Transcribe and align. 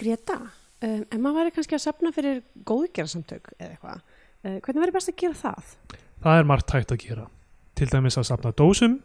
Greta, 0.00 0.38
um, 0.80 1.02
ef 1.04 1.18
maður 1.20 1.42
væri 1.42 1.52
kannski 1.56 1.76
að 1.76 1.82
safna 1.84 2.12
fyrir 2.14 2.40
góðgerðarsamtök 2.68 3.50
eða 3.58 3.68
eitthvað, 3.74 4.02
uh, 4.46 4.56
hvernig 4.64 4.84
væri 4.84 4.94
best 4.94 5.12
að 5.12 5.18
gera 5.20 5.36
það? 5.36 5.74
Það 6.24 6.38
er 6.38 6.48
margt 6.48 6.74
hægt 6.74 6.94
að 6.94 7.02
gera. 7.04 7.26
Til 7.76 7.88
dæmis 7.90 8.16
að 8.20 8.28
safna 8.30 8.52
dósum, 8.56 8.96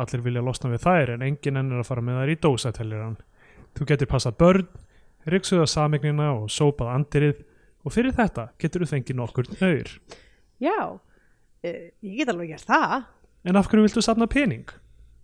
allir 0.00 0.24
vilja 0.24 0.44
losna 0.44 0.70
við 0.72 0.86
þær 0.86 1.14
en 1.16 1.26
enginn 1.26 1.60
ennir 1.60 1.82
að 1.82 1.90
fara 1.90 2.04
með 2.04 2.22
þær 2.22 2.32
í 2.32 2.38
dósatelliran. 2.46 3.18
Þú 3.76 3.88
getur 3.90 4.10
passað 4.10 4.38
börn, 4.40 4.66
ryksuða 5.30 5.68
samegnina 5.68 6.30
og 6.38 6.48
sópað 6.52 6.94
andirið 6.94 7.44
og 7.84 7.94
fyrir 7.94 8.16
þetta 8.16 8.48
getur 8.60 8.84
þú 8.84 8.90
fengið 8.94 9.20
nokkur 9.20 9.50
nöyr. 9.60 9.92
Já, 10.60 10.78
uh, 10.96 11.84
ég 12.00 12.16
get 12.22 12.32
alveg 12.32 12.54
gert 12.54 12.68
það. 12.68 12.96
En 13.44 13.60
af 13.60 13.68
hverju 13.68 13.84
viltu 13.88 14.04
safna 14.04 14.28
pening? 14.28 14.64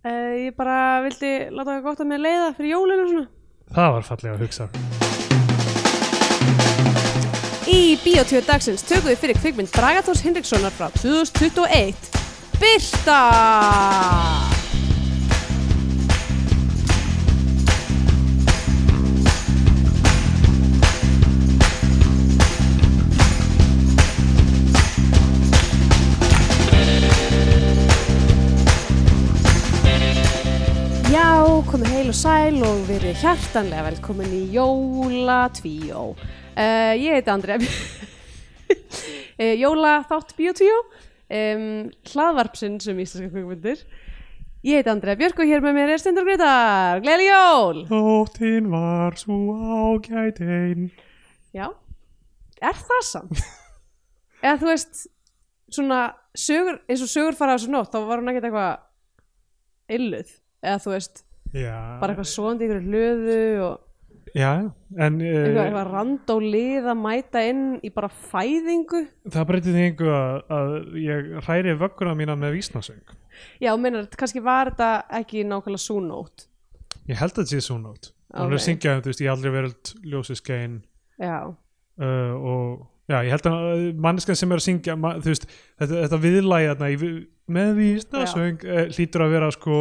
Uh, 0.05 0.45
ég 0.45 0.53
bara 0.57 1.01
vildi 1.05 1.33
láta 1.49 1.73
það 1.73 1.83
gott 1.89 2.05
að 2.05 2.13
mér 2.13 2.25
leiða 2.25 2.53
fyrir 2.57 2.73
jólinu 2.75 3.03
og 3.07 3.11
svona. 3.15 3.27
Það 3.73 3.93
var 3.97 4.09
fallega 4.13 4.37
að 4.37 4.47
hugsa. 4.47 5.06
Í 7.77 7.93
Bíotvíu 8.01 8.39
dagsins 8.41 8.81
tökum 8.81 9.11
við 9.11 9.19
fyrir 9.21 9.37
kvikmynd 9.37 9.69
Bragatórs 9.69 10.23
Hinrikssonar 10.25 10.73
frá 10.73 10.87
2021 10.97 12.07
Birta! 12.57 13.17
Já, 31.13 31.29
komið 31.69 31.93
heil 31.93 32.09
og 32.09 32.17
sæl 32.17 32.59
og 32.65 32.81
verið 32.89 33.21
hjartanlega 33.21 33.85
velkomin 33.91 34.33
í 34.33 34.43
Jóla 34.57 35.43
Tvíó. 35.53 36.09
Uh, 36.57 36.95
ég 36.97 37.13
heiti 37.13 37.29
Andrea 37.29 37.59
uh, 37.61 39.53
Jóla 39.61 39.99
Þátt 40.09 40.31
Bíotvíó, 40.39 40.77
um, 41.29 41.65
hlaðvarpsinn 42.09 42.79
sem 42.81 42.97
íslenska 43.03 43.29
kvikmyndir. 43.29 43.83
Ég 44.65 44.79
heiti 44.79 44.89
Andrea 44.89 45.13
Björk 45.19 45.37
og 45.37 45.51
hér 45.51 45.61
með 45.61 45.77
mér 45.77 45.93
er 45.93 46.01
Stendur 46.01 46.25
Gretar. 46.25 47.03
Gleðli 47.05 47.27
jól! 47.29 47.83
Þóttin 47.91 48.71
var 48.73 49.19
svo 49.21 49.37
ágætein. 49.53 50.89
Já, 51.53 51.69
er 52.57 52.81
það 52.89 53.05
samt? 53.05 53.45
Eða 54.41 54.57
þú 54.63 54.71
veist, 54.71 55.05
svona 55.77 56.01
sögur, 56.33 56.81
eins 56.89 57.05
og 57.05 57.13
sögur 57.13 57.37
fara 57.37 57.53
á 57.53 57.57
þessu 57.59 57.69
nótt, 57.75 57.93
þá 57.93 58.01
var 58.09 58.23
hún 58.23 58.33
ekkert 58.33 58.49
eitthvað 58.49 59.97
illuð. 59.99 60.33
Eða 60.65 60.81
þú 60.81 60.97
veist, 60.97 61.21
Já, 61.53 61.77
bara 62.01 62.15
eitthvað 62.15 62.33
svoandi 62.33 62.65
ykkur 62.65 62.87
hlöðu 62.89 63.41
og 63.69 63.83
já 64.35 64.51
en 64.97 65.19
eitthvað, 65.21 65.57
uh, 65.57 65.61
eitthvað 65.63 65.91
rand 65.91 66.31
og 66.33 66.41
lið 66.43 66.89
að 66.91 66.97
mæta 67.03 67.43
inn 67.49 67.61
í 67.85 67.91
bara 67.93 68.09
fæðingu. 68.09 69.01
það 69.29 69.47
breytið 69.51 69.77
því 69.77 69.85
einhver 69.87 70.11
að, 70.17 70.35
að 70.57 70.75
ég 71.03 71.31
hræri 71.47 71.77
vögguna 71.79 72.15
mína 72.17 72.35
með 72.39 72.57
vísnasöng. 72.57 73.15
Já, 73.61 73.71
meinar, 73.77 74.07
kannski 74.17 74.41
var 74.43 74.71
þetta 74.73 74.89
ekki 75.21 75.43
nákvæmlega 75.45 75.83
súnót. 75.83 76.47
Ég 77.07 77.15
held 77.21 77.31
að 77.37 77.43
þetta 77.43 77.53
sé 77.55 77.61
svo 77.67 77.77
nót. 77.79 78.11
Hún 78.33 78.49
er 78.49 78.57
Ok. 78.57 78.59
að 78.59 78.65
syngja, 78.65 78.97
þú 79.01 79.11
veist, 79.11 79.21
í 79.23 79.27
allri 79.31 79.49
veröld 79.53 79.91
ljósið 80.03 80.35
skein 80.41 80.73
Já, 81.21 81.37
uh, 81.47 82.33
og 82.35 82.87
já, 83.07 83.21
ég 83.23 83.31
held 83.31 83.45
að 83.47 83.85
manneskan 84.03 84.35
sem 84.35 84.51
er 84.51 84.59
að 84.59 84.65
syngja, 84.65 84.95
ma, 84.99 85.13
þú 85.21 85.31
veist, 85.31 85.45
þetta, 85.79 86.01
þetta 86.03 86.19
viðlægi 86.25 86.67
þarna 86.73 86.89
í 86.91 86.97
vi- 86.99 87.27
með 87.47 87.71
vísnasöng 87.79 88.65
uh, 88.67 88.83
hlýtur 88.91 89.23
að 89.23 89.31
vera 89.37 89.51
sko, 89.55 89.77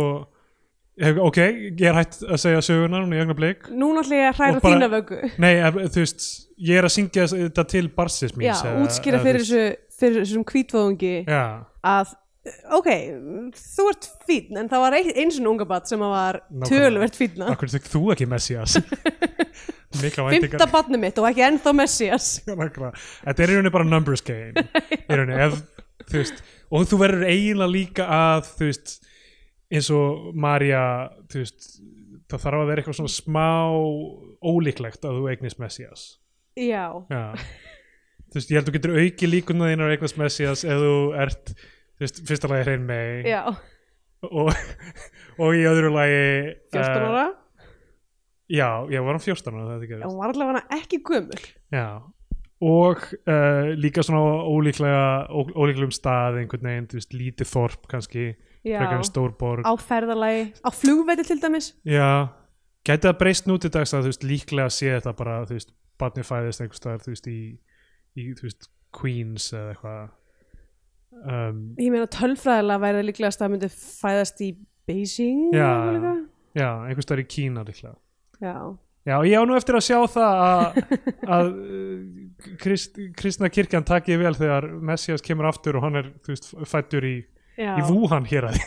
hef, 1.00 1.18
ok, 1.20 1.38
ég 1.76 1.82
er 1.90 1.96
hætt 1.98 2.18
að 2.24 2.38
segja 2.40 2.60
söguna 2.64 3.00
núna 3.02 3.16
í 3.18 3.22
ögna 3.24 3.34
bleik. 3.36 3.66
núna 3.70 4.02
ætla 4.04 4.16
ég 4.20 4.28
að 4.30 4.36
hræra 4.40 4.60
bara- 4.60 4.74
þína 4.76 4.90
vöggu. 4.94 5.18
Nei, 5.42 5.54
ef, 5.60 5.74
þú 5.94 6.02
veist, 6.04 6.28
ég 6.70 6.78
er 6.80 6.84
að 6.88 6.94
syngja 6.96 7.26
þetta 7.32 7.66
til 7.68 7.88
barsis 7.88 8.32
Já, 8.32 8.36
míns. 8.38 8.62
eða- 8.62 8.84
útskýra 8.86 9.20
fyrir, 9.24 9.40
þessu, 9.44 9.76
fyrir 10.00 10.22
þessum 10.24 10.44
kvítvöðungi 10.44 11.14
Já, 11.28 11.42
að, 11.84 12.14
ok, 12.78 12.88
þú 13.60 13.88
ert 13.92 14.08
fínn, 14.28 14.56
en 14.58 14.68
það 14.68 14.84
var 14.86 14.92
ein, 14.94 15.10
eins 15.16 15.40
og 15.40 15.46
unga 15.52 15.64
bat 15.66 15.88
sem 15.88 15.98
var 15.98 16.40
töluvert 16.64 17.16
fínna. 17.18 17.50
akkur 17.52 17.68
þykk 17.68 17.92
þú 17.92 18.04
ekki 18.14 18.28
Messias? 18.28 18.76
Fymta 19.96 20.66
batni 20.68 20.98
mitt 21.00 21.16
og 21.22 21.28
ekki 21.30 21.40
ennþá 21.46 21.72
Messias. 21.76 22.40
Já. 22.46 22.56
Þetta 22.56 23.42
er 23.42 23.48
í 23.48 23.54
rauninni 23.54 23.72
bara 23.72 23.84
numbers 23.88 24.20
game 24.26 24.52
í 25.08 25.16
rauninni, 25.16 25.46
og 26.70 26.84
þú 26.90 26.98
verður 27.00 27.24
eiginlega 27.30 27.72
líka 27.72 28.04
að 28.12 28.50
þú 28.58 28.68
veist, 28.68 28.96
eins 29.76 29.92
og 29.94 30.32
Marja, 30.36 30.82
það 31.30 32.42
þarf 32.42 32.60
að 32.60 32.68
vera 32.70 32.82
eitthvað 32.82 32.98
svona 33.00 33.14
smá 33.14 33.48
ólíklegt 34.46 35.06
að 35.06 35.20
þú 35.20 35.30
eignist 35.32 35.62
Messias. 35.62 36.06
Já, 36.56 36.88
Já. 37.12 37.24
Þú 38.26 38.40
veist, 38.40 38.50
ég 38.50 38.58
held 38.58 38.66
að 38.66 38.68
þú 38.68 38.76
getur 38.76 38.96
auki 39.00 39.28
líkuna 39.30 39.70
þínar 39.70 39.86
að 39.86 39.94
eignast 39.96 40.18
Messias 40.20 40.62
ef 40.66 40.80
þú 40.82 40.94
ert, 41.22 41.52
þú 41.96 42.04
veist, 42.04 42.20
fyrsta 42.28 42.50
lagi 42.50 42.64
hrein 42.66 42.86
mei 42.88 43.22
já, 43.24 43.42
og, 44.26 44.50
og 45.38 45.54
í 45.56 45.62
öðru 45.68 45.92
lagi 45.94 46.18
14 46.74 46.82
uh, 46.82 47.06
ára. 47.06 47.22
Já, 48.50 48.68
ég 48.92 49.06
var 49.06 49.16
hann 49.16 49.24
14 49.24 49.60
ára 49.62 49.78
Já, 49.86 50.04
hún 50.08 50.18
var 50.18 50.34
allavega 50.34 50.64
ekki 50.76 51.00
gömul. 51.06 51.38
Já, 51.72 51.86
og 52.66 53.06
uh, 53.30 53.70
líka 53.78 54.04
svona 54.06 54.42
ólíklega 54.50 55.06
ó, 55.30 55.38
ólíklegum 55.54 55.94
stað 55.94 56.42
einhvern 56.42 56.68
veginn, 56.68 56.90
þú 56.90 57.00
veist, 57.00 57.16
lítið 57.16 57.52
þorp 57.52 57.88
kannski, 57.94 58.26
Já, 58.34 58.45
frekar 58.66 58.98
en 58.98 59.06
stórborg 59.06 59.66
á 59.66 59.72
ferðalagi, 59.78 60.44
á 60.60 60.70
flugveiti 60.74 61.26
til 61.28 61.38
dæmis. 61.42 61.72
Já, 61.86 62.28
gæti 62.86 63.08
það 63.08 63.18
breyst 63.22 63.50
nú 63.50 63.58
til 63.62 63.72
dags 63.74 63.94
að 63.94 64.06
þú 64.06 64.12
veist, 64.12 64.26
líklega 64.26 64.72
sé 64.74 64.92
þetta 64.96 65.14
bara, 65.18 65.40
þú 65.48 65.58
veist, 65.58 65.74
barni 66.00 66.24
fæðist 66.26 66.64
einhvers 66.64 66.82
staðar, 66.82 67.04
þú 67.04 67.14
veist, 67.14 67.28
í, 67.30 67.40
í 68.18 68.30
þú 68.36 68.48
veist, 68.48 68.70
Queens 68.96 69.50
eða 69.52 69.74
eitthvað 69.74 70.00
um, 71.26 71.60
Ég 71.82 71.92
meina 71.92 72.08
tölfræðilega 72.12 72.82
væri 72.84 73.00
það 73.00 73.06
líklegast 73.10 73.40
að 73.40 73.44
það 73.44 73.54
myndi 73.54 73.70
fæðast 73.76 74.42
í 74.42 74.50
Beijing. 74.86 75.46
Já. 75.52 75.70
eitthvað. 75.92 76.18
Já, 76.56 76.68
einhvers 76.86 77.08
staðar 77.08 77.22
í 77.24 77.28
Kína 77.28 77.64
líklega 77.66 77.96
Já, 78.40 78.56
Já, 79.06 79.20
ég 79.22 79.38
á 79.38 79.42
nú 79.46 79.54
eftir 79.54 79.76
að 79.78 79.84
sjá 79.86 79.98
það 80.10 80.40
að, 80.42 80.78
að 81.36 81.50
uh, 81.52 82.54
krist, 82.62 82.96
kristna 83.18 83.50
kirkjan 83.52 83.86
takið 83.86 84.22
vel 84.24 84.34
þegar 84.34 84.66
Messias 84.88 85.22
kemur 85.22 85.46
aftur 85.50 85.78
og 85.78 85.86
hann 85.86 86.00
er, 86.00 86.08
þú 86.26 86.34
veist, 86.34 86.48
fættur 86.66 87.06
í 87.06 87.16
já. 87.56 87.72
í 87.76 87.82
Wuhan 87.90 88.28
hér 88.28 88.50
að 88.50 88.56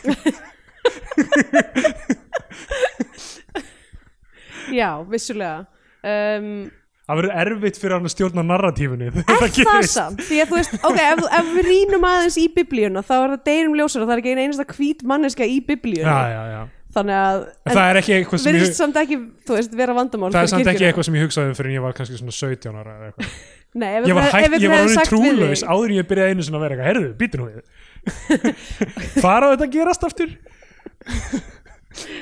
Já, 4.70 5.02
vissulega. 5.10 5.64
Um, 6.00 6.70
það 7.10 7.18
verður 7.18 7.32
erfitt 7.42 7.78
fyrir 7.80 7.96
hann 7.96 8.06
að 8.06 8.12
stjórna 8.14 8.42
narratífunni 8.46 9.08
er 9.10 9.14
það 9.26 9.86
samt? 9.90 10.22
Því 10.24 10.38
að 10.44 10.52
þú 10.52 10.58
veist, 10.60 10.76
ok, 10.78 10.98
ef, 11.04 11.22
ef 11.40 11.48
við 11.56 11.66
rínum 11.66 12.06
aðeins 12.08 12.36
í 12.40 12.46
biblíuna 12.54 13.02
þá 13.04 13.14
er 13.16 13.32
það 13.34 13.40
deginum 13.50 13.78
ljósar 13.80 14.04
og 14.04 14.10
það 14.10 14.14
er 14.14 14.22
ekki 14.22 14.34
ein 14.34 14.42
einasta 14.44 14.66
hvít 14.70 15.02
manneska 15.10 15.48
í 15.48 15.58
biblíuna. 15.66 16.06
já, 16.06 16.36
já, 16.36 16.44
já. 16.54 16.62
Þannig 16.90 17.14
að, 17.14 17.40
það 17.70 17.84
er 17.84 17.98
ekki 18.00 18.14
eitthvað 18.16 18.40
sem 18.42 18.56
ég, 18.56 18.72
samt 18.74 18.96
ekki, 18.98 19.16
þú 19.46 19.54
veist, 19.54 19.74
vera 19.78 19.94
vandamál 19.94 20.32
það 20.34 20.40
er 20.40 20.50
samt 20.50 20.70
ekki 20.72 20.86
eitthvað 20.88 21.06
sem 21.06 21.18
ég 21.20 21.28
hugsaði 21.28 21.52
um 21.52 21.58
fyrir 21.58 21.70
en 21.70 21.76
ég 21.76 21.84
var 21.84 21.94
kannski 21.94 22.18
svona 22.18 22.34
17 22.34 22.80
ára 22.80 22.94
eða 22.96 23.10
eitthvað. 23.10 23.36
Nei, 23.78 23.90
ef 24.00 24.08
ég 24.10 24.18
var 24.18 24.26
hægt, 24.26 24.56
ég 24.64 24.72
var 24.72 24.88
við 24.88 25.04
trúlaus 25.06 25.62
áður 25.62 25.92
en 25.92 26.00
ég 26.00 26.08
byrjaði 26.10 26.34
einu 26.34 26.46
sinni 26.48 26.58
að 26.58 26.64
vera 26.64 26.74
eitthvað, 26.74 26.88
herðu, 26.90 27.12
býtu 27.20 27.38
nú 27.38 27.46
við 27.46 27.60
fara 29.24 29.50
á 29.50 29.52
þetta 29.52 29.66
að 29.68 29.74
gerast 29.74 30.06
aftur 30.08 30.36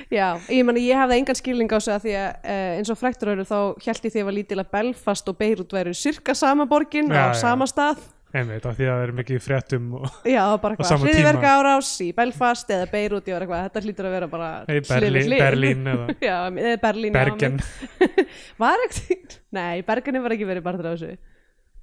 Já, 0.08 0.38
ég 0.48 0.64
meni, 0.64 0.80
ég 0.88 0.96
hafði 0.96 1.18
engan 1.20 1.36
skilning 1.36 1.68
á 1.70 1.76
þessu 1.76 1.92
að 1.92 2.04
því 2.06 2.12
að 2.16 2.28
uh, 2.40 2.68
eins 2.78 2.90
og 2.92 2.98
fræktur 2.98 3.30
eru 3.34 3.44
þá 3.46 3.58
held 3.84 4.06
ég 4.08 4.14
því 4.14 4.22
að 4.22 4.28
var 4.30 4.36
lítil 4.38 4.62
að 4.62 4.70
Belfast 4.72 5.28
og 5.28 5.36
Beirut 5.38 5.74
væru 5.76 5.92
sirka 5.96 6.34
sama 6.38 6.64
borgin 6.70 7.10
Já, 7.12 7.20
á 7.20 7.26
já. 7.28 7.40
sama 7.42 7.68
stað 7.68 8.00
einmitt, 8.32 8.64
af 8.68 8.76
því 8.76 8.84
að 8.88 8.90
það 8.94 9.02
er 9.04 9.12
mikið 9.18 9.42
fréttum 9.44 9.86
og 9.98 10.08
Já, 10.28 10.42
bara 10.60 10.72
Á 10.72 10.72
eitthvað, 10.72 10.90
sama 10.90 11.08
hriðverka 11.08 11.52
árás 11.60 11.92
í 12.04 12.08
Belfast 12.16 12.72
eða 12.74 12.88
Beirut, 12.92 13.28
ég 13.28 13.36
var 13.36 13.44
eitthvað, 13.46 13.64
þetta 13.68 13.84
hlýtur 13.84 14.08
að 14.08 14.16
vera 14.16 14.30
bara 14.32 14.50
Nei, 14.68 14.80
Berlín. 14.88 15.34
Berlín 15.36 15.90
eða 15.92 16.08
Já, 16.28 16.36
eða 16.48 16.76
Berlín 16.84 17.12
já, 17.12 17.18
Bergen 17.20 17.58
einmitt. 17.60 18.36
Var 18.64 18.84
ekkert, 18.88 19.38
nei, 19.60 19.74
Bergen 19.86 20.22
var 20.24 20.36
ekki 20.36 20.48
verið 20.48 20.66
partur 20.66 20.90
af 20.90 20.96
þessu 20.98 21.16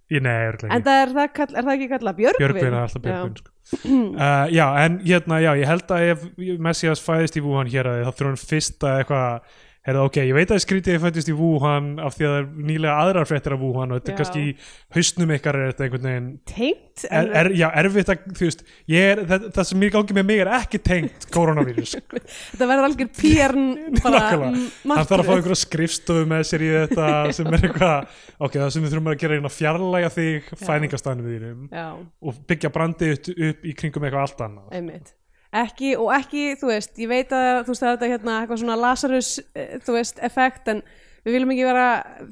Nei, 0.09 0.47
örugglega 0.47 0.69
En 0.75 0.79
ekki. 0.81 0.85
það 0.89 1.01
er, 1.01 1.13
það, 1.17 1.29
kall, 1.39 1.51
er 1.55 1.63
það 1.65 1.73
ekki 1.75 1.87
kallað 1.95 2.17
Björgvin? 2.19 2.43
Björgvin 2.45 2.67
er 2.73 2.79
alltaf 2.83 3.01
Björgvin 3.05 3.37
sko. 3.39 3.51
uh, 3.89 4.45
Já, 4.53 4.65
en 4.85 4.99
hérna, 5.01 5.39
já, 5.41 5.51
ég 5.57 5.65
held 5.71 5.93
að 5.95 6.03
ef 6.11 6.25
Messias 6.69 7.01
fæðist 7.01 7.39
í 7.39 7.41
Wuhan 7.45 7.71
hér 7.73 7.89
að 7.89 8.03
þá 8.05 8.11
þurfa 8.19 8.29
hann 8.33 8.41
fyrst 8.51 8.85
að 8.85 8.99
eitthvað 9.01 9.55
Heyrðu, 9.85 10.03
ok, 10.09 10.15
ég 10.25 10.33
veit 10.33 10.49
að 10.49 10.63
skrítið 10.63 10.95
fættist 11.03 11.27
í 11.29 11.33
Wuhan 11.37 11.91
af 12.01 12.15
því 12.15 12.25
að 12.25 12.31
það 12.31 12.39
er 12.39 12.45
nýlega 12.69 12.93
aðrar 13.03 13.27
fréttir 13.29 13.53
af 13.53 13.61
Wuhan 13.61 13.91
og 13.93 13.99
þetta 13.99 14.11
er 14.11 14.15
kannski 14.17 14.41
í 14.41 14.53
hausnum 14.95 15.33
ykkar 15.35 15.57
er 15.59 15.67
þetta 15.69 15.83
einhvern 15.85 16.07
veginn 16.09 16.29
Tengt? 16.49 17.03
er, 17.05 17.27
er, 17.37 17.49
já, 17.53 17.65
erfitt 17.83 18.09
að, 18.09 18.23
þú 18.39 18.47
veist 18.47 18.63
ég 18.89 19.09
er, 19.11 19.19
það, 19.29 19.45
það 19.53 19.67
sem 19.69 19.79
mér 19.83 19.91
gangi 19.93 20.15
með 20.17 20.25
mig 20.31 20.41
er 20.41 20.49
ekki 20.57 20.79
tengt 20.89 21.27
koronavírus 21.35 21.93
Þetta 22.55 22.69
verður 22.71 22.87
algjör 22.87 23.11
pjörn 23.19 23.67
bara 24.01 24.23
hann 24.31 24.63
þarf 24.81 25.13
að 25.19 25.29
fá 25.29 25.33
einhverja 25.35 25.59
skrifstofu 25.61 26.23
með 26.31 26.41
sér 26.49 26.65
í 26.65 26.71
þetta 26.79 27.11
sem 27.37 27.51
er 27.51 27.67
eitthvað 27.69 28.23
ok, 28.39 28.57
það 28.57 28.71
sem 28.73 28.87
við 28.87 28.95
þurfum 28.95 29.11
að 29.11 29.19
gera 29.21 29.37
er 29.37 29.45
að 29.51 29.57
fjarlæga 29.59 30.09
þig 30.17 30.49
fæðingastæðinu 30.63 31.35
þínum 31.35 31.69
Já, 31.69 31.85
og 32.25 32.41
byggja 32.49 32.73
brandið 32.73 33.13
upp, 33.19 33.31
upp 33.51 33.69
í 33.69 33.75
kringum 33.77 34.09
eitthvað 34.09 34.25
allt 34.25 34.43
annað. 34.47 34.73
Einmitt 34.79 35.13
ekki, 35.61 35.93
og 35.99 36.11
ekki, 36.15 36.45
þú 36.59 36.71
veist, 36.71 36.97
ég 37.01 37.11
veit 37.11 37.33
að 37.35 37.61
þú 37.65 37.73
veist 37.73 37.85
er 37.85 37.93
þetta 37.95 38.11
hérna 38.11 38.39
eitthvað 38.41 38.61
svona 38.63 38.79
Lazarus 38.79 39.29
eh, 39.55 39.77
þú 39.85 39.97
veist, 39.97 40.19
effekt, 40.25 40.67
en 40.73 40.81
við 41.25 41.37
viljum 41.37 41.55
ekki 41.55 41.69
vera 41.69 41.87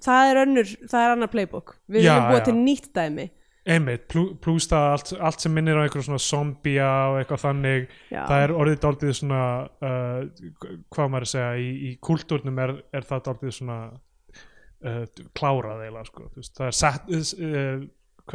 það 0.06 0.32
er 0.32 0.42
önnur, 0.44 0.76
það 0.92 1.06
er 1.06 1.16
annar 1.16 1.32
playbook 1.34 1.78
við 1.88 2.04
viljum 2.04 2.28
búa 2.30 2.42
já. 2.42 2.46
til 2.50 2.58
nýtt 2.60 2.92
dæmi 2.96 3.30
einmitt, 3.64 4.08
plú- 4.12 4.34
plús 4.44 4.68
það 4.68 4.86
allt, 4.92 5.12
allt 5.24 5.44
sem 5.44 5.54
minnir 5.56 5.78
á 5.80 5.84
einhverjum 5.86 6.10
svona 6.10 6.24
zombia 6.24 6.90
og 7.14 7.20
eitthvað 7.22 7.44
þannig 7.46 7.86
já, 8.12 8.24
það 8.28 8.44
er 8.44 8.54
orðið 8.60 8.80
dálítið 8.84 9.14
svona 9.20 9.44
uh, 9.64 10.18
hvað 10.92 11.14
maður 11.14 11.28
að 11.28 11.32
segja 11.32 11.52
í, 11.64 11.70
í 11.88 11.92
kultúrnum 12.04 12.60
er, 12.66 12.76
er 12.92 13.08
það 13.08 13.24
dálítið 13.30 13.56
svona 13.58 13.78
uh, 14.84 15.06
klárað 15.40 15.86
eiginlega 15.86 16.10
sko. 16.10 16.28
Það 16.44 16.68
er 16.68 16.78
sat, 16.82 17.14
uh, 17.14 17.86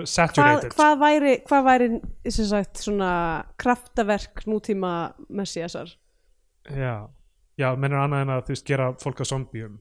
saturated. 0.04 0.74
hvað 0.76 0.98
væri 1.00 1.34
hvað 1.48 1.66
væri 1.66 1.88
sagt 2.30 2.82
svona 2.82 3.12
kraftaverk 3.60 4.44
nútíma 4.46 5.12
messiasar? 5.28 5.90
Já, 6.68 7.08
já, 7.56 7.68
mennur 7.76 8.02
annað 8.04 8.24
en 8.24 8.32
að 8.34 8.42
þú 8.48 8.56
veist, 8.56 8.66
gera 8.68 8.88
fólk 9.00 9.22
að 9.24 9.30
zombium 9.32 9.78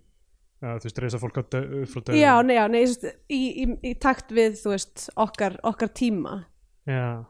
uh, 0.63 0.75
þú 0.77 0.87
veist, 0.87 1.01
reysa 1.03 1.21
fólk 1.21 1.41
að 1.41 1.57
frá 1.91 2.01
döðum. 2.01 2.19
Já, 2.21 2.33
nei, 2.45 2.55
já, 2.57 2.65
nei, 2.71 2.83
í, 2.83 3.13
í, 3.27 3.41
í, 3.63 3.67
í 3.91 3.93
takt 4.01 4.31
við 4.35 4.57
þú 4.61 4.73
veist, 4.73 5.07
okkar, 5.19 5.59
okkar 5.67 5.91
tíma. 5.97 6.39
Já, 6.87 7.25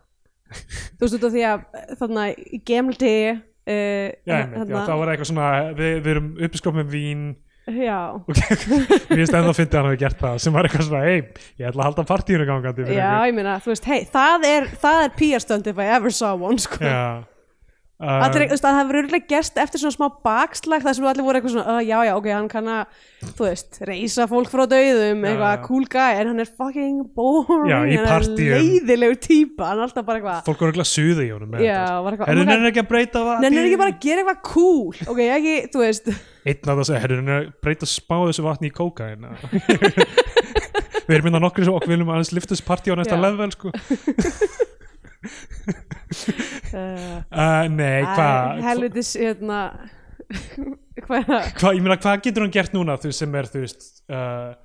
þú 0.97 1.03
veist, 1.03 1.17
út 1.17 1.27
af 1.27 1.35
því 1.35 1.45
að 1.49 1.65
þannig 2.01 2.45
í 2.45 2.61
gemldi 2.67 3.15
uh, 3.33 3.41
já, 3.67 4.37
einmitt, 4.37 4.71
já, 4.71 4.79
það 4.79 5.01
var 5.01 5.13
eitthvað 5.13 5.31
svona 5.31 5.51
við, 5.73 5.93
við 5.97 6.13
erum 6.13 6.31
uppiskop 6.47 6.77
með 6.77 6.93
vín 6.93 7.27
já, 7.67 7.99
mér 8.27 9.17
finnst 9.17 9.33
ennþá 9.35 9.51
að 9.51 9.57
fyndi 9.59 9.75
að 9.75 9.79
hann 9.81 9.89
hafi 9.91 10.01
gert 10.03 10.21
það 10.21 10.37
sem 10.43 10.55
var 10.55 10.67
eitthvað 10.69 10.85
svona, 10.87 11.01
hei, 11.03 11.17
ég 11.59 11.69
ætla 11.69 11.83
að 11.83 11.89
halda 11.89 12.05
partíinu 12.07 12.45
gangandi 12.47 12.85
já, 12.85 12.91
ykkur." 12.91 13.27
ég 13.27 13.39
meina, 13.39 13.55
þú 13.63 13.73
veist, 13.73 13.89
hei, 13.91 13.99
það 14.13 14.45
er 14.51 14.69
það 14.83 15.01
er 15.03 15.17
PR-stönd 15.19 15.71
if 15.73 15.81
I 15.83 15.89
ever 15.97 16.13
saw 16.15 16.37
one, 16.47 16.61
sko. 16.63 16.79
Já 16.85 17.25
Allir, 17.97 18.43
þú 18.45 18.53
veist, 18.53 18.61
það 18.61 18.75
hefur 18.77 18.97
örgulega 18.99 19.25
gerst 19.31 19.55
eftir 19.57 19.81
svona 19.81 19.95
smá 19.95 20.19
bakslag 20.21 20.83
þar 20.85 20.93
sem 20.93 21.05
allir 21.09 21.25
voru 21.25 21.39
eitthvað 21.39 21.53
svona, 21.55 21.77
uh, 21.79 21.79
já, 21.81 21.95
já, 22.05 22.11
ok, 22.13 22.27
hann 22.29 22.49
kann 22.51 22.67
að, 22.69 22.99
þú 23.39 23.45
veist, 23.47 23.79
reysa 23.89 24.27
fólk 24.29 24.51
frá 24.51 24.61
Já, 24.67 24.83
eitthvað 25.31 25.63
cool 25.63 25.87
guy, 25.89 26.19
en 26.19 26.29
hann 26.29 26.43
er 26.43 26.51
fucking 26.51 26.99
boring, 27.17 27.71
Já, 27.71 27.79
hann 27.81 28.11
er 28.13 28.27
leiðilegur 28.37 29.17
típa, 29.25 29.71
hann 29.71 29.81
er 29.81 29.87
alltaf 29.87 30.05
bara 30.05 30.21
eitthvað, 30.21 30.45
fólk 30.45 30.61
voru 30.61 30.75
ekki 30.75 30.83
að 30.85 30.91
suða 30.91 31.25
í 31.25 31.31
honum 31.33 31.57
já, 31.57 31.81
var 32.05 32.13
eitthvað, 32.13 32.29
Herru, 32.29 32.45
my 32.45 32.51
nennir 32.51 32.69
ekki 32.69 32.83
að 32.83 32.91
breyta 32.93 33.25
það? 33.31 33.43
Nennir 33.47 33.71
ekki 33.71 33.81
bara 33.81 33.95
að 33.95 33.99
gera 34.05 34.23
eitthvað 34.27 34.45
cool, 34.51 35.03
ok, 35.15 35.23
ekki, 35.39 35.57
þú 35.73 35.83
veist, 35.87 36.13
Einn 36.47 36.61
að 36.61 36.77
það 36.83 36.85
segja, 36.91 37.01
herru, 37.07 37.19
nennir 37.23 37.39
að 37.39 37.51
breyta 37.65 37.89
spá 37.89 38.15
þessu 38.27 38.45
vatni 38.45 38.69
í 38.69 38.77
kókain 38.77 39.25
Við 41.07 41.15
erum 41.15 41.29
minna 41.29 41.39
nokkri 41.39 41.63
og 41.71 41.85
við 41.85 41.93
viljum 41.95 42.09
aðeins 42.11 42.33
lifta 42.35 42.51
þessu 42.51 42.65
partí 42.67 42.91
á 42.91 42.99
næsta 42.99 43.15
level 43.15 43.47
sko. 43.55 43.71
uh, 46.73 47.63
Nei, 47.73 48.01
hvað 48.03 48.61
helvitis, 48.65 49.13
hérna, 49.19 49.59
hvað, 51.05 51.31
hva, 51.31 51.73
Ég 51.75 51.83
meina, 51.83 51.97
hvað 52.01 52.23
getur 52.27 52.45
hann 52.45 52.55
gert 52.55 52.75
núna 52.75 52.97
þú 53.01 53.13
sem 53.15 53.37
er, 53.39 53.49
þú 53.51 53.63
veist 53.63 53.89
uh, 54.11 54.55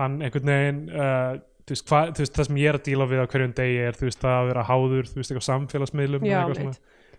hann 0.00 0.18
einhvern 0.22 0.52
veginn 0.52 0.82
uh, 0.92 1.36
þú 1.66 1.76
veist, 1.76 1.86
hva, 1.90 2.02
þú 2.10 2.24
veist, 2.24 2.34
það 2.38 2.48
sem 2.48 2.62
ég 2.62 2.72
er 2.72 2.80
að 2.80 2.88
díla 2.88 3.10
við 3.10 3.22
á 3.22 3.26
hverjum 3.34 3.54
degi 3.58 3.78
er, 3.86 3.98
þú 3.98 4.08
veist, 4.08 4.26
að 4.32 4.50
vera 4.50 4.66
háður 4.70 5.10
þú 5.10 5.20
veist, 5.20 5.30
eitthvað 5.30 5.48
samfélagsmiðlum 5.48 6.26
Já, 6.26 6.40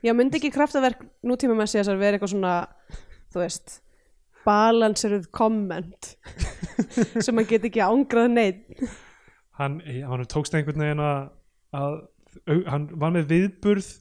já, 0.04 0.12
myndi 0.18 0.40
ekki 0.40 0.52
kraftaverk 0.54 1.08
nútíma 1.24 1.58
með 1.60 1.74
sér 1.76 1.96
vera 1.96 2.18
eitthvað 2.18 2.36
svona, 2.36 2.58
þú 3.34 3.44
veist, 3.44 3.80
balanseruð 4.44 5.30
komment 5.36 6.16
sem 7.24 7.38
hann 7.38 7.48
get 7.48 7.68
ekki 7.70 7.84
ángrað 7.84 8.34
neitt 8.34 8.84
hann, 9.60 9.80
hann 9.80 10.26
tókst 10.30 10.56
einhvern 10.58 10.84
veginn 10.84 11.04
að, 11.04 11.30
að 11.78 11.96
hann 12.48 12.90
var 13.00 13.12
með 13.16 13.28
viðburð 13.32 13.92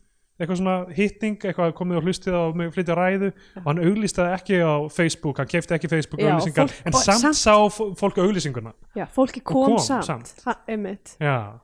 eitthvað 0.43 0.59
svona 0.59 0.77
hitting, 0.97 1.37
eitthvað 1.47 1.75
komið 1.79 1.99
og 2.01 2.07
hlustið 2.09 2.35
á 2.35 2.43
flytja 2.75 2.95
ræðu. 2.99 3.29
Og 3.61 3.67
hann 3.69 3.83
auglýstaði 3.85 4.33
ekki 4.41 4.57
á 4.59 4.73
Facebook, 4.91 5.39
hann 5.39 5.51
kefti 5.53 5.77
ekki 5.77 5.91
Facebook 5.93 6.21
Já, 6.25 6.33
auglýsingar, 6.33 6.67
fólk- 6.73 6.87
en 6.89 6.97
samt, 6.99 7.21
samt- 7.23 7.39
sá 7.39 7.55
fólk 8.01 8.19
auglýsinguna. 8.19 8.73
Já, 8.99 9.05
fólki 9.07 9.41
kom, 9.45 9.77
kom 9.77 9.79
samt, 9.79 10.05
samt. 10.09 10.59
Einmitt. 10.67 11.15
Já, 11.23 11.61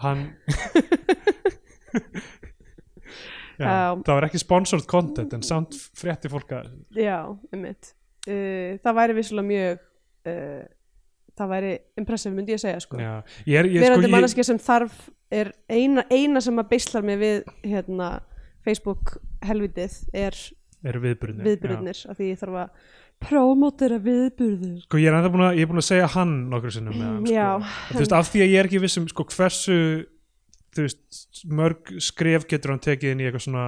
hann 0.00 0.24
já, 3.58 3.66
Já. 3.66 3.74
það 4.02 4.14
var 4.16 4.26
ekki 4.28 4.40
sponsored 4.42 4.86
content 4.90 5.34
en 5.36 5.44
samt 5.46 5.76
frétti 5.98 6.30
fólk 6.32 6.50
að 6.56 6.70
Já, 6.98 7.18
einmitt. 7.52 7.92
Uh, 8.24 8.78
Það 8.80 8.96
væri 8.98 9.16
vissulega 9.18 9.48
mjög 9.50 9.82
uh, 10.32 10.62
það 11.38 11.52
væri 11.54 11.72
impressive 12.00 12.34
myndi 12.34 12.54
ég 12.54 12.62
segja 12.62 12.82
sko. 12.82 12.98
Já, 13.00 13.14
ég 13.48 13.60
er, 13.60 13.68
ég, 13.70 13.80
Verandi 13.82 14.04
sko, 14.04 14.08
ég, 14.08 14.16
manneskja 14.16 14.46
sem 14.50 14.60
þarf 14.62 14.98
er 15.34 15.52
eina, 15.72 16.04
eina 16.12 16.42
sem 16.44 16.60
að 16.60 16.70
beislar 16.74 17.06
mig 17.06 17.20
við 17.22 17.40
hérna 17.64 18.10
Facebook 18.64 19.16
helvitið 19.44 19.96
er 20.16 20.38
er 20.84 21.00
viðburðin 21.00 21.46
viðburðinir 21.46 22.04
af 22.12 22.18
því 22.18 22.30
ég 22.30 22.40
þarf 22.42 22.60
að 22.64 22.92
promotera 23.24 23.98
viðburðir. 24.02 24.80
Sko 24.84 24.98
ég 25.00 25.08
er 25.08 25.16
ennþá 25.16 25.30
búin 25.32 25.46
að, 25.46 25.58
ég 25.58 25.64
er 25.64 25.70
búin 25.70 25.80
að 25.80 25.86
segja 25.86 26.08
hann 26.12 26.34
nokkur 26.52 26.74
sinnum 26.74 26.96
með 26.98 27.06
hann 27.08 27.22
sko. 27.22 27.36
Já, 27.36 27.76
þú 27.92 28.02
veist, 28.02 28.16
af 28.18 28.32
því 28.32 28.42
að 28.44 28.50
ég 28.52 28.60
er 28.60 28.68
ekki 28.68 28.82
vissum 28.82 29.06
sko, 29.08 29.26
hversu 29.32 29.78
þú 30.74 30.86
veist, 30.88 31.44
mörg 31.60 31.94
skref 32.02 32.48
getur 32.50 32.74
hann 32.74 32.82
tekið 32.84 33.14
inn 33.14 33.22
í 33.22 33.28
eitthvað 33.28 33.46
svona 33.46 33.66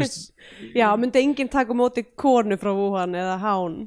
veist, 0.00 0.32
Já, 0.80 0.88
myndi 0.98 1.22
enginn 1.22 1.52
taka 1.52 1.76
móti 1.76 2.06
konu 2.18 2.58
frá 2.60 2.72
Wuhan 2.76 3.16
eða 3.18 3.36
hán 3.42 3.84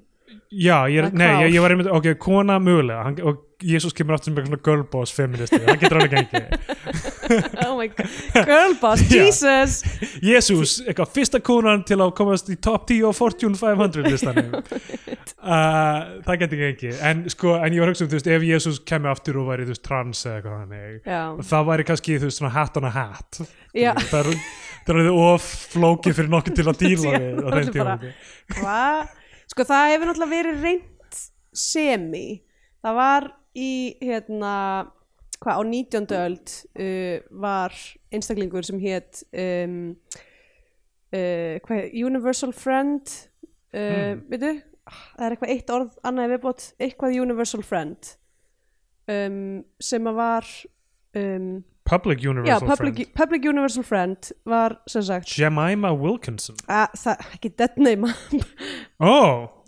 já, 0.50 0.78
ég, 0.90 1.04
er, 1.04 1.12
nei, 1.14 1.30
ég, 1.46 1.56
ég 1.56 1.64
var 1.64 1.76
einmitt 1.76 1.92
ok, 1.94 2.12
kona 2.22 2.60
mögulega, 2.64 3.04
hann, 3.08 3.20
og 3.26 3.46
Jésús 3.60 3.92
kemur 3.92 4.16
aftur 4.16 4.32
sem 4.32 4.38
eitthvað 4.40 4.54
svona 4.54 4.64
girl 4.64 4.84
boss 4.88 5.12
feministi, 5.12 5.58
það 5.66 5.82
getur 5.82 6.00
alveg 6.00 6.14
gengið. 6.16 6.54
Oh 7.30 7.76
my 7.78 7.86
god, 7.94 8.14
girl 8.48 8.72
boss, 8.82 9.04
Já. 9.12 9.20
Jesus. 9.22 9.84
Jésús, 10.26 10.80
eitthvað 10.82 11.12
fyrsta 11.14 11.42
konan 11.46 11.84
til 11.86 12.00
að 12.02 12.16
komast 12.18 12.50
í 12.50 12.56
top 12.58 12.88
10 12.90 13.04
og 13.12 13.14
Fortune 13.18 13.60
500 13.60 14.08
listanum. 14.10 14.56
Uh, 15.40 16.20
það 16.26 16.42
getur 16.42 16.60
gengið. 16.60 16.98
En 17.08 17.22
sko, 17.32 17.54
en 17.64 17.72
ég 17.72 17.80
var 17.80 17.94
hugsa 17.94 18.04
um, 18.04 18.10
þú 18.12 18.18
veist, 18.18 18.26
ef 18.28 18.44
Jésús 18.44 18.80
kemur 18.90 19.14
aftur 19.14 19.38
og 19.40 19.46
væri, 19.48 19.64
þú 19.70 19.72
veist, 19.72 19.84
trans 19.86 20.24
eða 20.26 20.34
eitthvað 20.36 20.58
þannig 20.58 21.08
Já, 21.14 21.22
það 21.52 21.70
væri 21.70 21.86
kannski, 21.88 22.18
þú 22.20 22.28
veist, 22.28 22.42
svona 22.42 22.52
hat 22.58 22.80
on 22.82 22.88
a 22.90 22.92
hat. 22.92 23.40
Já, 23.72 23.94
það 24.12 24.34
er, 24.34 24.42
er 24.98 25.10
of 25.14 25.48
flókið 25.72 26.18
fyrir 26.18 26.34
nokkuð 26.34 26.60
til 26.60 26.68
að 26.68 26.84
díla 26.84 27.14
við 27.16 27.40
á 27.40 27.50
þeim 27.56 27.72
tíma 27.78 27.96
hvað? 28.58 29.16
Sko 29.50 29.66
það 29.66 29.92
hefur 29.94 30.10
náttúrulega 30.10 30.36
verið 30.36 30.64
reynt 30.64 31.20
semi 31.58 32.28
Það 32.80 32.96
var 32.96 33.26
í, 33.60 33.72
hérna, 34.00 34.54
hvað, 35.44 35.58
á 35.60 35.62
19. 35.68 36.06
öld 36.16 36.54
uh, 36.80 37.18
var 37.44 37.76
einstaklingur 38.16 38.64
sem 38.68 38.80
hét, 38.80 39.24
um, 39.36 39.82
uh, 41.12 41.74
Universal 41.92 42.54
Friend, 42.56 43.12
uh, 43.74 43.80
Hmm. 43.80 44.22
veitu, 44.32 44.54
það 44.88 45.26
er 45.26 45.36
eitthvað 45.36 45.52
eitt 45.54 45.74
orð, 45.76 45.98
annað 46.08 46.32
viðbót, 46.34 46.64
eitthvað 46.80 47.20
Universal 47.22 47.66
Friend, 47.68 48.14
um, 49.12 49.60
sem 49.84 50.08
að 50.10 50.18
var, 50.22 50.50
um, 51.20 51.52
Public 51.90 52.24
já, 52.24 52.30
Universal 52.30 52.68
public, 52.68 52.96
Friend. 52.96 53.14
Public 53.18 53.46
Universal 53.50 53.84
Friend 53.84 54.32
var, 54.46 54.78
sem 54.88 55.04
sagt, 55.04 55.32
Jemima 55.40 55.94
Wilkinson. 55.94 56.56
Að, 56.68 56.94
það, 57.04 57.26
ekki 57.34 57.52
dead 57.58 57.82
name, 57.82 58.14
Ó, 59.00 59.16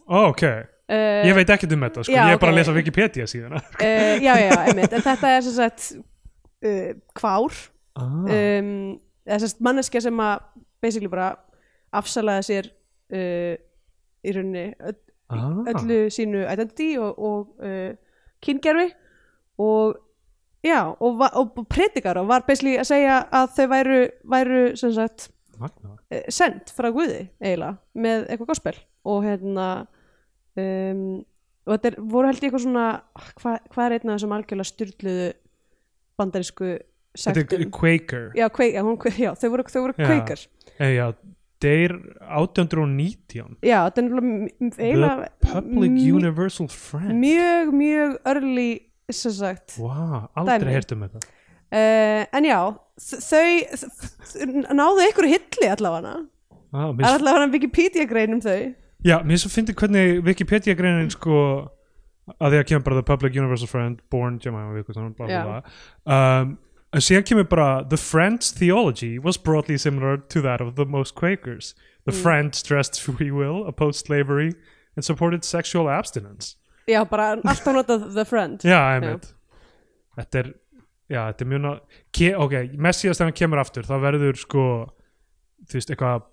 ó, 0.05 0.19
ok. 0.29 0.43
Uh, 0.91 1.23
Ég 1.25 1.35
veit 1.37 1.51
ekkert 1.55 1.73
um 1.73 1.85
þetta, 1.87 2.03
sko, 2.03 2.13
já, 2.13 2.25
ég 2.27 2.35
er 2.35 2.41
bara 2.41 2.51
ok. 2.51 2.55
að 2.55 2.59
lesa 2.59 2.75
Wikipedia 2.75 3.27
síðan. 3.29 3.57
Uh, 3.79 4.17
já, 4.21 4.33
já, 4.37 4.51
einmitt, 4.65 4.93
en 4.93 5.05
þetta 5.05 5.35
er 5.37 5.45
sem 5.47 5.55
sagt 5.55 5.87
uh, 6.67 6.91
kvár. 7.17 7.55
Ah. 7.99 8.23
um, 8.23 8.75
eða 9.27 9.41
sem 9.41 9.51
sagt 9.51 9.63
manneskja 9.65 10.01
sem 10.05 10.19
að 10.23 10.45
basically 10.83 11.09
bara 11.11 11.33
afsalaði 11.99 12.45
sér 12.47 12.69
uh, 13.11 13.55
í 14.23 14.35
rauninni 14.35 14.69
öll, 14.79 14.95
ah. 15.33 15.59
öllu 15.73 16.05
sínu 16.13 16.45
identity 16.45 16.93
og, 17.01 17.19
og 17.19 17.65
uh, 17.65 17.91
kyngerfi 18.43 18.87
og 19.61 19.99
já, 20.63 20.79
og, 20.99 21.21
og 21.33 21.65
predikar 21.69 22.17
og 22.21 22.27
var 22.29 22.43
basically 22.47 22.77
að 22.77 22.89
segja 22.91 23.17
að 23.31 23.47
þau 23.57 23.67
væru, 23.71 23.99
væru 24.35 24.61
sem 24.77 24.93
sagt 24.93 25.29
Magna. 25.61 25.95
uh, 26.13 26.21
send 26.29 26.69
frá 26.75 26.91
Guði 26.93 27.23
eiginlega 27.41 27.77
með 27.95 28.27
eitthvað 28.29 28.51
gospel. 28.53 28.77
Og 29.05 29.23
hérna 29.25 29.67
um, 30.57 31.03
og 31.65 31.75
þetta 31.75 31.91
er, 31.91 31.97
voru 32.13 32.29
held 32.29 32.39
ég 32.41 32.47
eitthvað 32.49 32.63
svona 32.65 32.85
hvað 33.41 33.59
hva 33.75 33.85
er 33.87 33.95
einn 33.97 34.09
af 34.09 34.15
þessum 34.19 34.35
algjörlega 34.37 34.69
styrluðu 34.71 35.27
bandarísku 36.21 36.71
Þetta 37.11 37.41
sektum? 37.41 37.61
Er 37.65 37.69
Quaker. 37.75 38.27
Já, 38.39 38.45
kveik, 38.55 38.73
já, 38.77 38.81
hún, 38.87 38.95
já, 39.19 39.31
þau 39.35 39.49
voru, 39.51 39.63
þau 39.67 39.81
voru 39.83 39.95
Já. 39.99 40.05
kveikar 40.07 40.43
Eh, 40.79 40.93
Já, 40.95 41.05
deyr 41.61 41.91
1819 42.23 43.57
já, 43.67 43.81
þetta 43.89 44.01
er 44.01 44.05
nefnilega 44.07 44.29
m- 44.31 44.69
The 44.71 44.85
eiginlega 44.87 45.27
Public 45.43 45.97
Universal 46.15 46.69
Friend 46.71 47.17
mjög, 47.19 47.73
mjög 47.75 48.15
early 48.31 48.69
sem 49.15 49.31
sagt. 49.31 49.77
Vá, 49.79 50.27
aldrei 50.35 50.59
Dæmi. 50.59 50.75
heyrt 50.75 50.91
um 50.95 51.05
þetta. 51.07 51.21
Uh, 51.71 52.25
en 52.35 52.45
já, 52.49 52.59
þau 52.99 54.73
náðu 54.75 55.05
ykkur 55.09 55.27
hilli 55.31 55.69
allavega. 55.71 56.15
Ah, 56.71 56.89
allavega 57.13 57.51
Wikipedia 57.51 58.05
grein 58.07 58.33
um 58.35 58.41
þau. 58.43 58.73
Já, 59.03 59.17
mér 59.25 59.39
svo 59.41 59.49
fyndi 59.49 59.73
hvernig 59.73 60.19
Wikipedia 60.25 60.75
greinin 60.77 61.09
sko 61.11 61.37
að 62.37 62.53
því 62.53 62.59
að 62.59 62.67
kemur 62.69 62.83
bara 62.85 62.99
The 62.99 63.07
Public 63.07 63.35
Universal 63.35 63.67
Friend 63.67 64.01
Born 64.13 64.37
Jemima 64.39 65.63
um, 66.05 66.57
en 66.93 67.01
síðan 67.03 67.25
kemur 67.27 67.47
bara 67.49 67.83
The 67.89 67.97
Friends 67.97 68.51
theology 68.51 69.17
was 69.17 69.37
broadly 69.37 69.77
similar 69.77 70.17
to 70.17 70.41
that 70.41 70.61
of 70.61 70.75
the 70.75 70.85
most 70.85 71.15
Quakers. 71.15 71.73
The 72.05 72.11
Mm. 72.11 72.21
Friends 72.21 72.57
stressed 72.57 72.99
free 73.01 73.31
will, 73.31 73.65
opposed 73.67 74.05
slavery 74.05 74.53
and 74.95 75.05
supported 75.05 75.43
sexual 75.43 75.89
abstinence 75.89 76.55
já, 76.91 77.01
bara 77.09 77.29
alltaf 77.39 77.75
notað 77.75 78.09
the 78.15 78.25
friend. 78.27 78.65
Já, 78.67 78.79
einmitt. 78.95 79.29
Þetta 80.19 80.41
er, 80.41 80.49
já, 81.11 81.21
þetta 81.29 81.45
er 81.45 81.49
mjög 81.53 81.63
ná 81.63 81.71
Ke 82.11 82.33
ok, 82.35 82.57
Messias 82.75 83.17
þegar 83.19 83.31
hann 83.31 83.39
kemur 83.39 83.61
aftur 83.63 83.87
þá 83.87 83.95
verður 84.03 84.41
sko 84.41 84.65
þú 85.69 85.77
veist, 85.79 85.93
eitthvað 85.93 86.27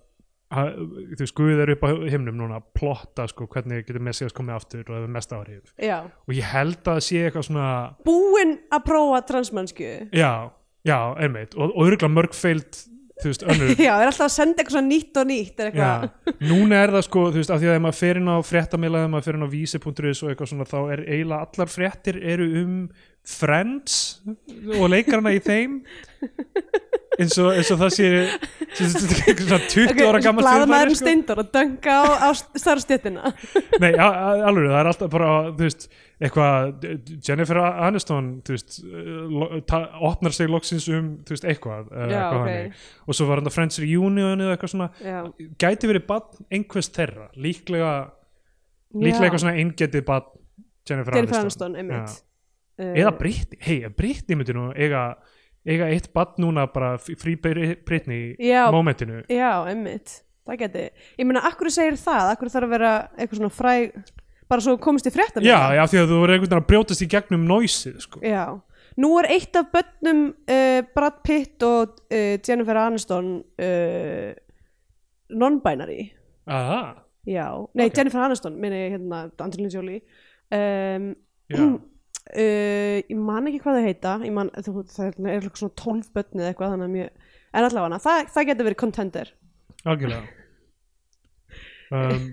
þú 0.49 1.19
veist, 1.21 1.35
Guð 1.37 1.61
er 1.63 1.71
upp 1.75 1.83
á 1.85 1.89
himnum 2.09 2.37
núna 2.39 2.57
að 2.57 2.69
plotta 2.79 3.27
sko 3.29 3.45
hvernig 3.51 3.83
getur 3.85 4.01
Messias 4.03 4.33
komið 4.35 4.55
aftur 4.57 4.85
og 4.87 4.95
hefur 4.97 5.11
mest 5.13 5.33
áhrif. 5.35 5.73
Já. 5.77 5.99
og 6.09 6.33
ég 6.33 6.47
held 6.53 6.79
að 6.81 6.95
það 6.95 7.03
sé 7.05 7.25
eitthvað 7.25 7.45
svona 7.49 7.67
búinn 8.07 8.55
að 8.73 8.85
prófa 8.87 9.19
transmannsku 9.29 9.91
já, 10.09 10.31
já, 10.87 10.97
einmitt. 11.21 11.53
Og, 11.55 11.69
og 11.75 11.91
örgulega 11.91 12.11
mörg 12.13 12.33
feild 12.37 12.81
þú 13.19 13.31
veist, 13.31 13.45
önnur 13.51 13.73
já, 13.87 13.91
er 13.93 14.07
alltaf 14.07 14.25
að 14.27 14.33
senda 14.35 14.63
eitthvað 14.63 14.87
nýtt 14.87 15.19
og 15.19 15.29
nýtt 15.29 15.63
er 15.65 15.79
Já, 15.79 15.91
núna 16.49 16.81
er 16.83 16.95
það 16.95 17.05
sko, 17.09 17.25
þú 17.33 17.41
veist, 17.41 17.53
af 17.53 17.61
því 17.61 17.69
að 17.69 17.77
ef 17.77 17.85
maður 17.85 17.99
fer 17.99 18.21
inn 18.21 18.31
á 18.31 18.37
fréttamila, 18.49 19.03
ef 19.03 19.13
maður 19.13 19.27
fer 19.27 19.39
inn 19.39 19.47
á 19.47 19.53
vísi.is 19.53 20.23
og 20.23 20.31
eitthvað 20.31 20.51
svona, 20.53 20.69
þá 20.69 20.79
er 20.95 21.05
eiginlega 21.07 21.47
allar 21.47 21.73
fréttir 21.73 22.19
eru 22.33 22.49
um 22.63 22.75
Friends 23.29 24.21
og 24.79 24.87
leikarana 24.91 25.33
í 25.35 25.41
þeim. 25.43 25.81
Eins 27.19 27.35
og, 27.41 27.49
eins 27.51 27.67
og 27.73 27.79
það 27.81 27.89
sé 27.91 28.09
eitthvað 28.79 29.41
svona 29.43 29.57
20 29.73 30.01
ára 30.07 30.19
gammal 30.23 30.43
blaðmaðurinn 30.45 30.97
steindor 30.99 31.41
að 31.41 31.49
dönga 31.51 31.95
á, 31.99 32.03
á 32.15 32.29
starfstéttina 32.31 33.33
Nei, 33.81 33.89
alveg, 33.91 34.69
það 34.69 34.77
er 34.77 34.89
alltaf 34.91 35.11
bara, 35.11 35.31
þú 35.49 35.65
veist, 35.65 35.87
eitthvað, 36.23 36.85
Jennifer 37.27 37.59
Aniston, 37.65 38.29
þú 38.47 38.55
veist, 38.55 38.79
opnar 40.11 40.35
sig 40.37 40.51
loksins 40.51 40.87
um, 40.95 41.11
þú 41.27 41.35
veist, 41.35 41.49
eitthvað, 41.51 41.91
Já, 41.91 42.05
eitthvað 42.05 42.39
ok. 42.39 42.47
þannig. 42.47 42.87
Og 43.03 43.19
svo 43.19 43.29
var 43.31 43.41
hann 43.43 43.51
að 43.51 43.57
Friends 43.57 43.81
Reunion 43.83 44.45
eða 44.45 44.55
eitthvað 44.55 44.73
svona, 44.77 44.89
já, 45.03 45.19
gæti 45.65 45.91
verið 45.91 46.07
badn 46.13 46.47
einhvers 46.55 46.91
þeirra, 46.95 47.29
líklega, 47.35 47.93
líklega 48.95 49.27
eitthvað 49.27 49.43
svona 49.43 49.59
eingetið 49.59 50.07
badn 50.07 50.35
Jennifer, 50.87 51.19
Jennifer 51.19 51.43
Aniston. 51.43 51.75
Aniston, 51.75 51.79
einmitt 51.83 52.17
Eða 52.79 53.11
Brittany, 53.19 53.59
hei, 53.65 53.77
Brittany 53.97 54.39
myndi 54.39 54.55
nú 54.55 54.69
eiga, 54.75 55.03
eiga 55.67 55.89
eitt 55.91 56.09
badn 56.15 56.45
núna 56.45 56.65
bara 56.71 56.93
frí 57.01 57.35
Brittany 57.39 58.35
Já. 58.39 58.69
momentinu. 58.71 59.23
já, 59.27 59.51
einmitt 59.67 60.21
það 60.49 60.61
geti, 60.63 60.85
ég 61.19 61.27
meina, 61.27 61.43
akkur 61.49 61.69
segir 61.73 61.97
það 61.99 62.31
akkur 62.33 62.49
þarf 62.53 62.69
að 62.69 62.73
vera 62.77 62.93
eitthvað 63.17 63.41
svona 63.41 63.53
fræg 63.53 63.99
bara 64.49 64.63
svo 64.65 64.77
komist 64.81 65.05
í 65.05 65.13
fréttan 65.13 65.45
Já, 65.45 65.59
já, 65.77 65.83
því 65.91 65.99
að 66.01 66.07
þú 66.09 66.21
verður 66.23 66.33
einhvern 66.35 66.49
veginn 66.49 66.63
að 66.63 66.69
brjótast 66.71 67.03
í 67.05 67.09
gegnum 67.11 67.43
noisið, 67.49 67.99
sko. 68.01 68.21
Já, 68.25 68.45
nú 69.03 69.11
er 69.21 69.27
eitt 69.35 69.59
af 69.59 69.67
börnum 69.75 70.23
uh, 70.31 70.79
Brad 70.95 71.19
Pitt 71.27 71.65
og 71.67 71.99
uh, 72.09 72.33
Jennifer 72.41 72.79
Aniston 72.81 73.35
uh, 73.61 74.31
non-binary 75.29 76.09
Aha, 76.49 76.81
Já, 77.29 77.45
nei 77.77 77.89
Ok. 77.91 77.97
Jennifer 77.99 78.23
Aniston 78.25 78.55
minni 78.57 78.87
hérna 78.95 79.27
Angelina 79.43 79.69
Jolie 79.69 79.99
um, 80.55 81.11
já. 81.51 81.61
Uh, 82.33 82.97
ég 83.01 83.17
man 83.17 83.49
ekki 83.49 83.63
hvað 83.63 83.79
þau 83.79 83.87
heita. 83.87 84.15
Man, 84.35 84.51
þú, 84.65 84.83
það 84.91 85.09
er 85.09 85.35
eitthvað 85.37 85.63
svona 85.63 85.77
12 85.83 86.13
börn 86.15 86.41
eða 86.43 86.51
eitthvað 86.53 86.75
þannig 86.75 86.89
að 86.89 86.95
mjög 86.97 87.27
en 87.49 87.65
allavega, 87.65 88.01
það, 88.03 88.27
það 88.33 88.49
getur 88.49 88.67
verið 88.67 88.79
contender. 88.83 89.31
Algjörlega. 89.89 90.35
Um, 91.89 92.25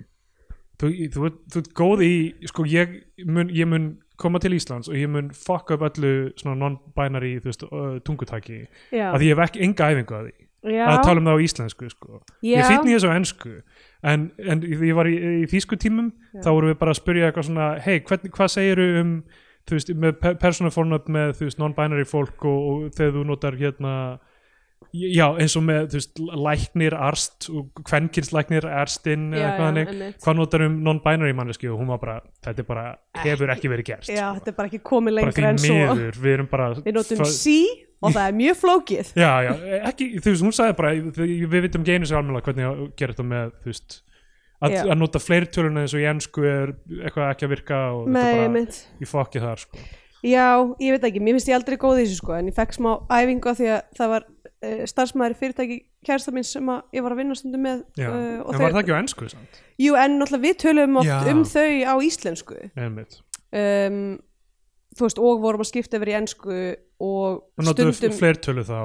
þú, 0.77 0.89
þú, 1.13 1.29
þú 1.49 1.61
ert 1.63 1.71
góð 1.77 2.03
í 2.05 2.11
sko 2.51 2.65
ég 2.69 2.99
mun, 3.25 3.49
ég 3.53 3.69
mun 3.69 3.87
koma 4.21 4.41
til 4.41 4.53
Íslands 4.57 4.89
og 4.89 4.97
ég 4.97 5.09
mun 5.09 5.31
fuck 5.33 5.71
up 5.73 5.85
öllu 5.87 6.33
svona 6.37 6.57
non-binary 6.61 7.37
uh, 7.41 7.97
tungutaki 8.05 8.63
Já, 8.93 9.09
að 9.13 9.25
ég 9.25 9.33
hef 9.33 9.41
ekki 9.47 9.63
enga 9.65 9.89
æfingu 9.93 10.17
að 10.17 10.29
því. 10.29 10.35
Já, 10.67 10.83
að 10.89 11.03
tala 11.05 11.21
um 11.21 11.27
það 11.29 11.37
á 11.37 11.45
íslensku 11.45 11.89
sko. 11.93 12.21
Ég 12.43 12.65
finn 12.65 12.89
í 12.89 12.95
þessu 12.95 13.09
á 13.13 13.15
ensku. 13.15 13.51
En, 14.05 14.29
en 14.41 14.63
ég 14.65 14.95
var 14.97 15.07
í, 15.09 15.15
í 15.43 15.49
þýsku 15.49 15.77
tímum 15.79 16.09
Já. 16.33 16.41
þá 16.43 16.49
vorum 16.49 16.71
við 16.73 16.79
bara 16.81 16.93
að 16.93 16.99
spyrja 16.99 17.29
eitthvað 17.29 17.47
svona 17.47 17.67
hei, 17.85 17.99
hvað 18.03 18.51
segiru 18.51 18.87
um 19.01 19.13
þú 19.67 19.77
veist, 19.77 19.91
með 20.05 20.17
pe- 20.23 20.35
persónufornöfn 20.41 21.13
með 21.17 21.35
þú 21.39 21.49
veist, 21.49 21.59
non-binary 21.61 22.07
fólk 22.07 22.47
og, 22.47 22.65
og 22.71 22.89
þegar 22.97 23.15
þú 23.17 23.23
notar 23.27 23.57
hérna 23.59 23.93
já, 24.95 25.25
eins 25.41 25.55
og 25.59 25.65
með, 25.67 25.87
þú 25.91 25.99
veist, 25.99 26.21
læknir 26.47 26.95
arst 26.95 27.49
og 27.51 27.81
kvenkinslæknir 27.89 28.67
erstinn 28.71 29.27
Já, 29.33 29.39
eða 29.39 29.47
eitthvað 29.49 29.67
hannig, 29.67 30.21
hvað 30.23 30.39
notar 30.39 30.63
um 30.67 30.77
non-binary 30.85 31.35
manneski 31.37 31.69
og 31.71 31.81
hún 31.81 31.91
var 31.91 31.99
bara, 32.03 32.15
þetta 32.45 32.63
er 32.63 32.69
bara 32.69 32.85
hefur 33.25 33.51
ekki 33.55 33.71
verið 33.73 33.89
gerst 33.91 34.13
já, 34.13 34.25
þetta 34.37 34.53
er 34.53 34.57
bara 34.61 34.71
ekki 34.71 34.81
komið 34.87 35.19
bara 35.19 35.27
lengra 35.31 35.51
en 35.51 35.59
því 35.61 35.73
svo. 35.73 35.81
miður, 35.97 36.21
við 36.23 36.37
erum 36.37 36.49
bara 36.53 36.69
Við 36.79 36.97
notum 36.97 37.25
sí 37.33 37.59
og 37.97 38.13
það 38.13 38.27
er 38.29 38.35
mjög 38.37 38.57
flókið. 38.61 39.07
Já, 39.17 39.31
já, 39.47 39.51
ekki, 39.89 40.07
þú 40.21 40.29
veist, 40.33 40.43
hún 40.45 40.53
sagði 40.53 40.75
bara 40.77 40.91
við, 40.93 41.47
vitum 41.57 41.81
ekki 41.81 41.95
einu 41.97 42.09
sér 42.09 42.19
almennilega 42.19 42.45
hvernig 42.51 42.67
að 42.69 42.83
gera 43.01 43.15
þetta 43.15 43.25
með, 43.31 43.55
þú 43.63 43.71
veist 43.73 43.97
að, 44.63 44.75
að 44.87 44.97
nota 44.97 45.21
fleirtöluna 45.21 45.85
eins 45.85 45.95
og 45.95 46.03
í 46.03 46.09
ensku 46.09 46.45
er 46.47 46.73
eitthvað 47.03 47.31
ekki 47.31 47.47
að 47.47 47.53
virka 47.53 47.81
og 47.93 48.09
Nei, 48.09 48.21
þetta 48.21 48.35
bara 48.37 48.47
einmitt 48.47 48.79
í 49.01 49.09
fokki 49.09 49.43
þar, 49.43 49.63
sko 49.67 49.87
Já, 50.25 50.47
ég 50.81 50.95
veit 50.95 51.05
ekki, 51.05 51.21
mér 51.21 51.37
finnst 51.37 51.51
ég 51.51 51.57
aldrei 51.59 51.77
góð 51.79 52.01
í 52.01 52.05
þessu 52.07 52.17
sko 52.23 52.33
en 52.33 52.49
ég 52.49 52.55
fekk 52.57 52.73
smá 52.73 52.89
æfingu 53.05 53.51
af 53.51 53.59
því 53.59 53.67
að 53.75 53.91
það 53.99 54.13
var 54.15 54.25
uh, 54.25 54.79
starfsmæður 54.89 55.35
í 55.35 55.37
fyrirtæki 55.41 55.77
kærasta 56.07 56.33
mín 56.33 56.47
sem 56.47 56.71
að 56.73 56.97
ég 56.97 57.05
var 57.05 57.13
að 57.13 57.21
vinna 57.21 57.37
stundum 57.37 57.63
með 57.67 57.83
uh, 58.01 58.07
en 58.07 58.61
var 58.63 58.73
það 58.73 58.81
ekki 58.81 58.95
á 58.97 59.01
ensku, 59.01 59.29
samt? 59.29 59.59
Jú, 59.77 59.97
en 59.99 60.17
náttúrulega 60.17 60.45
við 60.47 60.57
tölum 60.63 60.99
oft 61.03 61.11
Já. 61.11 61.19
um 61.31 61.43
þau 61.45 61.69
á 61.85 61.95
íslensku 62.09 62.57
Einmitt. 62.73 63.19
um, 63.53 64.01
þú 64.97 65.07
veist, 65.07 65.19
og 65.21 65.41
vorum 65.43 65.63
að 65.63 65.69
skipta 65.71 65.99
yfir 65.99 66.11
í 66.11 66.15
ensku 66.17 66.55
og 66.97 67.43
og 67.57 67.67
stundum 67.69 68.15
fleirtölu 68.17 68.63
þá 68.67 68.77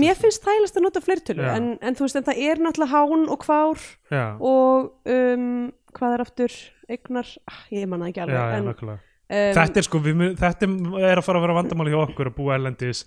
Mér 0.00 0.18
finnst 0.18 0.44
þægilegst 0.46 0.80
að 0.80 0.86
nota 0.86 1.02
fleirtölu 1.04 1.46
Já. 1.46 1.52
en, 1.56 1.68
en 1.80 1.98
þú 1.98 2.06
veist, 2.06 2.18
en 2.20 2.26
það 2.26 2.42
er 2.48 2.62
náttúrulega 2.64 2.94
hán 2.96 3.24
og 3.30 3.40
kvár 3.44 3.84
já, 4.10 4.24
og 4.38 4.90
um, 5.14 5.48
hvað 5.96 6.16
er 6.16 6.24
aftur? 6.26 6.58
Eignar, 6.90 7.32
ah, 7.46 7.62
ég 7.70 7.86
manna 7.86 8.10
ekki 8.10 8.24
alveg 8.24 8.34
já, 8.34 8.58
en, 8.58 8.70
um, 8.74 8.94
þetta 9.30 9.82
er 9.82 9.86
sko, 9.86 10.02
við, 10.02 10.22
þetta 10.40 10.70
er 11.06 11.20
að 11.20 11.26
fara 11.28 11.38
að 11.38 11.46
vera 11.46 11.58
vandamáli 11.60 11.94
hjá 11.94 12.00
okkur 12.02 12.32
að 12.32 12.38
búa 12.40 12.56
erlendis 12.58 13.04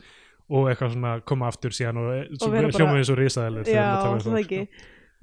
og 0.53 0.69
eitthvað 0.71 0.95
svona 0.95 1.13
koma 1.27 1.47
aftur 1.51 1.75
síðan 1.75 1.99
og, 1.99 2.09
og 2.39 2.51
vera 2.51 2.67
bara- 2.69 2.79
hljóma 2.79 2.99
eins 2.99 3.11
og 3.11 3.19
risaðelir 3.19 3.67
Já, 3.71 3.85
það 4.03 4.39
ekki 4.43 4.61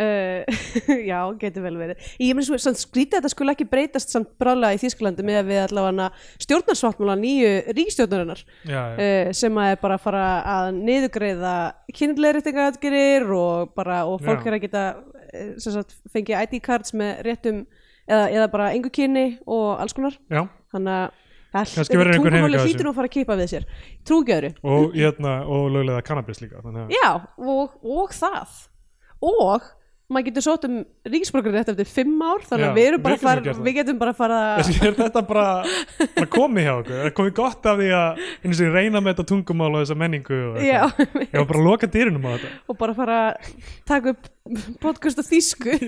uh, 0.01 0.61
Já, 1.11 1.19
getur 1.41 1.67
vel 1.67 1.77
verið 1.81 2.09
Ég 2.21 2.37
meina 2.37 2.47
svo, 2.49 2.59
samt 2.63 2.81
skrítið 2.81 3.19
að 3.19 3.21
þetta 3.21 3.33
skulle 3.35 3.55
ekki 3.57 3.69
breytast 3.71 4.15
samt 4.15 4.33
brálega 4.41 4.77
í 4.77 4.81
Þýskalandi 4.83 5.27
með 5.27 5.41
að 5.43 5.51
við 5.51 5.63
allavega 5.67 6.09
stjórnarsvartmála 6.47 7.19
nýju 7.21 7.53
já, 8.69 8.81
uh, 8.91 9.31
sem 9.37 9.61
að 9.61 9.75
er 9.75 9.81
bara 9.85 9.99
að 9.99 10.07
fara 10.07 10.25
að 10.57 10.71
niðurgreiða 10.81 11.55
kynleiritingaratgerir 11.97 13.31
og 13.37 13.75
bara, 13.77 14.03
og 14.09 14.21
fólk 14.25 14.45
Já. 14.45 14.51
er 14.51 14.57
að 14.57 14.65
geta 14.65 14.85
eh, 15.33 15.55
sagt, 15.63 15.97
fengið 16.13 16.45
ID 16.45 16.61
cards 16.65 16.95
með 16.97 17.25
réttum 17.27 17.65
eða, 18.11 18.29
eða 18.29 18.47
bara 18.53 18.71
engu 18.77 18.93
kyni 18.93 19.27
og 19.47 19.81
alls 19.83 19.97
konar 19.97 20.17
já. 20.31 20.45
þannig 20.73 20.95
að 20.97 21.19
þessu. 21.51 21.81
hlýtur 22.67 22.87
nú 22.87 22.93
að 22.93 23.01
fara 23.01 23.11
að 23.11 23.17
kipa 23.17 23.37
við 23.41 23.53
sér 23.55 23.69
trúgjöru 24.09 24.53
og, 24.63 24.97
hérna, 24.97 25.37
og 25.51 25.69
löglega 25.75 26.05
kannabis 26.07 26.43
líka 26.43 26.63
Já, 26.93 27.11
og, 27.39 27.77
og 27.83 28.15
það 28.17 28.57
og 29.31 29.71
maður 30.11 30.27
getur 30.29 30.45
sótt 30.45 30.67
um 30.69 30.77
ríkisborgarrétt 31.07 31.71
eftir 31.73 31.89
fimm 31.89 32.21
ár 32.23 32.43
þannig 32.47 32.69
að 32.69 32.79
við, 32.79 32.89
erum 32.91 33.05
bara 33.05 33.17
við 33.17 33.25
far, 33.25 33.43
við 33.61 33.77
getum 33.79 34.01
bara 34.01 34.15
fara 34.19 34.41
Þessi, 34.61 34.77
er 34.89 34.97
þetta 34.99 35.23
bara, 35.29 35.45
bara 36.17 36.31
komið 36.35 36.67
hjá 36.67 36.73
okkur? 36.75 36.99
Er 37.07 37.15
komið 37.17 37.35
gott 37.39 37.69
af 37.71 37.79
því 37.81 37.91
að 37.97 38.25
og 38.51 38.75
reyna 38.75 39.03
með 39.03 39.13
þetta 39.15 39.29
tungumál 39.31 39.71
og 39.71 39.85
þessa 39.85 39.99
menningu 40.03 40.41
og 40.51 40.59
Já, 40.65 40.83
ég 40.99 41.37
var 41.39 41.47
bara 41.53 41.63
að 41.63 41.69
loka 41.69 41.91
dyrunum 41.91 42.27
á 42.27 42.31
þetta. 42.35 42.51
Og 42.67 42.81
bara 42.81 42.97
fara 42.99 43.21
að 43.29 43.55
taka 43.89 44.15
upp 44.17 44.31
podcast 44.83 45.23
á 45.23 45.25
þýsku. 45.31 45.79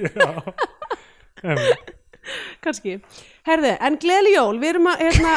Kannski. 2.63 2.99
Herði, 3.47 3.75
en 3.83 3.99
gleðli 4.03 4.35
jól. 4.37 4.57
Við 4.63 4.75
erum 4.77 4.91
að 4.93 5.05
hérna, 5.07 5.37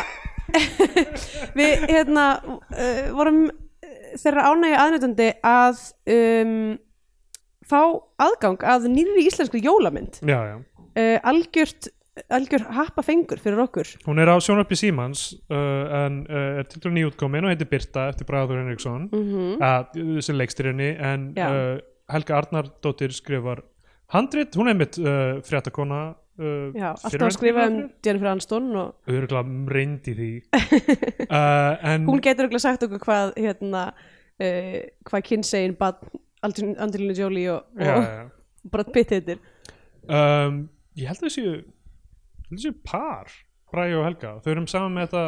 við 1.58 1.86
hérna 1.89 2.25
uh, 2.46 3.06
vorum 3.18 3.46
uh, 3.50 3.96
þeirra 4.22 4.50
ánægja 4.51 4.82
aðnætandi 4.84 5.30
að 5.50 5.82
um, 6.13 6.60
fá 7.65 7.81
aðgang 8.22 8.63
að 8.63 8.89
nýri 8.93 9.27
íslenskri 9.27 9.63
jólamynd 9.65 10.22
já, 10.22 10.39
já 10.51 10.57
uh, 10.95 11.19
algjört 11.24 11.89
algjör 12.31 12.63
happa 12.72 13.03
fengur 13.03 13.41
fyrir 13.43 13.60
okkur 13.65 13.89
hún 14.05 14.22
er 14.24 14.31
á 14.31 14.39
sjónarpi 14.39 14.77
Símans 14.79 15.27
uh, 15.51 16.05
en 16.05 16.22
uh, 16.29 16.62
er 16.62 16.69
til 16.72 16.79
dæru 16.84 16.95
nýjútkomin 16.95 17.48
og 17.48 17.51
heitir 17.51 17.69
Birta 17.72 18.07
eftir 18.12 18.27
Bræður 18.29 18.62
Henriksson 18.62 19.10
mm. 19.12 19.25
-hmm. 19.60 20.22
sem 20.22 20.38
leikstyrinni 20.39 20.95
en 20.95 21.34
Já. 21.36 21.50
uh, 21.50 21.79
Helga 22.12 22.38
Arnardóttir 22.38 23.12
skrifar 23.12 23.63
handrit, 24.13 24.55
hún 24.55 24.69
er 24.69 24.74
mitt 24.74 24.95
fréttakona 25.43 26.15
Já, 26.75 26.91
alltaf 26.91 27.22
að 27.22 27.31
skrifa 27.31 27.67
um 27.67 27.89
Jennifer 28.05 28.27
Aniston 28.27 28.75
og 28.75 28.95
örgulega 29.07 29.74
reyndi 29.74 30.13
því 30.13 30.41
en 31.91 32.05
hún 32.05 32.22
getur 32.22 32.45
örugglega 32.45 32.60
sagt 32.60 32.84
okkur 32.84 33.00
hvað 33.00 33.34
hérna, 33.38 33.93
hvað 35.07 35.24
kynsegin 35.24 35.77
bad 35.79 35.95
Angelina 36.44 37.15
Jolie 37.18 37.51
og, 37.54 37.70
og 37.77 37.86
já, 37.86 37.96
já. 38.04 38.25
Brad 38.72 38.92
Pitt 38.94 39.13
heitir 39.15 39.42
Um, 40.06 40.68
ég 40.94 41.10
held 41.10 41.18
að 41.18 41.32
þessu 41.32 41.46
þessu 42.51 42.72
par 42.86 43.32
Bræði 43.74 43.96
og 43.98 44.04
Helga, 44.06 44.34
þau 44.46 44.51
erum 44.51 44.68
saman 44.70 44.94
með 44.94 45.08
þetta 45.08 45.24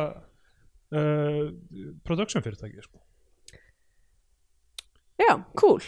uh, 0.94 1.40
production 2.06 2.46
fyrirtæki 2.46 2.84
sko. 2.86 3.02
Já, 5.18 5.32
cool 5.58 5.82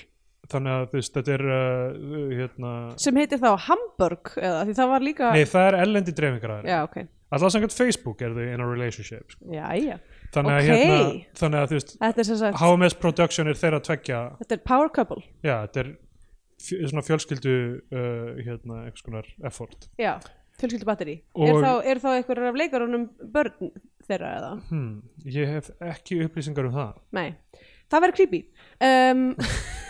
þannig 0.49 0.73
að 0.73 0.95
veist, 0.95 1.13
þetta 1.13 1.33
er 1.35 1.43
uh, 1.45 2.33
hérna, 2.33 2.73
sem 3.01 3.21
heitir 3.21 3.41
þá 3.41 3.51
Hamburg 3.67 4.33
eða 4.41 4.63
því 4.65 4.75
það 4.79 4.91
var 4.95 5.05
líka 5.05 5.31
nei 5.35 5.45
það 5.49 5.67
er 5.67 5.77
ellendi 5.83 6.15
dreifingar 6.17 6.65
Já, 6.65 6.79
ok 6.87 6.97
alltaf 7.29 7.53
samkvæmt 7.53 7.75
Facebook 7.77 8.23
er 8.25 8.33
þau 8.33 8.45
in 8.47 8.63
a 8.63 8.69
relationship 8.69 9.35
sko. 9.35 9.51
Jæja, 9.53 9.99
þannig 10.33 10.53
að 10.53 10.59
Ok. 10.59 10.69
hérna 10.69 10.97
þannig 11.41 11.59
að 11.63 11.71
þú 11.71 11.77
veist 11.79 12.59
HMS 12.61 12.95
Production 13.01 13.47
er 13.51 13.57
þeirra 13.59 13.79
tveggja. 13.85 14.19
Þetta 14.43 14.57
er 14.57 14.63
power 14.71 14.91
couple. 14.93 15.23
Já, 15.45 15.55
þetta 15.67 15.83
er 15.85 15.93
svona 16.91 17.05
fjölskyldu 17.07 17.55
uh, 17.55 18.43
hérna, 18.43 18.83
einhvers 18.85 19.05
konar 19.05 19.27
effort. 19.47 19.87
Já, 19.99 20.17
fjölskyldu 20.59 20.85
batteri 20.89 21.17
Er 21.39 21.55
þá, 21.63 21.71
er 21.87 22.01
þá 22.03 22.09
einhverjar 22.17 22.49
af 22.51 22.57
leikarunum 22.59 23.05
börn 23.33 23.69
þeirra 24.09 24.31
eða? 24.41 24.51
hmm, 24.69 24.89
ég 25.25 25.53
hef 25.55 25.69
ekki 25.79 26.19
upplýsingar 26.25 26.67
um 26.67 26.75
það. 26.75 26.97
Nei, 27.15 27.29
það 27.89 28.03
verður 28.05 28.17
creepy. 28.19 28.41
Um, 28.83 29.23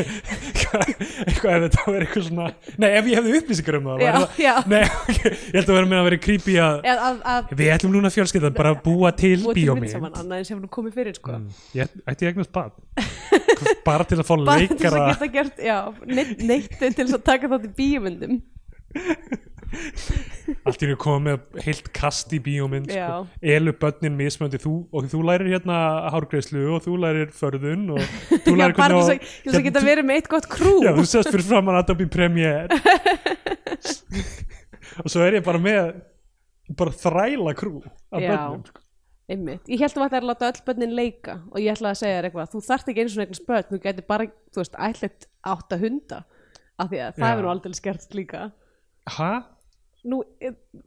eitthvað 0.00 1.54
ef 1.54 1.64
þetta 1.64 1.84
verður 1.86 2.04
eitthvað 2.04 2.26
svona 2.26 2.46
nei, 2.80 2.88
ef 2.90 3.08
ég 3.10 3.18
hefði 3.18 3.40
upplýsingar 3.40 3.78
um 3.80 3.88
það 3.90 4.04
Já, 4.04 4.12
það, 4.14 4.38
já. 4.44 4.52
Nei, 4.70 4.82
ok, 4.86 5.18
ég 5.30 5.56
held 5.56 5.70
að 5.70 5.76
vera 5.78 5.90
með 5.90 5.98
að 6.00 6.06
vera 6.08 6.20
creepy 6.26 6.56
að 6.60 6.86
að, 6.90 7.02
að, 7.08 7.18
að 7.34 7.52
við 7.60 7.72
ætlum 7.74 7.94
núna 7.96 8.12
fjölskyldan 8.14 8.56
bara 8.56 8.74
að 8.74 8.82
búa 8.86 9.12
til 9.16 9.36
til 9.50 10.94
fyrir 10.94 11.16
sko. 11.16 11.36
Mm, 11.36 11.58
ég 11.76 11.92
ætti 12.10 12.30
eignast 12.30 12.52
bad 12.54 12.72
bara 13.86 14.06
til 14.08 14.20
að 14.20 14.26
fá 14.26 14.34
bara 14.48 14.56
til 14.62 14.70
leikara 14.70 15.02
að 15.02 15.12
geta 15.12 15.30
gert 15.34 15.60
já, 15.64 15.78
neitt, 16.08 16.40
neittin 16.40 16.96
til 16.96 17.08
að 17.10 17.22
taka 17.26 17.50
þátt 17.52 17.68
í 17.68 17.74
bíumyndum 17.78 18.40
allt 20.66 20.82
í 20.82 20.88
einu 20.88 20.96
koma 21.00 21.20
með 21.28 21.60
heilt 21.64 21.90
kast 21.94 22.32
í 22.34 22.40
bíómynd 22.42 22.90
sko. 22.90 23.20
Elu 23.54 23.74
börnin 23.80 24.16
mismöndi 24.18 24.58
þú 24.62 24.74
og 24.90 25.06
þú 25.12 25.20
lærir 25.28 25.52
hérna 25.54 25.76
hárgreislu 26.14 26.64
og 26.74 26.82
þú 26.86 26.96
lærir 27.04 27.30
förðun 27.36 27.86
og 27.94 28.02
þú 28.46 28.56
lærir 28.58 28.76
þess 28.76 29.12
að- 29.14 29.24
til 29.24 29.52
þess 29.52 29.60
að 29.60 29.66
geta 29.68 29.84
verið 29.86 30.08
með 30.10 30.20
eitt 30.20 30.30
gott 30.34 30.50
krú 30.50 30.74
já, 30.84 30.92
þú 30.98 31.06
sést 31.12 31.30
fyrir 31.32 31.46
framann 31.50 31.78
Adobe 31.80 32.08
Premiere 32.10 32.68
og 35.04 35.10
svo 35.10 35.22
er 35.24 35.38
ég 35.38 35.44
bara 35.46 35.60
með 35.62 35.94
bara 36.78 36.94
þræla 36.94 37.54
krú 37.58 37.80
af 37.86 38.22
Já. 38.22 38.30
börnum 38.30 38.64
sko. 38.68 38.82
Einmitt. 39.30 39.68
Ég 39.70 39.78
held 39.78 39.94
að 39.94 40.02
þetta 40.08 40.16
er 40.18 40.24
að 40.24 40.28
láta 40.32 40.46
öll 40.50 40.62
börnin 40.66 40.94
leika 40.98 41.36
og 41.52 41.60
ég 41.62 41.70
ætla 41.76 41.92
að 41.92 42.00
segja 42.00 42.16
þér 42.18 42.26
eitthvað, 42.28 42.48
þú 42.50 42.62
þarft 42.66 42.88
ekki 42.90 43.02
einu 43.04 43.12
svona 43.12 43.26
eignast 43.28 43.44
börn, 43.46 43.68
þú 43.70 43.78
getur 43.84 44.06
bara, 44.10 44.26
þú 44.50 44.58
veist, 44.64 44.74
ætlet 44.88 45.26
átta 45.52 45.78
hunda, 45.78 46.18
af 46.82 46.90
því 46.90 47.00
að 47.04 47.20
það 47.20 47.34
er 47.36 47.44
nú 47.46 47.52
aldrei 47.52 47.76
skert 47.78 48.16
líka. 48.18 48.40
ha? 49.14 49.30
Nú, 50.08 50.22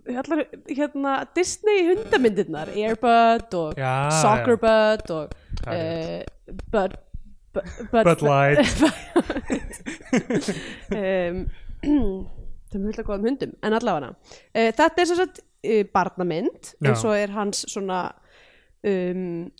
allar, 0.09 0.39
hérna, 0.65 1.11
Disney 1.35 1.83
hundamyndirnar, 1.91 2.71
Airbud 2.73 3.53
og 3.59 3.77
Já, 3.77 4.09
Soccerbud 4.23 5.11
og 5.13 5.35
Það 5.63 5.81
er 5.81 6.23
uh, 6.49 6.55
Bud, 6.73 6.95
Bud, 7.91 8.23
Light. 8.25 8.73
Um, 10.93 11.45
það 12.69 12.75
er 12.79 12.83
mjög 12.83 13.07
góðum 13.07 13.27
hundum 13.27 13.55
en 13.63 13.77
allavega. 13.77 14.13
Uh, 14.53 14.69
þetta 14.73 15.01
er 15.01 15.09
sem 15.09 15.19
sagt 15.19 15.41
uh, 15.43 15.83
barnamynd 15.93 16.73
Já. 16.73 16.89
eins 16.89 17.05
og 17.07 17.17
er 17.17 17.33
hans 17.35 17.63
svona 17.71 18.05
um, 18.87 19.51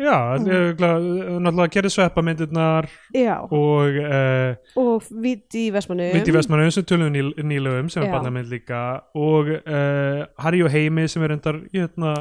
já, 0.00 0.14
er 0.34 0.54
örugglega- 0.56 1.40
náttúrulega 1.44 1.72
gerði 1.74 1.90
sveppa 1.94 2.22
myndirnar 2.24 2.88
já, 3.14 3.34
og 3.44 3.98
uh, 4.00 4.80
og 4.80 5.08
Viti 5.22 5.66
í 5.68 5.72
Vestmannu 5.74 6.06
Viti 6.14 6.32
Vestmannu 6.34 6.70
sem 6.72 6.86
tölum 6.88 7.12
ný, 7.12 7.22
nýlegum 7.44 7.90
sem 7.92 8.02
er 8.02 8.08
Já. 8.08 8.14
barnamynd 8.16 8.48
líka. 8.50 8.80
Og 9.14 9.50
uh, 9.60 10.24
Harry 10.40 10.62
og 10.64 10.70
Heimi 10.72 11.04
sem 11.08 11.22
er 11.26 11.34
endar 11.36 11.60
hérna, 11.74 12.14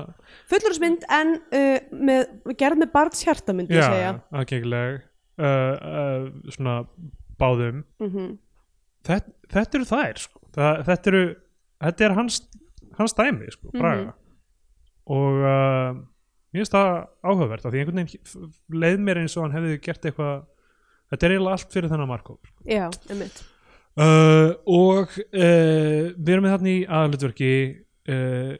fullurusmynd 0.51 1.07
en 1.09 1.33
uh, 1.39 1.79
með, 1.95 2.27
gerð 2.59 2.83
með 2.83 2.91
barns 2.93 3.23
hjarta 3.25 3.55
myndi 3.55 3.73
ég 3.77 3.81
já, 3.81 3.89
segja. 3.93 4.11
aðgengileg 4.35 4.99
uh, 5.39 5.47
uh, 5.47 6.29
svona 6.53 6.77
báðum. 7.39 7.83
Mm 8.03 8.37
þetta, 9.07 9.31
þetta 9.53 9.77
eru 9.79 9.85
þær 9.87 10.17
sko. 10.19 10.39
það, 10.53 10.79
þetta 10.89 11.09
eru 11.13 11.19
þetta 11.79 12.03
er 12.09 12.13
hans, 12.17 12.41
hans 12.99 13.13
dæmi 13.15 13.47
sko, 13.55 13.69
Braga. 13.73 14.11
Og 15.09 15.37
uh, 15.39 16.01
mér 16.49 16.63
finnst 16.63 16.75
það 16.75 16.89
áhugavert 17.23 17.65
af 17.65 17.73
því 17.73 17.83
einhvern 17.83 18.01
veginn 18.01 18.81
leið 18.83 19.05
mér 19.05 19.21
eins 19.21 19.37
og 19.37 19.45
hann 19.45 19.55
hefði 19.57 19.77
gert 19.85 20.09
eitthvað 20.09 20.41
þetta 21.11 21.25
er 21.25 21.35
eiginlega 21.35 21.57
allt 21.57 21.75
fyrir 21.75 21.93
þennan 21.93 22.11
Markov 22.11 22.39
já, 22.65 22.87
einmitt. 23.09 23.43
Uh, 23.99 24.53
og 24.69 25.15
uh, 25.33 26.09
við 26.15 26.33
erum 26.33 26.45
með 26.45 26.53
þarna 26.55 26.71
í 26.71 26.81
aðalutverki 26.87 27.53
uh, 28.13 28.53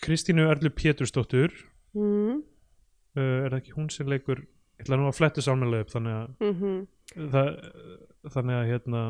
Kristínu 0.00 0.46
Erlu 0.48 0.70
Pétursdóttur. 0.72 1.52
Mm. 1.96 2.38
Uh, 3.16 3.44
er 3.44 3.50
það 3.50 3.58
ekki 3.58 3.74
hún 3.76 3.90
sem 3.92 4.08
leikur 4.08 4.44
ég 4.76 4.84
ætla 4.84 4.98
nú 5.00 5.08
að 5.08 5.16
flettu 5.16 5.44
sámælega 5.44 5.86
upp 5.86 5.92
þannig 5.92 6.16
að, 6.16 6.32
-hmm. 6.44 6.80
það, 7.32 7.50
þannig 8.34 8.56
að 8.56 8.66
hérna 8.70 9.02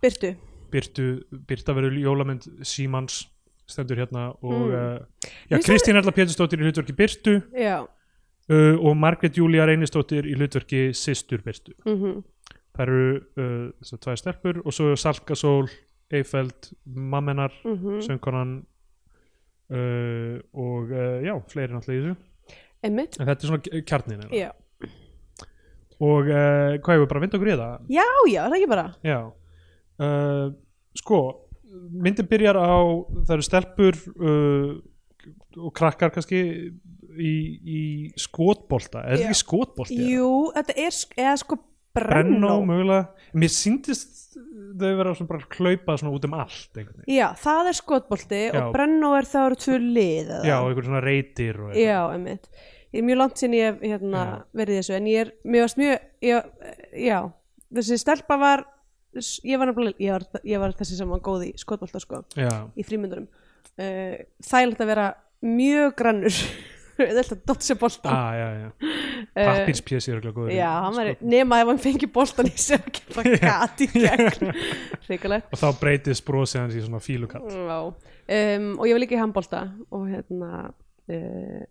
Byrtu 0.00 0.32
Byrtu, 0.70 1.06
Byrta 1.48 1.74
verður 1.74 1.98
jólamynd 1.98 2.48
Símans 2.62 3.22
stendur 3.72 4.00
hérna 4.00 4.28
og 4.42 4.52
Mm. 4.52 4.74
uh, 4.74 5.28
já, 5.50 5.58
Kristín 5.64 5.96
Erla 5.96 6.12
Pétursdóttir 6.12 6.60
í 6.60 6.66
hlutverki 6.66 6.94
Byrtu 6.96 7.36
uh, 7.40 8.76
og 8.78 8.96
Margrét 8.96 9.38
Júlía 9.38 9.66
Reynisdóttir 9.68 10.26
í 10.26 10.34
hlutverki 10.38 10.90
Sistur 10.94 11.42
Byrtu 11.44 11.74
mm 11.84 12.22
það 12.70 12.82
eru 12.86 13.06
uh, 13.18 13.70
þessar 13.82 13.98
tvær 14.04 14.18
stelpur 14.20 14.58
og 14.64 14.72
svo 14.72 14.92
Salka 14.96 15.34
Sól, 15.34 15.66
Eifeld 16.10 16.70
mammenar, 16.86 17.52
-hmm. 17.64 18.00
söngkonan 18.06 18.52
uh, 19.70 20.38
og 20.54 20.90
já, 21.26 21.34
fleiri 21.50 21.72
náttúrulega 21.74 21.98
í 21.98 22.04
þessu 22.04 22.16
einmitt 22.82 23.20
en 23.20 23.26
þetta 23.26 23.42
er 23.42 23.48
svona 23.48 23.82
kjarnin 23.86 24.22
já. 24.30 24.50
og 26.00 26.24
hvað 26.24 26.94
hefur 26.94 27.06
bara 27.06 27.20
vind 27.20 27.34
í 27.34 27.38
það? 27.38 27.78
já, 27.88 28.06
já, 28.30 28.44
er 28.44 28.50
það 28.50 28.56
ekki 28.56 28.68
bara 28.70 28.94
Já 29.02 29.32
Sko 30.94 31.49
myndin 31.70 32.28
byrjar 32.30 32.58
á 32.58 32.78
það 33.26 33.34
eru 33.36 33.46
stelpur 33.46 33.98
uh, 34.20 34.70
og 35.60 35.72
krakkar 35.76 36.12
kannski 36.14 36.40
í, 37.20 37.32
í 37.60 37.80
skotbolta 38.18 39.04
er 39.04 39.16
Já. 39.16 39.16
þetta 39.16 39.30
ekki 39.30 39.42
skotbolti? 39.42 39.98
jú, 40.14 40.30
þetta 40.56 40.78
er 40.78 41.02
eða 41.26 41.36
sko 41.42 41.60
Brennó 41.90 42.60
brennó 42.62 42.98
Mér 43.34 43.50
síndist 43.50 44.20
þau 44.78 44.90
vera 44.98 45.14
svona 45.16 45.30
bara 45.30 45.42
að 45.42 45.48
klaupa 45.52 45.96
svona 45.98 46.12
út 46.14 46.26
um 46.28 46.36
allt 46.38 46.78
einhvern 46.78 47.00
veginn. 47.02 47.16
Já, 47.16 47.26
það 47.40 47.70
er 47.70 47.78
skotbolti 47.78 48.42
Já. 48.46 48.58
og 48.60 48.74
brennó 48.74 49.12
er 49.18 49.28
það 49.28 49.46
eru 49.48 49.58
tvö 49.64 49.78
lið 49.80 50.20
eða? 50.20 50.42
Já, 50.46 50.54
og 50.60 50.68
einhver 50.68 50.86
svona 50.86 51.02
reytir. 51.04 51.60
Já, 51.78 51.98
einmitt. 52.14 52.46
Ég 52.90 53.02
er 53.02 53.06
mjög 53.06 53.20
langt 53.20 53.42
sinni 53.42 53.60
ég 53.60 53.68
hef 53.70 53.82
hérna, 53.86 54.22
Já. 54.26 54.36
verið 54.60 54.80
þessu 54.80 54.96
en 54.96 55.08
ég 55.10 55.24
er, 55.24 55.32
varst 55.54 55.78
mjög, 55.78 56.06
ég, 56.26 56.48
já, 56.98 57.18
þessi 57.78 57.98
stelpa 58.02 58.38
var, 58.40 58.64
ég 59.16 59.60
var 59.60 59.72
ég 59.98 60.12
var, 60.12 60.26
ég 60.46 60.62
var 60.62 60.74
þessi 60.78 60.98
sem 60.98 61.10
var 61.10 61.22
góð 61.24 61.48
í 61.48 61.52
skotbolta 61.60 62.02
sko, 62.02 62.24
í 62.76 62.86
frímyndurum. 62.86 63.30
Uh, 63.80 64.20
þægilegt 64.44 64.84
að 64.84 64.92
vera 64.92 65.06
mjög 65.46 65.96
grannur, 65.98 66.38
þetta 67.00 67.36
að 67.36 67.42
dotsa 67.48 67.76
boltan. 67.80 68.12
Ah, 68.12 68.36
já. 68.36 68.70
Pappírspjessi 69.34 70.12
er 70.12 70.20
ekki 70.20 70.32
góður 70.36 71.10
nema 71.24 71.60
ef 71.62 71.72
hann 71.72 71.82
fengi 71.82 72.08
boltan 72.12 72.48
í 72.50 72.54
sig 72.60 72.80
og 72.80 73.18
bara 73.18 73.36
gat 73.44 73.84
í 73.84 73.90
gegn. 73.94 74.54
Og 75.52 75.58
þá 75.58 75.68
breytist 75.80 76.24
brosið 76.26 76.60
hans 76.62 76.78
í 76.78 76.82
svona 76.84 77.00
fílukall 77.02 77.42
Já, 77.50 77.78
um, 77.90 78.66
og 78.78 78.84
ég 78.86 78.94
var 78.94 79.02
líka 79.02 79.16
í 79.16 79.20
handbolta 79.20 79.64
og 79.90 80.04
hérna 80.06 80.50
uh, 80.70 81.62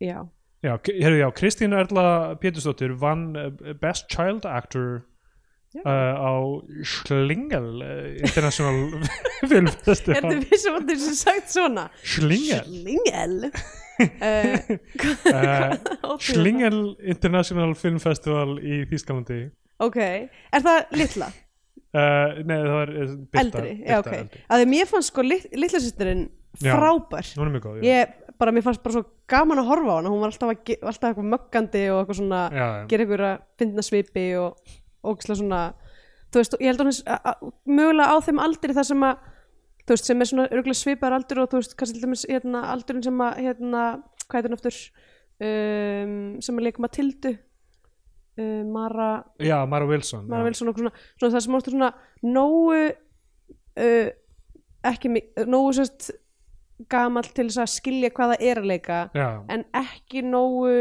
já, 0.00 0.22
Já, 0.60 0.76
já, 0.84 1.30
Kristín 1.32 1.72
Erla 1.72 2.36
Pétursdóttir 2.36 2.92
vann 3.00 3.32
Best 3.80 4.10
Child 4.12 4.44
Actor. 4.44 5.02
Uh, 5.78 6.14
á 6.18 6.32
Schlingel 6.82 7.68
uh, 7.82 8.06
International 8.18 8.78
Film 9.50 9.68
er 9.70 9.76
Festival 9.86 10.32
þið 10.34 10.48
vissum 10.50 10.78
að 10.78 10.88
þessu 10.92 11.14
sagt 11.18 11.52
svona? 11.52 11.86
Schlingel. 12.02 12.64
Slingel 12.66 13.36
uh, 13.46 14.72
uh, 15.34 16.18
Schlingel 16.18 16.80
International 17.14 17.76
Film 17.78 18.00
Festival 18.02 18.58
í 18.58 18.82
Þýskalandi. 18.90 19.44
Ok, 19.80 20.00
er 20.00 20.66
það 20.66 20.98
litla? 20.98 21.30
Nei, 21.90 22.54
það 22.54 22.74
var 22.76 22.90
Birta, 22.94 23.40
eldri, 23.40 23.70
Birta, 23.80 23.86
já 23.90 23.96
ok. 23.98 24.10
eldri. 24.14 24.42
að 24.54 24.68
mér 24.70 24.86
fannst 24.86 25.10
sko 25.10 25.24
lit, 25.26 25.48
litla 25.58 25.80
sýsturinn 25.82 26.28
Já. 26.60 26.74
frábær. 26.76 27.26
Hún 27.38 27.48
er 27.48 27.54
mjög 27.54 27.64
góð, 27.64 27.80
ég 27.86 28.12
bara, 28.40 28.52
mér 28.54 28.64
fannst 28.64 28.82
bara 28.82 28.96
svo 28.98 29.04
gaman 29.30 29.60
að 29.62 29.68
horfa 29.70 29.94
á 29.94 29.96
hana. 30.00 30.12
Hún 30.12 30.22
var 30.22 30.32
alltaf, 30.32 30.50
alltaf 30.50 31.08
eitthvað 31.10 31.28
möggandi 31.30 31.82
og 31.92 32.00
eitthvað 32.00 32.18
svona, 32.20 32.40
já, 32.50 32.64
já. 32.64 32.84
gera 32.90 33.06
eitthvað 33.06 33.24
að 33.28 33.42
finna 33.60 33.84
svipi 33.86 34.26
og 34.40 34.78
ógislega 35.06 35.40
svona 35.40 35.60
þú 36.30 36.40
veist, 36.42 36.56
ég 36.60 36.70
held 36.70 36.80
að 36.80 36.90
hún 36.90 36.96
er 37.10 37.52
mögulega 37.78 38.12
á 38.12 38.16
þeim 38.26 38.40
aldri 38.44 38.74
þar 38.76 38.88
sem 38.90 39.04
að 39.08 39.28
þú 39.86 39.94
veist, 39.96 40.06
sem 40.10 40.20
er 40.22 40.28
svona 40.30 40.48
örgulega 40.50 40.78
svipar 40.80 41.16
aldur 41.16 41.40
og 41.44 41.50
þú 41.50 41.60
veist, 41.62 41.76
kannski 41.80 41.98
til 41.98 42.04
dæmis 42.06 42.26
hérna, 42.30 42.64
aldurinn 42.74 43.02
sem 43.06 43.22
að 43.26 43.40
hérna, 43.46 43.84
hvað 44.28 44.36
heitir 44.38 44.50
hann 44.52 44.58
aftur? 44.60 44.80
Um, 45.40 46.16
sem 46.44 46.58
að 46.60 46.66
leika 46.66 46.82
Matildu 46.84 47.30
um, 48.36 48.72
Mara 48.74 49.06
já, 49.40 49.56
Mara 49.66 49.86
Wilson 49.88 50.26
Mara 50.28 50.42
já. 50.42 50.50
Wilson 50.50 50.68
og 50.68 50.76
svona, 50.78 50.92
svona 51.16 51.32
það 51.34 51.44
sem 51.46 51.56
áttu 51.58 51.72
svona 51.74 51.88
nógu 52.28 52.80
uh, 53.80 54.10
ekki 54.90 55.10
mi- 55.14 55.24
nógu 55.48 55.72
sérst 55.78 56.10
gamall 56.92 57.26
til 57.36 57.48
þess 57.48 57.62
að 57.64 57.72
skilja 57.78 58.10
hvað 58.16 58.34
það 58.34 58.44
er 58.50 58.60
að 58.62 58.68
leika 58.70 58.98
Já, 59.16 59.26
en 59.56 59.64
ekki 59.80 60.22
nógu 60.28 60.74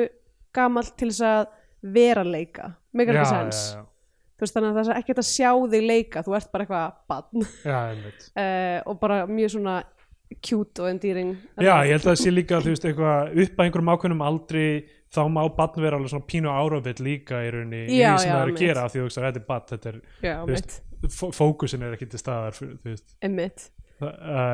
gamall 0.55 0.91
til 0.99 1.09
þess 1.11 1.23
að 1.27 1.47
vera 1.95 2.23
að 2.25 2.33
leika. 2.35 2.69
Megar 2.99 3.15
já, 3.15 3.21
ekki 3.23 3.31
já, 3.31 3.39
sens 3.39 3.63
já, 3.75 3.81
þú 3.83 3.98
veist 4.45 4.57
þannig 4.57 4.69
að 4.69 4.79
það 4.79 4.91
er 4.93 4.99
ekki 5.01 5.13
hægt 5.13 5.23
að 5.23 5.29
sjá 5.29 5.51
þig 5.73 5.87
leika 5.89 6.23
þú 6.25 6.35
ert 6.39 6.51
bara 6.53 6.65
eitthvað 6.65 6.99
bann 7.09 7.47
já, 7.63 7.79
uh, 8.29 8.77
og 8.89 8.99
bara 9.01 9.23
mjög 9.29 9.55
svona 9.55 9.77
cute 10.45 10.83
og 10.83 10.89
endearing. 10.91 11.31
Já, 11.57 11.73
ég 11.87 11.95
held 11.95 12.03
að 12.03 12.11
það 12.11 12.19
sé 12.21 12.31
líka 12.33 12.59
veist, 12.61 12.83
eitthvað 12.85 13.31
upp 13.43 13.55
að 13.57 13.63
einhverjum 13.65 13.89
ákveðnum 13.95 14.19
aldri 14.27 14.65
þá 15.09 15.23
má 15.33 15.41
barn 15.57 15.81
vera 15.81 15.97
alveg 15.97 16.11
svona 16.13 16.27
pínu 16.29 16.51
árafill 16.53 17.01
líka 17.01 17.39
í 17.41 17.49
rauninni 17.55 17.79
í 17.89 17.97
Já, 17.97 18.11
því 18.13 18.21
sem 18.21 18.29
já, 18.29 18.35
það 18.35 18.43
er 18.43 18.51
að 18.53 18.61
gera 18.61 18.83
af 18.85 18.93
því 18.93 19.01
að 19.01 19.09
þetta 19.17 19.41
er 19.41 19.47
barn, 19.49 19.65
þetta 19.71 19.89
er, 19.89 19.99
já, 20.21 20.33
þú 20.43 20.53
veist, 20.53 20.75
fó- 21.17 21.31
fókusin 21.33 21.85
er 21.87 21.95
ekki 21.97 22.09
til 22.11 22.21
staðar 22.21 22.59
emmitt, 23.25 23.65
uh, 24.05 24.11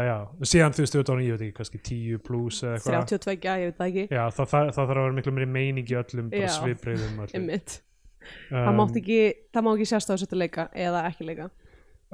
já, 0.07 0.15
síðan 0.47 0.77
þú 0.77 0.85
veist, 0.85 0.95
auðvitað 0.95 1.13
hún, 1.17 1.25
ég 1.25 1.35
veit 1.35 1.43
ekki, 1.49 1.57
kannski 1.59 1.81
10 1.91 2.23
pluss 2.29 2.63
eða 2.63 2.77
eitthvað. 2.77 3.11
32, 3.11 3.35
ég 3.65 3.67
veit 3.73 3.81
það 3.81 3.91
ekki. 3.91 4.05
Já, 4.15 4.23
það, 4.39 4.51
það, 4.53 4.71
það 4.71 4.79
þarf 4.79 4.95
að 4.95 5.03
vera 5.03 5.17
miklu 5.19 5.35
meiri 5.35 5.49
meining 5.59 5.91
í 5.91 5.99
öllum 5.99 6.31
bara 6.31 6.47
Já. 6.47 6.53
svipbreyðum 6.55 7.19
öllum. 7.25 7.35
emmitt, 7.41 7.75
um, 8.49 8.57
það 8.57 8.97
ekki 9.01 9.21
það 9.53 9.67
má 9.67 9.71
ekki 9.75 9.87
sérst 9.91 10.11
á 10.11 10.13
þessu 10.15 10.39
leika 10.39 10.67
eða 10.71 11.05
ekki 11.09 11.29
leika 11.29 11.47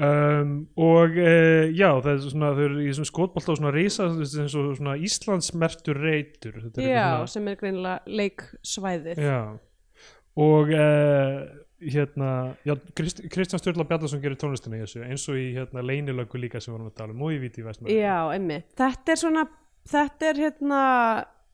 um, 0.02 0.54
og 0.80 1.18
uh, 1.18 1.66
já, 1.72 1.90
það 2.04 2.12
er 2.14 2.22
svona 2.28 2.54
þau 2.58 2.64
eru 2.68 2.84
í 2.84 2.92
þessum 2.92 3.10
skotbolta 3.10 3.54
og 3.54 3.60
svona 3.62 3.74
risa 3.76 4.08
eins 4.12 4.56
og 4.60 4.72
svona 4.78 4.96
Íslandsmertur 5.10 6.00
reytur 6.02 6.62
já, 6.76 6.86
eitthvað 6.86 7.28
sem 7.36 7.52
er 7.52 7.60
greinilega 7.60 8.20
leiksvæðið 8.22 9.20
svona, 9.20 9.28
já. 9.28 10.08
og 10.48 10.74
uh, 10.76 11.36
hérna 11.82 12.56
já, 12.66 12.76
Krist, 12.96 13.22
Kristján 13.34 13.60
Sturla 13.60 13.86
Bjarnason 13.90 14.22
gerir 14.22 14.38
tónlistina 14.40 14.78
í 14.78 14.84
þessu 14.84 15.02
eins 15.06 15.26
og 15.32 15.40
í 15.40 15.48
hérna 15.56 15.84
leinilöggu 15.86 16.40
líka 16.42 16.62
sem 16.62 16.72
við 16.72 16.78
vorum 16.78 16.92
að 16.92 16.98
tala 17.00 17.16
um 17.16 17.24
og 17.26 17.34
í 17.34 17.40
Víti 17.42 17.64
í 17.64 17.66
Vestmann 17.66 17.94
Já, 17.94 18.18
emmi. 18.36 18.60
Þetta 18.78 19.14
er 19.14 19.22
svona, 19.22 19.46
þetta 19.90 20.30
er 20.30 20.42
hérna 20.46 20.82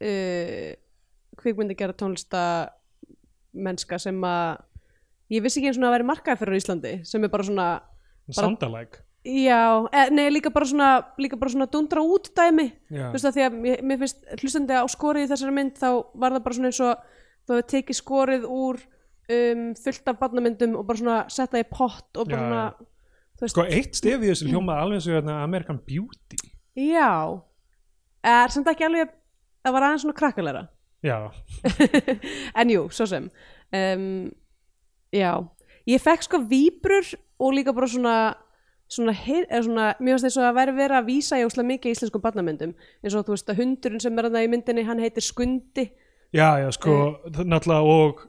uh, 0.03 0.71
kvikmyndi 1.39 1.77
gera 1.79 1.95
tónlista 1.95 2.41
mennska 3.53 3.99
sem 4.01 4.17
að 4.27 4.63
ég 5.33 5.43
vissi 5.43 5.59
ekki 5.61 5.71
eins 5.71 5.79
og 5.79 5.87
að 5.89 5.97
vera 5.97 6.09
markaði 6.11 6.41
fyrir 6.41 6.61
Íslandi 6.61 6.93
sem 7.07 7.23
er 7.23 7.33
bara 7.33 7.47
svona, 7.47 7.67
Soundalæk 8.31 9.01
já, 9.27 9.87
e, 9.91 10.09
nei 10.15 10.27
líka 10.31 10.51
bara 10.53 10.65
svona 10.67 10.89
líka 11.19 11.39
bara 11.39 11.51
svona 11.51 11.67
dundra 11.71 12.03
út 12.03 12.29
dæmi 12.35 12.71
Já. 12.89 13.09
þú 13.09 13.15
veist 13.15 13.29
að 13.29 13.37
því 13.37 13.45
að 13.45 13.57
mér, 13.83 13.99
finnst 14.03 14.27
hlustandi 14.41 14.77
á 14.79 14.85
skorið 14.87 15.25
í 15.25 15.31
þessari 15.31 15.55
mynd 15.55 15.79
þá 15.79 15.89
var 16.15 16.35
það 16.35 16.45
bara 16.45 16.57
svona 16.57 16.71
eins 16.71 16.83
og 16.83 17.07
þú 17.47 17.57
hefur 17.57 17.67
tekið 17.73 17.99
skorið 17.99 18.47
úr 18.47 18.79
um, 18.83 19.65
fullt 19.75 20.11
af 20.11 20.19
barnamyndum 20.21 20.77
og 20.79 20.87
bara 20.87 21.01
svona 21.01 21.17
setta 21.33 21.59
í 21.59 21.67
pott 21.67 22.21
og 22.21 22.31
bara 22.31 22.39
Já, 22.39 22.47
svona 22.47 22.63
veist, 23.41 23.53
Sko 23.53 23.67
eitt 23.67 23.99
stef 23.99 24.23
í 24.23 24.31
þessu 24.31 24.49
hljómaði 24.49 24.85
alveg 24.85 25.03
og 25.03 25.13
hérna 25.13 25.41
American 25.43 25.77
Beauty. 25.85 26.39
Já. 26.73 27.11
Er 28.25 28.53
samt 28.53 28.69
ekki 28.71 28.87
alveg 28.87 29.11
það 29.61 29.75
var 29.75 29.87
aðeins 29.87 30.05
svona 30.05 30.17
krakkalega 30.17 30.63
Já, 30.63 30.76
en 32.61 32.69
jú, 32.73 32.87
svo 32.93 33.05
sem. 33.09 33.29
Um, 33.75 34.31
já, 35.13 35.31
ég 35.89 36.01
fekk 36.03 36.25
sko 36.27 36.41
víbrur 36.49 37.13
og 37.39 37.53
líka 37.53 37.73
bara 37.75 37.87
svona 37.91 38.15
svona, 38.87 39.13
svona 39.61 39.87
finnst 39.99 40.25
þess 40.25 40.39
að 40.39 40.45
það 40.47 40.57
væri 40.57 40.75
verið 40.77 40.97
að 41.01 41.09
vísa 41.11 41.37
í 41.39 41.45
óslega 41.45 41.67
mikið 41.73 41.93
íslenskum 41.95 42.23
barnamyndum. 42.23 42.73
Eins 43.03 43.15
og 43.19 43.27
þú 43.27 43.35
veist 43.35 43.51
að 43.51 43.61
hundurinn 43.61 44.03
sem 44.03 44.17
er 44.17 44.27
þarna 44.29 44.43
í 44.45 44.49
myndinni 44.53 44.85
hann 44.87 45.03
heitir 45.03 45.25
Skundi. 45.25 45.89
Já, 46.35 46.49
já, 46.63 46.69
sko 46.75 46.95
það- 47.27 47.47
náttúrulega 47.51 47.83
og 47.83 48.25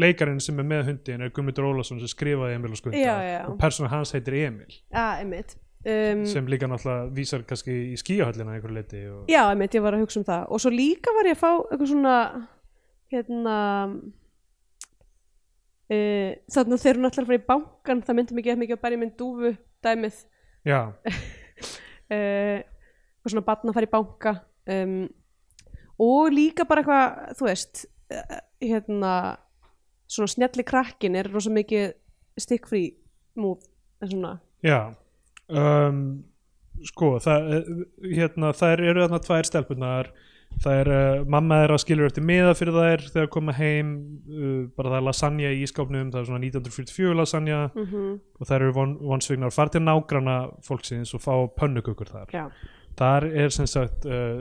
leikarinn 0.00 0.40
sem 0.40 0.58
er 0.58 0.64
með 0.64 0.86
hundin 0.88 1.20
er 1.20 1.32
Guðmundur 1.36 1.66
Ólafsson 1.68 2.00
sem 2.00 2.08
skrifaði 2.08 2.54
Emil 2.56 2.72
og 2.72 2.78
Skunda 2.80 2.96
Já, 2.96 3.16
já. 3.24 3.40
og 3.48 3.58
persóna 3.60 3.90
hans 3.92 4.12
heitir 4.16 4.38
Emil. 4.46 4.72
Að, 4.92 5.18
einmitt 5.20 5.56
um, 5.84 6.24
sem 6.28 6.48
líka 6.50 6.68
náttúrulega 6.68 7.10
vísar 7.16 7.44
kannski 7.48 7.74
í 7.92 7.98
skíahöllina 8.00 8.54
einhver 8.56 8.74
leiti 8.74 9.02
og... 9.08 9.28
já, 9.30 9.42
einmitt, 9.48 9.74
ég 9.76 9.84
var 9.84 9.96
að 9.96 10.04
hugsa 10.04 10.20
um 10.20 10.26
það. 10.28 10.42
Og 10.52 10.62
svo 10.62 10.72
líka 10.74 11.14
var 11.16 11.28
ég 11.28 11.36
að 11.38 11.42
fá 11.42 11.50
eitthvað 11.56 11.92
svona 11.92 12.16
hérna 13.10 13.56
uh, 15.90 16.30
þannig 16.52 16.76
að 16.76 16.84
þeir 16.84 16.92
eru 16.92 17.04
náttúrulega 17.04 17.24
að 17.24 17.30
fara 17.30 17.40
í 17.40 17.48
bankan 17.48 18.04
það 18.06 18.20
myndi 18.20 18.38
mikið 18.38 18.60
mikið 18.64 18.76
að 18.76 18.84
bæri 18.84 19.00
minn 19.00 19.14
dúfu 19.18 19.54
dæmið. 19.84 20.20
Já, 20.68 20.80
uh, 20.90 21.22
eitthvað 22.12 23.34
svona 23.34 23.46
barn 23.48 23.72
að 23.72 23.78
fara 23.78 23.88
í 23.88 23.94
banka. 23.96 24.36
Um, 24.70 25.00
og 26.00 26.32
líka 26.32 26.68
bara 26.68 26.84
eitthvað 26.84 27.36
þú 27.38 27.48
veist 27.48 27.84
uh, 28.12 28.40
hérna 28.60 29.14
svona 30.10 30.32
snjalli 30.32 30.64
krakkin 30.66 31.16
er 31.16 31.28
rosa 31.30 31.52
mikið 31.54 31.92
stikkfrí 32.40 32.84
múð 33.40 33.64
svona. 34.04 34.38
Já 34.64 34.92
um, 35.50 36.02
sko 36.86 37.14
það, 37.20 37.54
eh, 37.54 37.70
hérna, 38.16 38.52
þær 38.56 38.82
eru 38.88 39.04
þarna 39.04 39.22
tvær 39.24 39.48
stelpunar 39.48 40.10
það 40.60 40.80
er, 40.80 40.90
uh, 40.90 41.22
mamma 41.30 41.60
er 41.64 41.74
að 41.74 41.82
skilur 41.84 42.08
eftir 42.08 42.24
miða 42.26 42.54
fyrir 42.58 42.74
þær 42.74 43.04
þegar 43.12 43.30
koma 43.32 43.54
heim 43.54 43.92
uh, 44.26 44.64
bara 44.76 44.92
það 44.94 44.98
er 44.98 45.06
lasagna 45.06 45.52
í 45.54 45.62
ískápnum 45.66 46.10
það 46.10 46.20
er 46.20 46.28
svona 46.30 46.42
1944 46.48 47.16
lasagna. 47.20 47.62
Mm 47.76 48.18
og 48.40 48.48
þær 48.48 48.62
eru 48.64 48.72
von, 48.72 48.92
vonsvignar 49.04 49.52
fara 49.52 49.68
til 49.74 49.82
nágrana 49.84 50.36
fólksins 50.64 51.10
og 51.12 51.20
fá 51.20 51.34
pönnukökur 51.60 52.08
þar. 52.08 52.30
Já, 52.32 52.46
Þar 52.96 53.26
er 53.42 53.52
sem 53.54 53.68
sagt 53.70 54.06
uh, 54.08 54.40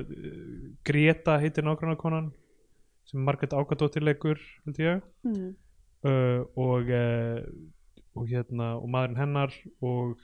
Greta 0.87 1.37
heitir 1.39 1.65
nágranna 1.67 1.97
konan 1.99 2.29
sem 3.09 3.21
Margrét 3.25 3.55
Ákadóttir 3.55 4.05
leikur 4.05 4.39
held 4.65 4.79
ég. 4.79 5.03
Mm. 5.27 5.51
uh, 6.07 6.47
og 6.55 6.89
uh, 6.95 7.43
og 8.17 8.27
hérna 8.27 8.73
og 8.79 8.87
maðurinn 8.91 9.19
hennar 9.19 9.53
og 9.85 10.17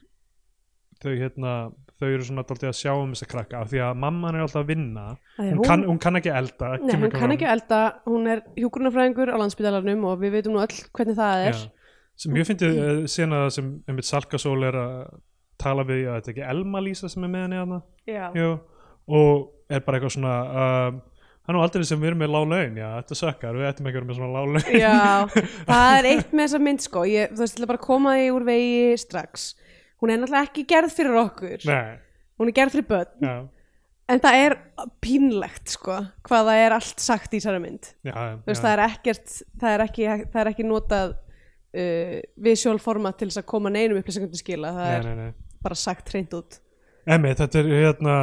þau 1.04 1.12
hérna 1.14 1.56
þau 1.96 2.08
eru 2.10 2.26
svona 2.28 2.44
dálítið 2.44 2.70
að 2.70 2.78
sjá 2.80 2.92
um 2.94 3.14
þessa 3.16 3.28
krakka 3.32 3.62
af 3.62 3.70
því 3.72 3.82
að 3.86 4.02
mamman 4.04 4.36
er 4.36 4.44
alltaf 4.44 4.64
að 4.64 4.72
vinna. 4.74 5.06
Æ, 5.38 5.44
hún, 5.46 5.62
kann, 5.64 5.86
hún 5.88 6.02
kann 6.04 6.20
ekki 6.20 6.34
elda 6.36 6.72
Nei, 6.76 6.90
kemur 6.90 7.08
hún 7.08 7.22
kann 7.22 7.36
ekki 7.36 7.48
elda, 7.54 7.80
hún 8.10 8.28
er 8.34 8.44
hjúgrunafræðingur 8.60 9.32
á 9.32 9.38
landsbytalarnum 9.40 10.04
og 10.12 10.20
við 10.24 10.36
veitum 10.36 10.58
nú 10.58 10.64
öll 10.66 10.76
hvernig 10.98 11.20
það 11.20 11.46
er. 11.48 11.64
Já. 11.64 11.96
sem 12.20 12.38
ég 12.40 12.48
fyndi 12.48 12.72
uh, 12.72 13.02
sena 13.12 13.42
sem 13.52 13.72
einmitt 13.88 14.08
Salkasól 14.08 14.60
er 14.68 14.80
að 14.80 14.94
tala 15.60 15.88
við 15.88 16.06
að 16.10 16.20
þetta 16.20 16.32
er 16.32 16.36
ekki 16.36 16.48
Elma 16.52 16.84
Lísa 16.84 17.12
sem 17.12 17.24
er 17.24 17.32
með 17.32 17.46
henni 17.48 17.82
Já. 18.12 18.26
Jú, 18.36 18.54
og 19.08 19.52
er 19.72 19.84
bara 19.86 20.00
eitthvað 20.00 20.18
svona 20.18 20.36
um, 20.52 21.04
hann 21.46 21.60
og 21.60 21.64
aldrei 21.64 21.86
sem 21.88 22.02
við 22.02 22.12
erum 22.12 22.24
með 22.26 22.34
lág 22.34 22.48
laun. 22.52 22.80
Já, 22.80 22.88
þetta 23.00 23.18
sökkar, 23.22 23.60
við 23.60 23.70
ættum 23.70 23.88
ekki 23.88 23.96
að 23.96 24.02
vera 24.02 24.10
með 24.10 24.20
svona 24.20 24.34
lág 24.36 24.56
laun. 24.56 24.80
Já, 24.82 24.98
það 25.70 25.98
er 26.00 26.08
eitt 26.12 26.34
með 26.34 26.48
þessa 26.48 26.62
mynd 26.68 26.84
sko. 26.86 27.06
Ég, 27.08 27.32
þú 27.32 27.44
veist, 27.44 27.54
ég 27.54 27.62
ætla 27.62 27.70
bara 27.72 27.82
að 27.82 27.88
koma 27.88 28.16
því 28.18 28.32
úr 28.36 28.48
vegi 28.50 28.98
strax 29.00 29.54
hún 30.02 30.14
er 30.14 30.22
náttúrulega 30.22 30.50
ekki 30.50 30.66
gerð 30.70 30.96
fyrir 30.96 31.20
okkur. 31.24 31.68
Nei, 31.70 32.00
hún 32.40 32.52
er 32.52 32.58
gerð 32.60 32.78
fyrir 32.78 32.90
börn. 32.90 33.26
Já, 33.26 33.36
en 34.12 34.22
það 34.22 34.40
er 34.44 34.56
pínlegt 35.04 35.72
sko 35.74 35.98
hvað 36.28 36.50
það 36.50 36.64
er 36.64 36.76
allt 36.78 37.04
sagt 37.04 37.34
í 37.34 37.40
þessari 37.40 37.62
mynd. 37.64 37.92
Já, 38.06 38.16
veist, 38.46 38.60
já. 38.60 38.64
það 38.66 38.74
er 38.74 38.84
ekkert 38.86 39.38
það 39.62 39.70
er 39.72 39.86
ekki, 39.88 40.10
það 40.34 40.42
er 40.42 40.52
ekki 40.52 40.68
notað 40.68 41.16
uh, 41.16 42.20
visual 42.48 42.78
format 42.84 43.20
til 43.20 43.32
þess 43.32 43.42
að 43.42 43.50
koma 43.56 43.74
neinum 43.74 44.00
upplýsingum 44.02 44.32
til 44.34 44.44
skila, 44.44 44.76
það 44.76 44.92
nei, 44.92 45.00
er 45.00 45.10
nei, 45.10 45.16
nei. 45.24 45.58
bara 45.66 45.80
sagt 45.80 46.14
hreint 46.14 46.38
út. 46.38 46.62
Emi, 47.06 47.34
þetta 47.38 47.62
er 47.62 47.68
hérna 47.70 48.16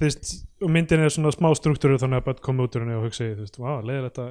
veist, 0.00 0.34
og 0.60 0.72
myndin 0.72 1.04
er 1.04 1.12
svona 1.12 1.32
smá 1.32 1.48
struktúru 1.56 2.00
þannig 2.00 2.20
að 2.20 2.28
börn 2.30 2.42
koma 2.44 2.66
út 2.66 2.76
úr 2.76 2.84
henni 2.84 2.98
og 2.98 3.06
hugsa 3.08 3.30
þú 3.30 3.44
veist, 3.44 3.60
vá, 3.60 3.70
leiðir 3.80 4.08
þetta 4.10 4.26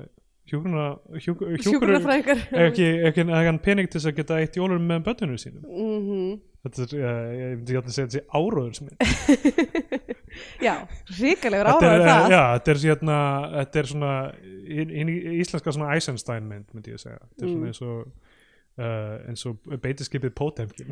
hjúgruna 0.46 0.90
hjúgruna, 1.18 1.56
hjúgruna 1.58 1.64
hjúgrunafræðingar 1.66 2.44
ekki, 2.68 2.90
ekki, 3.10 3.24
ekki 3.26 3.50
hann 3.50 3.64
pening 3.66 3.90
til 3.90 3.98
þess 3.98 4.12
að 4.12 4.20
geta 4.20 4.38
eitt 4.42 4.60
jólur 4.60 4.82
með 4.82 5.08
börnunum 5.08 5.42
sínum. 5.42 5.66
Mm 5.66 6.36
þetta 6.65 6.84
er, 6.86 6.93
uh, 6.99 7.32
ég 7.39 7.56
myndi 7.56 7.71
ekki 7.73 7.80
alltaf 7.82 7.95
segja 7.95 8.08
þetta 8.08 8.17
sé 8.17 8.23
áróður 8.41 8.75
sem 8.75 8.88
mynd 8.89 8.97
já, 10.67 10.73
ríkalegur 11.19 11.69
áraður 11.71 11.99
uh, 12.01 12.06
það. 12.10 12.30
já, 12.34 12.41
þetta 12.58 12.73
er 12.75 12.80
hérna 12.86 13.17
þetta 13.56 13.82
er 13.84 13.89
svona 13.91 14.13
í, 14.43 14.86
í, 14.86 15.17
íslenska 15.41 15.75
svona 15.75 15.91
Eisenstein 15.95 16.47
mynd 16.49 16.71
myndi 16.75 16.93
ég 16.93 16.99
að 16.99 17.06
segja. 17.08 17.19
Þetta 17.32 17.45
er 17.45 17.51
svona 17.51 17.65
Mm. 17.65 17.69
eins 17.71 17.82
og 17.86 17.99
uh, 18.75 19.30
eins 19.32 19.45
og 19.47 19.78
beitiskipið 19.86 20.34
Potemkin. 20.36 20.89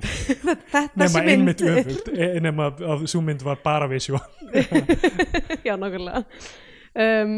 Nema 1.02 1.24
einmitt 1.28 1.60
öfugt. 1.68 2.08
E- 2.16 2.30
nema 2.44 2.70
að 2.72 3.04
svo 3.12 3.20
mynd 3.26 3.44
var 3.44 3.60
bara 3.66 3.90
visual 3.92 4.22
já, 5.68 5.76
nákvæmlega. 5.76 6.24
Um, 6.96 7.36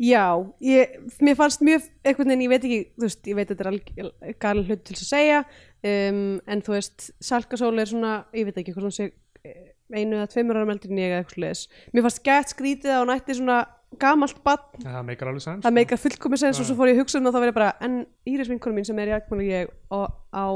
já, 0.00 0.24
ég, 0.64 0.94
mér 1.20 1.36
fannst 1.36 1.60
mjög 1.66 1.84
einhvern 2.06 2.30
veginn, 2.32 2.44
ég 2.46 2.52
veit 2.54 2.64
ekki, 2.64 2.80
þú 2.96 3.04
veist 3.08 3.28
ég 3.28 3.36
veit 3.36 3.50
að 3.50 3.56
þetta 3.58 3.66
er 3.66 3.72
alg- 3.74 4.38
galin 4.46 4.68
hlut 4.70 4.84
til 4.88 4.96
að 4.96 5.04
segja 5.10 5.42
um, 5.86 6.22
en 6.46 6.62
þú 6.66 6.76
veist, 6.76 7.10
Salkasól 7.24 7.74
er 7.80 7.90
svona, 7.90 8.14
ég 8.36 8.48
veit 8.48 8.62
ekki, 8.62 8.74
hvað 8.76 8.86
svona 8.88 8.98
sé 8.98 9.10
eh, 9.44 9.70
einu 9.94 10.18
eða 10.20 10.30
tveimur 10.30 10.60
ára 10.60 10.68
meldur 10.68 10.92
en 10.92 11.02
ég 11.02 11.12
eða 11.12 11.24
eitthvað 11.24 11.44
leis 11.46 11.66
mér 11.90 12.06
fannst 12.06 12.24
gett 12.26 12.52
skrítið 12.52 12.94
að 12.94 13.04
hún 13.04 13.14
ætti 13.16 13.38
svona 13.40 13.60
gamalt 13.98 14.38
bann, 14.46 14.60
það 14.84 15.06
meikar 15.08 15.30
alveg 15.30 15.42
sens. 15.42 15.64
Það 15.64 15.74
meikar 15.74 15.98
fullkomis 15.98 16.44
sens 16.44 16.60
og 16.62 16.68
svo 16.68 16.76
fór 16.78 16.92
ég 16.92 16.98
að 16.98 17.02
hugsa 17.02 17.18
um 17.18 17.26
það 17.26 17.34
þá 17.34 17.40
verið 17.42 17.56
bara, 17.56 17.70
en 17.82 17.96
Íris 18.30 18.50
vinkonum 18.52 18.78
mín 18.78 18.86
sem 18.86 19.00
er 19.02 19.10
jægmál 19.16 19.40
og 19.40 19.48
ég 19.48 19.72
og 19.96 20.12
á 20.30 20.46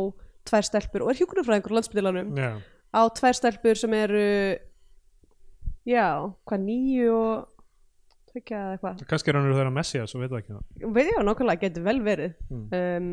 tvær 0.47 0.69
stelpur 0.69 1.05
og 1.05 1.11
er 1.11 1.19
hjúkunarfræðingur 1.19 1.75
á 1.75 1.77
landsbytilanum 1.79 2.31
já, 2.39 2.51
á 2.95 3.01
tvær 3.19 3.39
stelpur 3.41 3.81
sem 3.81 3.97
eru 3.99 4.29
já, 5.89 6.07
hvað 6.47 6.65
nýju 6.69 7.17
og 7.17 7.51
tvekja 8.31 8.61
eða 8.61 8.77
eitthvað. 8.77 9.03
Kannski 9.11 9.33
er 9.33 9.41
hann 9.41 9.51
þeirra 9.51 9.75
Messias 9.75 10.15
og 10.15 10.23
veit 10.23 10.31
það 10.31 10.43
ekki 10.43 10.55
það 10.55 10.95
veit 10.95 11.11
ég 11.11 11.19
að 11.19 11.29
nákvæmlega 11.31 11.65
getur 11.67 11.89
vel 11.89 11.99
verið. 12.07 12.39
Mm. 12.51 12.65
um, 12.79 13.11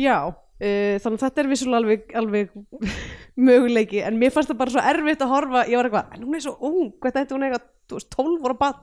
já 0.00 0.16
uh, 0.60 0.94
þannig 1.02 1.18
að 1.18 1.24
þetta 1.24 1.42
er 1.44 1.50
vissulega 1.50 1.80
alveg, 1.82 2.06
alveg 2.20 2.54
möguleiki 3.48 4.02
en 4.06 4.18
mér 4.20 4.34
fannst 4.34 4.52
það 4.52 4.60
bara 4.62 4.74
svo 4.76 4.84
erfitt 4.92 5.24
að 5.26 5.32
horfa 5.34 5.64
ég 5.70 5.80
var 5.80 5.88
eitthvað, 5.90 6.14
en 6.18 6.24
hún 6.28 6.38
er 6.38 6.44
svo 6.46 6.54
ung 6.70 6.92
hvað 7.02 7.18
þetta 7.18 7.36
hún 7.36 7.46
er 7.48 7.52
eitthvað, 7.56 7.68
þú 7.90 7.98
veist, 8.00 8.10
12 8.14 8.38
voru 8.46 8.58
bann 8.62 8.78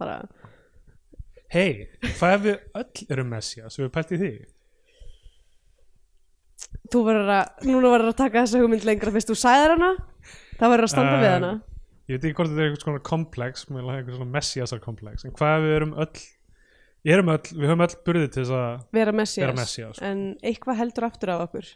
bara, 0.00 0.16
hei, 1.54 1.68
hvað 2.18 2.34
ef 2.38 2.42
við 2.48 2.80
öll 2.82 3.06
erum 3.16 3.30
Messias 3.34 3.78
og 3.78 3.84
við 3.86 3.92
pælt 3.98 4.14
í 4.16 4.20
því? 4.24 4.32
Þú 6.92 7.00
verður 7.06 7.30
að 7.34 7.68
núna 7.68 7.90
verður 7.92 8.10
að 8.12 8.18
taka 8.18 8.42
þessa 8.44 8.60
hugmynd 8.62 8.84
lengra 8.88 9.12
fyrst 9.14 9.30
þú 9.30 9.36
sagðir 9.38 9.72
hana 9.76 9.90
það 10.58 10.72
verður 10.74 10.86
að 10.88 10.92
standa 10.94 11.14
við 11.20 11.28
Um, 11.28 11.34
hana. 11.34 11.50
ég 12.08 12.16
veit 12.18 12.24
ekki 12.28 12.36
hvort 12.38 12.50
þetta 12.50 12.62
er 12.64 12.68
eitthvað 12.70 12.84
svona 12.86 13.02
komplex 13.08 13.64
mér 13.70 13.84
er 13.84 13.98
eitthvað 14.00 14.18
svona 14.18 14.34
messiasar 14.34 14.82
komplex 14.84 15.24
en 15.28 15.34
hvað 15.38 15.54
ef 15.58 15.64
við 15.64 15.74
erum 15.78 15.94
öll 16.04 16.24
öll, 17.34 17.48
við 17.52 17.68
höfum 17.68 17.84
öll 17.84 17.96
burðið 18.06 18.30
til 18.34 18.42
þess 18.44 18.54
að 18.58 18.84
vera 18.98 19.12
vera 19.48 19.56
messias. 19.58 20.00
en 20.02 20.22
eitthvað 20.42 20.78
heldur 20.80 21.08
aftur 21.08 21.34
af 21.34 21.44
okkur 21.48 21.68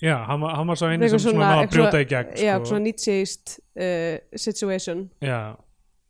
já, 0.00 0.14
hann, 0.28 0.46
hann 0.46 0.70
var 0.70 0.78
svo 0.80 0.90
eini 0.92 1.10
sem 1.10 1.22
svona, 1.24 1.48
náði 1.48 1.64
að 1.66 1.74
brjóta 1.74 2.00
í 2.00 2.08
gegn 2.12 2.38
já, 2.38 2.54
sko. 2.56 2.70
svona 2.70 2.84
Nietzscheist 2.86 3.56
uh, 3.58 4.16
situation 4.46 5.04
já 5.24 5.40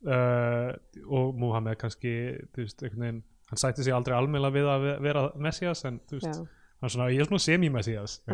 uh, 0.05 0.71
og 1.09 1.35
Muhammed 1.41 1.79
kannski 1.81 2.13
þú 2.53 2.65
veist, 2.65 2.83
einhvern 2.85 3.05
veginn 3.07 3.21
hann 3.51 3.59
sætti 3.65 3.83
sig 3.83 3.93
aldrei 3.95 4.15
almennilega 4.17 4.55
við 4.55 4.69
að 4.71 4.85
ve- 4.85 4.97
vera 5.09 5.25
messias 5.35 5.83
en 5.89 5.99
þú 6.07 6.21
já. 6.21 6.27
veist, 6.29 6.45
hann 6.81 6.89
er 6.89 6.95
svona, 6.95 7.09
ég 7.11 7.25
er 7.25 7.31
svona 7.31 7.43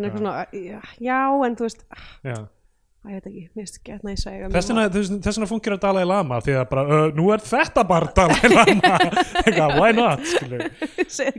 er 0.06 0.14
já, 0.54 0.82
já, 1.08 1.22
en 1.48 1.58
þú 1.58 1.70
veist 1.70 1.88
já 2.28 2.38
að 3.08 3.16
ég 3.16 3.20
veit 3.20 3.28
ekki, 3.30 3.44
mér 3.48 3.64
finnst 3.64 3.80
ekki 3.80 3.94
að 3.96 4.08
næsa 4.08 4.34
Þess 4.54 5.38
vegna, 5.38 5.50
funkir 5.50 5.76
að 5.76 5.84
Dalai 5.86 6.06
Lama 6.08 6.40
því 6.44 6.56
að 6.60 6.66
bara, 6.72 6.86
uh, 6.88 7.10
nú 7.16 7.28
er 7.34 7.44
þetta 7.44 7.84
bara 7.88 8.14
Dalai 8.16 8.52
Lama. 8.52 8.96
Eitthvað, 9.44 9.76
why 9.80 9.92
not, 9.96 10.26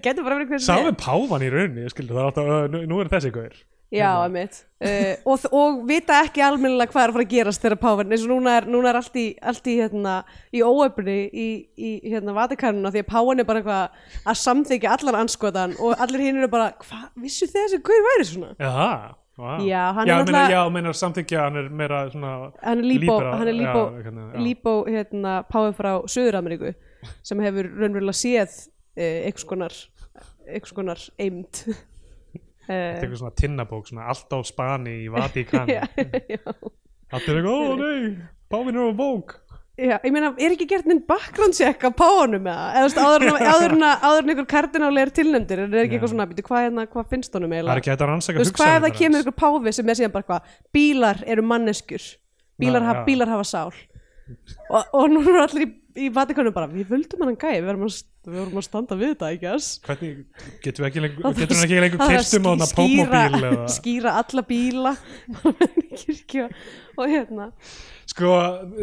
getur 0.04 0.24
bara 0.26 0.38
verið 0.38 0.54
hversu 0.54 0.68
Sáum 0.68 0.96
páfan 0.98 1.44
í 1.44 1.50
rauninni, 1.52 1.90
það 1.92 2.14
er 2.14 2.30
alltaf, 2.30 2.54
uh, 2.54 2.78
nú, 2.78 3.02
er 3.02 3.12
þessi 3.12 3.34
gaur. 3.34 3.58
Já, 3.88 4.08
einmitt. 4.20 4.58
Uh, 4.84 5.14
og, 5.32 5.46
og 5.56 5.78
vita 5.88 6.18
ekki 6.26 6.42
almennilega 6.44 6.92
hvað 6.92 7.06
er 7.06 7.12
að 7.12 7.16
fara 7.16 7.24
að 7.24 7.30
gerast 7.32 7.62
þegar 7.64 7.80
páfinn, 7.80 8.12
eins 8.12 8.26
og 8.26 8.32
núna 8.34 8.56
er, 8.58 8.66
núna 8.68 8.90
er 8.90 8.98
allt 9.00 9.16
í, 9.16 9.28
allt 9.40 9.70
í, 9.70 9.78
hérna, 9.80 10.18
í 10.52 10.60
óöfni 10.60 11.16
í, 11.32 11.46
í 11.72 11.92
hérna, 12.04 12.34
Vatikanuna 12.36 12.92
því 12.92 13.04
að 13.04 13.08
páfinn 13.08 13.42
er 13.42 13.48
bara 13.48 13.62
eitthvað 13.62 14.28
að 14.28 14.42
samþykja 14.42 14.92
allan 14.98 15.22
anskotan 15.22 15.78
og 15.80 16.04
allir 16.04 16.26
hinn 16.26 16.42
eru 16.42 16.50
bara 16.52 16.68
hvað, 16.84 17.08
vissu 17.24 17.48
þessi 17.48 17.80
hver 17.80 18.04
væri 18.10 18.28
svona? 18.28 18.52
Jaha, 18.60 18.92
wow. 19.38 19.60
Já, 19.64 19.82
hann 19.94 20.04
er 20.04 20.10
já, 20.10 20.16
meina, 20.16 20.24
náttúrulega- 20.24 20.50
já, 20.54 20.62
meinar 20.74 20.96
samþykja, 20.98 21.42
hann 21.46 21.56
er 21.62 21.68
meira 21.70 22.00
svona 22.12 22.32
Hann 22.62 22.78
er 22.82 22.88
líbó, 22.90 23.18
líbera- 23.18 23.36
hann 23.38 23.48
er 23.52 23.56
líbó, 23.58 23.82
já, 23.84 24.02
hérna, 24.08 24.26
líbó 24.46 24.74
hérna, 24.88 25.34
páfinn 25.52 25.76
frá 25.78 25.92
Suður-Ameríku 26.14 26.74
sem 27.22 27.40
hefur 27.46 27.68
raunverulega 27.78 28.18
séð 28.18 28.56
uh, 28.98 29.26
einhvers 29.28 29.44
konar 29.46 29.76
einhvers 30.48 30.74
konar 30.74 31.04
eimd 31.18 31.62
Þetta 32.68 32.74
er 32.76 32.98
eitthvað 33.00 33.20
svona 33.22 33.32
tinnabók, 33.40 33.86
svona 33.88 34.08
allt 34.12 34.28
á 34.34 34.38
Spani 34.44 34.96
í 35.06 35.08
Vatikan 35.14 35.70
já, 35.72 35.86
já. 35.96 36.42
Allt 37.08 37.28
er 37.30 37.38
eitthvað, 37.38 37.62
ó 37.62 37.76
nei, 37.80 38.10
páfin 38.52 38.76
er 38.76 38.90
á 38.90 38.92
bók 38.98 39.38
Já, 39.78 39.94
ég 40.02 40.10
meina, 40.10 40.32
er 40.42 40.54
ekki 40.56 40.66
gert 40.66 40.88
background 41.06 41.54
check 41.54 41.84
á 41.86 41.90
páanum 41.94 42.46
eða, 42.50 42.62
eða 42.80 42.86
áður 43.54 43.74
en, 43.76 43.84
einhver 44.32 44.46
kardinál 44.50 44.98
er 44.98 45.12
tilnefndir, 45.14 45.60
er 45.68 45.76
ekki 45.84 45.94
eitthvað 45.98 46.10
svona, 46.10 46.24
býtu, 46.26 46.44
hvað, 46.48 46.64
hérna, 46.66 46.86
hvað 46.90 47.12
finnst 47.12 47.36
honum 47.38 47.52
er 47.54 47.62
veist, 48.42 48.56
hvað 48.58 48.72
ef 48.74 48.86
það 48.88 48.96
kemur 48.98 49.20
einhver 49.22 49.36
páfi 49.38 49.74
sem 49.76 49.92
er 49.92 49.98
síðan 50.00 50.14
bara 50.16 50.26
hvað, 50.32 50.48
bílar 50.74 51.20
eru 51.30 51.44
manneskjur, 51.46 52.06
bílar, 52.58 52.88
já. 52.98 53.04
bílar 53.06 53.30
hafa 53.36 53.46
sál. 53.46 53.76
Og, 54.68 54.90
og 54.98 55.06
nú 55.12 55.22
eru 55.22 55.44
allir 55.44 55.62
í, 55.62 55.68
í 56.02 56.08
Vatikanum 56.16 56.56
bara, 56.56 56.66
við 56.72 56.90
völdum 56.90 57.22
hann 57.24 57.38
gæði, 57.38 57.60
við 57.62 57.68
við 58.28 58.34
verðum 58.40 58.58
að 58.60 58.66
standa 58.66 58.98
við 58.98 59.12
þetta, 59.14 59.30
ekki 59.36 59.48
ass? 59.52 59.68
Hvernig, 59.86 60.18
getur 60.64 60.84
við 60.84 60.88
ekki 60.90 61.04
lengur, 61.04 61.28
ekki 61.54 61.78
lengur 61.84 62.02
það 62.02 62.18
á 62.18 62.50
hana 62.50 62.68
ský- 62.72 62.82
skýra- 62.82 63.22
eða 63.78 64.16
alla 64.24 64.44
bíla. 64.50 64.92
Og 66.98 67.06
hérna 67.14 67.48
Sko, 68.18 68.30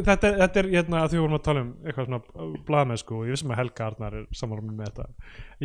þetta, 0.05 0.29
þetta 0.39 0.59
er 0.61 0.67
hérna 0.71 0.99
að 1.03 1.09
því 1.11 1.17
vorum 1.19 1.35
að 1.35 1.41
tala 1.43 1.61
um 1.65 1.71
eitthvað 1.83 2.05
svona 2.07 2.51
blaðmennsku 2.69 3.15
og 3.17 3.25
ég 3.27 3.35
vissum 3.35 3.51
að 3.51 3.57
Helga 3.59 3.87
Arnar 3.89 4.13
er 4.21 4.27
sammála 4.39 4.63
með 4.69 4.85
þetta 4.85 5.07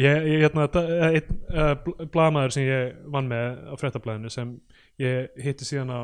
ég, 0.02 0.26
ég 0.26 0.42
hérna, 0.42 0.64
þetta- 0.66 1.10
einn 1.10 1.36
uh, 1.54 2.08
blaðmaður 2.16 2.56
sem 2.56 2.66
ég 2.66 2.96
vann 3.14 3.30
með 3.30 3.60
á 3.70 3.74
fréttablaðinu 3.78 4.32
sem 4.34 4.56
ég 4.98 5.38
hitti 5.44 5.68
síðan 5.68 5.94
á 5.94 6.00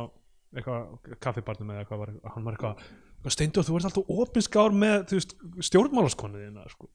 eitthvað 0.56 1.18
kaffibarnum 1.26 1.74
eða 1.74 1.82
eitthvað 1.82 2.04
var, 2.04 2.14
hann 2.36 2.46
var 2.46 2.54
eitthvað, 2.56 2.86
eitthvað 3.18 3.34
steindu 3.34 3.66
þú 3.66 3.80
ert 3.80 3.88
alltaf 3.90 4.14
opinskár 4.22 4.78
með 4.84 4.96
þú 5.10 5.18
veist, 5.18 5.34
stjórnmálaskonniðina 5.70 6.68
sko. 6.70 6.88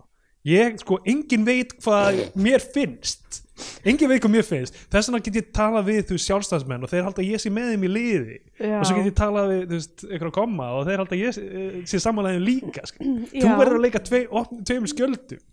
Ég, 0.47 0.77
sko, 0.82 0.99
engin 1.06 1.45
veit 1.47 1.73
hvað 1.84 2.21
mér 2.36 2.63
finnst. 2.73 3.41
Engin 3.86 4.10
veit 4.10 4.23
hvað 4.23 4.34
mér 4.34 4.47
finnst. 4.47 4.77
Þess 4.91 5.10
vegna 5.12 5.23
get 5.25 5.38
ég 5.38 5.49
talað 5.56 5.89
við 5.91 5.99
þú 6.10 6.17
veist, 6.17 6.30
sjálfstæðsmenn 6.30 6.86
og 6.88 6.91
þeir 6.91 7.06
halda 7.08 7.21
að 7.21 7.30
ég 7.30 7.43
sé 7.43 7.51
með 7.54 7.73
þeim 7.73 7.86
í 7.86 7.91
liði. 7.91 8.39
Já. 8.58 8.77
og 8.80 8.88
svo 8.88 8.95
get 8.97 9.12
ég 9.12 9.19
talað 9.19 9.51
við 9.51 9.62
þú 9.67 9.77
veist, 9.77 10.08
eitthvað 10.08 10.34
koma 10.39 10.71
og 10.77 10.88
þeir 10.88 11.04
halda 11.04 11.17
að 11.17 11.21
ég 11.21 11.38
sé, 11.38 11.43
eh, 11.84 12.01
samanlegin 12.08 12.47
líka 12.47 12.88
skil. 12.89 13.12
þú 13.36 13.54
verður 13.62 13.77
að 13.77 13.86
leika 13.86 14.01
tvei, 14.08 14.23
tveimur 14.65 14.93
skjöldum. 14.95 15.45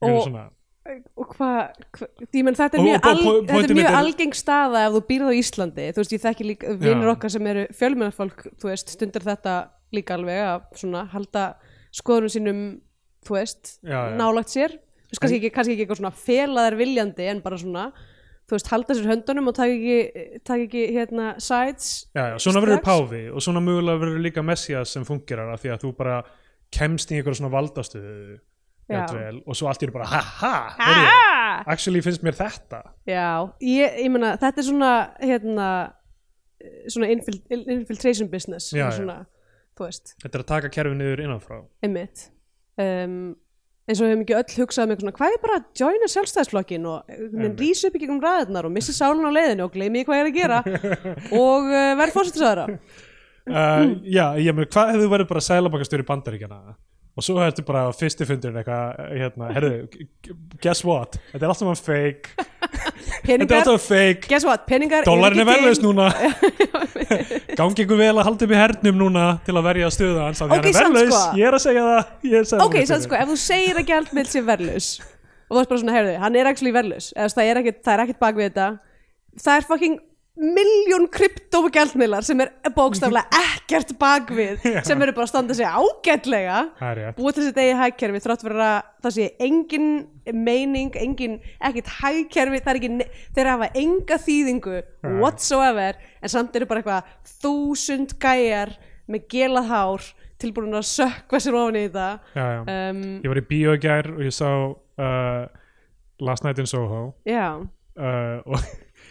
Og- 0.00 0.50
og, 1.16 1.34
hvað, 1.36 1.82
hva, 1.92 2.06
þetta 2.32 2.78
er 2.78 2.84
mjög, 2.84 3.04
al, 3.04 3.20
mjög 3.76 3.96
algeng 3.98 4.34
staða 4.34 4.86
ef 4.86 4.94
þú 4.96 5.02
býrð 5.10 5.28
á 5.30 5.32
Íslandi, 5.36 5.88
þú 5.92 6.02
veist 6.02 6.14
ég 6.16 6.22
þekki 6.24 6.46
líka 6.48 6.76
vinnur 6.80 7.12
okkar 7.12 7.32
sem 7.34 7.46
eru 7.46 7.66
fjölmennafólk 7.76 8.46
þú 8.56 8.70
veist, 8.70 8.94
stundir 8.96 9.26
þetta 9.26 9.56
líka 9.94 10.16
alveg 10.16 10.40
að 10.46 10.80
svona 10.80 11.04
halda 11.12 11.44
skoðunum 11.94 12.32
sínum 12.32 12.62
þú 13.26 13.36
veist, 13.36 13.74
Já, 13.82 13.98
já. 14.10 14.16
nálagt 14.18 14.52
sér. 14.52 14.76
Þú 14.78 15.12
veist, 15.12 15.20
kannski 15.24 15.38
ekki, 15.40 15.50
kannski 15.56 15.74
ekki 15.74 15.84
eitthvað 15.86 16.00
svona 16.02 16.14
felaðar 16.24 16.76
viljandi 16.80 17.26
en 17.30 17.40
bara 17.44 17.58
svona, 17.60 17.86
þú 18.48 18.56
veist, 18.56 18.70
halda 18.72 18.94
sér 18.98 19.08
höndunum 19.10 19.50
og 19.50 19.56
taka 19.58 19.74
ekki, 19.74 20.40
taka 20.46 20.66
ekki 20.68 20.84
hérna 20.94 21.32
sides. 21.42 21.90
Já, 22.14 22.22
já, 22.32 22.36
svona 22.44 22.62
verður 22.64 22.84
páfi 22.86 23.24
og 23.34 23.42
svona 23.44 23.62
mögulega 23.64 24.02
verður 24.04 24.22
líka 24.26 24.42
messias 24.46 24.92
sem 24.96 25.04
fungerar 25.08 25.52
af 25.54 25.60
því 25.64 25.74
að 25.74 25.82
þú 25.86 25.92
bara 25.98 26.20
kemst 26.70 27.10
í 27.10 27.18
einhverja 27.18 27.40
svona 27.42 28.40
jafnvel, 28.90 29.40
og 29.46 29.56
svo 29.58 29.68
allt 29.70 29.84
er 29.86 29.92
bara 29.94 30.08
ha 30.10 30.20
ha, 30.40 30.52
Ha! 30.74 30.90
heyrðu, 30.90 31.70
actually 31.74 32.02
finnst 32.04 32.24
mér 32.26 32.36
þetta. 32.38 32.80
Já, 33.08 33.26
ég, 33.62 33.98
ég 34.04 34.10
meina, 34.12 34.32
þetta 34.40 34.62
er 34.62 34.66
svona 34.66 34.92
hérna 35.22 35.68
svona 36.90 37.10
infil, 37.14 37.38
infiltration 37.50 38.28
business 38.32 38.70
Já, 38.74 38.88
já. 38.88 38.96
svona, 38.98 39.18
þú 39.78 39.86
veist. 39.86 40.14
Þetta 40.22 40.38
er 40.40 40.44
að 40.44 40.50
taka 40.52 40.72
kerfi 40.74 40.98
niður 40.98 41.22
innanfrá. 41.26 41.60
Einmitt 41.86 42.26
um, 42.78 43.14
eins 43.90 44.00
og 44.00 44.06
við 44.06 44.12
hefum 44.12 44.24
ekki 44.24 44.36
öll 44.38 44.58
hugsað 44.60 44.84
um 44.84 44.92
eitthvað 44.94 45.04
svona, 45.04 45.16
hvað 45.18 45.34
er 45.34 45.42
bara 45.44 45.58
að 45.58 45.80
joina 45.80 46.10
sjálfstæðsflokkin 46.12 46.88
og 46.90 47.14
Einmitt. 47.16 47.56
rýsa 47.58 47.90
upp 47.90 47.96
í 47.98 48.02
gegnum 48.04 48.20
ræðunar 48.22 48.68
og 48.68 48.74
missi 48.74 48.94
sálun 48.94 49.26
á 49.26 49.32
leiðinu 49.34 49.66
og 49.66 49.74
gleymi 49.74 50.04
hvað 50.06 50.20
ég 50.20 50.22
er 50.22 50.30
að 50.30 50.38
gera. 50.38 50.60
Og 51.34 51.70
uh, 51.70 51.94
verð 51.98 52.16
fórsettisæðara 52.18 52.66
uh, 52.76 53.82
já, 54.06 54.26
ég 54.38 54.54
með, 54.54 54.70
hvað 54.70 54.94
hefðu 54.94 55.10
verið 55.16 55.30
bara 55.32 55.46
sælabakastjóri 55.48 56.06
bandaríkjana 56.06 56.60
og 57.18 57.24
svo 57.26 57.40
ertu 57.42 57.64
bara 57.66 57.86
á 57.86 57.90
fyrsti 57.96 58.26
fundurinn 58.28 58.60
eitthvað, 58.60 59.00
hérna, 59.18 59.48
herðu, 59.56 59.72
guess 60.62 60.84
what? 60.86 61.18
Þetta 61.32 61.42
er 61.44 61.52
alltaf 61.52 61.68
mann 61.68 61.80
fake. 61.80 62.34
Þetta 63.26 63.36
er 63.44 63.56
alltaf 63.58 63.86
fake. 63.90 64.28
guess 64.30 64.46
what, 64.46 64.66
peningar 64.70 65.06
Dólarinn 65.08 65.42
eru 65.42 65.50
er 65.50 65.64
til. 65.80 65.84
núna. 65.84 66.08
Gangi 67.60 67.84
ykkur 67.84 67.98
vel 68.00 68.12
að 68.14 68.26
halda 68.28 68.46
upp 68.46 68.54
í 68.54 68.60
hernum 68.60 69.00
núna 69.00 69.24
til 69.46 69.56
að 69.58 69.66
verja 69.66 69.90
stöðu 69.94 70.20
hans 70.22 70.42
af 70.44 70.52
því 70.52 70.58
Ok, 70.60 70.68
hann 70.70 70.84
er 70.84 70.92
verðlaus, 70.94 71.16
sko. 71.16 71.40
ég 71.40 71.48
er 71.50 71.56
að 71.58 71.64
segja 71.66 71.86
það. 71.88 72.12
Að 72.60 72.66
ok, 72.66 72.76
sann 72.92 73.06
sko, 73.06 73.18
ef 73.18 73.32
þú 73.32 73.38
segir 73.42 73.80
að 73.82 73.90
gjaldmiðl 73.90 74.30
sé 74.30 74.44
verðlaus 74.46 74.90
og 75.50 75.56
þú 75.56 75.58
veist 75.58 75.72
bara 75.72 75.80
svona, 75.82 75.96
heyrðu, 75.98 76.14
hann 76.22 76.38
er 76.38 76.48
actually 76.52 76.72
veist, 76.76 77.10
það 77.34 77.50
er 77.50 77.60
er 77.96 78.02
ekkit 78.04 78.20
bak 78.22 78.38
við 78.38 78.48
þetta 78.52 78.68
það 79.42 79.56
er 79.56 79.66
fucking 79.66 79.98
miljón 80.38 81.08
kryptógjaldmiðlar 81.12 82.24
sem 82.24 82.40
er 82.40 82.52
bókstaflega 82.74 83.40
ekkert 83.40 83.92
bak 84.00 84.30
við 84.32 84.62
sem 84.88 85.02
eru 85.02 85.14
bara 85.16 85.26
að 85.26 85.32
standa 85.32 85.56
sig 85.56 85.66
ágætlega. 85.66 86.60
Það 86.78 87.00
búið 87.18 87.36
til 87.36 87.42
þessi 87.44 87.56
degi 87.58 87.74
hagkerfi 87.80 88.22
þrátt 88.24 88.44
fyrir 88.46 88.62
að 88.64 88.78
það 89.04 89.16
sé 89.16 89.26
engin 89.48 89.88
meining, 90.30 90.96
engin 91.00 91.36
ekkert 91.58 91.92
hagkerfi, 91.98 92.62
það 92.62 92.72
er 92.72 92.80
ekki 92.80 93.08
þeir 93.36 93.52
hafa 93.52 93.70
enga 93.82 94.20
þýðingu 94.24 94.76
Nei. 94.78 95.12
whatsoever, 95.20 96.00
en 96.22 96.32
samt 96.32 96.56
eru 96.56 96.70
bara 96.70 96.84
eitthvað 96.84 97.36
þúsund 97.42 98.16
gæjar 98.22 98.76
með 99.10 99.26
gelað 99.32 99.70
hár 99.72 100.10
tilbúin 100.40 100.76
að 100.78 100.86
sökva 100.88 101.40
sér 101.42 101.56
ofan 101.58 101.76
í 101.76 101.86
þetta. 101.88 102.10
Já, 102.32 102.44
já. 102.54 102.60
um, 102.64 103.02
Ég 103.20 103.32
var 103.32 103.40
í 103.42 103.62
gær 103.82 104.12
og 104.14 104.22
ég 104.24 104.36
sá 104.36 104.48
uh, 104.70 105.42
Last 106.20 106.46
Night 106.46 106.62
in 106.62 106.70
Soho. 106.70 107.10
Já, 107.28 107.58
uh, 107.60 108.38
og 108.46 108.56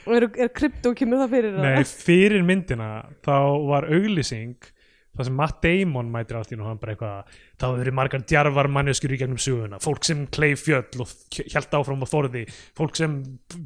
og 0.07 0.15
er, 0.15 0.27
er 0.45 0.51
krypto 0.55 0.93
kemur 0.97 1.23
það 1.23 1.33
fyrir 1.35 1.57
nei, 1.59 1.71
það? 1.79 1.93
fyrir 2.09 2.45
myndina 2.47 2.89
þá 3.25 3.35
var 3.69 3.89
auglýsing 3.89 4.69
það 5.17 5.27
sem 5.27 5.39
Matt 5.41 5.61
Damon 5.65 6.11
mætir 6.13 6.39
allt 6.39 6.53
í 6.53 6.59
nú 6.59 6.67
hann 6.67 6.79
bara 6.81 6.95
eitthvað, 6.95 7.39
þá 7.59 7.65
hefur 7.67 7.81
verið 7.81 7.95
margar 7.97 8.23
djarfar 8.29 8.69
manneskjur 8.71 9.13
í 9.15 9.19
gegnum 9.19 9.39
söguna, 9.41 9.79
fólk 9.83 10.05
sem 10.07 10.23
kleif 10.31 10.63
fjöll 10.63 11.03
og 11.03 11.11
hjælt 11.35 11.75
áfram 11.75 12.03
á 12.03 12.07
þorði. 12.09 12.45
Fólk 12.77 12.95
sem 12.99 13.17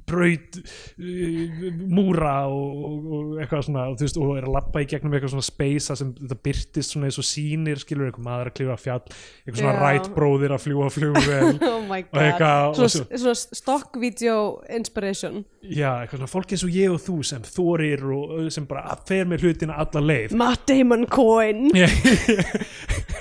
braut 0.10 0.58
uh, 0.58 1.68
múra 1.94 2.34
og, 2.50 2.84
og, 2.84 3.32
eitthvað 3.44 3.68
svona, 3.70 3.86
veist, 4.00 4.18
og 4.18 4.36
er 4.40 4.48
að 4.48 4.58
lappa 4.58 4.84
í 4.84 4.90
gegnum 4.90 5.14
eitthvað 5.14 5.36
svona 5.36 5.48
space 5.48 5.98
sem 6.00 6.14
þetta 6.18 6.40
byrtist 6.50 6.96
svona 6.96 7.10
eins 7.10 7.22
og 7.22 7.28
sýnir, 7.30 7.82
skilur 7.84 8.10
eitthvað 8.10 8.28
maður 8.28 8.52
að 8.52 8.58
klifa 8.60 8.80
fjall 8.82 9.02
eitthvað 9.04 9.62
svona 9.62 9.76
Já. 9.78 9.84
rætbróðir 9.86 10.56
að 10.58 10.64
fljúa 10.66 10.90
flugvel 10.94 11.54
oh 11.70 11.80
Og 11.94 11.96
eitthvað- 11.98 12.78
svona, 12.82 13.20
svona 13.24 13.36
stock 13.62 14.00
video 14.02 14.38
inspiration. 14.74 15.44
Já, 15.64 16.02
eitthvað 16.02 16.24
svona 16.24 16.34
fólk 16.34 16.56
eins 16.56 16.66
og 16.66 16.74
ég 16.76 16.92
og 16.92 17.02
þú 17.04 17.20
sem 17.28 17.46
þorir 17.46 18.04
og 18.10 18.34
og 18.34 18.50
sem 18.54 18.66
bara 18.68 18.98
fer 19.08 19.28
með 19.30 19.46
hlutina 19.48 19.78
alla 19.84 20.02
leið. 20.04 20.36
Matt 20.40 20.66
Damon 20.70 21.06
coin. 21.12 21.70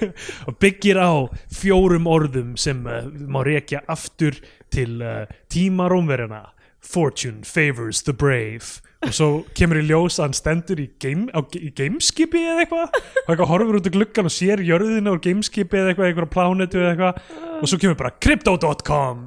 Og 0.48 0.56
byggir 0.62 0.98
á 0.98 1.26
fjórum 1.52 2.08
orðum 2.10 2.56
sem 2.60 2.84
uh, 2.86 3.04
má 3.26 3.42
rekja 3.46 3.82
aftur 3.90 4.38
til 4.72 5.02
uh, 5.02 5.26
tíma 5.52 5.88
rómverjana 5.90 6.48
fortune 6.82 7.44
favors 7.46 8.02
the 8.02 8.12
brave. 8.12 8.80
Og 9.02 9.14
svo 9.14 9.28
kemur 9.58 9.80
í 9.80 9.84
ljós 9.86 10.18
að 10.18 10.28
hann 10.28 10.36
stendur 10.38 10.80
í, 10.82 10.88
game, 11.02 11.26
á, 11.34 11.42
í 11.58 11.70
gameskipi 11.74 12.42
eða 12.46 12.64
eitthvað. 12.64 12.98
Og 13.24 13.30
eitthvað 13.32 13.50
horfur 13.50 13.78
út 13.78 13.88
í 13.90 13.94
gluggan 13.94 14.30
og 14.30 14.34
sér 14.34 14.62
jörðina 14.66 15.14
úr 15.14 15.22
gameskipi 15.22 15.78
eða 15.78 15.92
eitthvað, 15.92 16.10
eitthvað 16.10 16.32
plánetu 16.34 16.82
eða 16.82 16.92
eitthvað. 16.92 17.22
Og 17.58 17.70
svo 17.70 17.80
kemur 17.82 17.98
bara 17.98 18.14
crypto.com 18.22 19.24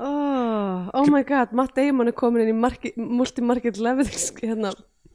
oh, 0.00 0.88
oh 0.96 1.06
my 1.12 1.22
god, 1.26 1.54
Matt 1.56 1.76
Damon 1.76 2.10
er 2.10 2.16
komin 2.16 2.46
inn 2.46 2.54
í 2.56 2.94
multi-market 2.96 3.78
level 3.82 4.06
hérna, 4.40 4.72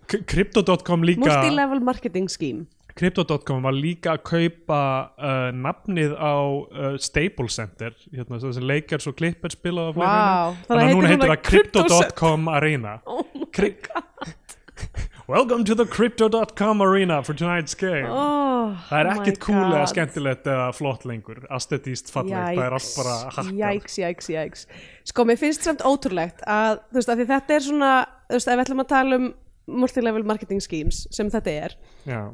crypto.com 0.08 1.08
líka. 1.08 1.26
Multi-level 1.26 1.84
marketing 1.84 2.32
scheme 2.32 2.68
Crypto.com 2.96 3.66
var 3.66 3.76
líka 3.76 4.14
að 4.16 4.22
kaupa 4.30 4.80
uh, 5.20 5.50
nafnið 5.52 6.14
á 6.16 6.36
uh, 6.40 6.94
Staples 7.02 7.58
Center 7.60 7.92
hérna, 8.08 8.40
þessi 8.40 8.64
leikars 8.64 9.10
og 9.12 9.18
klippar 9.20 9.52
spila 9.52 9.90
á 9.90 9.92
wow. 9.92 9.98
þannig 10.00 10.70
þannig 10.70 10.80
að 10.80 10.86
að 10.86 10.96
núna 10.96 11.12
heitir 11.12 11.34
það 11.34 11.42
Crypto.com 11.50 12.48
Arena. 12.56 12.96
Oh 13.06 13.26
my 13.36 13.50
Cri- 13.52 13.76
Welcome 15.28 15.66
to 15.66 15.76
the 15.76 15.86
Crypto.com 15.86 16.82
Arena 16.82 17.22
for 17.24 17.34
tonight's 17.34 17.76
game. 17.76 18.08
Oh, 18.08 18.76
Það 18.88 19.00
er 19.00 19.12
ekkit 19.12 19.40
kúlega 19.44 19.80
God. 19.82 19.92
skemmtilegt 19.92 20.50
eða 20.56 20.68
flott 20.78 21.08
lengur. 21.10 21.44
Aesthetíst 21.50 22.12
fallegt, 22.14 22.56
það 22.56 22.66
er 22.66 22.76
allt 22.78 22.92
bara 22.96 23.16
hakkað. 23.26 23.56
Jæks, 23.60 23.98
jæks, 24.06 24.30
jæks 24.32 24.68
Sko, 25.12 25.26
mér 25.28 25.40
finnst 25.42 25.68
samt 25.68 25.84
ótrúlegt 25.84 26.46
að, 26.48 26.84
veist, 26.96 27.12
að 27.12 27.26
þetta 27.26 27.58
er 27.58 27.66
svona 27.66 27.96
þú 28.30 28.38
veist, 28.38 28.48
ef 28.48 28.56
við 28.56 28.64
ætlum 28.66 28.86
að 28.86 28.94
tala 28.94 29.20
um 29.20 29.34
multilevel 29.68 30.26
marketing 30.28 30.62
schemes 30.62 31.06
sem 31.12 31.30
þetta 31.34 31.54
er 31.66 31.78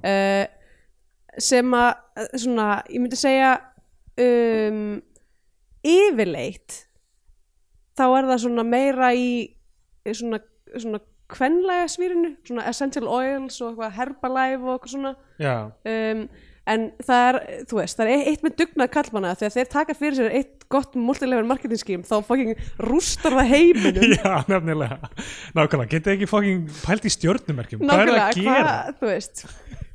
uh, 0.04 0.46
sem 1.40 1.74
að 1.78 1.92
uh, 2.20 2.32
svona, 2.36 2.68
ég 2.92 3.04
myndi 3.04 3.20
segja 3.20 3.54
um, 4.20 5.00
yfirleitt 5.88 6.82
þá 7.98 8.06
er 8.10 8.28
það 8.32 8.44
svona 8.46 8.66
meira 8.68 9.14
í 9.16 9.32
svona, 10.12 10.42
svona 10.76 11.00
kvenlega 11.32 11.88
svýrinu, 11.88 12.34
svona 12.48 12.68
essential 12.70 13.08
oils 13.08 13.62
og 13.64 13.80
herbalife 13.96 14.66
og 14.66 14.74
eitthvað 14.76 14.94
svona. 14.96 15.12
Um, 15.88 16.26
en 16.70 16.88
það 17.02 17.28
er, 17.28 17.38
þú 17.70 17.80
veist, 17.80 17.98
það 17.98 18.12
er 18.14 18.32
eitt 18.32 18.44
með 18.46 18.56
dugnað 18.62 18.92
kallmanna 18.94 19.34
þegar 19.40 19.54
þeir 19.56 19.70
taka 19.74 19.96
fyrir 19.98 20.18
sér 20.20 20.36
eitt 20.40 20.66
gott 20.72 20.96
multilevel 20.96 21.48
marketing 21.50 21.82
scheme 21.82 22.08
þá 22.08 22.22
fucking 22.28 22.54
rústar 22.86 23.36
það 23.40 23.54
heiminum. 23.56 24.16
Já, 24.20 24.34
nefnilega. 24.52 25.12
Nákvæmlega, 25.58 25.92
getið 25.96 26.16
ekki 26.16 26.32
fucking 26.32 26.66
pælt 26.86 27.08
í 27.10 27.14
stjórnumerkjum 27.18 27.86
Hvað 27.86 28.04
er 28.04 28.12
það 28.12 28.18
að 28.18 28.22
Nákvæmlega, 28.22 28.44
gera? 28.46 28.76
hvað, 28.78 29.00
þú 29.02 29.12
veist 29.12 29.46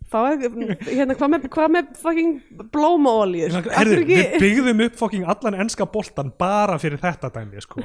hérna, 0.07 1.17
hvað 1.19 1.31
með, 1.33 1.47
hvað 1.53 1.73
með 1.75 1.89
fucking 2.01 2.35
blómaolíur? 2.73 3.57
Herðu, 3.75 4.03
við 4.07 4.37
byggðum 4.43 4.83
upp 4.87 4.99
fokking 5.01 5.27
allan 5.29 5.59
enska 5.65 5.87
boltan 5.91 6.31
bara 6.39 6.79
fyrir 6.83 7.01
þetta 7.03 7.31
dæmi 7.35 7.63
sko. 7.65 7.83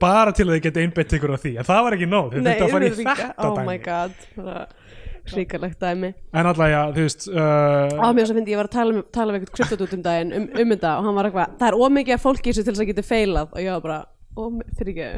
bara 0.00 0.32
til 0.32 0.48
að 0.48 0.56
þið 0.56 0.62
geta 0.66 0.82
einbeitt 0.82 1.12
ykkur 1.18 1.34
á 1.36 1.38
því. 1.38 1.52
En 1.60 1.68
það 1.68 1.82
var 1.86 1.98
ekki 1.98 2.08
nóg, 2.08 2.32
þið 2.32 2.48
þurftu 2.48 2.64
að 2.64 2.72
fara 2.76 2.88
í 2.88 2.94
þetta 2.96 3.48
oh 3.48 3.58
dæmi 3.60 4.81
hríkalegt 5.30 5.78
dæmi. 5.82 6.10
En 6.34 6.48
alltaf 6.48 6.70
já, 6.72 6.80
þú 6.96 7.04
veist 7.06 7.28
uh, 7.30 7.92
á 7.94 8.06
mér 8.16 8.26
svo 8.28 8.36
fyndi 8.38 8.54
ég 8.54 8.60
var 8.60 8.68
að 8.70 8.76
tala, 8.76 8.96
um, 8.96 9.04
tala 9.14 9.34
við 9.34 9.38
eitthvað 9.42 9.58
kryptodút 9.58 9.94
um 9.96 10.02
daginn 10.06 10.34
um, 10.38 10.48
um 10.64 10.74
þetta 10.74 10.90
og 10.98 11.06
hann 11.06 11.18
var 11.18 11.28
eitthvað 11.28 11.54
það 11.60 11.68
er 11.68 11.78
ómikið 11.86 12.16
af 12.16 12.24
fólki 12.26 12.48
þessu 12.50 12.64
til 12.64 12.72
þess 12.72 12.84
að 12.84 12.90
geta 12.90 13.06
feilað 13.06 13.48
og 13.52 13.60
ég 13.62 13.70
var 13.76 13.84
bara 13.86 14.00
ó, 14.36 14.42
fyrir 14.78 14.92
ekki. 14.92 15.08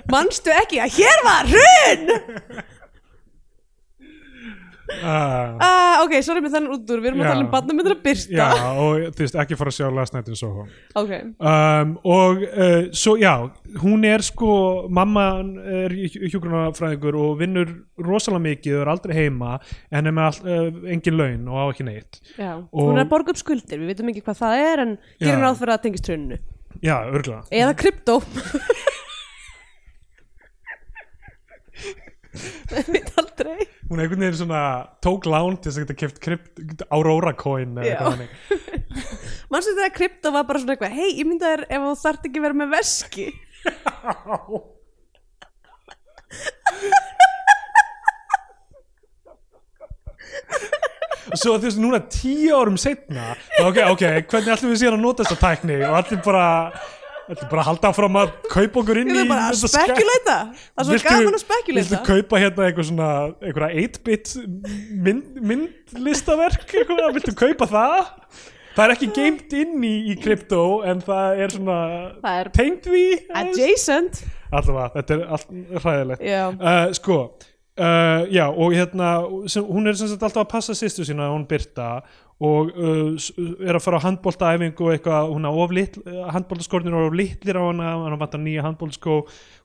Manstu 0.12 0.50
ekki 0.54 0.82
að 0.84 0.94
hér 0.98 1.18
var 1.26 1.44
hrun 1.54 2.04
uh, 4.98 5.56
ah, 5.62 6.02
ok, 6.04 6.14
sorry 6.26 6.42
með 6.44 6.56
þennan 6.56 6.74
út 6.76 6.90
úr. 6.94 7.02
Við 7.04 7.10
erum 7.12 7.22
Já. 7.22 7.24
að 7.26 7.32
tala 7.32 7.44
um 7.44 7.50
barnamyndir 7.54 7.94
að 7.96 8.02
byrta 8.04 8.36
já, 8.40 8.46
og 8.84 9.06
þú 9.16 9.24
veist, 9.24 9.38
ekki 9.44 9.58
fara 9.60 9.72
að 9.72 9.76
sjá 9.78 9.88
Last 9.96 10.16
Night 10.16 10.30
in 10.32 10.38
Soho. 10.40 10.66
Ok, 11.00 11.12
um, 11.38 11.94
og 12.16 12.44
uh, 12.50 12.76
svo 12.96 13.16
já 13.20 13.34
hún 13.80 14.04
er 14.08 14.24
sko, 14.26 14.52
mamma 14.90 15.26
er 15.80 15.94
hjúgrunafræðingur 15.94 17.18
og 17.20 17.36
vinnur 17.40 17.74
rosalega 18.00 18.44
mikið 18.48 18.78
og 18.78 18.84
er 18.84 18.92
aldrei 18.94 19.16
heima 19.18 19.56
en 19.90 20.10
er 20.10 20.16
með 20.16 20.40
uh, 20.44 20.70
engin 20.94 21.18
laun 21.20 21.50
og 21.50 21.60
á 21.60 21.64
ekki 21.70 21.86
neitt. 21.88 22.22
Já. 22.36 22.54
Og- 22.58 22.90
hún 22.90 22.98
er 22.98 23.06
að 23.06 23.12
borga 23.12 23.34
upp 23.34 23.40
skuldir, 23.42 23.82
við 23.82 23.92
veitum 23.94 24.10
ekki 24.14 24.24
hvað 24.26 24.42
það 24.44 24.64
er 24.70 24.84
en 24.86 24.96
gerum 25.20 25.44
ráð 25.46 25.62
fyrir 25.62 25.76
að 25.76 25.84
tengist 25.86 26.10
hruninu. 26.10 26.40
Já, 26.80 26.94
örgulega 27.10 27.42
eða 27.50 27.74
kryptó 27.76 28.20
við 32.70 32.90
veit 32.94 33.10
aldrei. 33.20 33.66
Hún 33.90 33.98
er 33.98 34.04
einhvern 34.04 34.24
veginn 34.24 34.38
svona 34.38 34.62
tók 35.02 35.26
lán 35.30 35.56
til 35.58 35.70
þess 35.70 35.80
að 35.80 35.84
geta 35.86 36.18
krypt, 36.26 36.52
Aurora 36.94 37.32
coin 37.38 37.72
mannstu 39.50 39.72
þegar 39.74 39.94
kryptó 39.96 40.28
var 40.34 40.44
bara 40.48 40.60
svona 40.62 40.72
eitthvað 40.76 40.96
hei, 40.98 41.10
ég 41.18 41.26
myndi 41.26 41.46
þér 41.46 41.62
ef 41.66 41.80
þú 41.86 41.94
þarft 42.04 42.28
ekki 42.30 42.44
vera 42.44 42.60
með 42.60 42.68
veski. 42.76 43.26
Og 44.30 44.60
svo 51.38 51.56
þú 51.58 51.66
veist 51.66 51.80
núna 51.80 52.00
tíu 52.10 52.54
árum 52.56 52.78
setna 52.80 53.34
ok, 53.62 53.78
ok, 53.92 54.04
hvernig 54.30 54.52
ætlum 54.54 54.72
við 54.72 54.80
síðan 54.82 54.96
að 54.98 55.04
nota 55.04 55.26
þessa 55.26 55.42
tækni? 55.42 55.76
Og 55.86 55.94
allir 56.00 56.20
bara 56.24 56.46
ætlum 57.30 57.50
bara 57.50 57.62
að 57.62 57.68
halda 57.70 57.90
áfram 57.90 58.18
að 58.20 58.30
kaupa 58.50 58.80
okkur 58.82 59.00
inn 59.02 59.10
í 59.12 59.16
er 59.22 59.28
bara 59.30 59.48
að 59.48 59.58
þetta 59.60 59.70
spekuleita 59.72 60.36
Það 60.36 60.80
er 60.82 60.86
svo 60.86 60.94
Viltu- 60.94 61.10
gaman 61.10 61.26
að 61.26 61.34
Viltu 61.34 61.44
spekuleita 61.46 62.00
kaupa 62.06 62.40
hérna 62.42 62.68
eitthvað 62.68 62.88
svona 62.90 63.10
einhverja 63.40 63.84
8-bit 63.84 64.32
mynd, 65.08 65.42
myndlistaverk 65.52 66.66
eitthvað, 66.80 67.04
viltu 67.18 67.36
kaupa 67.38 67.70
það? 67.70 68.10
Það 68.70 68.84
er 68.86 68.94
ekki 68.94 69.08
geimt 69.16 69.54
inn 69.60 69.84
í, 69.84 69.94
í 70.12 70.18
krypto 70.22 70.64
en 70.86 71.00
það 71.04 71.40
er 71.44 71.54
svona 71.56 71.78
Það 72.22 72.36
er 72.40 72.50
tengt 72.54 72.86
því 72.86 73.06
adjacent. 73.42 74.20
Allavega, 74.50 74.92
þetta 74.96 75.16
er 75.16 75.24
allt 75.36 75.50
hræðilegt. 75.82 76.22
Já, 76.26 76.44
uh, 76.54 76.84
sko 76.96 77.16
uh, 77.80 78.22
já 78.30 78.46
og 78.48 78.74
hérna 78.74 79.10
sem, 79.50 79.64
hún 79.66 79.90
er 79.90 79.98
sem 79.98 80.10
sagt 80.10 80.22
alltaf 80.26 80.44
að 80.46 80.52
passa 80.54 80.76
sýstu 80.78 81.06
sína 81.06 81.30
hún 81.32 81.46
Birta 81.50 82.00
og 82.40 82.70
uh, 82.72 83.16
s- 83.20 83.34
er 83.36 83.76
að 83.76 83.82
fara 83.84 83.98
á 84.00 84.04
handbóltaæfingu 84.06 84.86
og 84.86 84.94
eitthvað, 84.94 85.26
hún 85.34 85.44
er 85.44 85.58
of 85.64 85.74
litl 85.76 86.04
handbóltaskornir 86.32 86.94
eru 86.96 87.10
of 87.10 87.16
litlir 87.18 87.58
á 87.60 87.64
hana 87.68 87.90
hann 88.06 88.16
vantar 88.22 88.40
nýja 88.40 88.64
handbóltaskó 88.64 89.18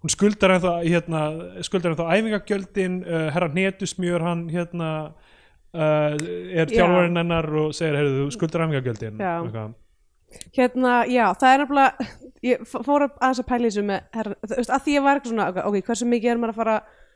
hún 0.04 0.12
skuldar 0.12 0.58
ennþá 0.58 0.74
hérna, 0.84 1.22
skuldar 1.64 1.94
ennþá 1.94 2.10
æfingagjöldin 2.18 2.98
uh, 3.08 3.30
herra 3.32 3.48
hnetusmjör 3.54 4.26
hann 4.28 4.44
hérna 4.52 4.90
uh, 5.72 6.20
er 6.20 6.68
Já. 6.68 6.76
þjálfarinn 6.76 7.22
hennar 7.24 7.48
og 7.64 7.72
segir, 7.78 7.96
heyrðu, 8.02 8.28
skuldar 8.36 8.66
æfingagjöldin. 8.68 9.24
Já. 9.24 9.66
Hérna, 10.56 10.94
já, 11.08 11.26
það 11.40 11.54
er 11.54 11.62
nefnilega 11.64 12.08
Ég 12.46 12.64
fór 12.68 13.06
að 13.06 13.14
aðeins 13.24 13.40
að 13.40 13.46
pæla 13.50 13.70
þessu 13.70 13.84
með 13.88 14.02
herra, 14.18 14.34
Þú 14.44 14.58
veist, 14.60 14.72
að 14.76 14.82
því 14.86 14.96
ég 14.98 15.04
var 15.06 15.20
eitthvað 15.20 15.32
svona 15.32 15.64
Ok, 15.70 15.78
hversu 15.88 16.08
mikið 16.12 16.32
er 16.34 16.42
maður 16.42 16.52
að 16.52 16.58
fara 16.60 16.74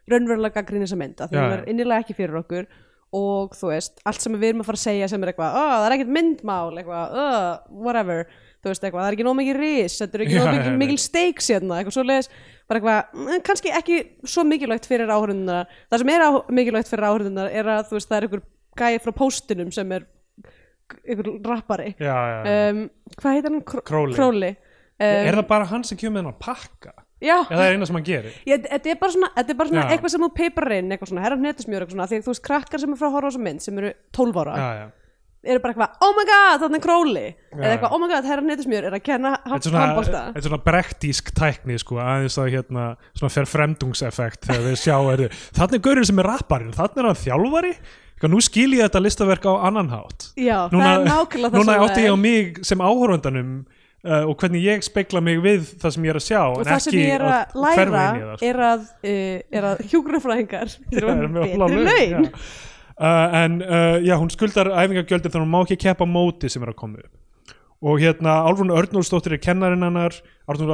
raunverulega 0.10 0.56
gagnrýna 0.56 0.86
þessa 0.88 0.98
mynd 1.02 1.19
að 1.26 1.34
því 1.34 1.38
hún 1.41 1.56
er 1.58 1.63
innilega 1.74 2.06
ekki 2.06 2.15
fyrir 2.17 2.38
okkur 2.39 2.69
og 3.15 3.56
þú 3.58 3.72
veist, 3.72 3.98
allt 4.06 4.22
sem 4.22 4.36
við 4.38 4.52
erum 4.52 4.62
að 4.62 4.67
fara 4.69 4.80
að 4.80 4.84
segja 4.86 5.08
sem 5.10 5.24
er 5.26 5.32
eitthvað, 5.32 5.58
oh, 5.58 5.72
það 5.74 5.86
er 5.88 5.95
ekkert 5.95 6.13
myndmál 6.19 6.78
eitthvað, 6.78 7.15
oh, 7.24 7.48
whatever 7.86 8.22
þú 8.60 8.69
veist 8.69 8.84
eitthvað, 8.86 9.02
það 9.02 9.10
er 9.10 9.17
ekki 9.17 9.26
nóg 9.26 9.38
mikið 9.39 9.60
ris, 9.63 9.98
þetta 10.04 10.17
er 10.19 10.24
ekki 10.26 10.38
nóg 10.38 10.50
mikið, 10.54 10.78
mikil 10.84 11.00
stakes 11.02 11.50
hérna, 11.54 11.80
eitthvað 11.80 11.95
svo 11.98 12.06
leiðis, 12.06 12.30
bara 12.69 12.82
eitthvað 12.82 13.17
mm, 13.26 13.43
kannski 13.50 13.74
ekki 13.80 14.00
svo 14.30 14.45
mikilvægt 14.45 14.89
fyrir 14.91 15.10
áhörðunar 15.15 15.74
það 15.89 16.04
sem 16.04 16.13
er 16.13 16.26
á, 16.28 16.30
mikilvægt 16.60 16.91
fyrir 16.91 17.08
áhörðunar 17.10 17.52
er 17.62 17.72
að 17.74 17.84
þú 17.89 17.98
veist, 17.98 18.12
það 18.12 18.19
er 18.19 18.28
einhver 18.30 18.45
gæði 18.84 19.04
frá 19.06 19.15
póstunum 19.24 19.74
sem 19.74 19.95
er 19.98 20.08
einhver 21.06 21.32
rappari 21.50 21.93
já, 21.98 22.13
já, 22.13 22.39
já. 22.45 22.72
um, 22.74 22.84
hvað 23.17 23.38
heitir 23.38 23.54
hann? 23.54 23.62
Kró- 23.74 23.86
Crowley. 23.89 24.17
Crowley. 24.19 24.58
er 25.00 25.30
Um, 25.34 25.39
það 25.39 25.45
bara 25.48 25.65
hann 25.69 25.84
sem 25.88 25.95
kemur 25.95 26.17
með 26.17 26.26
hann 26.26 26.34
að 26.34 26.39
pakka 26.43 26.91
já, 27.20 27.36
eða 27.44 27.58
það 27.58 27.66
er 27.66 27.76
eina 27.76 27.90
sem 27.90 27.98
hann 28.00 28.06
gerir. 28.08 28.38
Ég, 28.48 28.64
þetta 28.70 28.94
er 28.94 29.02
bara 29.02 29.16
svona, 29.16 29.30
þetta 29.36 29.54
er 29.54 29.60
bara 29.60 29.72
svona 29.72 29.84
Já. 29.84 29.92
eitthvað 29.96 30.14
sem 30.14 30.24
þú 30.24 30.30
peipar 30.40 30.72
inn, 30.78 30.94
eitthvað 30.94 31.12
svona, 31.12 31.26
herra 31.26 31.40
hnetusmjör 31.40 31.84
eitthvað 31.84 31.98
svona, 31.98 32.08
því 32.10 32.20
að 32.20 32.26
þú 32.26 32.34
veist 32.34 32.46
krakkar 32.48 32.84
sem 32.84 32.96
er 32.96 33.00
frá 33.02 33.10
horfa 33.10 33.28
á 33.28 33.30
þessa 33.30 33.44
mynd 33.48 33.66
sem 33.66 33.82
eru 33.82 33.92
12 34.20 34.42
ára, 34.44 34.56
já, 34.60 34.70
já. 34.80 34.86
eru 35.54 35.64
bara 35.64 35.76
eitthvað 35.76 36.06
oh 36.08 36.14
my 36.18 36.28
god, 36.30 36.66
þannig 36.66 36.90
er 36.90 36.90
Já. 36.90 37.60
eða 37.60 37.72
eitthvað, 37.74 37.96
oh 37.96 38.02
my 38.04 38.12
god, 38.14 38.30
herra 38.32 38.46
hnetusmjör 38.48 38.90
er 38.90 38.98
að 38.98 39.06
kenna 39.06 39.34
Þetta 39.46 39.60
er 39.60 39.70
svona, 39.70 39.86
handbólta 39.86 40.22
þetta 40.30 40.44
er 40.44 40.48
svona 40.50 40.62
brektísk 40.70 41.34
tækni 41.36 41.80
sko, 41.80 42.00
aðeins 42.04 42.38
að 42.40 42.52
hérna 42.56 42.86
svona 43.13 43.34
fer 43.36 43.50
fremdungseffekt 43.50 44.48
þegar 44.50 44.67
við 44.67 44.78
sjá 44.84 44.98
er, 45.15 45.26
þannig 45.58 45.80
er 45.80 45.88
gaurinn 45.90 46.10
sem 46.12 46.24
er 46.24 46.32
rapparinn, 46.34 46.76
þannig 46.76 47.04
er 47.04 47.10
hann 47.12 47.20
þjálfari. 47.26 47.74
Eitthvað, 48.20 48.34
nú 48.34 48.40
skil 48.44 48.74
ég 48.76 48.84
þetta 48.84 49.00
listaverk 49.00 49.46
á 49.48 49.63
annan 49.63 49.90
hátt. 49.94 50.26
Já, 50.36 50.67
það 50.67 50.88
er 50.90 51.06
nákvæmlega 51.08 51.52
það 51.54 51.62
núna 51.62 51.76
sem 51.78 51.84
átti 51.86 51.94
það 51.96 52.04
ég 52.04 52.12
á 52.12 52.17
mig 52.20 52.58
sem 52.67 52.82
áhorfandanum 52.84 53.54
uh, 54.06 54.23
og 54.29 54.33
hvernig 54.39 54.63
ég 54.65 54.85
spekla 54.85 55.21
mig 55.23 55.39
við 55.43 55.67
það 55.81 55.95
sem 55.95 56.08
ég 56.08 56.13
er 56.13 56.19
að 56.21 56.25
sjá 56.25 56.41
og 56.47 56.65
það 56.67 56.81
sem 56.85 56.97
ég 57.00 57.13
er 57.17 57.27
að 57.27 57.56
læra 57.65 57.85
það, 57.93 58.19
sko. 58.25 58.50
er 58.50 58.63
að, 58.69 58.89
uh, 59.04 59.37
er 59.60 59.69
að 59.69 59.85
við 59.85 61.08
að 61.13 61.37
betri 61.39 61.56
laun. 61.63 62.29
Uh, 63.00 63.37
en 63.39 63.62
já, 64.04 64.17
hún 64.19 64.31
skuldar 64.33 64.73
æfingagjöldin 64.73 65.31
þannig 65.31 65.39
að 65.39 65.45
hún 65.45 65.54
má 65.54 65.62
ekki 65.63 65.79
keppa 65.85 66.08
móti 66.10 66.52
sem 66.52 66.65
er 66.65 66.73
að 66.73 66.81
koma 66.81 67.00
upp 67.00 67.13
og 67.80 67.96
hérna 68.02 68.42
Álfrún 68.44 68.73
Örnólfsdóttir 68.75 69.38
er 69.38 69.40
kennarinn 69.40 69.86
hennar. 69.86 70.15
Álfrún 70.50 70.71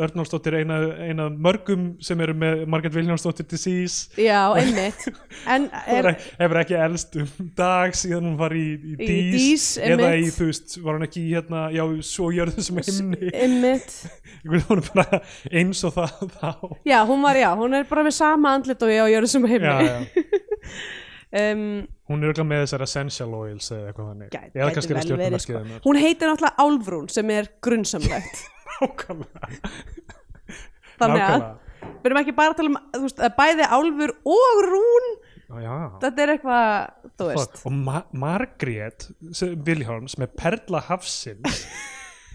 Örnólfsdóttir 0.00 0.56
er 0.56 0.64
eina, 0.64 0.78
eina 1.04 1.26
mörgum 1.30 1.84
sem 2.02 2.18
eru 2.24 2.32
með 2.34 2.64
Margaret 2.66 2.96
Viljánsdóttir 2.96 3.46
disease 3.46 4.08
já, 4.18 4.40
einmitt. 4.58 5.04
En 5.46 5.68
er, 5.86 6.08
hefur 6.40 6.60
ekki 6.62 6.78
elst 6.80 7.14
um 7.20 7.50
dag 7.58 7.94
síðan 7.94 8.26
hún 8.30 8.38
var 8.40 8.56
í, 8.58 8.64
í, 8.74 8.94
Í 8.96 8.98
dís, 9.04 9.36
Dís, 9.36 9.66
eða 9.86 10.10
í 10.18 10.30
þú 10.34 10.48
veist 10.48 10.78
var 10.82 10.98
hún 10.98 11.06
ekki 11.06 11.22
í 11.22 11.34
hérna, 11.36 11.66
já, 11.76 11.84
svo 12.08 12.32
jörðu 12.34 12.64
sem 12.66 12.82
himni. 12.88 13.30
einmitt. 13.34 13.98
Hún 14.48 14.78
er 14.78 14.86
bara 14.94 15.18
eins 15.50 15.80
og 15.84 15.92
það 15.96 16.30
þá. 16.38 16.50
Já, 16.86 16.98
hún 17.04 17.24
var, 17.26 17.36
já, 17.36 17.48
hún 17.58 17.74
er 17.74 17.88
bara 17.90 18.04
með 18.06 18.14
sama 18.16 18.52
andlit 18.54 18.82
og 18.86 18.92
ég 18.94 19.02
á 19.02 19.06
jörðu 19.10 19.30
sem 19.34 19.44
já, 19.44 19.50
heimni 19.50 19.88
já. 19.90 20.26
um, 21.32 21.86
hún 22.08 22.22
er 22.22 22.30
örugglega 22.30 22.48
með 22.48 22.62
þessar 22.64 22.82
essential 22.86 23.30
oils 23.36 23.68
eða 23.74 23.90
eitthvað 23.90 24.08
þannig. 24.12 24.28
Gæti- 24.32 24.56
eða 24.62 24.70
kannski 24.76 24.92
er 24.94 24.98
það 25.00 25.22
verið, 25.22 25.42
stjórnumerkið 25.44 25.78
sko. 25.78 25.88
hún 25.88 26.00
heitir 26.02 26.26
náttúrulega 26.32 26.56
Álfrún 26.64 27.08
sem 27.12 27.30
er 27.36 27.44
grunnsamlegt 27.64 28.36
þannig 30.98 31.24
að 31.24 31.42
við 31.88 32.08
erum 32.10 32.20
ekki 32.22 32.34
bara 32.36 32.52
að 32.52 32.58
tala 32.60 32.70
um 32.72 32.78
veist, 33.04 33.20
að 33.22 33.34
bæði 33.38 33.68
Álfur 33.78 34.12
og 34.34 34.62
Rún 34.68 35.08
Já, 35.48 35.56
já. 35.64 35.86
þetta 36.02 36.20
er 36.26 36.30
eitthvað, 36.34 36.88
þú 37.16 37.26
veist. 37.30 37.54
Og 37.64 37.72
Ma 37.72 38.00
Margrét 38.20 39.06
sem- 39.32 39.54
Vilhjálms 39.64 40.18
með 40.20 40.34
Perla 40.36 40.82
Hafsins. 40.90 41.62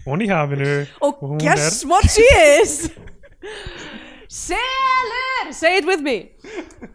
Hún 0.02 0.24
í 0.24 0.26
hafinu. 0.32 0.66
Og 1.06 1.20
hún 1.22 1.38
guess 1.38 1.84
what 1.86 2.10
she 2.10 2.26
is 2.58 2.90
Selur! 4.34 5.52
Say 5.52 5.78
it 5.78 5.86
with 5.86 6.02
me. 6.02 6.14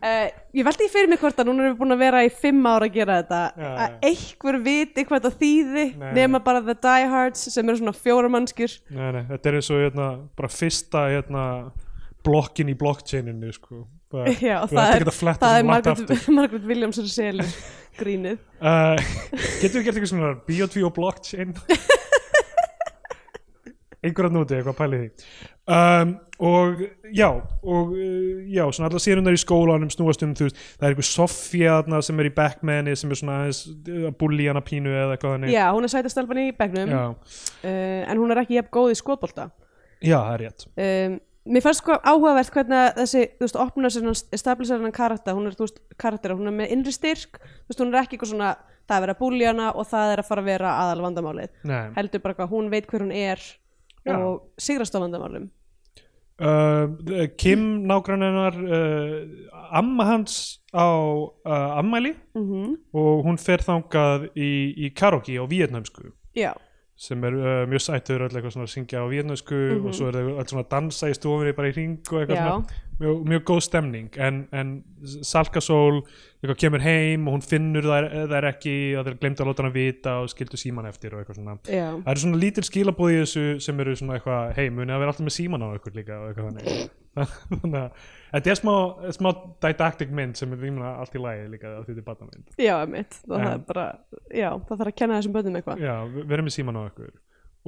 Uh, 0.03 0.27
ég 0.57 0.65
veldi 0.67 0.83
því 0.83 0.89
fyrir 0.91 1.11
mig 1.11 1.21
hvort 1.21 1.37
að 1.39 1.47
núna 1.47 1.63
erum 1.63 1.75
við 1.77 1.79
búin 1.79 1.95
að 1.95 2.01
vera 2.01 2.23
í 2.27 2.31
fimm 2.35 2.65
ára 2.67 2.89
að 2.89 2.97
gera 2.97 3.19
þetta. 3.21 3.39
Já, 3.55 3.69
að 3.69 3.93
já. 3.93 3.99
einhver 4.09 4.57
viti 4.65 5.05
hvað 5.07 5.21
þetta 5.23 5.39
þýði 5.43 5.85
Nei. 6.01 6.09
nema 6.17 6.41
bara 6.43 6.63
the 6.65 6.75
diehards 6.75 7.45
sem 7.53 7.71
eru 7.71 7.79
svona 7.79 7.95
fjóramannskjur 7.95 8.75
nei, 8.91 9.05
nei, 9.15 9.21
þetta 9.29 9.51
er 9.51 9.59
eins 9.59 9.71
og 9.71 9.83
hérna, 9.85 10.09
bara 10.41 10.51
fyrsta 10.51 11.05
hérna, 11.13 11.45
blokkin 12.27 12.73
í 12.73 12.75
blockchaininu 12.81 13.53
sko. 13.55 13.85
það, 14.11 14.31
Já, 14.43 14.57
það 14.73 14.97
er, 14.97 15.07
það 15.29 15.55
er 15.61 15.69
Margaret, 15.69 16.65
Williamson 16.67 17.07
selur 17.07 17.55
grínið. 18.01 18.43
Uh, 18.59 18.99
getur 19.61 19.79
við 19.79 19.87
gert 19.87 19.95
eitthvað 19.95 20.11
svona 20.11 20.35
biotví 20.49 20.83
og 20.83 20.95
blockchain 20.99 21.55
einhverja 24.05 24.33
núti, 24.33 24.57
eitthvað 24.57 24.77
pælið 24.79 25.03
því. 25.03 25.27
Um, 25.69 26.13
og 26.49 26.81
já 27.13 27.27
og 27.29 27.93
uh, 27.93 28.41
já, 28.47 28.63
svona 28.71 28.89
allar 28.89 29.03
sérundar 29.03 29.35
í 29.35 29.41
skólanum 29.41 29.91
snúast 29.93 30.23
um, 30.25 30.33
þú 30.37 30.47
veist, 30.47 30.59
það 30.79 30.87
er 30.87 30.95
einhver 30.95 31.33
þarna 31.51 32.01
sem 32.07 32.21
er 32.23 32.29
í 32.29 32.33
backmanni 32.35 32.97
sem 32.97 33.11
er 33.11 33.21
svona 33.21 33.39
að 33.49 34.11
bulli 34.19 34.49
hana 34.49 34.63
pínu 34.65 34.93
eða 34.93 35.15
eitthvað 35.17 35.35
þannig. 35.35 35.55
Já, 35.55 35.65
hún 35.75 35.87
er 35.87 35.93
sætastelpan 35.93 36.43
í 36.45 36.51
bekknum 36.57 36.93
já, 36.95 37.01
uh, 37.13 37.71
en 37.71 38.21
hún 38.21 38.33
er 38.33 38.43
ekki 38.43 38.59
jafn 38.59 38.71
góð 38.79 38.93
í 38.95 38.99
skotbolta. 39.01 39.49
Já, 39.99 40.17
það 40.17 40.35
er 40.37 40.45
rétt. 40.45 40.69
Um, 40.75 41.19
Mér 41.49 41.63
fannst 41.65 41.81
sko 41.81 41.95
áhugavert 42.05 42.51
hvernig 42.53 42.97
þessi, 42.97 43.21
þú 43.39 43.45
veist, 43.45 43.55
opnar 43.57 43.93
sér 43.93 44.37
stabilisar 44.37 44.77
hennan 44.77 44.93
karakter, 44.93 45.33
hún 45.33 45.47
er, 45.49 45.55
þú 45.57 45.65
veist, 45.65 45.79
karakter 45.97 46.35
hún 46.35 46.51
er 46.51 46.53
með 46.53 46.73
innri 46.75 46.91
styrk, 46.93 47.39
þú 47.39 47.71
veist, 47.71 47.79
hún 47.81 47.93
er 47.93 48.01
ekki 48.03 48.17
eitthvað 48.17 48.33
svona, 48.33 48.49
það 48.85 48.93
er 48.93 48.97
að 48.99 49.05
vera 49.05 49.15
að 49.15 49.21
búlja 49.23 49.53
hana 49.53 49.69
og 49.71 49.87
það 49.89 50.11
er 50.11 50.21
að 50.21 50.27
fara 50.27 50.43
að 50.43 50.49
vera 50.51 50.73
aðal 50.83 51.05
vandamálið, 51.07 51.55
Nei. 51.71 51.79
heldur 51.95 52.23
bara 52.25 52.37
hvað 52.37 52.53
hún 52.53 52.69
veit 52.73 52.89
hver 52.91 53.05
hún 53.05 53.15
er 53.15 53.47
Já. 54.09 54.17
og 54.25 54.51
sigrast 54.57 54.95
á 54.95 54.99
vandamálum 54.99 55.49
Uh, 56.39 57.27
Kim 57.35 57.83
nágranninnar 57.83 58.55
uh, 58.55 59.27
amma 59.75 60.05
hans 60.07 60.61
á 60.71 60.87
uh, 60.87 61.79
ammæli 61.79 62.13
mm 62.33 62.77
og 62.95 63.25
hún 63.25 63.35
fer 63.35 63.59
þangað 63.59 64.29
í, 64.39 64.71
í 64.87 64.93
karaoke 64.95 65.35
á 65.35 65.43
vietnamsku 65.43 66.13
Já, 66.39 66.53
sem 66.99 67.21
er 67.23 67.35
uh, 67.39 67.63
mjög 67.71 67.79
sættur 67.85 68.25
öll 68.25 68.33
eitthvað 68.35 68.51
svona 68.57 68.65
að 68.67 68.73
syngja 68.73 68.99
á 68.99 69.07
vietnamsku 69.07 69.57
og 69.87 69.93
svo 69.95 70.09
er 70.09 70.17
það 70.17 70.29
öll 70.41 70.49
svona 70.51 70.63
að 70.65 70.71
dansa 70.73 71.07
í 71.07 71.15
stofunni 71.15 71.53
bara 71.55 71.69
í 71.71 71.75
ring 71.77 71.93
og 72.11 72.17
eitthvað 72.19 72.35
Mhm. 72.35 72.43
Já. 72.43 72.49
svona 72.49 72.85
mjög, 72.99 73.19
mjög 73.31 73.43
góð 73.47 73.61
stemning. 73.63 74.09
En, 74.19 74.39
en 74.51 74.73
Salka 75.23 75.61
Sól 75.63 76.01
eitthvað 76.43 76.57
kemur 76.59 76.81
heim 76.83 77.27
og 77.31 77.37
hún 77.37 77.45
finnur 77.47 77.87
þær, 77.87 78.09
þær 78.33 78.47
ekki 78.51 78.73
og 78.99 79.05
þeir 79.07 79.19
glemt 79.21 79.39
að 79.39 79.47
láta 79.47 79.63
hana 79.63 79.71
vita 79.77 80.17
og 80.19 80.27
skildu 80.33 80.59
síman 80.59 80.89
eftir 80.91 81.15
og 81.15 81.21
eitthvað 81.23 81.39
svona. 81.39 81.55
Já, 81.71 81.87
það 82.03 82.11
eru 82.11 82.23
svona 82.25 82.41
lítil 82.43 82.67
skilabóð 82.67 83.13
í 83.15 83.21
þessu 83.23 83.45
sem 83.63 83.79
eru 83.79 83.95
svona 83.95 84.19
eitthvað, 84.19 84.51
hei, 84.59 84.67
munið 84.69 84.91
að 84.97 84.99
vera 85.05 85.13
alltaf 85.15 85.27
með 85.29 85.37
síman 85.39 85.63
á 85.63 85.67
ykkur 85.79 85.95
líka 85.95 86.19
og 86.19 86.27
eitthvað 86.33 86.49
þannig 86.51 86.89
þannig 87.17 87.77
að 87.79 88.03
þetta 88.33 88.51
er 88.53 88.59
smá, 88.59 88.73
smá 89.15 89.29
didactic 89.65 90.11
mynd 90.13 90.37
sem 90.39 90.51
er 90.53 90.61
rýmuna 90.61 90.91
allt 91.01 91.15
í 91.17 91.21
lagi 91.23 91.47
líka 91.49 91.71
að 91.71 91.87
þetta 91.87 91.97
er 92.03 92.05
batnamynd 92.11 92.61
já, 92.61 92.75
mitt 92.91 93.17
það, 93.23 93.39
En- 93.39 93.49
er 93.55 93.63
bara, 93.71 93.87
já, 94.29 94.49
það 94.69 94.75
þarf 94.83 94.91
að 94.93 94.95
kenna 95.01 95.17
þessum 95.19 95.35
bönnum 95.39 95.57
eitthvað. 95.59 95.81
Já, 95.83 95.95
ve- 96.13 96.27
vera 96.29 96.45
með 96.45 96.55
síman 96.59 96.77
á 96.79 96.81
ykkur. 96.91 97.11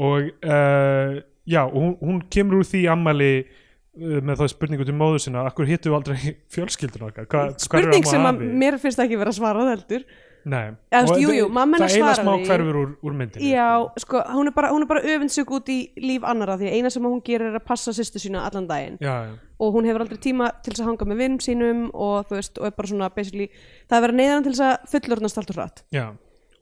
Og 0.01 0.29
uh, 0.45 1.17
já, 1.51 1.61
hún, 1.73 1.95
hún 1.99 2.21
kemur 2.31 2.61
úr 2.61 2.67
því 2.69 2.83
ammæli 2.93 3.31
uh, 3.41 4.19
með 4.23 4.39
þá 4.43 4.45
spurningu 4.53 4.85
til 4.87 4.95
móður 4.95 5.23
sinna 5.25 5.43
akkur 5.49 5.67
hittu 5.67 5.91
okkar 5.97 6.21
fjölskyldun 6.55 7.07
okkar? 7.09 7.27
Hva, 7.33 7.47
Spurning 7.59 8.05
sem 8.07 8.23
að 8.29 8.45
mér 8.61 8.77
finnst 8.81 9.01
ekki 9.03 9.19
vera 9.19 9.33
svarað 9.35 9.73
heldur 9.73 10.05
Nei, 10.49 10.71
Eða, 10.89 11.01
Og 11.11 11.19
jú, 11.21 11.33
jú, 11.35 11.47
það 11.53 11.83
eina 11.85 12.13
smá 12.17 12.31
hverfur 12.41 12.77
úr, 12.79 12.93
úr 13.05 13.13
myndinni. 13.17 13.51
Já, 13.53 13.67
sko, 14.01 14.23
hún 14.33 14.49
er 14.49 14.55
bara, 14.55 14.71
bara 14.89 15.03
öfundsök 15.05 15.53
út 15.53 15.69
í 15.69 15.77
líf 16.01 16.25
annara 16.25 16.57
því 16.57 16.71
að 16.71 16.77
eina 16.79 16.91
sem 16.93 17.05
hún 17.05 17.21
gerir 17.25 17.51
er 17.51 17.59
að 17.59 17.67
passa 17.67 17.93
sýstu 17.93 18.21
sína 18.23 18.41
allan 18.47 18.67
daginn. 18.69 18.97
Já, 19.01 19.29
já. 19.29 19.35
og 19.61 19.75
hún 19.75 19.85
hefur 19.85 20.01
aldrei 20.01 20.17
tíma 20.17 20.49
til 20.63 20.73
þess 20.73 20.81
að 20.81 20.89
hanga 20.89 21.09
með 21.11 21.21
vinnum 21.21 21.45
sínum 21.45 21.85
og 21.93 22.25
þú 22.29 22.39
veist, 22.39 22.57
og 22.57 22.65
er 22.65 22.75
bara 22.79 22.91
svona 22.91 23.11
basically, 23.13 23.47
það 23.85 23.97
er 23.97 24.05
verið 24.07 24.19
neyðan 24.21 24.45
til 24.47 24.53
þess 24.55 24.65
að 24.67 24.91
fullorðnast 24.95 25.41
allt 25.41 25.53
og 25.53 25.59
hratt. 25.59 25.83
Já, 25.93 26.05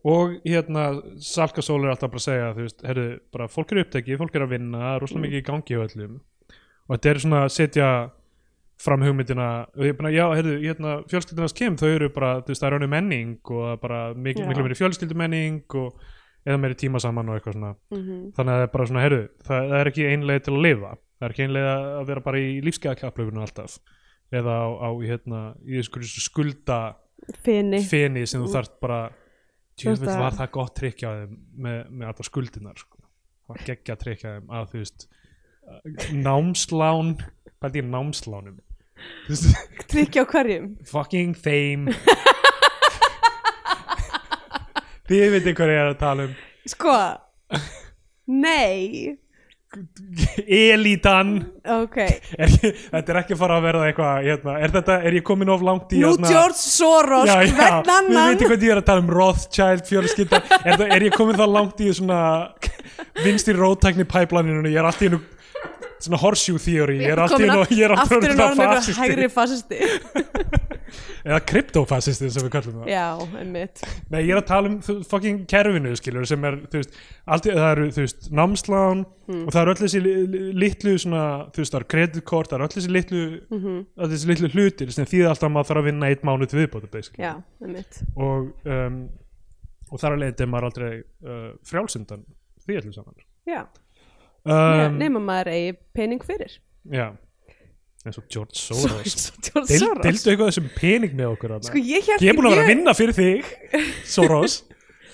og 0.03 0.35
hérna 0.43 0.85
Salka 1.23 1.63
Sól 1.63 1.85
er 1.85 1.93
alltaf 1.93 2.11
bara 2.11 2.19
að 2.19 2.27
segja 2.27 2.53
þú 2.57 2.65
veist, 2.67 2.83
herru, 2.91 3.07
bara 3.31 3.47
fólk 3.47 3.71
er 3.71 3.83
upptekið, 3.85 4.19
fólk 4.19 4.35
er 4.35 4.45
að 4.45 4.55
vinna 4.57 4.95
rosalega 4.99 5.25
mikið 5.27 5.39
í 5.39 5.47
gangi 5.47 5.77
hjá 5.77 5.85
öllum. 5.85 6.19
Og 6.89 6.97
þetta 6.97 7.11
er 7.13 7.21
svona 7.23 7.43
að 7.45 7.53
setja 7.55 7.89
fram 8.79 9.01
hugmyndina 9.03 9.47
og 9.75 9.83
ég 9.83 9.91
er 9.93 9.97
bara, 9.99 10.11
já, 10.15 10.23
herru, 10.37 10.53
hérna 10.63 10.93
fjölskyldunars 11.11 11.53
kem, 11.57 11.75
þau 11.79 11.89
eru 11.91 12.07
bara, 12.15 12.29
þú 12.41 12.53
veist, 12.53 12.61
það 12.63 12.69
er 12.69 12.77
önnu 12.79 12.87
menning 12.93 13.51
og 13.51 13.81
bara 13.81 13.99
mikil, 14.15 14.45
Já. 14.45 14.49
miklu 14.53 14.63
meiri 14.65 14.77
fjölskyldumenning 14.79 15.75
og 15.81 15.99
eða 16.47 16.59
meiri 16.63 16.77
tíma 16.79 17.01
saman 17.03 17.27
og 17.29 17.35
eitthvað 17.39 17.57
svona 17.57 17.73
mm 17.91 17.99
þannig 18.37 18.53
að 18.53 18.59
það 18.59 18.63
er 18.67 18.71
bara 18.75 18.85
svona, 18.87 19.03
herru, 19.03 19.21
það, 19.43 19.69
það 19.69 19.79
er 19.81 19.91
ekki 19.91 20.05
einlega 20.13 20.43
til 20.45 20.53
að 20.55 20.63
lifa, 20.63 20.91
það 21.19 21.27
er 21.27 21.35
ekki 21.35 21.45
einlega 21.49 21.73
að 21.99 22.05
vera 22.13 22.23
bara 22.29 22.39
í 22.39 22.49
lífsgæðakapplöfunum 22.63 23.43
alltaf 23.43 23.75
eða 24.31 24.55
á, 24.63 24.67
á 24.79 24.89
hérna, 25.03 25.41
í 25.67 26.23
skulda 26.29 26.79
Fini, 27.43 27.81
feni 27.83 28.23
sem 28.25 28.39
þú 28.41 28.47
Mm. 28.47 28.53
þarft 28.55 28.79
bara 28.79 28.99
tjóðvill 29.75 30.15
var 30.23 30.31
það 30.39 30.51
gott 30.55 30.79
þeim 31.19 31.33
með, 31.59 31.79
með 31.91 32.07
alltaf 32.07 32.25
skuldinar 32.29 32.77
sko. 32.79 32.97
var 33.49 33.57
geggja 33.65 33.95
þeim 34.39 34.47
að 34.55 34.71
þú 34.71 34.79
veist 34.83 35.07
námslán 36.15 37.13
hvað 37.59 37.75
er 37.81 37.87
námslánum 37.91 38.59
Trykki 39.89 40.21
á 40.21 40.25
hverjum? 40.29 40.71
Fucking 40.89 41.35
þeim 41.37 41.87
þið 45.09 45.31
veitir 45.33 45.55
hvað 45.57 45.73
ég 45.73 45.81
er 45.81 45.89
að 45.93 45.97
tala 46.03 46.27
um. 46.27 46.35
Sko, 46.69 46.93
nei. 48.29 49.17
Elitan. 50.49 51.31
Ok, 51.69 51.97
er, 52.01 52.53
þetta 52.89 53.13
er 53.13 53.19
ekki 53.21 53.37
fara 53.37 53.59
að 53.59 53.65
verða 53.67 53.87
eitthvað 53.89 54.23
hérna, 54.25 54.55
er, 54.65 54.71
þetta, 54.73 54.95
er 55.05 55.17
ég 55.19 55.25
komin 55.27 55.51
of 55.53 55.65
langt 55.65 55.93
í 55.93 56.01
nú 56.01 56.15
hérna- 56.15 56.31
George 56.33 56.57
Soros 56.61 57.29
hvern 57.29 57.53
við 57.53 57.91
annan 57.93 58.31
veitum 58.31 58.49
hvað 58.49 58.65
ég 58.65 58.73
er 58.73 58.81
að 58.81 58.87
tala 58.89 59.03
um 59.05 59.11
Rothschild 59.13 59.85
fjölskylda. 59.89 60.41
Er, 60.63 60.85
er 60.97 61.05
ég 61.05 61.17
komin 61.17 61.37
það 61.37 61.53
langt 61.57 61.83
í 61.85 61.91
svona 61.93 62.21
vinstri 63.21 63.53
rótækni 63.57 64.07
pæplaninu 64.09 64.65
ég 64.69 64.81
er 64.81 64.89
alltaf 64.89 65.05
í 65.05 65.11
einu 65.11 65.21
svona 65.99 66.19
horseshoe 66.21 66.61
theory 66.63 66.99
ég 67.03 67.11
er 67.11 67.19
alltaf 67.25 67.41
er 67.83 67.93
alltaf 67.95 68.13
eitthvað 68.23 68.59
fasisti 68.63 68.99
hægri 69.01 69.29
fasisti. 69.33 69.79
Eða 71.29 71.37
kryptofasisti 71.45 72.29
sem 72.31 72.45
við 72.45 72.51
kallum 72.53 72.77
það. 72.79 72.87
Já, 72.89 73.03
einmitt. 73.37 73.81
Nei, 74.09 74.21
ég 74.23 74.31
er 74.33 74.39
að 74.39 74.45
tala 74.49 74.69
um 74.71 74.77
fucking 75.05 75.41
kerfinu 75.51 75.91
skilur 75.99 76.25
sem 76.25 76.45
er, 76.47 76.55
þú 76.71 76.79
veist, 76.79 76.95
allt, 77.29 77.49
það 77.51 77.67
eru 77.73 77.87
þú 77.97 78.05
veist, 78.05 78.29
námslán 78.39 79.03
Hmm. 79.29 79.43
og 79.45 79.53
það 79.53 79.61
eru 79.61 79.71
öll 79.75 79.81
þessi 79.83 79.99
li- 80.01 80.13
li- 80.33 80.53
litlu 80.57 80.95
svona, 80.97 81.23
þú 81.53 81.61
veist, 81.61 81.73
það 81.75 81.79
eru 81.83 81.87
kreditkort, 81.93 82.47
það 82.49 82.55
eru 82.57 82.65
öll 82.65 82.73
þessi 82.73 82.89
litlu 82.95 83.19
Mhm. 83.51 83.75
öll 83.99 84.09
þessi 84.09 84.29
litlu 84.31 84.49
hlutir 84.55 84.91
sem 84.95 85.05
þýða 85.05 85.27
alltaf 85.29 85.45
að 85.49 85.53
maður 85.53 85.67
þarf 85.69 85.81
að 85.83 85.85
vinna 85.91 86.09
eitt 86.09 86.23
mánuð 86.25 86.49
til 86.49 86.59
viðbóta 86.63 86.89
Já, 87.19 87.35
einmitt. 87.61 88.01
Og, 88.17 88.49
um, 88.65 89.09
og 89.91 89.99
þar 90.01 90.15
að 90.15 90.19
leiðin 90.23 90.41
er 90.41 90.47
maður 90.47 90.69
aldrei 90.71 91.03
uh, 91.27 91.51
frjálsundan 91.63 92.25
því 92.65 92.77
allir 92.79 92.93
saman. 92.97 93.13
Já, 93.45 93.61
um, 94.45 94.99
nema 94.99 95.19
maður 95.23 95.51
eigi 95.55 95.75
pening 95.95 96.23
fyrir. 96.25 96.55
Já. 96.89 97.09
Eins 98.07 98.15
og 98.15 98.25
George 98.31 98.55
Soros. 98.55 99.29
George 99.43 99.67
Deil, 99.67 99.81
Soros. 99.81 100.03
deildu 100.05 100.31
eitthvað 100.31 100.51
þessum 100.53 100.69
pening 100.77 101.15
með 101.19 101.33
okkur 101.33 101.51
þarna? 101.57 101.67
Sko 101.67 101.81
ég 101.83 102.05
hélt 102.07 102.23
ég 102.23 102.31
er 102.31 102.37
búin 102.37 102.47
að 102.47 102.55
vera 102.55 102.63
að 102.63 102.71
vinna 102.71 102.93
fyrir 102.95 103.17
þig 103.17 103.49
Soros. 104.07 104.61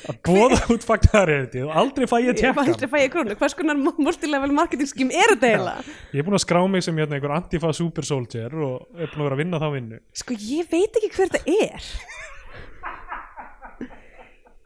Að 0.05 0.17
bóða 0.27 0.59
út 0.69 0.83
fagnaðaréttið 0.85 1.63
og 1.65 1.77
aldrei 1.81 2.05
fæ 2.05 2.13
ég 2.19 2.27
Ég 2.27 2.37
tjekka 2.37 2.61
aldrei 2.61 2.89
fæ 2.91 2.97
ég 2.99 3.07
krónu, 3.09 3.33
hvers 3.39 3.55
konar 3.57 3.79
multilevel 3.79 4.51
marketing 4.53 4.89
skim 4.91 5.09
er 5.09 5.31
þetta 5.33 5.49
eiginlega? 5.49 5.95
ég 6.13 6.21
er 6.21 6.27
búin 6.27 6.37
að 6.37 6.43
skrá 6.43 6.59
mig 6.69 6.85
sem 6.85 6.99
hérna, 7.01 7.17
einhver 7.17 7.33
antifa 7.33 7.71
super 7.73 8.05
soldier 8.05 8.53
og 8.53 8.83
er 8.99 9.09
búin 9.09 9.23
að 9.23 9.25
vera 9.25 9.37
að 9.39 9.41
vinna 9.41 9.61
þá 9.63 9.65
vinnu. 9.73 9.99
Sko 10.21 10.37
ég 10.37 10.69
veit 10.69 10.99
ekki 11.01 11.09
hver 11.15 11.33
þetta 11.33 11.57
er 11.57 11.89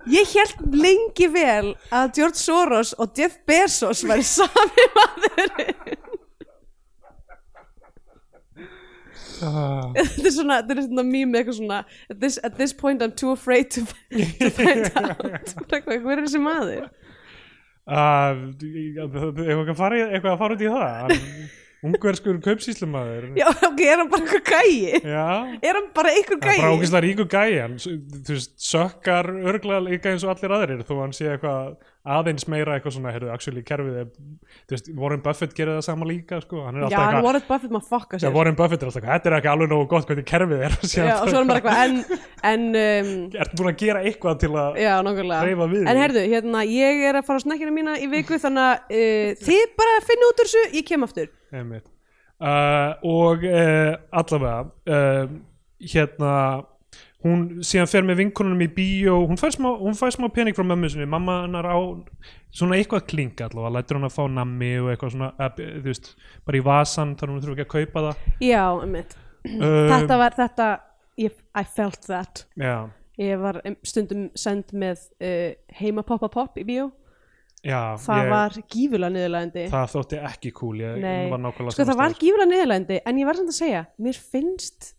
ég 0.08 0.30
held 0.36 0.76
lengi 0.80 1.28
vel 1.34 1.74
að 1.92 2.14
George 2.16 2.40
Soros 2.40 2.94
og 2.98 3.12
Jeff 3.18 3.36
Bezos 3.48 4.06
væri 4.08 4.24
sami 4.24 4.88
maður 4.96 5.98
Ah, 9.40 9.94
þetta 9.96 10.26
er 10.28 10.34
svona, 10.36 10.56
þetta 10.68 10.76
er 10.76 10.88
svona 10.90 11.04
mým 11.08 11.36
eitthvað 11.40 11.56
svona 11.62 11.78
at 12.12 12.18
this, 12.20 12.40
at 12.44 12.58
this 12.60 12.74
point 12.76 13.02
I'm 13.02 13.14
too 13.16 13.32
afraid 13.32 13.70
to, 13.72 13.86
to 14.12 14.50
find 14.52 14.90
out. 15.00 15.54
Hver 15.72 16.18
er 16.18 16.24
þessi 16.26 16.42
maður? 16.44 16.90
Uh, 17.88 18.52
eitthvað 18.60 19.96
eitthvað 20.12 20.34
að 20.34 20.42
fara 20.44 20.58
út 20.58 20.66
í 20.66 20.74
það 20.74 21.16
ungverskur 21.86 22.40
kaupsýslumæður 22.44 23.30
já, 23.40 23.46
ok, 23.70 23.84
er 23.86 24.02
hann 24.02 24.10
bara 24.12 24.26
eitthvað 24.26 24.50
gæi? 24.50 25.04
Já. 25.04 25.28
Er 25.64 25.78
hann 25.80 25.88
bara 25.96 26.12
einhver 26.12 26.36
Það 26.36 26.50
er 26.50 26.58
bara 26.58 26.58
gæi? 26.60 26.74
ógeðslega 26.76 27.04
ríku 27.06 27.28
gæi 27.32 27.62
hann, 27.62 27.78
þú 27.80 28.36
veist, 28.36 28.58
sökkar 28.70 29.30
örglega 29.54 29.86
líka 29.86 30.12
eins 30.12 30.26
og 30.28 30.34
allir 30.36 30.56
aðrir 30.58 30.84
þó 30.88 30.94
hann 31.04 31.16
sé 31.16 31.30
eitthvað 31.32 31.78
aðeins 32.10 32.46
meira 32.50 32.76
eitthvað 32.78 32.96
svona, 32.96 33.12
heyrðu, 33.14 33.30
actually 33.34 33.62
kerfið 33.68 33.98
er, 34.02 34.10
þú 34.68 34.76
veist, 34.76 34.90
Warren 35.00 35.24
Buffett 35.24 35.56
gerir 35.56 35.78
það 35.78 35.86
sama 35.88 36.08
líka, 36.10 36.40
sko, 36.44 36.62
hann 36.66 36.80
já, 36.84 37.00
hann 37.00 37.24
Warren 37.26 37.44
Buffett 37.48 37.74
maður 37.76 37.90
fokka 37.92 38.18
Já, 38.20 38.24
sér. 38.26 38.36
Warren 38.36 38.58
Buffett 38.60 38.84
er 38.84 38.90
alltaf 38.90 39.02
eitthvað, 39.02 39.16
þetta 39.20 39.32
er 39.32 39.38
ekki 39.40 39.52
alveg 39.54 39.72
nógu 39.74 39.88
gott 39.92 40.08
hvernig 40.10 40.28
kerfið 40.30 40.64
er. 40.68 40.78
Já, 41.00 41.10
og 41.20 41.28
svo 41.28 41.36
er 41.36 41.40
hann 41.40 41.52
bara 41.52 41.60
eitthvað 41.60 41.82
en, 41.84 42.22
en 42.52 42.68
um, 42.82 43.12
Ertu 43.44 43.60
búin 43.60 43.72
að 43.74 43.82
gera 43.84 44.04
eitthvað 44.08 44.40
til 44.46 44.52
að 44.56 44.80
já, 44.84 44.94
Dreifa 45.10 45.68
við 45.70 45.84
en 45.84 45.92
þig. 45.92 46.02
herðu, 46.04 46.24
hérna, 46.34 46.64
ég 46.72 47.04
er 47.10 47.20
að 47.20 47.28
fara 47.30 47.44
á 47.44 47.46
snakkina 47.46 47.76
mína 47.76 47.98
í 48.00 48.08
viku 48.12 48.40
þannig 48.42 48.64
að 48.70 48.96
uh, 49.00 49.44
þið 49.44 49.68
bara 49.80 50.00
finna 50.08 50.32
út 50.32 50.44
úr 50.44 50.50
þessu, 50.50 50.66
ég 50.80 50.88
kem 50.88 51.06
aftur 51.08 51.30
Einmitt. 51.54 51.88
Uh, 52.40 52.96
og 53.04 53.44
uh, 53.44 53.96
allavega 54.16 54.60
uh, 54.88 55.32
hérna 55.84 56.34
hún 57.20 57.42
síðan 57.68 57.90
fer 57.92 58.06
með 58.08 58.22
vinkonunum 58.22 58.62
í 58.64 58.70
bíó 58.72 59.18
hún 59.28 59.40
fær 59.40 59.52
smá, 59.52 59.68
hún 59.76 59.98
fær 60.00 60.14
smá 60.16 60.30
pening 60.32 60.56
frá 60.56 60.64
mömmu 60.64 60.88
sinni 60.88 61.08
mamma 61.10 61.42
hennar 61.42 61.68
á 61.68 61.76
svona 62.56 62.78
eitthvað 62.80 63.10
kling 63.12 63.44
allavega, 63.44 63.74
lætur 63.76 64.00
hann 64.00 64.08
að 64.08 64.16
fá 64.16 64.22
nammi 64.32 64.70
og 64.80 64.88
eitthvað 64.94 65.18
svona, 65.18 65.34
uh, 65.36 65.50
þú 65.58 65.90
veist, 65.90 66.14
bara 66.48 66.62
í 66.62 66.64
vasan 66.70 67.12
þar 67.20 67.34
hún 67.34 67.42
þurfa 67.44 67.58
ekki 67.58 67.68
að 67.68 67.74
kaupa 67.74 68.06
það. 68.06 68.24
Já, 68.46 68.64
einmitt. 68.86 69.18
Þetta 69.44 70.22
var, 70.24 70.40
þetta 70.40 70.70
ég, 71.20 71.44
I 71.60 71.66
felt 71.76 72.08
that. 72.08 72.46
Já, 72.56 72.78
ég 73.20 73.44
var 73.44 73.60
stundum 73.84 74.30
send 74.40 74.72
með 74.72 75.04
heima 75.82 76.08
poppa 76.08 76.32
pop 76.32 76.56
í 76.60 76.64
bíó 76.68 76.88
já, 77.66 77.82
það 78.00 78.24
ég, 78.24 78.32
var 78.34 78.58
gífulega 78.76 79.14
niðurlægandi 79.16 79.66
það 79.74 79.92
þótti 79.96 80.22
ekki 80.32 80.54
cool 80.60 80.80
ég 80.84 81.34
var 81.34 81.72
sko 81.74 81.88
það 81.90 82.02
var 82.02 82.18
gífulega 82.20 82.52
niðurlægandi 82.54 83.00
en 83.04 83.22
ég 83.22 83.30
var 83.30 83.40
samt 83.40 83.54
að 83.54 83.60
segja, 83.60 83.86
mér 84.00 84.20
finnst 84.34 84.94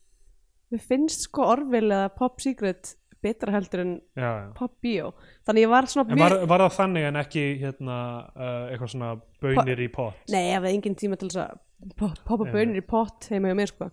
mér 0.71 0.87
finnst 0.87 1.27
sko 1.29 1.47
Orville 1.51 1.95
eða 1.97 2.11
Pop 2.17 2.43
Secret 2.43 2.95
betra 3.21 3.53
heldur 3.53 3.83
en 3.85 3.91
já, 4.17 4.29
já. 4.29 4.47
Pop 4.57 4.79
Bio. 4.83 5.11
Þannig 5.47 5.67
ég 5.67 5.73
var 5.73 5.89
svona 5.93 6.15
En 6.15 6.23
var, 6.23 6.37
var 6.49 6.65
það 6.65 6.77
þannig 6.79 7.09
en 7.09 7.19
ekki 7.21 7.43
hérna, 7.61 7.97
uh, 8.33 8.71
eitthvað 8.71 8.93
svona 8.95 9.11
bönir 9.43 9.83
í 9.85 9.91
pott? 9.93 10.23
nei, 10.33 10.47
ég 10.49 10.57
hafði 10.57 10.73
engin 10.77 10.97
tíma 10.97 11.19
til 11.21 11.29
að 11.35 11.59
po- 12.01 12.15
poppa 12.25 12.49
bönir 12.49 12.81
í 12.81 12.87
pott 12.87 13.29
heima 13.33 13.51
hjá 13.51 13.59
mér 13.59 13.73
sko. 13.73 13.91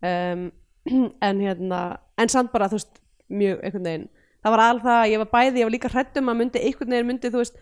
Um, 0.00 0.46
en 1.28 1.44
hérna 1.44 1.82
en 2.20 2.32
samt 2.32 2.52
bara 2.54 2.70
þú 2.72 2.80
veist 2.80 3.02
mjög 3.28 3.60
einhvern 3.66 3.90
veginn. 3.90 4.08
Það 4.40 4.54
var 4.56 4.64
alveg 4.64 4.86
það, 4.88 5.02
ég 5.12 5.20
var 5.20 5.30
bæði, 5.34 5.60
ég 5.60 5.68
var 5.68 5.76
líka 5.76 5.92
hrættum 5.92 6.32
að 6.32 6.40
myndi 6.40 6.64
einhvern 6.64 6.96
veginn 6.96 7.10
myndi 7.10 7.32
þú 7.34 7.42
veist 7.42 7.60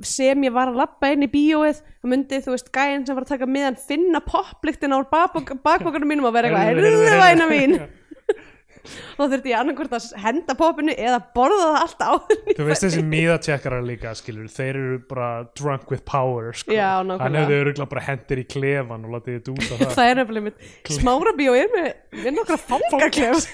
sem 0.00 0.44
ég 0.46 0.52
var 0.54 0.70
að 0.70 0.78
lappa 0.80 1.10
inn 1.12 1.26
í 1.26 1.30
bíóið 1.30 1.82
og 1.84 2.08
myndi 2.08 2.38
þú 2.40 2.54
veist 2.54 2.70
gæinn 2.72 3.02
sem 3.06 3.16
var 3.16 3.26
að 3.26 3.32
taka 3.34 3.48
miðan 3.50 3.76
finna 3.76 4.22
popliktin 4.24 4.94
á 4.96 4.98
bakbókarnum 5.04 6.08
mínum 6.08 6.28
og 6.30 6.32
vera 6.36 6.48
eitthvað, 6.48 6.70
Heyrðu, 6.70 6.86
heyrðu 6.86 7.02
heyrðu, 7.04 7.18
væna 7.20 7.48
mín. 7.50 7.74
Og 9.20 9.28
þurfti 9.30 9.52
ég 9.52 9.58
annarkvort 9.60 9.92
að 9.98 10.06
henda 10.24 10.56
popinu 10.58 10.94
eða 10.96 11.18
borða 11.36 11.66
það 11.68 11.76
allt 11.82 12.06
ég 12.48 12.56
Þú 12.58 12.68
veist 12.70 12.86
þessi 12.86 13.04
miðatjekkarar 13.12 13.84
líka 13.86 14.14
skilur, 14.18 14.48
þeir 14.50 14.70
eru 14.80 14.96
bara 15.12 15.28
drunk 15.60 15.92
with 15.92 16.02
power 16.08 16.50
sko. 16.56 16.72
Já, 16.74 16.88
Hann 16.96 17.12
nákvæmlega. 17.12 17.44
hefði 17.44 17.60
öruglega 17.60 17.90
bara 17.92 18.06
hendir 18.08 18.42
í 18.42 18.46
klefan 18.48 19.04
og 19.06 19.14
látið 19.18 19.36
þið 19.36 19.44
dúsa 19.50 19.76
það. 19.76 19.94
Það 20.00 20.10
er 20.14 20.20
nefnilega 20.22 20.48
mitt. 20.48 20.66
Smára 20.96 21.36
bíó 21.36 21.54
er 21.60 21.70
með, 21.76 21.92
með 22.24 22.36
nokkra 22.40 22.58
fangaklef. 22.64 23.46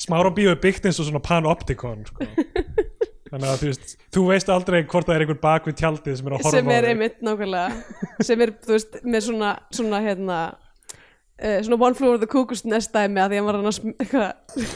Smára 0.00 0.30
bíó 0.34 0.52
er 0.52 0.60
byggt 0.62 0.86
eins 0.86 1.00
og 1.00 1.08
svona 1.08 1.24
panoptikon 1.24 2.06
sko. 2.12 2.30
Þannig 3.30 3.50
að 3.52 3.60
þú 3.62 3.68
veist 3.70 3.92
þú 4.16 4.22
veist 4.26 4.48
aldrei 4.50 4.80
hvort 4.90 5.06
það 5.06 5.14
er 5.16 5.24
einhver 5.24 5.40
bak 5.44 5.68
við 5.70 5.76
tjaldið 5.80 6.16
sem 6.18 6.26
er 6.26 6.34
að 6.34 6.40
horfa 6.44 6.56
sem 6.56 6.70
er 6.70 6.80
á 6.82 6.82
þig. 6.82 6.90
einmitt 6.94 7.20
nákvæmlega 7.28 8.24
sem 8.26 8.40
er, 8.46 8.52
þú 8.66 8.72
veist, 8.74 8.96
með 9.06 9.26
svona 9.28 9.50
svona 9.78 10.00
hérna 10.02 10.38
uh, 10.50 11.60
svona 11.66 11.78
one 11.86 11.94
floor 11.98 12.16
of 12.18 12.24
the 12.24 12.30
cuckoo's 12.30 12.64
nest 12.66 12.90
dæmi 12.96 13.22
að 13.22 13.34
því 13.34 13.38
að 13.38 13.44
hann 13.44 13.50
var 13.50 13.60
hann 13.60 13.70
að 13.70 13.78
eitthvað 14.02 14.66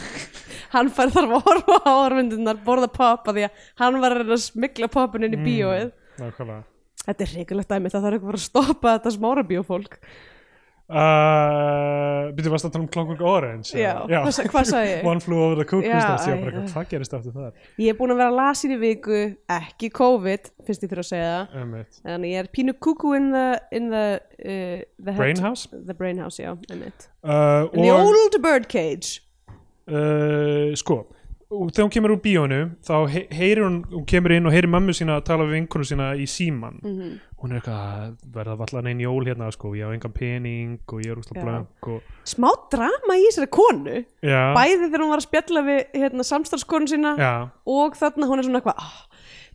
hann 0.75 0.93
fær 0.95 1.11
þarf 1.15 1.35
að 1.39 1.49
horfa 1.49 1.81
á 1.87 1.93
orðmyndunar 2.05 2.63
borða 2.67 2.89
pop 2.95 3.27
að 3.31 3.41
því 3.41 3.45
að 3.49 3.67
hann 3.83 3.99
var 4.03 4.17
að 4.21 4.33
að 4.37 4.45
smigla 4.47 4.89
popin 4.91 5.27
inn 5.29 5.35
í 5.37 5.41
Mm. 5.41 5.45
bíóið 5.51 5.91
Nákvæmlega. 6.23 6.63
þetta 7.05 7.27
er 7.27 7.35
reikulegt 7.39 7.69
dæmi, 7.75 7.91
það 7.91 8.07
þarf 8.07 8.17
eitthvað 8.21 8.39
að 8.39 8.45
stoppa 8.47 8.95
þetta 8.97 9.13
smára 9.19 9.45
bíófólk 9.51 9.99
Býttu 10.85 12.51
varst 12.53 12.67
að 12.69 12.73
tala 12.75 12.85
um 12.85 12.89
Clockwork 12.93 13.23
Orange 13.25 13.73
Já, 13.79 13.93
eða? 14.05 14.19
hvað 14.27 14.49
hvað 14.53 14.67
sagði 14.69 14.91
ég? 14.91 15.05
One 15.11 15.23
flew 15.25 15.39
over 15.41 15.57
the 15.61 15.65
cuckoo's 15.65 15.89
Já, 15.89 16.35
nest 16.37 16.75
hvað 16.77 16.89
gerist 16.91 17.15
eftir 17.17 17.33
það? 17.37 17.63
ég 17.81 17.89
er 17.95 17.99
búin 17.99 18.13
að 18.15 18.21
vera 18.21 18.35
lasin 18.37 18.75
í 18.75 18.79
viku 18.83 19.21
ekki 19.57 19.91
COVID, 19.97 20.51
finnst 20.69 20.85
ég 20.85 20.93
þurfa 20.93 21.05
að 21.07 21.09
segja 21.09 21.31
það 21.33 21.57
Einmitt. 21.63 22.01
þannig 22.05 22.35
ég 22.35 22.43
er 22.45 22.51
pínu 22.59 22.77
kuku 22.85 23.15
in 23.17 23.31
the, 23.33 23.47
in 23.81 23.89
the, 23.95 24.05
uh, 24.45 24.85
the 25.01 25.13
head- 25.15 25.21
Brain 25.23 25.41
House? 25.45 25.65
the 25.73 25.97
brain 25.97 26.21
house, 26.21 26.41
já, 26.43 26.53
einmitt 26.71 27.09
Uh, 27.25 27.71
in 27.73 27.81
the 27.87 27.89
old 27.91 28.37
birdcage 28.45 29.23
uh, 29.89 30.75
sko 30.77 31.07
og 31.51 31.71
þegar 31.71 31.85
hún 31.85 31.93
kemur 31.95 32.13
úr 32.15 32.21
bíónu 32.25 32.59
þá 32.87 32.95
he 33.13 33.23
heyrir 33.31 33.65
hún, 33.67 33.77
hún 33.93 34.05
kemur 34.09 34.33
inn 34.37 34.47
og 34.49 34.53
heyrir 34.55 34.71
mömmu 34.73 34.95
sína 34.97 35.19
að 35.21 35.25
tala 35.29 35.45
við 35.45 35.57
vinkonu 35.59 35.85
sína 35.89 36.13
í 36.17 36.27
síman 36.31 36.81
Mhm. 36.83 37.21
hún 37.45 37.53
er 37.53 37.61
eitthvað 37.61 37.81
að 37.85 38.15
verða 38.33 38.57
vallan 38.63 38.87
einn 38.89 39.01
jól 39.05 39.25
hérna 39.29 39.51
sko, 39.53 39.75
ég 39.77 39.85
á 39.85 39.93
engan 39.93 40.13
pening 40.17 40.79
og 40.89 41.01
ég 41.05 41.11
er 41.13 41.17
úrslega 41.21 41.45
blank 41.45 41.89
og 41.89 42.03
smá 42.25 42.49
drama 42.73 43.19
í 43.21 43.27
þessari 43.29 43.51
konu. 43.53 44.05
Já, 44.25 44.55
bæði 44.57 44.79
þegar 44.89 45.01
hún 45.05 45.11
var 45.13 45.21
að 45.21 45.29
spjalla 45.29 45.63
við 45.67 45.81
hérna, 45.95 46.25
samstarfskonu 46.25 46.89
sína 46.89 47.17
já, 47.19 47.51
og 47.67 47.95
þarna 48.01 48.27
hún 48.31 48.39
er 48.39 48.45
svona 48.49 48.61
eitthvað 48.63 48.79
ah, 48.81 49.07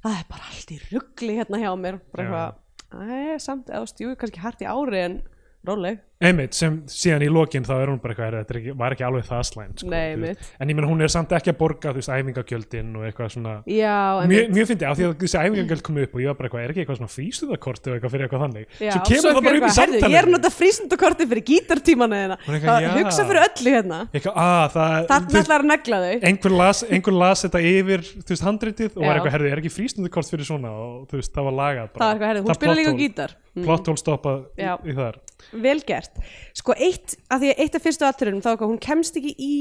það 0.06 0.20
er 0.20 0.26
bara 0.30 0.50
allt 0.54 0.72
í 0.72 0.80
ruggli 0.92 1.36
hérna 1.40 1.58
hjá 1.64 1.72
mér. 1.82 2.00
Bara 2.14 2.24
eitthvað, 2.28 3.40
samt 3.42 3.68
eða 3.74 3.88
stjú, 3.90 4.16
kannski 4.16 4.40
hart 4.40 4.62
í 4.62 4.70
ári 4.70 5.02
en 5.06 5.22
róleg 5.66 6.00
einmitt 6.20 6.52
sem 6.58 6.82
síðan 6.92 7.24
í 7.24 7.28
lokin 7.32 7.64
þá 7.64 7.70
er 7.80 7.90
hún 7.94 8.00
bara 8.04 8.12
eitthvað, 8.12 8.34
þetta 8.42 8.56
ekki, 8.60 8.72
var 8.76 8.92
ekki 8.92 9.04
alveg 9.08 9.24
það 9.30 9.44
slæmt 9.48 9.80
sko, 9.80 9.88
Nei, 9.88 10.00
þú 10.00 10.16
einmitt. 10.18 10.42
veist. 10.42 10.50
en 10.60 10.72
ég 10.74 10.76
menn 10.76 10.88
hún 10.90 11.04
er 11.06 11.12
samt 11.14 11.32
ekki 11.38 11.54
að 11.54 11.58
borga 11.62 11.94
þú 11.96 12.02
veist, 12.02 12.10
æfingagjöldin 12.12 12.90
og 13.00 13.06
eitthvað 13.08 13.30
svona. 13.38 13.54
Já, 13.72 13.94
mjög, 14.28 14.42
einmitt. 14.42 14.52
mjög 14.58 14.68
fyndi 14.74 14.84
á 14.84 14.92
því 15.00 15.06
að 15.08 15.14
þessi 15.24 15.40
æfingagjöld 15.40 15.84
kom 15.88 16.00
upp 16.04 16.18
og 16.18 16.20
ég 16.20 16.28
var 16.28 16.36
bara 16.42 16.50
eitthvað, 16.50 16.66
er 16.66 16.74
ekki 16.74 16.84
eitthvað 16.84 17.00
svona 17.00 17.14
frístuðakort 17.14 17.88
eða 17.88 17.96
eitthvað 17.96 18.14
fyrir 18.18 18.28
eitthvað 18.28 18.44
þannig? 18.44 18.68
Já, 18.84 18.92
svo 18.92 19.04
kemur 19.08 19.32
það 19.32 19.48
bara 19.48 19.56
upp 19.56 19.64
í 19.64 19.64
herðu, 19.64 19.78
samtalið 19.80 20.12
ég 20.12 20.20
er 20.20 20.30
notað 20.36 20.58
frísundakorti 20.60 21.30
fyrir 21.32 21.46
gítartímana 21.54 22.20
þeina 22.20 22.38
Hún 22.44 22.52
er 22.52 22.60
eitthvað, 22.60 22.84
já. 22.84 22.92
hugsa 23.00 23.28
fyrir 23.32 23.42
öllu 23.48 23.76
hérna. 23.80 24.02
Eitthvað, 24.12 24.44
að 24.44 24.76
það, 24.76 25.08
þarna 25.14 25.40
ætlar 25.40 25.64
að 25.64 25.72
negla 25.72 26.02
þau. 26.04 26.20
einhver 26.34 26.58
las, 26.60 26.84
einhver 26.90 27.16
las 27.24 27.46
þetta 27.48 27.64
yfir 27.72 28.04
þú 28.12 28.36
veist, 28.36 28.44
handritið 28.50 28.92
og 28.92 29.00
Já. 29.00 29.08
var 29.08 29.16
eitthvað, 29.22 29.36
herði, 29.40 29.52
er 29.56 29.64
ekki 29.64 29.72
frístundukort 29.72 30.28
fyrir 30.36 30.44
svona? 30.52 30.72
Og 30.76 31.08
þú 31.08 31.22
veist, 31.22 31.32
það 31.32 31.48
var 31.48 31.58
lagað 31.64 31.90
það 31.96 32.04
var 32.04 32.12
eitthvað, 32.12 32.30
herðu, 32.34 32.44
hún 32.44 32.52
Það 32.52 32.60
spila 32.60 32.76
líka 32.76 32.90
plot 32.90 33.00
hole- 33.00 33.08
gítar. 33.08 33.36
Mm, 33.56 33.64
plot 33.66 33.88
hole 33.90 33.98
stoppað 34.00 34.40
í, 34.60 34.62
Já. 34.64 34.74
í 34.86 34.94
þar. 35.00 35.16
Vel 35.64 35.80
gert 35.88 36.09
sko 36.58 36.76
eitt, 36.78 37.16
að 37.30 37.44
því 37.44 37.52
að 37.54 37.64
eitt 37.66 37.78
af 37.78 37.86
fyrstu 37.86 38.08
aðturum 38.08 38.42
þá 38.44 38.50
er 38.50 38.54
eitthvað, 38.56 38.74
hún 38.74 38.84
kemst 38.84 39.20
ekki 39.20 39.34
í 39.38 39.54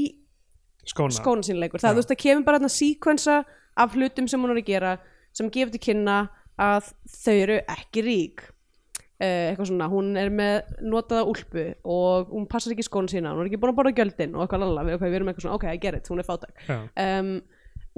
skóna, 0.89 1.15
skóna 1.15 1.45
sín 1.45 1.59
leikur. 1.61 1.81
Það, 1.81 1.89
Já. 1.89 1.93
þú 1.93 2.01
veist, 2.01 2.13
það 2.13 2.21
kemur 2.25 2.45
bara 2.47 2.59
þarna 2.59 2.75
síkvensa 2.75 3.39
af 3.79 3.97
hlutum 3.97 4.29
sem 4.29 4.45
hún 4.45 4.53
er 4.53 4.61
að 4.61 4.69
gera 4.69 4.93
sem 5.35 5.51
gefur 5.53 5.73
til 5.75 5.83
kynna 5.83 6.21
að 6.59 6.89
þau 7.15 7.35
eru 7.35 7.59
ekki 7.75 8.05
rík. 8.05 8.47
Uh, 9.19 9.49
eitthvað 9.51 9.67
svona, 9.67 9.89
hún 9.91 10.13
er 10.15 10.29
með 10.31 10.69
notaða 10.87 11.25
úlpu 11.27 11.63
og 11.91 12.29
hún 12.31 12.45
passar 12.47 12.71
ekki 12.71 12.85
í 12.85 12.87
skóna 12.87 13.11
sína 13.11 13.33
hún 13.33 13.41
er 13.43 13.49
ekki 13.49 13.57
búin 13.59 13.73
að 13.73 13.79
borða 13.81 13.91
gjöldin 13.97 14.37
og 14.37 14.45
eitthvað 14.45 14.61
lalla 14.63 14.85
við, 14.87 14.95
okay, 14.95 15.11
við 15.11 15.17
erum 15.17 15.31
eitthvað 15.31 15.43
svona, 15.43 15.57
ok, 15.59 15.65
I 15.67 15.81
get 15.83 15.97
it, 15.97 16.07
hún 16.07 16.21
er 16.23 16.27
fátæk. 16.29 16.61
Já. 16.69 16.77
um, 17.03 17.33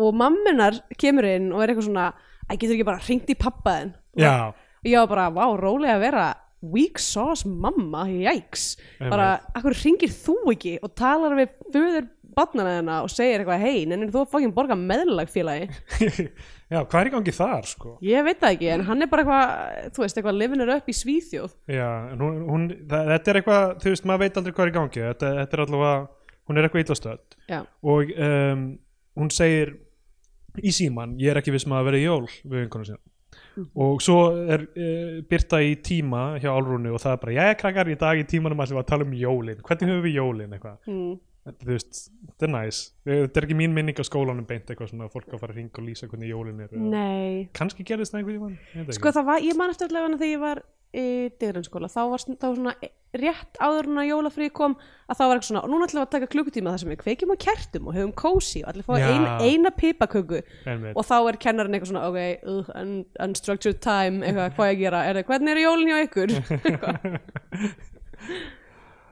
og 0.02 0.18
mamminar 0.18 0.80
kemur 0.98 1.28
inn 1.30 1.52
og 1.54 1.62
er 1.62 1.76
eitthvað 1.76 1.88
svona, 1.92 2.08
að 2.48 2.64
getur 2.64 2.74
ekki 2.78 2.88
bara 2.90 3.04
hringt 3.06 3.30
í 3.30 3.38
pappaðin 3.38 3.94
já, 4.18 4.34
og 4.50 4.90
ég 4.90 5.04
var 5.04 5.12
bara, 5.12 5.28
vá, 5.36 5.46
rólega 5.62 6.00
að 6.00 6.06
vera 6.08 6.26
weak 6.62 7.00
sauce 7.02 7.48
mamma, 7.48 8.06
jæks 8.10 8.76
bara, 9.02 9.34
akkur 9.58 9.76
ringir 9.82 10.14
þú 10.14 10.38
ekki 10.54 10.78
og 10.86 10.94
talar 10.98 11.38
við 11.40 11.56
föður 11.74 12.10
barnana 12.36 12.78
þennan 12.78 13.06
og 13.06 13.12
segir 13.12 13.42
eitthvað, 13.42 13.64
hei, 13.66 13.84
nennir 13.90 14.12
þú 14.14 14.22
að 14.24 14.30
fokkin 14.32 14.54
borga 14.56 14.78
meðlag 14.80 15.32
félagi, 15.32 15.68
já, 16.72 16.80
hvað 16.80 16.98
er 17.02 17.10
í 17.10 17.14
gangi 17.16 17.34
þar 17.36 17.68
sko? 17.68 17.96
ég 18.06 18.26
veit 18.28 18.40
það 18.40 18.56
ekki 18.56 18.72
en 18.76 18.86
hann 18.88 19.04
er 19.04 19.12
bara 19.12 19.26
eitthvað, 19.26 19.92
þú 19.98 20.06
veist, 20.06 20.20
eitthvað 20.22 20.40
livin 20.40 20.66
er 20.66 20.74
upp 20.78 20.88
í 20.92 20.96
Svíþjóð. 20.96 21.54
Já, 21.76 21.90
en 22.14 22.24
hún, 22.24 22.40
hún 22.48 22.66
það, 22.88 23.12
þetta 23.16 23.34
er 23.34 23.42
eitthvað, 23.42 23.76
þú 23.84 23.94
veist, 23.96 24.08
maður 24.08 24.24
veit 24.24 24.42
aldrei 24.42 24.56
hvað 24.58 24.68
er 24.68 24.72
í 24.72 24.76
gangi. 24.80 25.06
Þetta, 25.10 25.34
þetta 25.42 25.58
er 25.58 25.64
allavega, 25.66 25.94
hún 26.48 26.62
er 26.62 26.68
eitthvað 26.68 26.86
illastöð 26.86 27.38
já, 27.52 27.62
og 27.96 28.16
um, 28.30 28.66
hún 29.20 29.34
segir 29.36 29.76
í 30.62 30.76
síman, 30.76 31.18
ég 31.20 31.34
er 31.34 31.42
ekki 31.42 31.56
viss 31.56 31.68
maður 31.68 31.84
að 31.84 31.92
vera 31.92 32.04
jól 32.06 32.26
við 32.44 32.70
sína. 32.72 33.02
Mhm. 33.02 33.11
Og 33.86 34.04
svo 34.04 34.20
er 34.56 34.68
uh, 34.70 35.18
byrta 35.30 35.62
í 35.66 35.74
tíma 35.84 36.38
hjá 36.42 36.52
Álrúnu 36.54 36.94
og 36.96 37.04
það 37.04 37.18
er 37.18 37.26
bara, 37.26 37.36
jæja 37.40 37.58
krakkar 37.64 37.92
í 37.92 37.98
dag 38.00 38.22
í 38.22 38.30
tímanum 38.30 38.64
við 38.64 38.80
að 38.84 38.88
tala 38.94 39.08
um 39.08 39.18
jólin. 39.18 39.62
Hvernig 39.68 39.92
höfum 39.92 40.08
við 40.08 40.18
jólin? 40.20 40.56
eitthvað. 40.56 40.80
Mm. 40.88 41.20
Þetta, 41.42 41.66
er 42.46 42.52
næs 42.54 42.80
þetta 43.02 43.40
er 43.40 43.46
ekki 43.48 43.56
mín 43.58 43.72
minning 43.74 43.98
á 43.98 44.06
skólanum 44.06 44.46
beint 44.46 44.68
eitthvað 44.70 44.92
svona 44.92 45.08
að 45.08 45.16
fólk 45.16 45.32
að 45.32 45.40
fara 45.42 45.56
að 45.56 45.58
ringa 45.58 45.80
og 45.82 45.88
lýsa 45.88 46.10
hvernig 46.12 46.30
jólin 46.30 46.60
er 46.62 46.76
kannski 47.58 47.86
gerðist 47.88 48.14
það 48.14 48.20
einhvern 48.20 48.54
ég 48.54 48.84
ekki. 48.84 48.98
sko 49.00 49.14
það 49.16 49.26
var, 49.32 49.46
ég 49.48 49.58
man 49.58 49.74
eftir 49.74 49.90
allavega 49.90 50.20
þegar 50.20 50.30
ég 50.30 50.44
var 50.44 50.62
í 50.92 51.30
dyrranskóla, 51.40 51.88
þá 51.92 52.02
var, 52.12 52.24
þá 52.26 52.46
var 52.46 52.58
svona 52.58 52.74
rétt 53.12 53.60
áður 53.60 53.90
en 53.90 54.00
að 54.02 54.08
jólafrí 54.08 54.48
kom 54.56 54.74
að 55.12 55.18
þá 55.20 55.24
var 55.24 55.34
eitthvað 55.34 55.50
svona, 55.50 55.64
og 55.66 55.72
núna 55.72 55.88
ætlum 55.88 56.00
við 56.00 56.06
að 56.06 56.14
taka 56.16 56.30
klukkutíma 56.32 56.72
þar 56.72 56.82
sem 56.84 56.92
við 56.92 57.02
kveikjum 57.02 57.34
á 57.36 57.44
kertum 57.44 57.90
og 57.90 57.98
höfum 57.98 58.14
kósi 58.22 58.62
og 58.64 58.72
allir 58.72 58.88
fá 58.88 58.94
Já. 59.00 59.08
ein, 59.12 59.26
eina 59.44 59.72
pipaköku 59.76 60.40
og 60.96 61.04
þá 61.08 61.16
er 61.20 61.40
kennarinn 61.44 61.76
eitthvað 61.76 61.92
svona, 61.92 62.08
ok, 62.08 62.20
uh, 62.48 62.72
un, 62.80 62.94
unstructured 63.28 63.82
time, 63.84 64.24
eitthvað, 64.24 64.56
hvað 64.56 64.72
ég 64.72 64.78
að 64.78 64.84
gera, 64.86 65.04
er 65.08 65.20
það, 65.20 65.28
hvernig 65.32 65.54
eru 65.56 65.68
jólin 65.68 65.92
hjá 65.92 66.00
ykkur? 66.08 66.30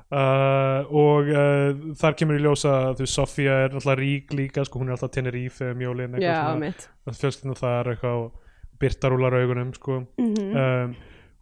Uh, 0.09 0.87
og 0.89 1.27
uh, 1.29 1.67
þar 2.01 2.15
kemur 2.17 2.39
í 2.39 2.41
ljósa 2.41 2.95
þú 2.97 3.03
veist, 3.03 3.13
Sofía 3.13 3.59
er 3.67 3.75
náttúrulega 3.75 3.99
rík 3.99 4.31
líka 4.33 4.63
sko, 4.65 4.79
hún 4.81 4.89
er 4.89 4.95
alltaf 4.95 5.11
Tenerife 5.13 5.67
um 5.69 5.83
jólin 5.85 6.15
Já, 6.17 6.31
eitthvað 6.31 6.63
mitt. 6.63 6.87
svona, 6.87 7.17
fjölskyldinu 7.19 7.57
þar 7.59 7.89
eitthvað 7.91 8.21
og 8.23 8.47
Birta 8.81 9.11
rúlar 9.11 9.37
augunum 9.37 9.69
sko. 9.75 9.99
Mhm. 10.17 10.57
um, 10.57 10.95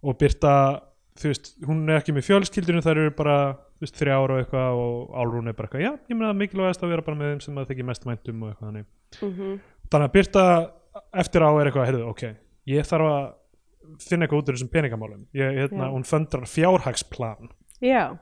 og 0.03 0.17
Birta 0.19 0.53
þú 1.17 1.31
veist, 1.31 1.53
hún 1.65 1.85
er 1.89 2.01
ekki 2.01 2.13
með 2.13 2.27
fjölskyldinu 2.27 2.83
þar 2.85 3.01
eru 3.03 3.13
bara 3.17 3.37
þú 3.77 3.85
veist, 3.85 3.97
þrjá 3.97 4.13
ára 4.17 4.35
og 4.35 4.41
eitthvað 4.41 4.81
og 4.81 5.15
Álrún 5.17 5.49
er 5.49 5.57
bara 5.57 5.69
eitthvað, 5.69 5.85
já, 5.85 5.91
ég 6.09 6.17
meina 6.17 6.33
mikilvægast 6.37 6.83
að 6.83 6.93
vera 6.93 7.05
bara 7.05 7.17
með 7.17 7.33
þeim 7.33 7.41
sem 7.45 7.57
það 7.57 7.71
þykir 7.71 7.87
mest 7.89 8.05
væntum 8.05 8.43
og 8.43 8.51
eitthvað 8.51 8.67
þannig. 8.69 8.85
Mhm. 9.21 9.57
þannig 9.87 10.07
að 10.09 10.13
Birta 10.17 10.43
eftir 11.13 11.41
á 11.45 11.49
er 11.49 11.65
eitthvað, 11.69 11.89
heyrðu, 11.89 12.05
ok 12.11 12.23
ég 12.67 12.87
þarf 12.87 13.07
að 13.07 13.27
finna 14.03 14.25
eitthvað 14.25 14.41
út 14.41 14.49
úr 14.49 14.55
þessum 14.57 14.71
peningamálum. 14.73 15.21
Ég, 15.37 15.47
hérna, 15.61 15.87
Já. 15.87 15.91
hún 15.93 16.03
föndrar 16.03 16.43
fjárhagsplan. 16.51 17.47
Já, 17.79 18.17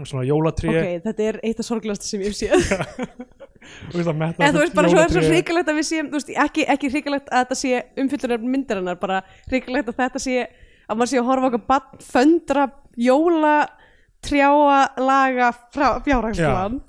svona 0.00 0.24
jólatrí 0.24 0.70
ok, 0.72 1.02
þetta 1.04 1.22
er 1.26 1.40
eitt 1.44 1.60
af 1.60 1.66
sorglegast 1.66 2.06
sem 2.08 2.20
ég 2.24 2.32
séð. 2.32 2.56
Það 3.60 4.08
En 4.40 4.54
þú 4.54 4.60
veist 4.62 4.72
bara 4.74 4.88
svo 4.88 5.00
er 5.02 5.10
svo 5.12 5.20
hrikalegt 5.20 5.68
að 5.68 5.76
við 5.76 5.84
séum 5.84 6.06
þú 6.08 6.16
veist, 6.16 6.30
ekki, 6.32 6.64
ekki 6.64 6.88
að 10.90 10.98
maður 11.00 11.12
sé 11.12 11.20
að 11.20 11.28
horfa 11.30 11.50
okkur 11.50 11.66
bann 11.70 12.04
föndra 12.10 12.66
jóla 13.00 13.56
trjáa 14.26 14.80
laga 15.00 15.50
fjárhagsplan 16.04 16.80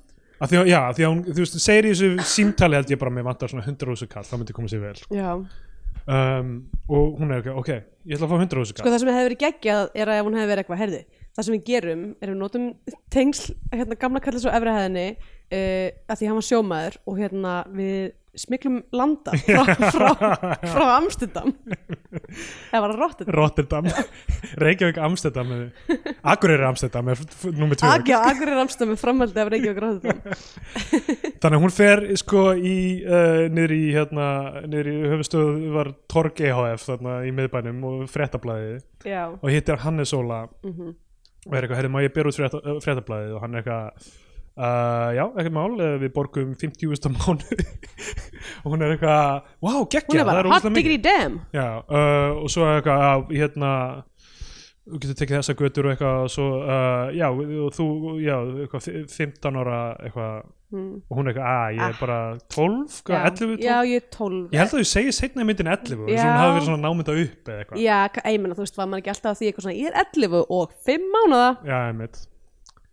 að 0.42 0.50
því 0.50 0.62
já, 0.72 0.80
því 0.96 1.04
að 1.06 1.12
hún, 1.12 1.20
þú 1.28 1.44
veist, 1.44 1.58
segir 1.62 1.86
í 1.86 1.92
þessu 1.94 2.28
símtali 2.34 2.78
held 2.78 2.92
ég 2.92 3.00
bara 3.00 3.14
með 3.14 3.28
vantar 3.30 3.52
svona 3.52 3.64
100 3.64 3.88
rúsu 3.88 4.08
kall, 4.10 4.26
það 4.26 4.42
myndi 4.42 4.56
koma 4.56 4.70
sér 4.72 4.82
vel 4.82 4.96
Já, 5.14 5.30
um, 5.38 6.52
og 6.90 7.20
hún 7.20 7.30
er 7.30 7.42
ekki, 7.42 7.54
ok, 7.62 7.70
ég 8.10 8.16
ætla 8.16 8.26
að 8.26 8.32
fá 8.34 8.38
100 8.40 8.58
rúsu 8.58 8.74
sko 8.74 8.82
kall. 8.82 8.94
það 8.94 9.04
sem 9.04 9.12
hefði 9.12 9.28
verið 9.28 9.42
geggjað 9.44 9.84
er 9.94 10.10
að 10.10 10.18
ef 10.18 10.26
hún 10.26 10.38
hefði 10.40 10.50
verið 10.52 10.64
eitthvað 10.64 10.82
herði 10.82 11.02
það 11.32 11.46
sem 11.46 11.54
við 11.56 11.62
gerum 11.70 12.02
er 12.18 12.32
við 12.32 12.40
notum 12.40 12.66
tengsl 13.14 13.54
hérna 13.72 14.00
gamla 14.02 14.24
kallið 14.24 14.44
svo 14.44 14.56
efri 14.58 14.74
hæðinni 14.76 15.06
uh, 15.14 15.88
að 16.10 16.18
því 16.18 16.32
hann 16.32 16.40
var 16.40 16.48
sjómaður 16.48 16.98
og 17.06 17.22
hérna 17.22 17.54
við 17.72 18.10
smiklum 18.38 18.78
landa 18.96 19.34
frá, 19.44 19.64
frá, 19.94 20.10
frá 20.64 20.86
Amsterdam. 20.96 21.52
Eða 22.72 22.80
var 22.80 22.94
það 22.94 23.00
Rotterdam. 23.02 23.34
Rotterdam, 23.36 23.88
Reykjavík 24.62 25.00
Amsterdam. 25.04 25.52
Akureyri 26.32 26.64
Amsterdam 26.64 27.10
er 27.12 27.20
nummer 27.58 27.76
2 27.76 27.90
Agja, 27.92 28.22
Akureyri 28.30 28.64
Amsterdam 28.64 28.94
er 28.94 29.02
framhaldið 29.02 29.42
af 29.44 29.52
Reykjavík 29.52 29.82
Rotterdam. 29.84 30.40
Þannig 31.42 31.58
að 31.58 31.62
hún 31.66 31.76
fer 31.76 32.04
sko 32.22 32.46
í 32.56 32.76
uh, 33.04 33.44
niður 33.52 33.76
í 33.76 33.82
hérna, 33.98 34.26
niður 34.64 34.92
í 34.94 34.96
höfustöðu 35.12 35.76
var 35.76 35.92
Torg 36.12 36.40
EHF 36.40 36.88
þarna 36.88 37.20
í 37.28 37.36
miðbænum 37.36 37.86
og 37.90 38.02
fréttablaðið. 38.12 38.82
Já, 39.08 39.24
og 39.34 39.48
hittir 39.52 39.82
Hannes 39.84 40.16
Óla. 40.16 40.46
Mhm. 40.64 40.96
Og 41.42 41.56
er 41.58 41.64
eitthvað, 41.64 41.80
hefði 41.80 41.88
má 41.90 42.02
ég 42.04 42.12
bera 42.14 42.30
út 42.30 42.36
frétta, 42.38 42.58
fréttablaðið? 42.84 43.32
Og 43.34 43.40
hann 43.42 43.56
er 43.58 43.64
eitthvað 43.64 44.10
uh, 44.56 45.10
já, 45.16 45.24
ekkert 45.30 45.56
mál, 45.56 45.72
uh, 45.76 45.96
við 46.02 46.14
borgum 46.14 46.54
50.000 46.58 47.08
á 47.08 47.10
mánu 47.16 47.58
og 48.62 48.70
hún 48.72 48.84
er 48.84 48.94
eitthvað, 48.94 49.50
wow, 49.64 49.82
Hún 49.82 49.90
geggja 49.92 50.22
er 50.22 50.28
bara 50.28 50.54
hot 50.54 50.70
diggity 50.74 51.00
damn. 51.02 51.42
Já, 51.54 51.82
uh, 51.82 52.40
og 52.42 52.48
svo 52.52 52.66
er 52.68 52.80
eitthvað, 52.80 53.28
hérna 53.32 53.74
þú 54.82 54.98
getur 54.98 55.18
tekið 55.20 55.38
þessa 55.38 55.54
götur 55.58 55.86
og 55.86 55.92
eitthvað 55.94 56.24
og 56.24 56.32
svo, 56.34 56.48
uh, 56.64 57.12
já, 57.14 57.28
og 57.30 57.76
þú 57.76 57.86
já, 58.22 58.34
eitthvað, 58.64 58.88
15 59.14 59.60
ára 59.62 59.78
eitthvað, 60.02 60.34
mm. 60.74 60.90
og 61.06 61.20
hún 61.20 61.30
er 61.30 61.32
eitthvað, 61.32 61.52
að, 61.52 61.76
ég 61.76 61.84
er 61.86 62.00
bara 62.00 62.18
12, 62.56 62.98
hvað, 63.06 63.14
já. 63.14 63.30
11, 63.30 63.54
12 63.54 63.62
Já, 63.68 63.76
ég 63.92 64.02
er 64.02 64.10
12 64.18 64.42
ég 64.42 64.64
held 64.64 64.74
að 64.74 64.82
þú 64.82 64.90
segir 64.90 65.16
setna 65.20 65.46
í 65.46 65.48
myndin 65.52 65.70
11 65.70 66.02
og 66.02 66.10
hún 66.10 66.42
hafi 66.42 66.58
verið 66.58 66.68
svona 66.68 66.82
námynda 66.82 67.16
upp 67.22 67.54
eða 67.54 67.62
eitthvað. 67.62 67.86
Já, 67.86 67.96
ég 68.34 68.42
meina, 68.42 68.58
þú 68.58 68.66
veist, 68.66 68.82
var 68.82 68.90
maður 68.90 69.04
ekki 69.04 69.14
alltaf 69.14 69.32
að 69.32 69.40
því 69.40 69.50
eitthvað 69.52 69.68
svona 69.68 69.78
Ég 69.78 69.92
er 69.92 69.98
11 70.02 70.44
og 70.58 70.76
5 70.90 71.08
mánuða 71.14 71.48
Já, 71.62 71.78
einmitt 71.86 72.22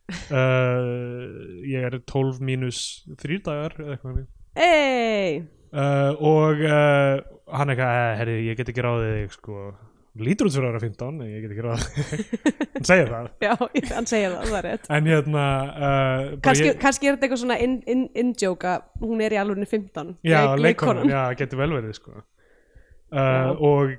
uh, 0.09 1.63
Ég 1.69 1.85
er 1.89 1.99
12 2.09 2.39
mínus 2.45 2.79
3 3.21 3.39
dagar 3.45 3.75
eða 3.79 3.95
eitthvað 3.95 4.09
þannig. 4.13 4.27
Ey, 4.59 5.35
uh, 5.73 6.11
og 6.25 6.63
uh, 6.65 7.21
hann 7.55 7.71
eitthvað, 7.73 7.93
"Eh, 7.99 8.17
herri, 8.19 8.35
ég 8.49 8.57
get 8.59 8.71
ekki 8.73 8.83
ráðið 8.85 9.13
þig 9.19 9.35
sko, 9.37 9.59
lítur 10.19 10.49
út 10.49 10.55
fyrir 10.57 10.67
að 10.67 10.73
vera 10.73 10.81
15 10.83 11.21
en 11.21 11.29
ég 11.29 11.45
get 11.45 11.53
ekki 11.53 11.65
ráðið 11.67 11.83
hann 12.75 12.87
segir 12.89 13.11
það. 13.13 13.29
Já, 13.45 13.53
hann 13.95 14.09
segir 14.09 14.33
það, 14.33 14.47
það 14.49 14.57
er 14.59 14.67
rétt. 14.69 14.89
En 14.97 15.09
hérna 15.13 15.45
Kanski, 16.47 16.67
ég, 16.71 16.79
kannski 16.81 17.07
er 17.11 17.15
þetta 17.17 17.27
eitthvað 17.29 17.43
svona 17.43 17.59
in, 17.65 17.77
in, 17.87 18.01
in 18.23 18.33
joke 18.41 18.67
að 18.73 19.05
hún 19.05 19.21
er 19.25 19.37
í 19.37 19.39
alveg 19.41 19.69
15 19.69 20.15
já, 20.27 20.39
leik- 20.55 20.65
leikonan, 20.65 21.09
já, 21.13 21.21
getur 21.39 21.61
vel 21.61 21.71
verið 21.77 21.95
sko. 22.01 22.17
og 23.13 23.95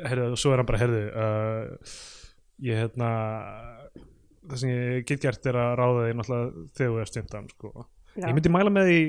herri, 0.00 0.28
svo 0.40 0.52
er 0.54 0.62
hann 0.62 0.68
bara, 0.68 0.78
herri 0.80 1.02
ég 2.64 2.78
hérna 2.80 3.08
það 4.50 4.62
sem 4.62 4.72
ég 4.72 5.06
get 5.08 5.22
gert 5.26 5.48
er 5.50 5.60
að 5.60 5.76
ráða 5.80 6.08
þig 6.08 6.18
náttúrulega 6.20 6.66
þegar 6.78 6.90
þú 6.92 7.04
ert 7.04 7.20
15 7.20 7.48
sko. 7.54 7.86
Ég 8.16 8.36
myndi 8.36 8.52
mæla 8.52 8.72
með 8.72 8.90
því 8.90 9.00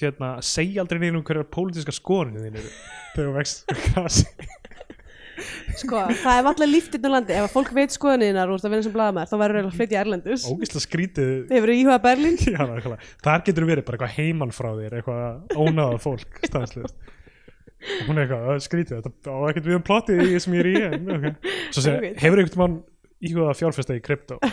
hérna, 0.00 0.30
segja 0.44 0.82
aldrei 0.82 1.00
neinum 1.00 1.24
hverjar 1.24 1.48
pólitíska 1.52 1.94
skoðinu 1.94 2.44
þín 2.44 2.60
eru 2.60 2.70
þegar 3.14 3.26
þú 3.26 3.34
vext 3.38 3.58
Sko, 5.76 5.98
það 6.22 6.38
er 6.38 6.46
alltaf 6.48 6.68
líft 6.70 6.94
inn 6.96 7.04
á 7.04 7.10
landi 7.12 7.34
Ef 7.36 7.44
að 7.44 7.52
fólk 7.52 7.72
veit 7.76 7.92
skoðaniðnar 7.92 8.52
úr 8.52 8.62
það 8.62 8.72
vinna 8.72 8.86
sem 8.86 8.94
blaðamær 8.94 9.28
þá 9.28 9.34
verður 9.36 9.58
eiginlega 9.58 9.72
að 9.74 9.80
flytja 9.80 9.98
erlendis 10.00 10.46
ógislega 10.48 10.84
skrítið 10.86 11.32
Hefur 11.52 11.72
þú 11.72 11.76
íhugað 11.76 12.06
Berlín? 12.06 12.38
Já, 12.54 12.96
þar 13.26 13.44
getur 13.48 13.68
verið 13.68 13.84
bara 13.88 13.98
eitthvað 13.98 14.16
heiman 14.16 14.54
frá 14.56 14.70
þér 14.78 14.96
eitthvað 15.00 15.60
ónáða 15.60 16.00
fólk 16.00 16.40
hún 18.06 18.16
er 18.16 18.24
eitthvað, 18.24 18.44
"Það 18.46 18.54
er 18.54 18.62
skrítið 18.64 19.02
þetta 19.04 19.32
á 19.36 19.38
ekkert 19.50 19.66
við 19.68 19.76
um 19.76 19.84
plottið 19.84 20.22
í 20.24 20.38
sem 20.40 20.54
ég 20.56 20.62
er 20.64 20.68
í 20.70 20.74
okay. 20.96 21.32
Ok. 21.76 22.06
hefur 22.22 22.40
einhvern 22.40 22.62
mann 22.62 22.76
íhugað 23.24 23.52
að 23.52 23.60
fjárfesta 23.60 23.96
í 23.96 24.02
krypto. 24.04 24.38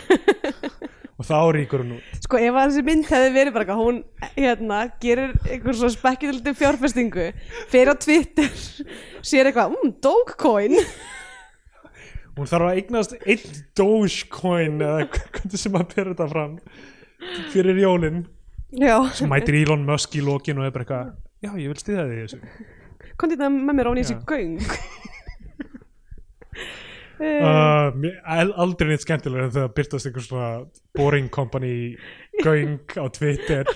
Og 1.14 1.26
þá 1.28 1.36
ríkur 1.54 1.84
hún 1.84 1.92
út. 1.94 2.06
Sko, 2.24 2.38
ef 2.42 2.56
að 2.58 2.72
þessi 2.72 2.82
mynd 2.88 3.04
hefði 3.06 3.34
verið 3.36 3.54
bara 3.54 3.76
hún 3.78 4.00
hérna, 4.34 4.78
gerir 5.02 5.34
einhver 5.46 5.76
svo 5.78 5.90
spekkildi 5.94 6.54
fjárfestingu 6.58 7.28
fyrir 7.70 7.92
á 7.94 7.96
Twitter 8.02 8.50
sér 9.30 9.50
eitthvað, 9.50 9.76
um, 9.78 9.92
Dogecoin. 10.02 10.74
Hún 12.34 12.48
þarf 12.50 12.66
að 12.66 12.80
eignast 12.80 13.12
einn 13.20 13.60
Dogecoin 13.78 14.80
eða 14.82 15.04
hvernig 15.06 15.60
sem 15.62 15.76
að 15.78 15.84
bera 15.92 16.10
þetta 16.10 16.26
fram 16.32 16.56
fyrir 17.52 17.78
jólin. 17.78 18.24
Já, 18.74 18.96
svo 19.14 19.28
mætir 19.30 19.60
Elon 19.60 19.86
Musk 19.86 20.16
í 20.18 20.24
lokin 20.24 20.58
og 20.58 20.66
er 20.66 20.74
bara 20.74 20.82
eitthvað 20.82 21.12
já, 21.46 21.52
ég 21.62 21.70
vil 21.70 21.78
stiða 21.78 22.08
því 22.10 22.16
þessu. 22.24 22.38
Kom 23.14 23.30
þetta 23.30 23.52
með 23.54 23.78
mér 23.78 23.94
nýja 23.94 24.02
Já. 24.02 24.10
sér 24.10 24.20
göng 24.26 24.58
uh, 27.20 28.58
aldrei 28.64 28.90
neitt 28.90 29.04
skemmtilega 29.04 29.48
en 29.48 29.54
þegar 29.54 29.74
byrtast 29.78 30.10
einhver 30.10 30.26
svona 30.26 30.50
boring 30.96 31.30
company 31.32 31.74
göng 32.42 32.78
á 32.98 33.04
Twitter. 33.14 33.68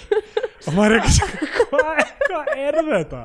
Og 0.67 0.75
maður 0.75 0.99
er 0.99 1.07
ekki 1.07 1.53
hvað 1.69 2.03
hva 2.29 2.43
er 2.57 2.81
þetta? 2.89 3.23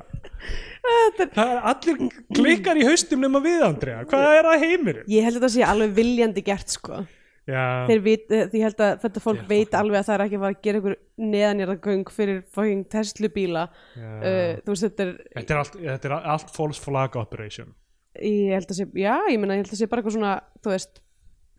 það 1.34 1.50
er 1.50 1.60
allir 1.72 2.00
klikkar 2.36 2.80
í 2.80 2.86
haustum 2.88 3.24
nema 3.24 3.42
við 3.44 3.66
Andrea, 3.66 4.06
hvað 4.10 4.38
er 4.38 4.48
það 4.50 4.64
heimir? 4.68 5.04
Ég 5.10 5.28
held 5.28 5.38
að 5.38 5.46
þetta 5.46 5.54
sé 5.56 5.68
alveg 5.68 5.94
viljandi 5.98 6.44
gert 6.46 6.74
sko. 6.74 7.04
Já, 7.44 7.84
Þeir 7.90 8.02
vit, 8.06 8.30
eh, 8.32 8.46
því 8.48 8.60
held 8.64 8.82
að 8.86 8.92
þetta 9.04 9.22
fólk 9.24 9.42
Já, 9.42 9.48
veit 9.50 9.74
alveg 9.76 10.00
að 10.00 10.06
það 10.08 10.14
er 10.16 10.22
ekki 10.24 10.38
að 10.40 10.54
gera 10.64 10.80
einhver 10.80 10.94
neðanjara 11.20 11.74
göng 11.84 12.12
fyrir 12.16 12.38
fucking 12.56 12.86
Tesla 12.88 13.30
bíla. 13.36 13.64
Uh, 13.98 14.62
Þú 14.64 14.72
veist 14.72 14.86
þetta 14.88 15.04
er 15.04 15.18
þetta, 15.34 15.58
er 15.58 15.60
allt, 15.60 16.30
allt 16.36 16.54
false 16.56 16.80
flag 16.80 17.18
operation 17.20 17.74
ég 18.20 18.54
held 18.54 18.70
að 18.70 18.78
sé, 18.80 18.86
já, 19.00 19.16
ég 19.32 19.40
meina, 19.42 19.58
ég 19.58 19.64
held 19.64 19.74
að 19.74 19.82
sé 19.82 19.90
bara 19.90 20.04
eitthvað 20.04 20.18
svona, 20.18 20.34
þú 20.62 20.74
veist 20.74 21.02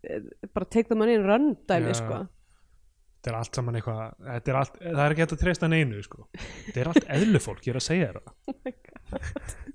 eh, 0.07 0.23
bara 0.55 0.71
take 0.71 0.89
the 0.91 0.99
money 0.99 1.19
and 1.19 1.27
run 1.29 1.51
dæmi, 1.69 1.91
Já. 1.93 1.99
sko. 2.03 2.21
Þetta 3.19 3.33
er 3.33 3.39
allt 3.41 3.59
saman 3.59 3.79
eitthvað 3.81 4.01
þetta 4.29 4.53
er 4.53 4.61
allt, 4.61 4.75
það 4.85 5.03
er 5.05 5.15
ekki 5.15 5.25
hægt 5.25 5.37
að 5.37 5.43
treysta 5.43 5.71
neinu 5.73 6.03
sko. 6.05 6.27
þetta 6.69 6.81
er 6.83 6.91
allt 6.93 7.11
eðlufólk, 7.19 7.63
ég 7.65 7.73
er 7.75 7.81
að 7.81 7.87
segja 7.89 8.11
þér 8.13 8.19
það. 8.21 8.35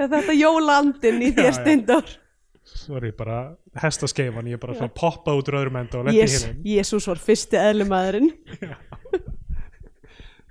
Þetta 0.00 0.16
er 0.22 0.36
jólandin 0.38 1.18
í 1.20 1.26
Já, 1.28 1.34
þér 1.36 1.48
já. 1.50 1.56
steindor 1.58 2.12
sorry, 2.70 3.10
bara 3.16 3.40
hestaskeifan 3.82 4.48
ég 4.50 4.56
er 4.58 4.62
bara 4.62 4.76
svona 4.78 4.92
poppað 4.94 5.40
út 5.40 5.50
úr 5.50 5.58
öðrum 5.60 5.78
enda 5.80 5.98
og 6.00 6.06
lendi 6.08 6.20
yes, 6.22 6.44
hinn 6.46 6.62
Jésús 6.70 7.08
var 7.10 7.20
fyrsti 7.20 7.58
eðlumæðurinn 7.60 8.30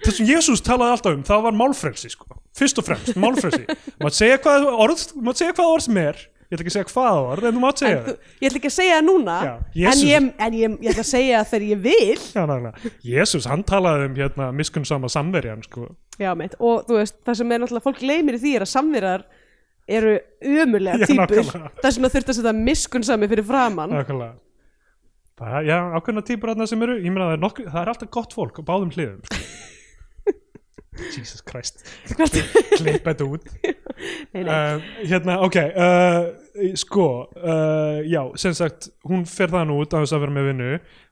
það 0.05 0.17
sem 0.17 0.29
Jésús 0.29 0.63
talaði 0.65 0.95
alltaf 0.97 1.15
um, 1.17 1.23
það 1.27 1.45
var 1.47 1.57
málfrelsi 1.59 2.11
sko. 2.13 2.39
fyrst 2.57 2.81
og 2.81 2.87
fremst, 2.89 3.15
málfrelsi 3.19 3.65
mátt 4.03 4.17
segja 4.17 4.41
hvað 4.43 4.67
orð, 4.73 5.07
mátt 5.23 5.41
segja 5.41 5.55
hvað 5.57 5.73
orð 5.77 5.87
sem 5.87 6.01
er 6.03 6.21
ég 6.49 6.57
ætla 6.57 6.63
ekki 6.65 6.71
að 6.71 6.77
segja 6.79 6.89
hvað 6.89 7.17
orð 7.29 7.47
en 7.49 7.57
þú 7.57 7.61
mátt 7.61 7.81
segja 7.83 7.97
þú, 8.05 8.13
ég 8.41 8.47
ætla 8.49 8.59
ekki 8.59 8.69
að 8.71 8.73
segja 8.73 8.93
það 8.95 9.05
núna 9.05 9.33
Já, 9.45 9.51
en, 9.91 9.99
ég, 10.07 10.29
en 10.45 10.55
ég, 10.57 10.77
ég 10.81 10.93
ætla 10.93 11.03
að 11.05 11.09
segja 11.11 11.41
það 11.43 11.51
þegar 11.51 11.65
ég 11.67 11.83
vil 11.83 12.23
Já. 12.33 12.71
Jésús, 13.11 13.49
hann 13.51 13.65
talaði 13.69 14.07
um 14.09 14.15
hérna 14.17 14.47
miskunnsama 14.57 15.11
samverjan 15.13 15.61
sko. 15.67 15.91
Já, 16.17 16.31
meitt, 16.39 16.57
og 16.57 16.87
þú 16.89 16.97
veist, 16.97 17.19
það 17.27 17.37
sem 17.41 17.53
er 17.53 17.61
náttúrulega 17.61 17.85
fólk 17.85 18.01
leimir 18.01 18.39
í 18.39 18.41
því 18.41 18.55
er 18.57 18.65
að 18.65 18.71
samvirar 18.73 19.27
eru 19.89 20.15
típur 20.41 21.21
nákvæmlega. 21.21 21.71
þess 21.83 21.99
vegna 21.99 22.11
þurft 22.15 22.33
að 22.33 22.39
setja 22.39 22.55
miskunnsami 22.57 23.29
fyrir 23.29 23.45
framann 23.45 23.93
Nákvæmlega. 23.93 24.35
Það, 25.39 25.69
já, 25.69 25.77
ákveðna 25.95 26.25
típur 26.27 26.51
þarna 26.51 26.67
sem 26.67 26.81
eru, 26.83 26.97
ég 26.99 27.13
meina 27.13 27.29
það 27.29 27.37
er, 27.37 27.43
nokkuð, 27.45 27.69
það 27.71 27.81
er 27.81 27.91
alltaf 27.93 28.09
gott 28.17 28.33
fólk 28.35 28.57
á 28.59 28.63
báðum 28.67 28.89
hliðum 28.91 29.21
sko. 29.29 29.45
Jesus 31.15 31.41
Christ 31.47 31.83
klipp 32.15 33.05
þetta 33.07 33.27
út 33.27 33.47
nei, 34.33 34.43
nei. 34.43 34.49
uh, 34.49 34.85
hérna, 35.09 35.39
ok 35.45 35.57
uh, 35.69 36.29
sko, 36.79 37.07
uh, 37.39 37.99
já 38.07 38.21
sem 38.39 38.55
sagt, 38.57 38.89
hún 39.07 39.25
fer 39.29 39.51
þann 39.53 39.73
út 39.75 39.95
á 39.95 39.99
þess 40.01 40.15
að 40.15 40.23
vera 40.25 40.35
með 40.37 40.47
vinnu, 40.51 40.69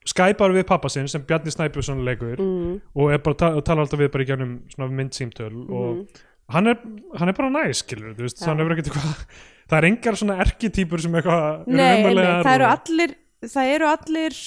skæpar 0.08 0.56
við 0.56 0.68
pappa 0.70 0.92
sinn 0.92 1.10
sem 1.12 1.24
Bjarni 1.28 1.54
Snæbjörnsson 1.54 2.04
leikur 2.08 2.38
Mm, 2.38 2.80
og 2.96 3.12
er 3.14 3.22
bara, 3.24 3.38
ta 3.40 3.52
og 3.58 3.64
tala 3.66 3.84
alltaf 3.86 4.00
við 4.02 4.12
bara 4.14 4.26
í 4.26 4.30
svona 4.74 4.90
myndsýmtöl 4.94 5.54
og 5.68 6.20
hann 6.54 6.72
er, 6.72 6.78
hann 7.20 7.32
er 7.32 7.36
bara 7.36 7.50
næs, 7.52 7.82
skilur 7.84 8.14
þú 8.16 8.26
veist. 8.28 8.42
Já. 8.42 8.48
hann 8.50 8.62
hefur 8.62 8.76
ekkert 8.76 8.92
eitthvað 8.92 9.24
það 9.68 9.78
er 9.80 9.88
engar 9.90 10.20
svona 10.20 10.38
erkitýpur 10.44 11.04
sem 11.04 11.18
eitthvað 11.20 11.48
eru 11.68 11.76
nei 11.76 11.88
einmitt, 11.98 12.30
það 12.48 12.54
eru 12.54 12.68
allir 12.72 13.16
það 13.56 13.72
eru 13.74 13.90
allir 13.92 14.38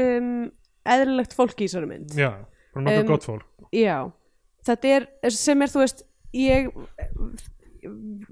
um, 0.00 0.30
eðlilegt 0.96 1.34
fólk 1.38 1.58
í 1.58 1.66
þessari 1.66 1.90
mynd 1.90 2.14
já, 2.18 2.30
bara 2.74 2.86
nokkuð 2.86 3.02
Um, 3.02 3.10
gott 3.10 3.26
fólk 3.26 3.46
Já, 3.74 3.96
þetta 4.66 4.94
er 4.96 5.08
sem 5.34 5.62
er, 5.66 5.72
þú 5.72 5.84
veist, 5.84 6.02
ég 6.36 6.70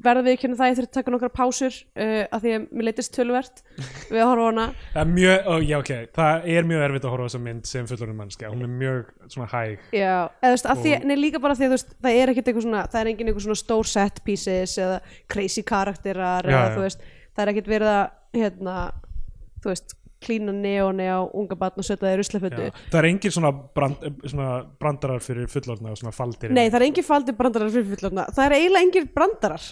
verða 0.03 0.23
við 0.27 0.33
ekki 0.35 0.49
það 0.59 0.71
ég 0.71 0.77
þurfti 0.81 0.91
að 0.91 0.97
taka 0.97 1.13
nokkra 1.15 1.29
pásur 1.31 1.75
uh, 1.77 2.25
af 2.35 2.41
því 2.43 2.53
að 2.57 2.65
mér 2.75 2.87
leittist 2.89 3.13
tölvert 3.15 3.61
við 4.11 4.19
að 4.25 4.31
horfa 4.33 4.45
á 4.45 4.49
hana. 4.49 4.65
Það 4.95 5.01
er 5.05 5.11
mjög, 5.13 5.47
ó, 5.47 5.55
já 5.63 5.77
ok, 5.79 5.93
það 6.17 6.49
er 6.57 6.69
mjög 6.71 6.85
erfitt 6.89 7.07
að 7.07 7.15
horfa 7.15 7.27
á 7.27 7.29
þessa 7.29 7.43
mynd 7.45 7.71
sem 7.71 7.89
fullorinn 7.91 8.19
mannskja, 8.19 8.51
hún 8.51 8.67
er 8.67 8.73
mjög 8.83 9.13
svona 9.31 9.49
hæg. 9.53 9.85
Já, 9.95 10.15
eða 10.41 10.51
þú 10.51 10.55
veist, 10.57 10.71
af 10.75 10.83
því, 10.83 10.95
Og- 10.99 11.07
nei 11.11 11.17
líka 11.21 11.43
bara 11.45 11.59
því 11.61 11.69
að 11.71 11.77
það 11.95 12.19
er 12.25 12.33
ekkert 12.35 12.51
eitthvað 12.51 12.67
svona, 12.67 12.85
það 12.91 13.01
er 13.05 13.13
engin 13.13 13.31
eitthvað 13.31 13.47
svona 13.47 13.63
stór 13.63 13.91
set 13.95 14.23
pieces 14.27 14.77
eða 14.83 14.99
crazy 15.31 15.63
karakterar 15.71 16.51
Já, 16.51 16.57
eða 16.57 16.65
já. 16.67 16.75
þú 16.75 16.87
veist, 16.89 17.07
það 17.37 17.45
er 17.47 17.53
ekkert 17.55 17.71
verið 17.77 17.93
að 17.95 18.41
hérna, 18.41 18.79
þú 19.63 19.71
veist 19.71 19.97
klína 20.25 20.55
neoni 20.57 21.07
á 21.07 21.21
unga 21.23 21.59
barn 21.61 21.81
og 21.81 21.87
setja 21.87 22.07
það 22.07 22.17
í 22.17 22.19
ruslafötu. 22.21 22.67
Það 22.91 23.01
er 23.01 23.09
engin 23.11 23.35
svona, 23.37 23.53
brand, 23.77 24.05
svona 24.25 24.51
brandarar 24.81 25.25
fyrir 25.25 25.49
fullorðna 25.53 25.95
og 25.95 26.01
svona 26.01 26.15
faldir 26.17 26.55
Nei, 26.55 26.67
það 26.67 26.81
er 26.81 26.87
engin 26.89 27.07
faldi 27.07 27.37
brandarar 27.39 27.73
fyrir 27.75 27.91
fullorna 27.95 28.29
það 28.35 28.47
er 28.47 28.57
eiginlega 28.59 28.89
engin 28.89 29.09
brandarar. 29.15 29.71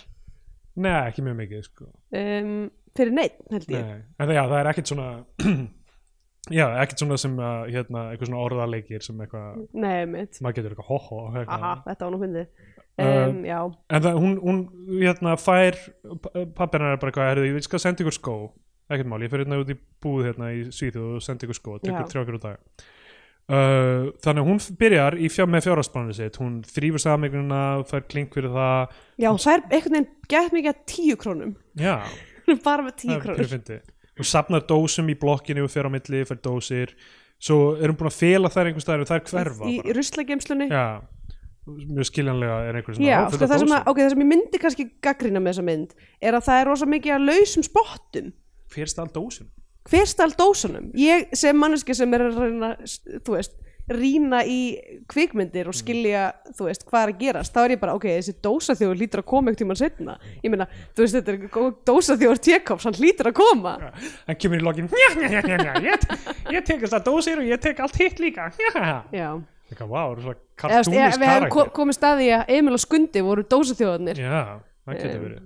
Nei, 0.82 0.96
ekki 1.10 1.24
mjög 1.26 1.38
mikið 1.42 1.68
sko. 1.68 1.90
um, 2.16 2.56
fyrir 2.96 3.14
neitt, 3.16 3.38
held 3.52 3.70
ég. 3.72 3.86
Nei. 3.86 4.02
en 4.16 4.26
það, 4.26 4.34
já, 4.36 4.42
það 4.42 4.58
er 4.58 4.70
ekkert 4.72 4.92
svona 4.92 5.08
já, 6.58 6.64
ekkert 6.82 7.04
svona 7.04 7.18
sem 7.20 7.34
uh, 7.38 7.50
hérna, 7.68 8.04
eitthvað 8.12 8.30
svona 8.30 8.44
orðaleikir 8.46 9.04
sem 9.04 9.20
eitthvað, 9.24 9.60
maður 9.76 10.56
getur 10.58 10.74
eitthvað 10.74 10.88
ho-ho 10.88 11.20
aha, 11.42 11.74
þetta 11.86 12.06
var 12.06 12.14
nú 12.14 12.22
fyndið. 12.22 12.70
Um, 13.00 13.38
um, 13.40 13.76
en 13.88 14.02
það, 14.04 14.18
hún, 14.20 14.34
hún 14.42 14.58
hérna, 15.00 15.36
fær 15.40 15.78
pappina 16.56 16.92
er 16.92 17.00
bara 17.00 17.12
eitthvað, 17.12 17.44
ég 17.48 17.64
skal 17.64 17.80
senda 17.80 18.04
ykkur 18.04 18.16
skó 18.18 18.36
ekkert 18.96 19.10
mál, 19.10 19.22
ég 19.24 19.32
fer 19.32 19.42
hérna 19.44 19.60
út 19.62 19.70
í 19.72 19.76
búð 20.02 20.26
hérna 20.28 20.50
í 20.54 20.64
Svíþjóð 20.72 21.14
og 21.18 21.22
senda 21.24 21.46
ykkur 21.46 21.58
Já. 21.58 21.78
tekur 21.86 22.10
þrjá 22.12 22.24
fjóru 22.26 22.42
dag. 22.42 22.84
Uh, 23.52 24.12
þannig 24.22 24.44
að 24.44 24.48
hún 24.48 24.60
byrjar 24.78 25.16
í 25.18 25.28
fjár, 25.32 25.48
með 25.50 25.64
fjárhastbáninu 25.66 26.14
sitt, 26.16 26.36
hún 26.38 26.60
þrýfur 26.62 27.02
samegnuna, 27.02 27.62
fær 27.90 28.04
klink 28.06 28.36
fyrir 28.36 28.52
það. 28.54 28.92
Já, 29.18 29.30
það 29.32 29.54
er 29.54 29.64
einhvern 29.66 29.96
veginn 29.96 30.10
gett 30.30 30.54
mikið 30.54 30.70
að 30.70 30.84
tíu 30.92 31.16
krónum. 31.20 31.56
Já, 31.80 31.96
bara 32.68 32.86
með 32.86 33.00
tíu 33.02 33.18
fyndið. 33.50 33.90
hún 34.20 34.28
safnar 34.28 34.62
dósum 34.68 35.10
í 35.10 35.18
blokkinu 35.18 35.66
og 35.66 35.74
fer 35.74 35.88
á 35.88 35.90
milli, 35.90 36.22
fær 36.28 36.38
dósir. 36.44 36.94
Svo 37.42 37.72
er 37.74 37.90
hún 37.90 37.98
búin 37.98 38.12
að 38.12 38.20
fela 38.20 38.52
þær 38.54 38.70
einhvers 38.70 38.86
staðar 38.86 39.02
og 39.02 39.10
þær 39.10 39.26
hverfa 39.32 39.72
í 39.72 39.80
ruslagemslunni 39.90 40.70
mjög 41.66 42.08
skiljanlega 42.10 42.54
er 42.66 42.78
einhver 42.78 42.96
svona 42.96 43.06
Já, 43.06 43.18
"Ó, 43.22 43.30
fullt 43.30 43.38
sko, 43.38 43.46
það, 43.46 43.58
sem 43.58 43.68
að, 43.68 43.82
dósum." 43.82 43.90
ok, 43.90 43.98
það 43.98 44.10
sem 44.10 44.22
ég 44.22 44.30
myndi 44.32 44.58
kannski 44.58 44.90
gaggrina 45.02 45.40
með 45.40 45.52
þessa 45.52 45.64
mynd 45.64 45.94
er 46.20 46.34
að 46.34 46.46
það 46.46 46.60
er 46.60 46.66
rosa 46.66 46.86
mikið 46.86 47.14
að 47.14 47.26
lausum 47.28 47.62
spottum 47.62 48.32
hver 48.74 48.88
stál 48.90 49.08
dósum? 49.12 49.48
hver 49.90 50.06
stál 50.06 50.30
dósunum? 50.38 50.92
Ég 50.94 51.32
sem 51.34 51.56
manneski 51.58 51.94
sem 51.98 52.12
er 52.14 52.22
að 52.28 52.36
reyna 52.38 52.68
þú 53.26 53.34
veist, 53.34 53.56
rýna 53.92 54.44
í 54.46 54.58
kvikmyndir 55.10 55.66
og 55.66 55.74
skilja, 55.74 56.28
þú 56.54 56.68
veist, 56.68 56.84
hvað 56.86 57.02
er 57.02 57.10
að 57.12 57.18
gerast 57.24 57.52
þá 57.56 57.58
er 57.64 57.72
ég 57.74 57.80
bara, 57.82 57.96
ok, 57.98 58.06
þessi 58.14 58.34
dósaþjóður 58.46 59.00
lítur 59.00 59.22
að 59.24 59.26
koma 59.32 59.50
ekkert 59.50 59.62
tímann 59.64 59.80
setna, 59.80 60.14
ég 60.44 60.52
meina, 60.54 60.68
þú 60.94 61.02
veist, 61.02 61.16
þetta 61.18 61.34
er 61.34 61.72
dósaþjóður 61.90 62.40
Tjekovs, 62.46 62.86
hann 62.86 63.00
lítur 63.02 63.32
að 63.32 63.34
koma. 63.40 63.72
Hann 64.28 64.38
kemur 64.38 64.62
í 64.62 64.66
lokin 64.68 64.86
njá, 64.86 65.08
njá, 65.18 65.42
njá, 65.42 65.74
ég, 65.88 66.06
ég 66.54 66.68
tek 66.70 66.84
þess 66.84 66.94
að 67.00 67.08
dósir 67.10 67.42
og 67.42 67.50
ég 67.50 67.60
tek 67.66 67.82
allt 67.82 67.98
hitt 67.98 68.22
líka. 68.22 68.52
Njá. 68.54 68.94
Já, 69.20 69.28
Eitthvað, 69.72 69.88
vá, 69.90 70.02
það 70.06 70.22
svona 70.22 70.22
eða 70.22 70.22
þú 70.22 70.30
veist, 70.30 70.46
kartúnist 70.62 70.94
ég- 71.02 71.20
við 71.24 71.32
hefum 71.34 71.74
komið 71.80 71.98
staði 71.98 72.30
að 72.38 72.54
Emil 72.54 72.76
og 72.78 72.82
Skundi 72.86 73.22
voru 73.26 73.44
dósaþjóðarnir 73.50 74.22
Já, 74.22 74.40
það 74.86 74.98
getur 75.02 75.22
verið 75.26 75.42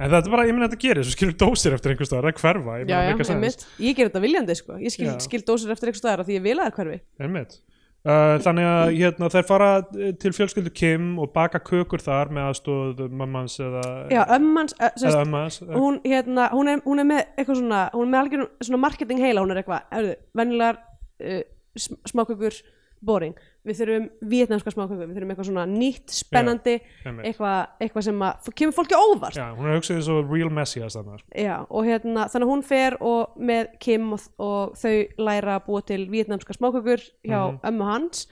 En 0.00 0.08
þetta 0.08 0.30
er 0.30 0.32
bara, 0.32 0.44
ég 0.48 0.56
meina 0.56 0.68
þetta 0.70 0.80
gerir, 0.80 1.04
svo 1.04 1.12
skilur 1.12 1.34
dósir 1.42 1.74
eftir 1.76 1.92
einhvers 1.92 2.08
staðar, 2.08 2.30
það 2.30 2.32
er 2.32 2.40
hverfa, 2.40 2.76
ég 2.80 2.88
Já, 2.88 3.00
já, 3.04 3.32
einmitt, 3.34 3.66
ég 3.84 3.98
ger 3.98 4.08
þetta 4.08 4.22
viljandi, 4.24 4.56
sko. 4.56 4.78
Ég 4.80 4.94
skil, 4.94 5.10
skil 5.20 5.42
dósir 5.44 5.74
eftir 5.74 5.90
eitthvað 5.90 6.04
staðar 6.04 6.22
af 6.24 6.30
því 6.30 6.38
ég 6.38 6.46
vil 6.46 6.56
að 6.56 6.70
það 6.70 6.78
hverfi. 6.80 7.02
Einmitt. 7.20 7.58
Uh, 8.00 8.38
þannig 8.40 8.64
að 8.64 8.90
hérna, 8.96 9.28
þær 9.28 9.42
fara 9.44 9.66
eh, 9.92 10.12
til 10.16 10.30
fjölskyldu 10.32 10.70
Kim 10.72 11.08
og 11.20 11.34
baka 11.34 11.58
kökur 11.60 12.00
þar 12.00 12.30
með 12.32 12.46
aðstóð 12.48 13.02
mammans 13.12 13.58
eða, 13.60 13.82
Já, 14.08 14.22
ömmans, 14.38 14.72
uh, 14.78 14.86
sérst, 14.94 15.10
eða 15.10 15.24
ömmans 15.26 15.58
hún, 15.68 15.98
hérna, 16.08 16.46
hún, 16.54 16.70
er, 16.72 16.80
hún 16.86 17.02
er 17.02 17.08
með 17.10 17.20
eitthvað 17.34 17.58
svona 17.60 17.82
hún 17.92 18.06
er 18.06 18.12
með 18.14 18.22
algjörn 18.22 18.48
svona 18.64 18.80
marketing 18.86 19.20
heila 19.20 19.44
hún 19.44 19.52
er 19.52 19.60
eitthvað, 19.60 19.84
erðu, 19.98 20.14
venjulegar 20.40 20.80
uh, 20.80 21.42
sm- 21.76 22.00
smákökur, 22.14 22.56
boring. 23.02 23.34
Við 23.64 23.78
þurfum 23.80 24.06
vietnamska 24.30 24.72
smákökur, 24.74 25.06
við 25.08 25.16
þurfum 25.18 25.30
eitthvað 25.34 25.48
svona 25.50 25.64
nýtt, 25.68 26.12
spennandi 26.12 26.74
eitthvað, 27.04 27.58
eitthvað 27.80 28.04
sem 28.06 28.22
að 28.26 28.50
kemur 28.60 28.76
fólki 28.76 28.96
óvart. 28.96 29.36
Já, 29.36 29.46
hún 29.56 29.68
er 29.68 29.76
hugsað 29.78 29.96
eins 30.00 30.08
og 30.12 30.30
real 30.32 30.50
messias 30.50 30.96
Já, 31.36 31.56
og 31.68 31.84
hérna, 31.88 32.26
þannig 32.32 32.46
að 32.46 32.52
hún 32.52 32.64
fer 32.64 32.96
og 33.00 33.36
með 33.40 33.68
Kim 33.80 34.12
og, 34.16 34.20
og 34.38 34.74
þau 34.80 34.94
læra 35.18 35.58
að 35.58 35.66
búa 35.68 35.82
til 35.84 36.06
vietnamska 36.12 36.56
smákökur 36.56 37.00
hjá 37.24 37.40
Mhm. 37.52 37.60
ömmu 37.64 37.84
hans 37.84 38.26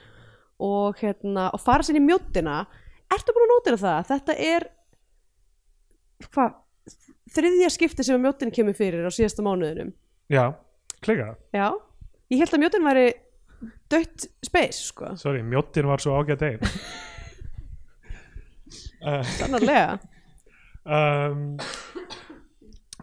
og 0.59 0.95
hérna, 0.99 1.49
og 1.53 1.59
fara 1.61 1.83
sér 1.83 1.97
í 1.97 2.05
mjóttina 2.05 2.65
Ertu 3.09 3.33
búin 3.33 3.47
að 3.47 3.53
nótina 3.55 3.77
það? 3.81 4.05
Þetta 4.05 4.33
er 4.37 4.65
hvað, 6.29 6.53
þriðja 7.33 7.69
skipti 7.73 8.05
sem 8.05 8.21
mjóttin 8.21 8.51
kemur 8.53 8.75
fyrir 8.77 9.05
á 9.05 9.11
síðasta 9.13 9.41
mánuðinum. 9.45 9.93
Já, 10.29 10.53
klika, 11.01 11.35
Já, 11.55 11.71
ég 12.29 12.37
held 12.43 12.53
að 12.53 12.61
mjóttin 12.63 12.85
væri 12.85 13.05
dött 13.91 14.27
space, 14.45 14.87
sko. 14.89 15.13
Sorry, 15.19 15.43
mjóttin 15.45 15.89
var 15.89 16.03
svo 16.03 16.15
einn 16.19 16.63
uh, 19.03 19.23
Sannarlega. 19.39 19.99
Um, 20.89 21.59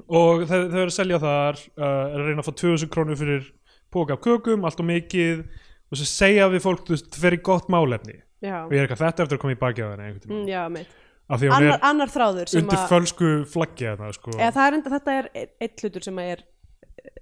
og 0.07 0.47
þau, 0.49 0.59
eru 0.65 0.89
að 0.89 0.97
selja 0.97 1.23
þar 1.23 1.61
uh, 1.77 1.87
er 1.87 2.19
að 2.19 2.29
reyna 2.29 2.43
að 2.43 2.51
fá 2.51 2.59
2000 2.65 2.93
krónur 2.93 3.21
fyrir 3.21 3.49
póka 3.95 4.17
af 4.17 4.23
kökum, 4.25 4.67
allt 4.67 4.83
og 4.83 4.89
mikið 4.89 5.43
og 5.47 5.99
svo 5.99 6.07
segja 6.11 6.49
við 6.53 6.65
fólk, 6.65 6.87
þú 6.87 6.97
veist, 6.97 7.11
þetta 7.21 7.37
í 7.39 7.43
gott 7.47 7.69
málefni. 7.73 8.21
Já, 8.45 8.63
og 8.67 8.73
ég 8.75 8.83
er 8.83 8.87
eitthvað 8.87 9.05
þetta 9.07 9.25
eftir 9.25 9.39
að 9.39 9.43
koma 9.43 9.55
í 9.55 9.61
baki 9.61 9.85
á 9.85 9.89
þenni 9.95 10.09
mm, 10.29 10.49
já 10.51 10.63
meitt 10.69 10.91
annar, 11.27 11.79
annar 11.83 12.11
þráður 12.13 12.53
undir 12.61 12.83
fölsku 12.91 13.31
flaggi 13.51 13.89
þarna 13.89 14.13
sko. 14.15 14.35
Þetta 14.37 15.15
er 15.15 15.31
einn 15.35 15.73
hlutur 15.81 16.05
sem 16.05 16.21
er 16.23 16.45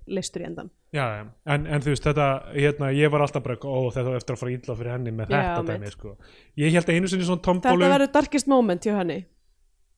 leystur 0.07 0.43
í 0.45 0.47
endan 0.49 0.69
já, 0.93 1.05
já. 1.19 1.23
En, 1.55 1.67
en 1.67 1.81
þú 1.85 1.93
veist 1.95 2.05
þetta 2.07 2.27
hérna, 2.55 2.91
ég 2.95 3.11
var 3.13 3.25
alltaf 3.25 3.43
bara, 3.45 3.57
ó 3.57 3.89
þetta 3.95 4.07
var 4.11 4.17
eftir 4.21 4.37
að 4.37 4.41
fara 4.43 4.55
illa 4.55 4.77
fyrir 4.79 4.93
henni 4.95 5.13
með 5.17 5.33
Já, 5.35 5.41
þetta 5.41 5.73
dæmi 5.79 5.93
sko. 5.95 6.15
ég 6.61 6.73
held 6.77 6.93
einu 6.95 7.09
sinni 7.11 7.25
svona 7.29 7.41
Þetta 7.41 7.51
tombólu 7.71 7.91
verður 7.95 8.13
darkest 8.15 8.51
moment 8.53 8.85
hjá 8.87 8.95
henni. 9.01 9.19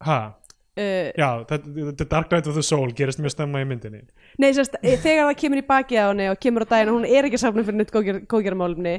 Ha, 0.06 0.18
uh, 0.78 1.10
já, 1.16 1.28
þetta, 1.50 1.74
þetta 1.90 2.08
Dark 2.14 2.30
Knight 2.30 2.46
of 2.52 2.54
the 2.58 2.62
Soul 2.62 2.92
gerist 2.96 3.18
mjög 3.24 3.34
stemma 3.34 3.62
í 3.64 3.68
myndinni. 3.68 4.02
Nei, 4.38 4.50
sérst, 4.56 4.76
eh, 4.82 4.96
þegar 5.00 5.30
það 5.30 5.38
kemur 5.42 5.62
í 5.62 5.66
baki 5.66 5.96
á 6.00 6.06
henni 6.12 6.30
og 6.30 6.38
kemur 6.40 6.64
á 6.64 6.70
daginn 6.72 6.92
og 6.94 6.98
hún 7.00 7.08
er 7.10 7.28
ekki 7.28 7.40
safnum 7.42 7.64
fyrir 7.66 7.80
nýtt 7.82 7.92
góðgerðamálumni 8.28 8.96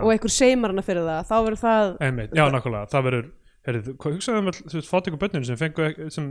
og 0.00 0.10
einhver 0.14 0.30
seimar 0.30 0.70
hana 0.72 0.82
fyrir 0.86 1.02
það 1.06 1.24
þá 1.28 1.36
verður 1.42 1.60
það 1.62 1.92
einmitt, 2.06 2.34
já 2.38 2.44
nákvæmlega, 2.54 2.90
það 2.92 3.06
verður 3.08 3.30
heyrðu, 3.66 3.94
hvað 4.02 4.14
hugsaðu 4.16 4.38
um 4.42 4.50
all, 4.50 4.58
þú 4.62 4.76
veist, 4.78 4.90
fátt 4.90 5.08
ykkur 5.10 5.20
bönninu 5.22 5.48
sem 5.48 5.58
fengu 5.58 5.84
ek- 5.88 6.00
sem 6.14 6.28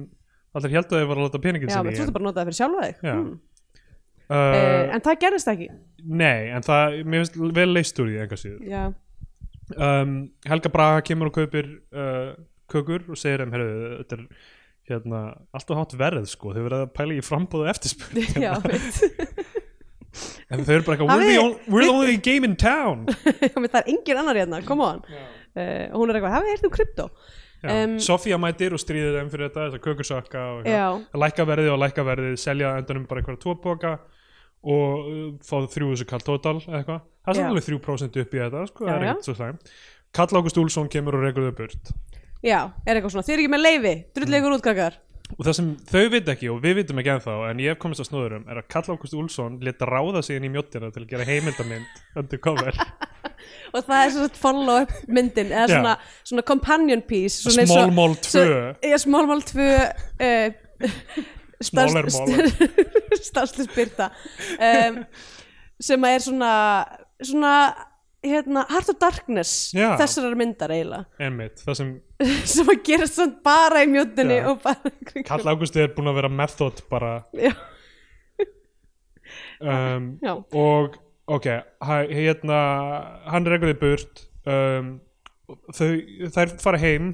allir 0.58 0.76
held 0.76 0.90
að 0.92 1.02
þau 1.02 1.10
var 1.12 1.20
að 1.20 1.26
láta 1.28 1.42
peningin 1.44 1.72
Já, 1.72 1.78
sinni 1.78 1.94
í 1.94 1.98
þú 1.98 2.06
ert 2.06 2.16
bara 2.16 2.24
að 2.24 2.28
nota 2.28 2.42
það 2.42 2.50
fyrir 2.50 2.60
sjálfa 2.60 2.86
þig. 2.88 3.02
Já. 3.08 3.14
hmm. 3.16 3.34
uh, 4.28 4.38
uh, 4.38 4.96
En 4.96 5.06
það 5.06 5.20
gerðist 5.26 5.52
ekki. 5.54 5.68
Nei, 6.22 6.40
en 6.52 6.66
það, 6.68 6.98
mér 7.06 7.24
finnst 7.24 7.38
vel 7.60 7.68
leist 7.72 8.02
úr 8.02 8.12
því 8.12 8.24
enga 8.26 8.40
Já, 8.72 8.82
um, 9.78 10.16
Helga 10.50 10.74
Braga 10.74 11.06
kemur 11.08 11.32
og 11.32 11.38
kaupir 11.38 11.70
uh, 11.96 12.34
kökur 12.72 13.06
og 13.12 13.20
segir 13.20 13.44
þeim, 13.44 13.56
herru, 13.56 13.70
þetta 14.02 14.18
er 14.18 14.26
hérna, 14.92 15.22
alltaf 15.56 15.80
hátt 15.80 15.98
verð 16.00 16.28
sko, 16.32 16.56
þau 16.56 16.64
verða 16.66 16.86
að 16.88 16.94
pæla 16.98 17.18
í 17.18 17.26
frambúð 17.26 17.66
og 17.66 17.74
eftirspurn. 17.76 18.24
Já, 18.48 18.56
veit. 18.66 19.04
En 20.52 20.66
þau 20.68 20.74
eru 20.76 20.84
bara 20.84 20.98
eitthvað, 20.98 21.22
we're, 21.22 21.40
on- 21.40 21.54
we're 21.72 21.86
the 21.86 21.92
only 21.94 22.18
game 22.20 22.44
in 22.44 22.58
town. 22.60 23.06
Það 23.56 23.78
er 23.80 23.86
engin 23.94 24.18
annar 24.20 24.36
hérna, 24.36 24.58
come 24.68 24.84
on. 24.84 24.98
Og 25.56 26.02
Hún 26.02 26.12
er 26.12 26.18
eitthvað, 26.20 26.34
hafið 26.36 26.50
þið 26.50 26.52
heyrt 26.52 26.66
um 26.68 26.74
krypto? 26.74 27.06
Já. 27.08 27.40
Um, 27.62 27.98
Sofía 28.02 28.40
mætir 28.42 28.74
og 28.74 28.82
stríðir 28.82 29.20
þeim 29.20 29.28
fyrir 29.30 29.50
þetta, 29.50 29.68
þessa 29.68 29.82
kökursökka 29.86 30.46
og 30.56 30.66
verðið 31.52 31.74
og 31.76 31.82
lækka 31.84 32.06
verðið 32.08 32.40
selja 32.42 32.72
endanum 32.80 33.04
bara 33.10 33.22
eitthvað 33.22 33.38
tvo 33.44 33.54
póka 33.62 33.92
og 34.62 35.06
uh, 35.12 35.20
fá 35.46 35.58
þrjú 35.70 35.92
þessu 35.92 36.08
kall 36.10 36.24
total 36.26 36.56
eitthvað, 36.64 37.04
það 37.22 37.34
er 37.34 37.40
samt 37.40 37.52
alveg 37.52 37.68
3% 37.70 38.22
upp 38.24 38.34
í 38.34 38.42
þetta 38.42 38.64
sko, 38.72 38.88
það 38.88 38.92
Já, 38.92 38.96
er 38.98 39.06
já. 39.06 39.12
ekkert 39.12 39.30
svo 39.30 39.38
slæm 39.38 39.62
Kall 40.12 40.42
Ágúst 40.42 40.58
Úlfsson 40.60 40.90
kemur 40.92 41.16
og 41.16 41.22
rekur 41.24 41.46
þau 41.48 41.54
burt. 41.62 41.92
Já, 42.44 42.58
er 42.84 42.98
eitthvað 42.98 43.14
svona, 43.14 43.24
þið 43.30 43.34
er 43.36 43.42
ekki 43.44 43.52
með 43.54 43.62
leifi, 43.64 43.94
drullegur 44.18 44.56
útkrakkar 44.58 44.98
og 45.38 45.46
það 45.48 45.56
sem 45.58 45.70
þau 45.92 46.04
veit 46.14 46.30
ekki 46.34 46.50
og 46.52 46.60
við 46.64 46.76
vitum 46.82 47.00
ekki 47.02 47.12
ennþá 47.16 47.36
en 47.50 47.62
ég 47.64 47.74
hef 47.74 47.80
komist 47.82 48.04
að 48.04 48.10
snóðurum 48.12 48.46
er 48.52 48.60
að 48.62 48.68
Kall 48.74 48.86
Ágúst 48.96 49.16
Úlfsson 49.18 49.60
leta 49.66 49.88
ráða 49.90 50.22
sig 50.26 50.38
inn 50.40 50.48
í 50.50 50.52
mjóttina 50.54 50.92
til 50.94 51.04
að 51.06 51.10
gera 51.14 51.28
heimildamind 51.30 52.02
undercover, 52.22 52.78
og 53.74 53.86
það 53.88 54.00
er 54.06 54.14
svona 54.16 54.42
follow-up 54.46 54.96
myndin 55.08 55.52
eða 55.54 55.68
svona, 55.72 55.94
svona 56.32 56.46
companion 56.54 57.04
piece 57.08 57.42
svona 57.46 57.64
eins 57.66 57.72
og- 57.72 57.78
Small 57.78 57.94
Mall 58.00 58.16
2 58.16 58.34
svo- 58.34 58.92
Já, 58.92 58.98
Small 59.06 59.30
Mall 59.32 59.46
2 59.52 59.68
uh, 59.68 60.58
Smaller 61.72 62.08
Mall. 62.10 62.52
Stanslisbyrta 63.30 64.08
um, 64.58 64.96
sem 65.82 66.04
er 66.10 66.24
svona 66.26 66.52
svona 67.22 67.52
hérna, 68.24 68.64
Heart 68.70 68.90
of 68.94 68.98
Darkness 69.02 69.52
Já. 69.74 69.96
þessarar 70.00 70.36
myndar 70.38 70.70
eiginlega. 70.76 71.06
Einmitt, 71.20 71.62
það 71.66 71.78
sem 71.80 71.92
sem 72.54 72.70
að 72.74 72.82
gera 72.86 73.08
svona 73.10 73.38
bara 73.46 73.82
í 73.86 73.90
mjóttinni 73.90 74.38
Já. 74.42 74.48
og 74.52 74.60
bara 74.66 74.92
kringum- 75.10 75.28
Kall 75.32 75.50
Ágúst 75.54 75.78
er 75.82 75.94
búin 75.96 76.12
að 76.12 76.20
vera 76.22 76.30
method 76.42 76.84
bara. 76.92 77.14
Já, 77.34 77.54
um, 79.62 80.12
já, 80.22 80.34
og 80.54 80.96
ok, 81.28 81.48
hæ- 81.82 82.12
hérna 82.14 82.60
hann 83.32 83.46
rekur 83.50 83.72
þið 83.74 83.82
burt 83.82 84.24
um, 84.50 84.94
þau, 85.76 85.92
þær 86.36 86.56
fara 86.62 86.80
heim 86.82 87.12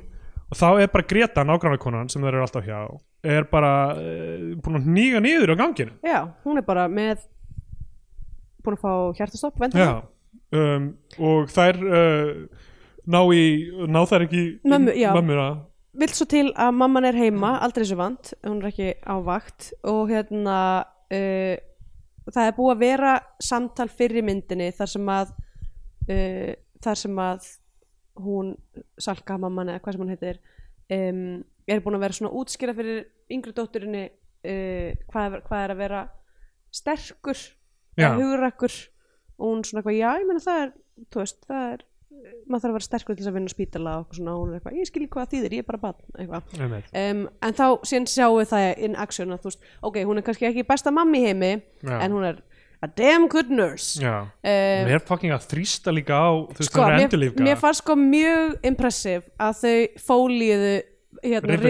og 0.47 0.55
þá 0.59 0.67
er 0.85 0.91
bara 0.93 1.07
Greta 1.09 1.43
nágrannakonan 1.43 2.07
sem 2.11 2.23
þeir 2.23 2.37
eru 2.37 2.45
alltaf 2.45 2.67
hjá 2.67 2.79
er 3.27 3.47
bara 3.51 3.71
uh, 3.99 4.53
búin 4.63 4.79
að 4.79 4.85
nýga 4.95 5.19
niður 5.23 5.55
á 5.55 5.59
ganginu. 5.59 5.95
Já, 6.05 6.19
hún 6.45 6.59
er 6.61 6.67
bara 6.67 6.85
með 6.91 7.25
búin 8.63 8.77
að 8.77 8.83
fá 8.83 8.93
hjartastopp 9.19 9.59
já, 9.75 9.89
um, 10.55 10.91
og 11.19 11.49
þær 11.51 11.79
uh, 11.83 12.67
ná 13.07 13.21
í 13.33 13.43
ná 13.87 14.01
þær 14.07 14.27
ekki 14.27 14.43
mömmuna. 14.67 15.47
Vill 15.97 16.13
svo 16.13 16.27
til 16.29 16.51
að 16.53 16.75
mamman 16.77 17.07
er 17.09 17.17
heima 17.17 17.55
aldrei 17.65 17.87
svo 17.89 17.97
vant, 17.97 18.35
hún 18.45 18.59
er 18.61 18.69
ekki 18.69 18.91
á 19.01 19.15
vakt 19.25 19.71
og 19.87 20.11
hérna 20.11 20.57
uh, 20.85 21.55
það 22.27 22.43
er 22.43 22.57
búið 22.57 22.73
að 22.75 22.83
vera 22.83 23.13
samtal 23.43 23.87
fyrir 23.89 24.25
myndinni 24.25 24.69
þar 24.75 24.91
sem 24.93 25.11
að 25.13 25.33
uh, 26.11 26.51
þar 26.83 27.01
sem 27.03 27.23
að 27.23 27.49
hún 28.17 28.53
Salka 28.99 29.37
mamman 29.37 29.71
eða 29.71 29.83
hvað 29.83 29.95
sem 29.95 30.03
hún 30.03 30.13
heitir 30.13 30.39
um, 30.93 31.23
er 31.69 31.81
búin 31.85 31.97
að 31.97 32.05
vera 32.05 32.17
svona 32.17 32.33
útskýra 32.39 32.75
fyrir 32.77 33.05
yngri 33.33 33.53
dótturinni 33.55 34.05
uh, 34.07 34.91
hvað, 35.09 35.37
er, 35.37 35.43
hvað 35.47 35.63
er 35.63 35.73
að 35.73 35.81
vera 35.83 36.03
sterkur 36.73 37.43
hugrakkur 37.97 38.75
og 39.37 39.51
hún 39.51 39.63
svona 39.67 39.83
eitthvað, 39.83 39.99
já, 39.99 40.09
ég 40.21 40.27
meina 40.29 40.43
það 40.43 40.63
er 40.65 40.73
þú 41.13 41.23
veist, 41.23 41.39
það 41.47 41.69
er 41.75 41.85
maður 42.47 42.63
þarf 42.63 42.71
að 42.71 42.75
vera 42.77 42.87
sterkur 42.87 43.15
til 43.15 43.21
þess 43.21 43.29
að 43.29 43.37
vinna 43.37 43.51
á 43.51 43.55
spítala 43.55 43.93
og 44.01 44.15
svona, 44.15 44.33
og 44.33 44.41
hún 44.41 44.51
er 44.51 44.59
eitthvað, 44.59 44.77
ég 44.79 44.89
skil 44.89 45.01
ekki 45.03 45.13
hvað 45.13 45.25
það 45.25 45.33
þýðir, 45.33 45.55
ég 45.57 45.63
er 45.63 45.67
bara 45.67 45.81
barn 45.83 46.17
eitthvað. 46.17 46.91
Um, 47.01 47.23
en 47.47 47.57
þá 47.57 47.65
síðan 47.89 48.07
sjáum 48.11 48.37
við 48.39 48.51
það 48.51 48.67
in 48.87 48.97
action 49.03 49.35
að 49.35 49.41
þú 49.43 49.51
veist, 49.51 49.67
ok, 49.89 49.99
hún 50.09 50.21
er 50.21 50.25
kannski 50.27 50.47
ekki 50.49 50.65
besta 50.67 50.93
mammi 50.95 51.21
heimi, 51.25 51.51
Já. 51.83 51.95
en 51.99 52.15
hún 52.15 52.27
er 52.31 52.41
a 52.81 52.89
damn 52.99 53.27
good 53.31 53.51
nurse. 53.53 53.99
Um, 54.01 54.31
hún 54.41 54.93
er 54.95 55.05
fucking 55.05 55.35
að 55.35 55.47
þrýsta 55.51 55.93
líka 55.93 56.17
á 56.17 56.29
þú 56.31 56.61
veist, 56.61 56.71
sko, 56.71 56.81
hún 56.81 56.87
er 56.87 56.97
mér, 56.97 57.07
endurlífga 57.09 57.47
mér 57.47 57.61
fannst 57.61 57.83
sko 57.83 57.97
mjög 57.99 58.57
impressive 58.71 59.33
að 59.37 59.61
þau 59.61 59.77
fólíuðu 60.07 60.75
hérna, 61.23 61.61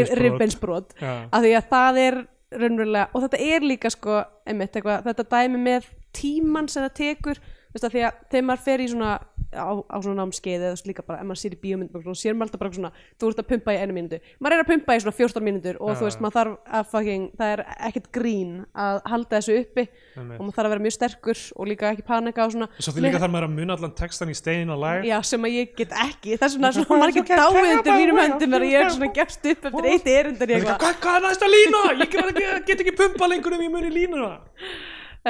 Já. 1.00 1.14
af 1.32 1.44
því 1.44 1.54
að 1.58 1.70
það 1.72 2.02
er 2.04 2.20
raunverulega 2.58 3.10
og 3.12 3.24
þetta 3.26 3.40
er 3.44 3.66
líka 3.68 3.92
sko 3.92 4.20
einmitt, 4.48 4.76
eitthvað, 4.76 5.08
þetta 5.08 5.28
dæmi 5.32 5.62
með 5.64 5.88
tíman 6.16 6.68
sem 6.72 6.86
það 6.86 6.94
tekur 7.00 7.42
veist, 7.74 7.88
að 7.88 7.96
því 7.96 8.06
að 8.08 8.22
þegar 8.32 8.48
maður 8.48 8.64
fer 8.68 8.84
í 8.84 8.88
svona 8.92 9.12
á, 9.56 9.72
á 9.80 9.98
svona 10.04 10.22
námskeið 10.22 10.66
eða 10.68 10.78
svo 10.80 10.90
líka 10.90 11.04
bara 11.08 11.22
ef 11.22 11.28
maður 11.28 11.42
sér 11.42 11.56
í 11.56 11.60
bíómynd 11.62 11.96
og 11.98 12.18
sér 12.18 12.36
maður 12.36 12.50
alltaf 12.50 12.62
bara 12.64 12.74
svona 12.78 12.92
þú 13.20 13.30
ert 13.32 13.42
að 13.42 13.48
pumpa 13.52 13.76
í 13.76 13.80
einu 13.82 13.96
mínútu. 13.96 14.20
Maður 14.44 14.56
er 14.58 14.64
að 14.64 14.70
pumpa 14.72 14.98
í 14.98 15.04
svona 15.04 15.16
14 15.18 15.46
mínútur 15.48 15.80
og 15.80 15.92
Já, 15.92 15.98
þú 16.00 16.08
veist 16.08 16.24
maður 16.24 16.38
þarf 16.38 16.74
að 16.80 16.90
fucking 16.94 17.28
það 17.40 17.54
er 17.54 17.64
ekkert 17.90 18.10
grín 18.18 18.54
að 18.74 19.00
halda 19.14 19.38
þessu 19.38 19.58
uppi 19.62 19.86
og 20.18 20.42
maður 20.42 20.58
þarf 20.58 20.68
að 20.68 20.74
vera 20.74 20.86
mjög 20.88 20.96
sterkur 20.98 21.44
og 21.56 21.72
líka 21.72 21.92
ekki 21.94 22.08
panika 22.08 22.46
og 22.48 22.56
svona. 22.56 22.70
Svo 22.80 22.96
því 22.96 23.06
líka 23.08 23.22
þarf 23.24 23.36
maður 23.36 23.48
að 23.50 23.56
muna 23.62 23.78
allan 23.78 23.96
textan 24.02 24.34
í 24.34 24.38
Staying 24.38 24.74
Alive 24.74 25.08
Já, 25.08 25.18
sem 25.32 25.48
að 25.48 25.58
ég 25.62 25.74
get 25.78 25.96
ekki. 26.08 26.38
Þess 26.38 26.58
vegna 26.58 26.72
er 26.72 26.78
svona 26.80 27.02
margir 27.06 27.28
dáið 27.32 27.72
undir 27.78 28.02
mínum 28.02 28.22
höndum 28.24 28.58
er 28.58 28.68
að 28.68 28.74
ég 28.74 28.86
er 28.86 28.94
svona 28.98 29.12
gefst 29.16 29.48
upp 29.54 29.70
eftir 29.72 29.90
eitt 29.94 30.12
erindar 30.12 30.54
í 30.54 30.62
Hvað, 30.68 31.02
er 31.16 31.26
næsta 31.28 31.50
lína? 31.50 31.84
Ég 31.98 32.12
get 32.12 32.32
ekki, 32.34 32.46
get 32.68 32.84
ekki 32.86 32.96
pumpa 32.98 33.30
lengur 33.32 33.56
um 33.58 33.64
ég 33.64 33.74
muni 33.74 33.94
línuna 33.94 34.34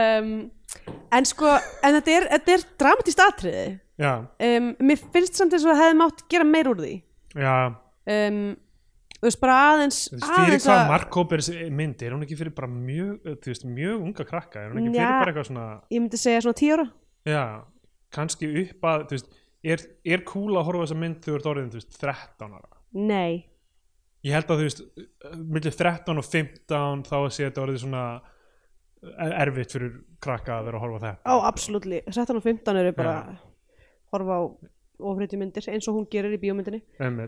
um, 0.04 0.32
En 1.16 1.26
sko, 1.28 1.50
en 1.86 1.96
þetta 1.98 2.14
er, 2.14 2.26
þetta 2.36 2.54
er 2.54 2.64
dramatist 2.82 3.22
atriði. 3.24 3.66
Um, 3.98 4.72
Mér 4.84 5.00
finnst 5.14 5.40
samt 5.40 5.56
eins 5.56 5.66
og 5.66 5.72
það 5.72 5.84
hefði 5.86 6.00
mátt 6.02 6.24
gera 6.32 6.48
meir 6.48 6.70
úr 6.70 6.82
því. 6.84 6.94
Já. 7.38 7.54
Um, 8.08 8.42
Þú 9.18 9.26
veist, 9.26 9.40
bara 9.42 9.54
aðeins 9.72 9.96
Fyrir 10.14 10.60
hvað 10.62 10.76
að 10.76 10.90
Mark 10.92 11.16
Hoppers 11.18 11.48
mynd 11.74 12.02
er 12.06 12.14
hún 12.14 12.22
ekki 12.22 12.36
fyrir 12.38 12.54
bara 12.54 12.68
mjög, 12.70 13.16
eh, 13.26 13.38
þú 13.42 13.50
veist, 13.50 13.64
mjög 13.66 14.04
unga 14.06 14.26
krakka? 14.30 14.62
Er 14.62 14.76
hún 14.76 14.84
ekki 14.84 14.92
fyrir 14.94 15.16
bara 15.16 15.32
eitthvað 15.32 15.48
svona 15.48 15.66
Ég 15.90 16.04
myndi 16.04 16.20
segja 16.22 16.44
svona 16.46 16.60
tíu 16.60 16.76
ára. 16.76 16.86
Já, 17.26 17.42
kannski 18.14 18.50
upp 18.62 18.86
að 18.92 19.06
þú 19.08 19.18
veist, 19.18 19.34
er, 19.74 19.86
er 20.14 20.24
cool 20.30 20.54
að 20.54 20.68
horfa 20.70 20.86
þessa 20.86 21.00
mynd 21.02 21.18
þegar 21.26 21.34
þú 21.34 21.40
ert 21.42 21.50
orðin, 21.56 21.72
þú 21.74 21.82
veist, 21.82 21.98
13 21.98 22.54
ára? 22.60 22.78
Nei, 22.94 23.32
Ég 24.28 24.34
held 24.34 24.50
að 24.52 24.62
þú 24.62 24.68
veist, 24.68 24.86
millir 25.58 25.76
13 25.82 26.22
og 26.22 26.26
15 26.30 27.04
þá 27.08 27.18
að 27.18 27.30
sé 27.34 27.46
þetta 27.48 27.64
orðið 27.66 27.84
svona 27.88 28.06
erfitt 29.42 29.72
fyrir 29.76 29.92
krakka 30.24 30.60
að 30.60 30.66
vera 30.70 30.80
að 30.80 30.84
horfa 30.86 30.98
á 30.98 31.04
þetta 31.06 31.34
á 31.34 31.36
absoluttli 31.52 32.00
17 32.08 32.40
og 32.40 32.44
15 32.48 32.80
eru 32.82 32.94
bara 32.98 33.16
horfa 34.14 34.40
á 34.40 34.42
ofriðtu 35.12 35.38
myndir 35.38 35.68
eins 35.70 35.88
og 35.88 36.00
hún 36.00 36.08
gerir 36.10 36.34
í 36.34 36.40
bíómyndinni 36.42 36.82
uh, 37.00 37.28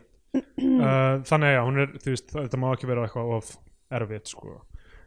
þannig 1.29 1.51
að 1.51 1.55
já, 1.55 1.61
hún 1.65 1.79
er 1.83 1.93
veist, 2.05 2.33
þetta 2.33 2.57
má 2.61 2.67
ekki 2.73 2.89
vera 2.89 3.05
eitthvað 3.05 3.35
of 3.37 3.53
erfitt 3.89 4.29
sko. 4.29 4.59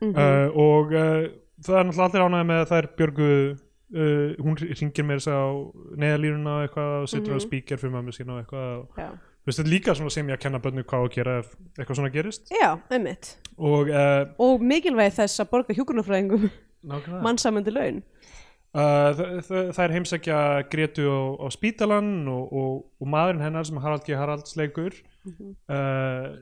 Mhm. 0.03 0.15
uh, 0.19 0.49
og 0.59 0.95
uh, 0.95 1.27
það 1.63 1.77
er 1.79 1.85
náttúrulega 1.87 2.09
allir 2.09 2.25
ánægði 2.27 2.49
með 2.51 2.63
að 2.63 2.71
það 2.73 2.81
er 2.83 2.89
Björgu 2.99 3.29
uh, 3.53 4.33
hún 4.43 4.57
ringir 4.63 5.07
mér 5.07 5.21
þess 5.23 5.31
að 5.31 5.43
á 5.43 5.51
neðalínuna 6.03 6.55
og 6.57 6.65
eitthvað 6.67 6.95
og 7.03 7.13
sittur 7.13 7.35
á 7.35 7.39
Mhm. 7.39 7.45
spíker 7.47 7.79
fyrir 7.83 7.95
mömmu 7.95 8.15
sína 8.17 8.35
og 8.35 8.43
eitthvað 8.43 8.73
og, 8.81 9.21
veist, 9.47 9.59
þetta 9.59 9.67
er 9.69 9.73
líka 9.75 9.95
svona 9.99 10.11
sem 10.15 10.29
ég 10.31 10.37
að 10.39 10.43
kenna 10.47 10.61
bönnu 10.63 10.85
hvað 10.85 11.07
að 11.07 11.15
gera 11.17 11.39
ef 11.43 11.53
eitthvað 11.79 11.99
svona 12.01 12.13
gerist. 12.15 12.53
Já 12.55 12.71
einmitt. 12.91 13.37
Og 13.59 13.91
uh, 13.91 14.25
Og 14.39 14.63
mikilvægi 14.63 15.17
þess 15.21 15.41
að 15.45 15.51
borga 15.55 15.77
hjúkurnafræðingum 15.79 16.49
nákvæmlega. 16.49 17.23
mannsamandi 17.27 17.75
laun. 17.75 18.03
Uh, 18.73 19.13
þ- 19.45 19.73
það 19.77 19.83
er 19.85 19.93
heimsækja 19.99 20.37
Gretu 20.73 21.05
á, 21.05 21.21
á 21.45 21.47
spítalan 21.53 22.07
og, 22.33 22.47
og, 22.57 22.79
og 23.05 23.11
maðurinn 23.13 23.43
hennar 23.45 23.67
sem 23.69 23.77
Harald 23.85 24.07
G. 24.09 24.17
Haralds 24.17 24.57
leikur 24.57 24.95
Mhm. 25.23 25.53
uh, 25.71 26.33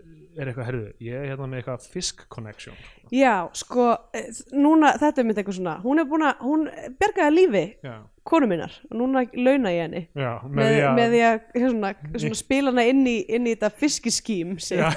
er 0.41 0.47
eitthvað, 0.49 0.65
herðu, 0.71 0.85
ég 1.05 1.13
er 1.19 1.27
hérna 1.35 1.49
með 1.51 1.59
eitthvað 1.61 1.83
fisk 1.93 2.23
connection. 2.33 2.73
Já, 3.13 3.51
sko, 3.53 3.91
eh, 4.17 4.31
núna, 4.57 4.95
þetta 4.97 5.21
er 5.21 5.27
mitt 5.29 5.37
eitthvað 5.43 5.59
svona, 5.59 5.75
hún 5.85 6.01
er 6.01 6.07
búin 6.09 6.25
að, 6.25 6.39
hún 6.47 6.63
bjargaði 7.03 7.35
lífi 7.35 7.65
já, 7.85 7.97
konu 8.27 8.47
minnar 8.51 8.73
og 8.91 8.97
núna 9.01 9.23
launa 9.33 9.71
ég 9.73 9.87
henni 9.87 10.03
já, 10.19 10.33
með, 10.45 10.59
með, 10.61 10.89
með 10.99 11.15
því 11.15 11.21
að 11.27 11.39
svona, 11.65 11.93
svona 12.17 12.39
spila 12.41 12.73
hana 12.75 12.85
inn 12.91 13.01
í, 13.09 13.17
inn 13.33 13.47
í 13.49 13.55
þetta 13.55 13.71
fiskiskím 13.81 14.57
sitt. 14.61 14.79
já, 14.79 14.91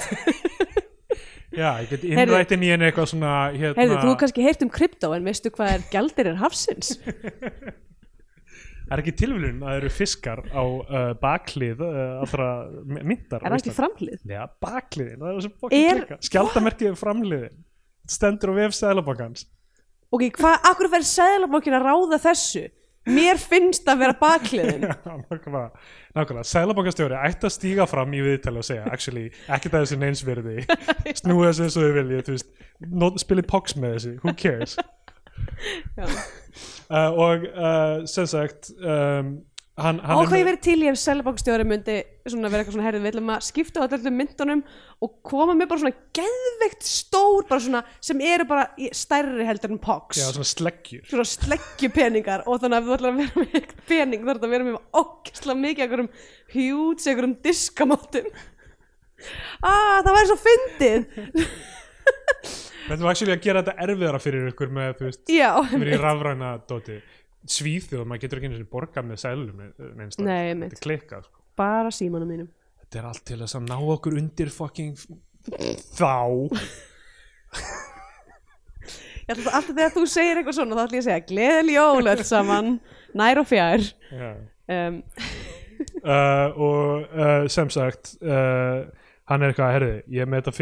já, 1.60 1.68
ég 1.84 1.88
get 1.94 2.04
innrætt 2.10 2.52
inn 2.56 2.66
í 2.66 2.70
henni 2.74 2.88
eitthvað 2.90 3.08
svona 3.14 3.32
hérna, 3.54 3.78
Heyrðu, 3.80 3.96
þú 4.04 4.14
kannski 4.20 4.44
heyrt 4.44 4.64
um 4.66 4.72
krypto 4.74 5.12
en 5.16 5.26
veistu 5.30 5.52
hvað 5.54 5.72
er 5.78 5.86
gjaldir 5.94 6.30
er 6.34 6.38
hafsins? 6.42 6.94
er 8.92 9.00
ekki 9.00 9.14
tilvílun 9.16 9.62
að 9.62 9.68
það 9.70 9.78
eru 9.80 9.90
fiskar 9.96 10.42
á 10.52 10.62
uh, 10.62 11.10
bakhlið 11.22 11.80
uh, 11.86 12.20
allra 12.26 12.48
my- 12.84 13.02
myntar 13.14 13.40
á 13.40 13.44
Er 13.48 13.54
það 13.54 13.60
ekki 13.62 13.76
framhlið? 13.78 14.20
Já, 14.28 14.42
bakliðin, 14.62 15.18
það 15.24 15.30
er 15.32 15.44
svo 15.46 15.50
Er- 15.50 15.60
fokkin 15.64 16.00
klika 16.04 16.18
Skjaldamerkið 16.28 16.98
framliðin 17.00 17.60
Stendur 18.12 18.52
á 18.52 18.54
vef 18.60 18.76
Sæðlabankans 18.76 19.46
Ok, 20.14 20.28
hvað, 20.36 20.58
akkur 20.70 20.90
fær 20.92 21.06
sæðlabokkin 21.08 21.74
að 21.74 21.86
ráða 21.88 22.18
þessu? 22.22 22.60
Mér 23.04 23.36
finnst 23.40 23.88
að 23.90 24.00
vera 24.00 24.16
bakliðin. 24.16 24.86
Nákvæmlega, 25.28 25.64
nákvæmlega. 26.16 26.46
Sæðlabankastjóri 26.48 27.18
ætti 27.20 27.48
að 27.48 27.54
stíga 27.58 27.86
fram 27.90 28.14
í 28.16 28.22
viðtali 28.24 28.62
og 28.62 28.68
segja 28.68 28.86
actually, 28.88 29.26
ekki 29.52 29.72
það 29.72 29.84
þessi 29.84 29.98
neins 30.00 30.24
virði. 30.24 30.64
Snúið 31.20 31.60
þessu 31.60 31.84
og 31.84 32.30
þau 32.30 32.38
not, 33.02 33.20
spilið 33.20 33.48
pox 33.50 33.76
með 33.76 33.98
þessi, 33.98 34.14
who 34.24 34.36
cares? 34.38 34.78
Uh, 36.94 37.10
og 37.18 37.44
uh, 37.56 38.04
sem 38.06 38.26
sagt 38.28 38.68
um, 38.78 39.30
hann, 39.80 39.98
hann 40.04 40.18
Og 40.20 40.28
hvað 40.28 40.40
ég 40.40 40.46
verið 40.48 40.62
til 40.64 40.76
í 40.84 40.88
ef 40.90 40.98
sæðlabokkstjóri 41.00 41.66
myndi 41.66 41.96
svona 42.28 42.50
vera 42.52 42.62
eitthvað 42.62 42.76
svona 42.76 42.86
herðið, 42.86 43.04
við 43.04 43.12
ætlum 43.12 43.32
að 43.34 43.44
skipta 43.48 43.82
á 43.82 43.86
öllum 43.86 44.16
myndunum 44.20 44.62
og 45.04 45.12
koma 45.26 45.56
með 45.58 45.70
bara 45.72 45.82
svona 45.82 46.04
geðveikt 46.18 46.86
stór, 46.88 47.46
bara 47.48 47.64
svona 47.64 47.82
sem 47.98 48.22
eru 48.24 48.46
bara 48.48 48.90
stærri 48.94 49.46
heldur 49.48 49.74
en 49.74 49.80
pox. 49.82 50.20
já, 50.20 50.28
svona 50.30 50.48
sleggjur. 50.48 51.04
Svona 51.10 51.26
sleggjupeningar 51.32 52.46
og 52.46 52.62
þannig 52.62 52.78
að 52.78 52.88
við 52.88 52.96
ætlum 52.98 53.10
að 53.10 53.22
vera 53.22 53.46
með 53.46 53.72
pening 53.90 54.26
þarf 54.26 54.38
þetta 54.38 54.50
að 54.50 54.56
vera 54.56 54.68
með 54.68 55.00
okkislega 55.02 55.62
mikið 55.64 55.86
einhverjum 55.86 56.12
hjúts, 56.54 57.08
einhverjum 57.10 57.38
diskamáttum 57.44 58.30
ah, 59.68 59.98
það 60.04 60.12
væri 60.12 60.30
svo 60.30 60.38
fyndið. 60.44 61.08
Þetta 62.84 63.00
var 63.00 63.14
actually 63.14 63.32
að 63.32 63.44
gera 63.46 63.64
þetta 63.64 63.84
erfiðara 63.86 64.18
fyrir 64.20 64.48
ykkur 64.50 64.72
með, 64.76 64.90
þú 64.98 65.06
veist, 65.08 65.22
já, 65.32 65.50
verið 65.72 65.94
í 65.96 66.00
rafræna 66.02 66.50
dóti 66.68 66.98
Svíþjóð, 67.44 68.04
maður 68.08 68.22
getur 68.24 68.40
ekki 68.40 68.48
einu 68.48 68.58
sinni 68.58 68.70
borgað 68.72 69.08
með 69.08 69.20
sælum 69.20 69.62
neins 69.98 70.16
Nei, 70.20 70.54
þetta 70.54 70.70
er 70.70 70.84
klikkað 70.86 71.26
sko. 71.26 71.42
bara 71.60 71.90
símanum 71.92 72.30
mínum 72.30 72.48
Þetta 72.84 73.00
er 73.00 73.08
allt 73.10 73.24
til 73.28 73.40
þess 73.42 73.58
að 73.58 73.68
ná 73.68 73.76
okkur 73.94 74.16
undir 74.20 74.50
fucking 74.54 74.94
þá. 75.98 76.14
Ég 79.24 79.32
ætla 79.32 79.48
að 79.48 79.56
alltaf 79.56 79.70
þegar 79.70 79.92
þú 79.94 80.02
segir 80.12 80.38
eitthvað 80.38 80.56
svona 80.58 80.76
þá 80.76 80.82
ætla 80.84 80.98
ég 80.98 81.02
að 81.02 81.06
segja 81.08 81.26
gleðileg 81.30 81.76
jól 81.78 82.10
öll 82.12 82.24
saman 82.28 82.68
nær 83.16 83.40
og 83.40 83.48
fjær. 83.48 83.86
Já. 84.12 84.30
um, 84.76 84.98
uh, 86.04 86.60
og 86.68 87.08
uh, 87.08 87.46
sem 87.52 87.72
sagt 87.72 88.14
uh, 88.20 88.84
hann 89.30 89.42
er 89.42 89.52
eitthvað, 89.52 89.72
herði, 89.76 89.94
ég 90.12 90.24
er 90.24 90.28
með 90.30 90.42
þetta 90.42 90.54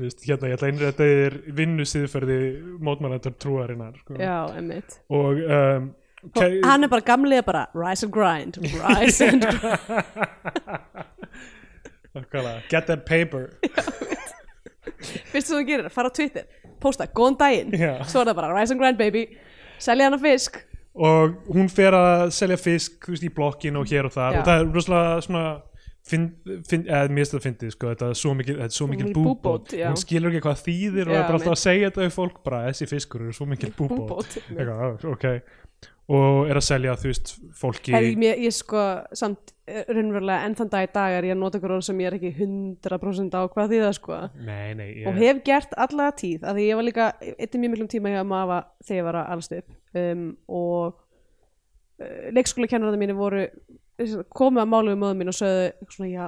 veist, 0.00 0.24
hérna, 0.26 0.48
ég 0.50 0.56
ætla 0.56 0.66
að 0.66 0.72
innrætta 0.72 1.04
þér 1.12 1.36
vinnu 1.60 1.86
síðferði 1.86 2.40
mótmælendur 2.82 3.36
trúarinnar 3.42 3.94
sko. 4.00 4.18
já, 4.18 4.36
emmitt 4.58 4.98
og 5.08 5.42
um, 5.44 5.90
og 6.26 6.42
hann 6.66 6.82
er 6.82 6.90
bara 6.90 7.04
gamlega 7.06 7.42
bara 7.46 7.66
rise 7.76 8.06
and 8.06 8.12
grind 8.14 8.58
rise 8.82 9.28
and 9.28 9.46
grind 9.46 9.84
get 12.70 12.86
that 12.86 13.04
paper. 13.04 13.50
Fyrst 15.30 15.50
sem 15.50 15.58
þú 15.58 15.64
gerir, 15.68 15.88
fara 15.92 16.08
á 16.08 16.16
Twitter 16.16 16.46
posta, 16.80 17.06
góðan 17.06 17.36
daginn, 17.40 17.74
Já. 17.74 17.92
svo 18.08 18.22
er 18.22 18.30
það 18.30 18.38
bara 18.40 18.54
rise 18.56 18.74
and 18.74 18.82
grind 18.82 18.98
baby, 19.00 19.26
selja 19.82 20.10
hana 20.10 20.18
fisk. 20.20 20.58
Og 20.96 21.34
hún 21.52 21.68
fer 21.68 21.92
að 21.96 22.30
selja 22.32 22.56
fisk 22.60 23.08
veist, 23.10 23.24
í 23.26 23.32
blokkin 23.32 23.76
og 23.76 23.88
hér 23.90 24.08
og 24.08 24.14
þar. 24.14 24.36
Já. 24.36 24.40
og 24.40 24.48
það 24.48 24.60
er 24.62 24.70
rosalega 24.76 25.24
svona 25.26 25.44
finn, 26.06 26.26
finn, 26.68 26.86
eða 26.86 27.10
mér 27.10 27.22
finnst 27.24 27.34
það 27.36 27.44
fyndið 27.48 27.74
sko, 27.74 27.90
þetta 27.92 28.08
er 28.12 28.18
svo 28.22 28.32
mikil, 28.38 28.56
er 28.62 28.90
mikil 28.92 29.12
búbót, 29.16 29.74
hún 29.74 30.00
skilur 30.00 30.32
ekki 30.32 30.44
hvað 30.46 30.64
þýðir 30.64 31.10
og 31.10 31.14
Já, 31.14 31.18
er 31.18 31.28
bara 31.28 31.38
alltaf 31.40 31.54
að 31.56 31.62
segja 31.62 31.90
þetta 31.90 32.04
við 32.04 32.16
fólk 32.16 32.42
bara 32.46 32.64
þessi 32.68 32.90
fiskur 32.90 33.24
eru 33.26 33.36
svo 33.36 33.46
mikil 33.50 33.72
búbót. 33.76 34.36
Eitthvað, 34.56 34.82
"Ah, 34.86 35.08
ok. 35.12 35.30
Og 36.06 36.46
er 36.46 36.54
að 36.60 36.62
selja 36.62 36.92
þú 36.94 37.08
veist 37.10 37.30
fólki 37.58 37.90
Herri, 37.90 38.12
mér, 38.14 38.36
ég 38.38 38.54
sko 38.54 38.82
samt 39.18 39.50
eh, 39.66 39.82
raunverulega 39.90 40.46
enn 40.46 40.54
þann 40.54 40.68
dag 40.70 40.84
í 40.86 40.90
dag 40.94 41.14
er 41.16 41.26
ég 41.26 41.34
að 41.34 41.40
nota 41.40 41.58
orð 41.58 41.82
sem 41.82 42.02
ég 42.04 42.12
er 42.12 42.16
ekki 42.20 42.30
100% 42.36 43.34
á 43.34 43.42
hvað 43.50 43.74
það 43.74 43.94
sko. 43.98 44.18
Nei, 44.38 44.76
nei, 44.78 44.86
ég, 45.00 45.08
og 45.10 45.18
hef 45.18 45.40
gert 45.48 45.74
alla 45.74 46.12
tíð 46.14 46.46
að 46.46 46.60
því 46.60 46.68
ég 46.68 46.78
var 46.78 46.86
líka 46.86 47.08
eitthi 47.34 47.58
mjög 47.58 47.74
miklum 47.74 47.90
tíma 47.90 48.14
hjá 48.14 48.22
mafa 48.22 48.60
þegar 48.86 49.00
ég 49.00 49.08
var 49.08 49.18
að 49.18 49.32
alast 49.34 49.56
upp. 49.58 49.74
Um, 49.98 50.22
og 50.46 50.94
uh, 51.98 52.30
leikskóla 52.38 52.70
kennararnir 52.70 53.02
mínu 53.02 53.18
voru 53.18 53.42
komið 54.36 54.62
að 54.62 54.70
málu 54.72 54.92
við 54.92 54.98
móðum 55.02 55.20
mín 55.22 55.32
og 55.32 55.36
sögðu 55.38 55.90
svona, 55.94 56.08
já, 56.12 56.26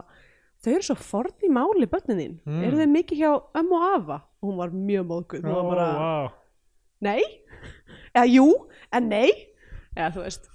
þau 0.65 0.71
eru 0.75 0.87
svo 0.89 0.97
forn 0.97 1.45
í 1.45 1.51
máli 1.53 1.87
börnin 1.91 2.19
þín, 2.23 2.37
Mm. 2.47 2.63
eru 2.65 2.77
þau 2.81 2.91
mikið 2.95 3.19
hjá 3.21 3.31
ömmu 3.61 3.77
og 3.79 3.89
afa? 3.95 4.21
Og 4.43 4.49
hún 4.51 4.57
var 4.57 4.71
mjög 4.71 5.07
móðguð. 5.11 5.43
Var 5.43 5.69
bara, 5.69 5.89
vá. 5.99 6.33
nei. 7.01 7.23
Eða 8.17 8.27
jú, 8.33 8.47
en 8.93 9.09
nei. 9.09 9.31
Eða 9.97 10.13
þú 10.15 10.23
veist. 10.25 10.49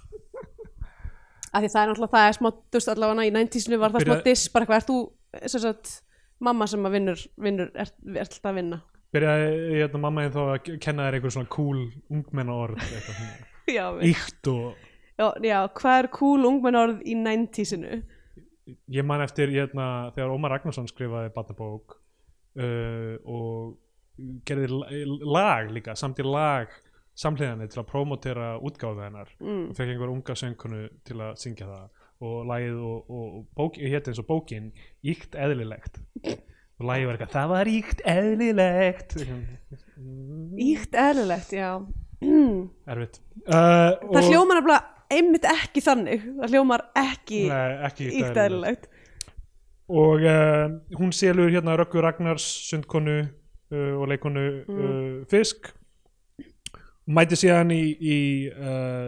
Að 1.54 1.62
því 1.62 1.68
það 1.70 1.82
er 1.84 1.88
náttúrulega, 1.92 2.14
það 2.16 2.28
er 2.28 2.34
smá 2.38 2.48
veist 2.74 2.88
allavega 2.90 3.24
í 3.28 3.32
90-sinu 3.34 3.78
var 3.78 3.92
það 3.94 4.02
smá 4.02 4.14
Byrja- 4.14 4.24
diss 4.26 4.48
bara 4.50 4.66
hvað, 4.66 4.80
ert 4.80 4.88
þú 4.90 5.48
sem 5.52 5.60
sagt, 5.62 5.92
mamma 6.40 6.66
sem 6.66 6.82
að 6.88 6.92
vinnur, 6.96 7.20
vinnur 7.38 7.70
ert, 7.74 7.94
ert 8.10 8.32
alltaf 8.34 8.50
að 8.50 8.58
vinna? 8.58 8.80
Byrjaði 9.14 9.50
hérna, 9.78 10.00
mamma 10.02 10.24
einn 10.24 10.32
þá 10.34 10.40
að 10.56 10.80
kenna 10.82 11.04
þér 11.06 11.14
einhver 11.20 11.30
svona 11.36 11.48
cool 11.54 11.84
ungmenna 12.10 12.56
orð 12.58 12.82
íkt 14.02 14.48
og 14.50 14.74
já, 15.18 15.28
já, 15.44 15.58
hvað 15.78 15.98
er 16.02 16.08
cool 16.18 16.46
ungmennorð 16.50 17.02
í 17.06 17.14
90-sinu 17.20 18.02
ég 18.88 19.04
man 19.04 19.20
eftir 19.24 19.50
hérna, 19.52 20.10
þegar 20.14 20.32
Ómar 20.32 20.54
Ragnarsson 20.54 20.86
skrifaði 20.88 21.32
barnabók 21.34 21.98
uh, 22.56 23.16
og 23.28 23.74
gerði 24.48 24.70
la- 24.72 25.18
lag 25.36 25.70
líka, 25.74 25.96
samt 25.98 26.22
í 26.22 26.26
lag 26.26 26.72
samhliðanir 27.18 27.68
til 27.70 27.82
að 27.82 27.88
prómotera 27.90 28.46
útgáðu 28.64 29.04
hennar. 29.04 29.28
Mm. 29.38 29.68
og 29.70 29.76
fekk 29.78 29.92
einhver 29.92 30.10
unga 30.10 30.34
söngkonu 30.38 30.80
til 31.06 31.18
að 31.22 31.36
syngja 31.42 31.68
það. 31.68 31.84
Og 32.24 32.40
lagið 32.48 32.80
og, 32.88 33.10
og, 33.10 33.26
og 33.36 33.44
bók, 33.58 33.76
hétt 33.78 34.08
eins 34.10 34.20
og 34.22 34.26
bókin 34.28 34.70
Íkt 35.04 35.36
eðlilegt. 35.38 36.00
Og 36.24 36.88
lagið 36.88 37.06
var 37.10 37.18
eitthvað, 37.18 37.34
það 37.36 37.52
var 37.52 37.70
íkt 37.70 38.02
eðlilegt. 38.14 39.14
Íkt 40.64 40.98
eðlilegt, 41.04 41.54
já. 41.54 41.70
Erfitt. 42.94 43.20
Uh, 43.44 43.92
það 44.08 44.30
hljómar 44.30 44.58
nefnilega 44.62 44.93
einmitt 45.18 45.46
ekki 45.50 45.82
þannig 45.84 46.26
það 46.40 46.52
hljómar 46.54 46.84
ekki 47.00 47.44
ekki 47.50 48.10
íkt 48.20 48.40
eðlilegt 48.44 48.90
og 49.88 50.22
uh, 50.24 50.70
hún 50.98 51.12
selur 51.12 51.50
hérna 51.52 51.74
Röggu 51.76 52.00
Ragnars 52.04 52.44
sundkonu 52.70 53.18
uh, 53.24 53.94
og 54.00 54.06
leikonu 54.12 54.44
Mm. 54.64 54.78
uh, 54.78 55.26
fisk 55.30 55.72
mæti 57.04 57.36
síðan 57.36 57.68
í, 57.74 57.82
í 58.00 58.18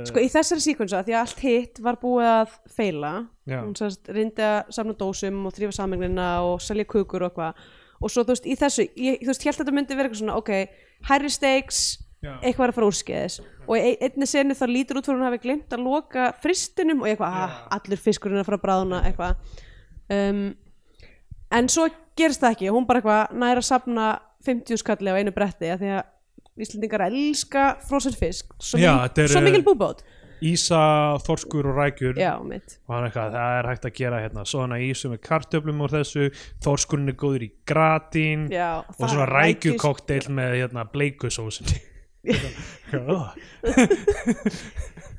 sko 0.04 0.20
í 0.20 0.28
þessari 0.28 0.60
síkvensa, 0.60 0.98
því 1.06 1.14
að 1.14 1.22
allt 1.22 1.38
hitt 1.40 1.78
var 1.80 1.96
búið 2.02 2.26
að 2.28 2.50
feila 2.76 3.12
Já. 3.48 3.62
hún 3.62 3.72
sérst 3.78 4.10
reyndi 4.12 4.44
að 4.44 4.68
samna 4.76 4.92
dósum 5.00 5.46
og 5.48 5.54
þrýfa 5.56 5.78
samegnina 5.78 6.26
og 6.44 6.60
selja 6.60 6.84
kukur 6.84 7.24
og 7.24 7.30
eitthvað 7.32 7.62
og 7.96 8.12
svo 8.12 8.26
þú 8.26 8.34
veist, 8.34 8.46
í 8.52 8.56
þessu, 8.60 8.84
ég, 9.00 9.22
þú 9.22 9.30
veist, 9.32 9.46
held 9.48 9.54
að 9.56 9.62
þetta 9.62 9.74
myndi 9.78 9.96
vera 9.96 10.10
eitthvað 10.10 10.20
svona, 10.20 10.36
ok, 10.36 10.50
hærri 11.08 11.30
stakes. 11.32 11.78
Eitthvað 12.40 12.66
er 12.66 12.72
að 12.72 12.78
fara 12.78 12.90
úrskeiðis. 12.90 13.38
Og 13.66 13.86
einni 14.06 14.28
senu 14.30 14.56
þá 14.56 14.66
lítur 14.70 15.00
út 15.00 15.08
fyrir 15.08 15.18
hún 15.18 15.26
hafi 15.26 15.40
glimt 15.42 15.72
að 15.74 15.86
loka 15.86 16.28
fristinum 16.42 17.02
og 17.02 17.10
eitthvað, 17.10 17.38
ah, 17.42 17.56
allur 17.78 18.02
fiskurinn 18.02 18.38
er 18.38 18.44
að 18.44 18.50
fara 18.50 18.60
að 18.60 18.66
bráðna 18.66 19.00
eitthvað. 19.08 19.62
Um, 20.16 20.44
en 21.58 21.70
svo 21.72 21.88
gerist 22.18 22.44
það 22.44 22.56
ekki. 22.56 22.74
Hún 22.74 22.86
bara 22.88 23.02
eitthvað 23.02 23.40
næra 23.42 23.62
að 23.64 23.70
safna 23.70 24.10
50 24.46 24.82
skalli 24.82 25.10
á 25.10 25.18
einu 25.18 25.34
bretti 25.34 25.72
af 25.72 25.82
því 25.82 25.96
að 25.96 26.04
Íslendingar 26.56 27.02
elska 27.10 27.74
frozen 27.84 28.14
fisk. 28.16 28.54
Svo, 28.56 28.78
Já, 28.80 28.94
mik 29.02 29.18
er, 29.20 29.28
svo 29.28 29.42
mikil 29.44 29.64
búbót. 29.66 30.00
Ísa, 30.44 31.16
Þorskur 31.24 31.68
og 31.70 31.78
Rækjur. 31.80 32.16
Já, 32.20 32.34
og 32.36 32.52
eitthvað, 32.52 33.36
það 33.36 33.56
er 33.58 33.68
hægt 33.70 33.88
að 33.88 33.94
gera 33.96 34.20
hérna 34.20 34.44
svona 34.48 34.78
ísu 34.84 35.10
með 35.12 35.20
kartöflum 35.28 35.82
úr 35.84 35.92
þessu. 35.96 36.30
Þorskurinn 36.64 37.12
er 37.12 37.18
góður 37.20 37.44
í 37.44 37.50
gratín. 37.68 38.48
Já, 38.52 38.70
og 38.84 39.04
svona 39.04 39.28
rækjukokteil 39.32 40.24
með 40.32 40.56
hérna 40.62 40.86
bleikusósunni 40.92 41.80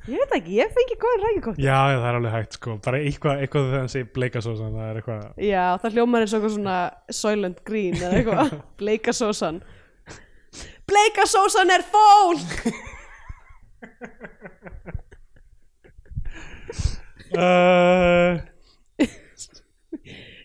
ég 0.08 0.16
veit 0.16 0.32
ekki, 0.38 0.54
ég 0.56 0.70
fengi 0.76 0.96
góðan 1.02 1.24
rækjukótt 1.26 1.58
Já, 1.60 1.76
já, 1.92 1.96
það 2.00 2.08
er 2.10 2.18
alveg 2.18 2.34
hægt 2.36 2.56
sko. 2.58 2.76
Bara 2.84 3.00
eitthvað, 3.04 3.42
eitthvað 3.44 3.66
þegar 3.68 3.82
hann 3.82 3.92
segir 3.92 4.10
bleikasósan 4.16 4.76
það 4.78 4.86
er 4.92 5.00
eitthvað 5.02 5.22
já, 5.48 5.64
það 5.82 5.96
hljómar 5.98 6.24
eins 6.24 6.32
og 6.34 6.38
eitthvað 6.38 6.54
svona 6.56 6.76
Soylent 7.20 7.60
Green 7.68 7.96
eða 8.00 8.20
eitthvað. 8.22 8.54
Bleikasósan. 8.82 9.60
Bleikasósan 10.88 11.74
er 11.76 11.84
fólk 11.92 12.50
uh, 17.36 18.38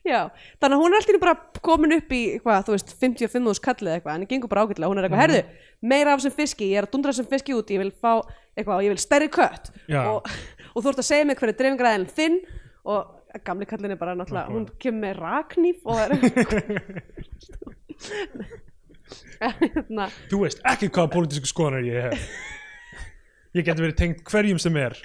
Já, 0.03 0.18
þannig 0.59 0.76
að 0.76 0.82
hún 0.84 0.91
er 0.91 0.97
alltaf 0.99 1.22
bara 1.24 1.36
komin 1.64 1.93
upp 1.95 2.09
í, 2.11 2.22
hvað, 2.43 2.66
þú 2.68 2.74
veist, 2.76 2.89
55 2.99 3.45
úrs 3.53 3.61
kallið 3.64 3.93
eitthvað, 3.95 4.18
en 4.18 4.26
það 4.26 4.32
gengur 4.34 4.51
bara 4.51 4.66
ágætlega, 4.68 4.89
hún 4.91 4.99
er 4.99 5.05
eitthvað, 5.07 5.22
Mhm. 5.22 5.24
herðu, 5.24 5.43
meira 5.84 6.13
af 6.13 6.21
þessum 6.21 6.36
fiski, 6.38 6.69
ég 6.71 6.79
er 6.81 6.88
að 6.88 6.93
dundra 6.95 7.13
þessum 7.13 7.29
fiski 7.31 7.55
út, 7.57 7.73
ég 7.73 7.81
vil 7.84 7.91
fá 7.91 8.13
eitthvað, 8.55 8.84
ég 8.86 8.93
vil 8.93 9.01
stærri 9.03 9.29
kött. 9.34 9.71
Og, 10.13 10.29
og 10.73 10.79
þú 10.79 10.93
ert 10.93 11.01
að 11.03 11.09
segja 11.09 11.27
mig 11.27 11.39
hverju 11.39 11.57
dreifingræðin 11.59 12.07
þinn 12.17 12.38
og 12.93 12.99
gamli 13.47 13.65
kallin 13.69 13.95
er 13.95 13.99
bara 13.99 14.13
náttúrulega, 14.17 14.53
hún 14.53 14.67
kemur 14.81 15.01
með 15.07 15.13
raknýf 15.19 15.79
og 15.89 15.95
er 16.03 16.09
hérna, 19.41 20.07
Þú 20.31 20.43
veist 20.45 20.63
ekki 20.69 20.88
hvaða 20.93 21.11
pólitísku 21.15 21.49
skoðanar 21.49 21.88
ég 21.88 22.07
hef. 22.07 22.27
Ég 23.53 23.67
geti 23.67 23.84
verið 23.84 23.99
tengt 23.99 24.23
hverjum 24.29 24.59
sem 24.61 24.77
er. 24.81 24.95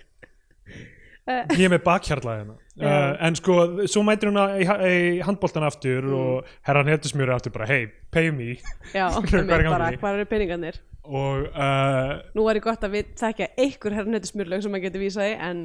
Ég 1.29 1.67
er 1.67 1.73
með 1.73 1.83
bakhjarla 1.85 2.39
hérna 2.39 2.57
uh, 2.81 3.27
En 3.27 3.37
sko, 3.39 3.57
svo 3.91 4.03
mætir 4.07 4.31
hún 4.31 4.39
að- 4.43 5.23
handboltan 5.27 5.67
aftur 5.67 6.07
og 6.15 6.49
herran 6.69 6.91
Hetusmjöri 6.93 7.35
aftur 7.35 7.55
bara 7.55 7.67
Hey, 7.71 7.87
pay 8.15 8.31
me. 8.31 8.57
Já, 8.95 9.09
bara, 9.49 9.93
hvað 9.97 10.19
eru 10.21 10.27
peningarnir? 10.31 10.81
Og 11.09 11.47
uh, 11.53 12.19
Nú 12.37 12.49
er 12.51 12.61
ég 12.61 12.67
gott 12.67 12.83
að 12.85 12.99
við 12.99 13.15
þekkja 13.21 13.51
einhver 13.57 13.95
herrnötu 13.97 14.29
smjörlaug 14.33 14.65
sem 14.67 14.75
maður 14.75 14.89
getur 14.91 15.05
vísað 15.07 15.31
í, 15.31 15.37
en 15.51 15.63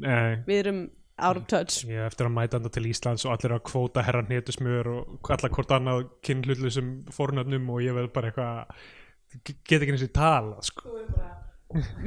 nei, 0.00 0.38
við 0.48 0.62
erum 0.62 0.78
out 1.18 1.36
of 1.40 1.48
touch. 1.50 1.82
er 1.90 2.06
eftir 2.06 2.28
að 2.28 2.34
mæta 2.36 2.56
anda 2.60 2.70
til 2.72 2.86
Íslands 2.88 3.24
og 3.26 3.34
allir 3.34 3.56
að 3.56 3.64
kvóta 3.68 4.04
herran 4.06 4.30
Hetusmjör 4.30 4.88
og 4.94 5.30
allar 5.34 5.50
hvort 5.52 5.74
annað 5.74 6.04
kynhlutlusum 6.24 6.92
fórnöfnum 7.12 7.68
og 7.74 7.82
ég 7.84 7.96
veð 7.98 8.08
bara 8.14 8.30
eitthvað 8.30 9.58
get 9.68 9.82
ekki 9.82 9.92
eins 9.96 10.06
og 10.06 10.12
tala 10.16 10.62
sko. 10.64 10.94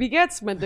Við 0.00 0.10
gets, 0.16 0.40
menn 0.42 0.58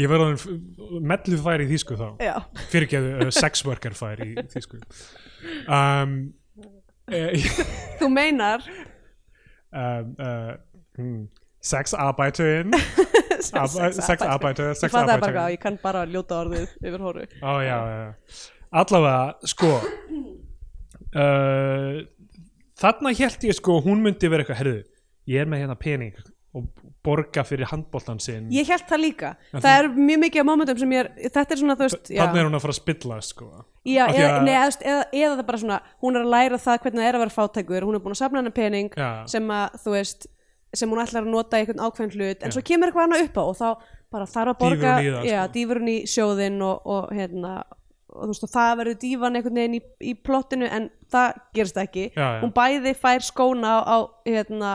Ég 0.00 0.08
verði 0.08 0.56
mellu 1.04 1.40
fær 1.42 1.64
í 1.64 1.66
þýsku 1.68 1.98
þá. 2.00 2.06
Já, 2.24 2.34
fyrirgeðu 2.72 3.10
uh, 3.18 3.32
sex 3.34 3.64
worker 3.66 3.96
fær 3.98 4.22
í 4.24 4.30
þýsku. 4.54 4.80
Um, 5.68 6.16
uh, 7.10 7.50
þú 8.00 8.08
meinar? 8.14 8.64
Um, 9.70 10.16
uh, 10.18 10.54
hmm, 10.96 11.28
sex 11.60 11.94
arbeitin 11.94 12.72
sex 13.40 14.22
arbeitin 14.24 14.72
Ég 14.72 14.90
fatt 14.90 15.08
það 15.08 15.20
bara 15.22 15.44
ég 15.52 15.60
kann 15.60 15.76
bara 15.82 16.06
ljóta 16.08 16.40
orðið 16.44 16.72
yfir 16.80 17.04
hóru 17.04 17.26
ó 17.44 17.52
já, 17.60 17.76
já, 17.76 18.08
allavega 18.82 19.50
sko 19.52 19.70
uh, 21.20 22.00
þarna 22.80 23.14
held 23.20 23.46
ég 23.50 23.58
sko 23.60 23.78
hún 23.84 24.02
myndi 24.04 24.32
vera 24.32 24.42
eitthvað, 24.46 24.60
herðu 24.62 24.80
ég 25.30 25.44
er 25.44 25.50
með 25.52 25.64
hérna 25.64 25.76
pening 25.80 26.16
og 26.56 26.64
borga 27.06 27.44
fyrir 27.46 27.68
handboltan 27.70 28.18
sinn. 28.22 28.48
Ég 28.50 28.66
held 28.68 28.86
það 28.88 29.00
líka, 29.04 29.28
En 29.54 29.62
það 29.62 29.76
er 29.78 29.88
mjög 29.94 30.20
mikið 30.24 30.42
af 30.42 30.48
momentum 30.48 30.80
sem 30.80 30.94
ég 30.96 31.04
er, 31.04 31.10
þetta 31.30 31.54
er 31.54 31.60
svona 31.60 31.76
þú 31.78 31.86
veist 31.86 32.10
þannig 32.10 32.40
er 32.40 32.48
hún 32.48 32.58
að 32.58 32.64
fara 32.64 32.74
að 32.74 32.80
spilla 32.80 33.20
sko. 33.22 33.46
Já, 33.86 34.02
eða, 34.10 34.42
nei, 34.44 34.52
eða, 34.56 34.74
eða, 34.82 35.04
eða 35.20 35.36
það 35.38 35.46
bara 35.52 35.62
svona 35.62 35.78
hún 36.02 36.18
er 36.18 36.26
að 36.26 36.34
læra 36.34 36.60
það 36.60 36.82
hvernig 36.82 37.00
það 37.00 37.08
er 37.08 37.18
að 37.18 37.24
vera 37.24 37.36
fátækur. 37.38 37.86
Hún 37.86 37.96
er 37.96 38.04
búin 38.04 38.16
að 38.16 38.22
safna 38.24 38.42
hennar 38.42 38.56
pening 38.58 38.90
Já. 38.98 39.10
sem 39.30 39.54
að 39.56 39.78
þú 39.84 39.94
veist, 39.94 40.26
sem 40.74 40.90
hún 40.90 41.02
ætlar 41.04 41.24
að 41.24 41.32
nota 41.36 41.56
í 41.56 41.64
einhvern 41.64 41.84
ákveðin 41.86 42.14
hlut, 42.18 42.42
en 42.42 42.50
Já. 42.50 42.56
svo 42.58 42.66
kemur 42.66 42.90
eitthvað 42.90 43.06
annað 43.08 43.26
upp 43.28 43.38
á 43.40 43.44
og 43.46 43.56
þá 43.60 43.68
bara 44.10 44.26
þarf 44.26 44.50
að 44.56 44.60
borga 44.64 44.94
Dýfur 44.98 45.14
hún 45.14 45.28
í 45.30 45.30
það, 45.30 45.44
sko. 45.46 45.52
dýfur 45.54 45.80
hún 45.80 45.90
í 45.94 45.98
sjóðinn 46.10 46.62
og, 46.66 46.86
og 46.90 47.12
hérna 47.14 47.52
og 48.10 48.24
þú 48.26 48.32
veist 48.32 48.46
og 48.46 48.50
það 48.50 48.70
verður 48.80 48.96
dífan 49.04 49.36
einhvern 49.38 49.58
veginn 49.60 49.76
í, 49.78 49.82
í 50.02 50.14
plottinu 50.18 50.66
en 50.66 50.88
það 51.12 51.36
gerist 51.54 51.76
ekki. 51.78 52.08
Hún 52.42 52.52
bæði 52.56 52.94
fær 52.98 53.22
skóna 53.22 53.76
á, 53.78 53.78
á 53.86 53.96
hérna 54.26 54.72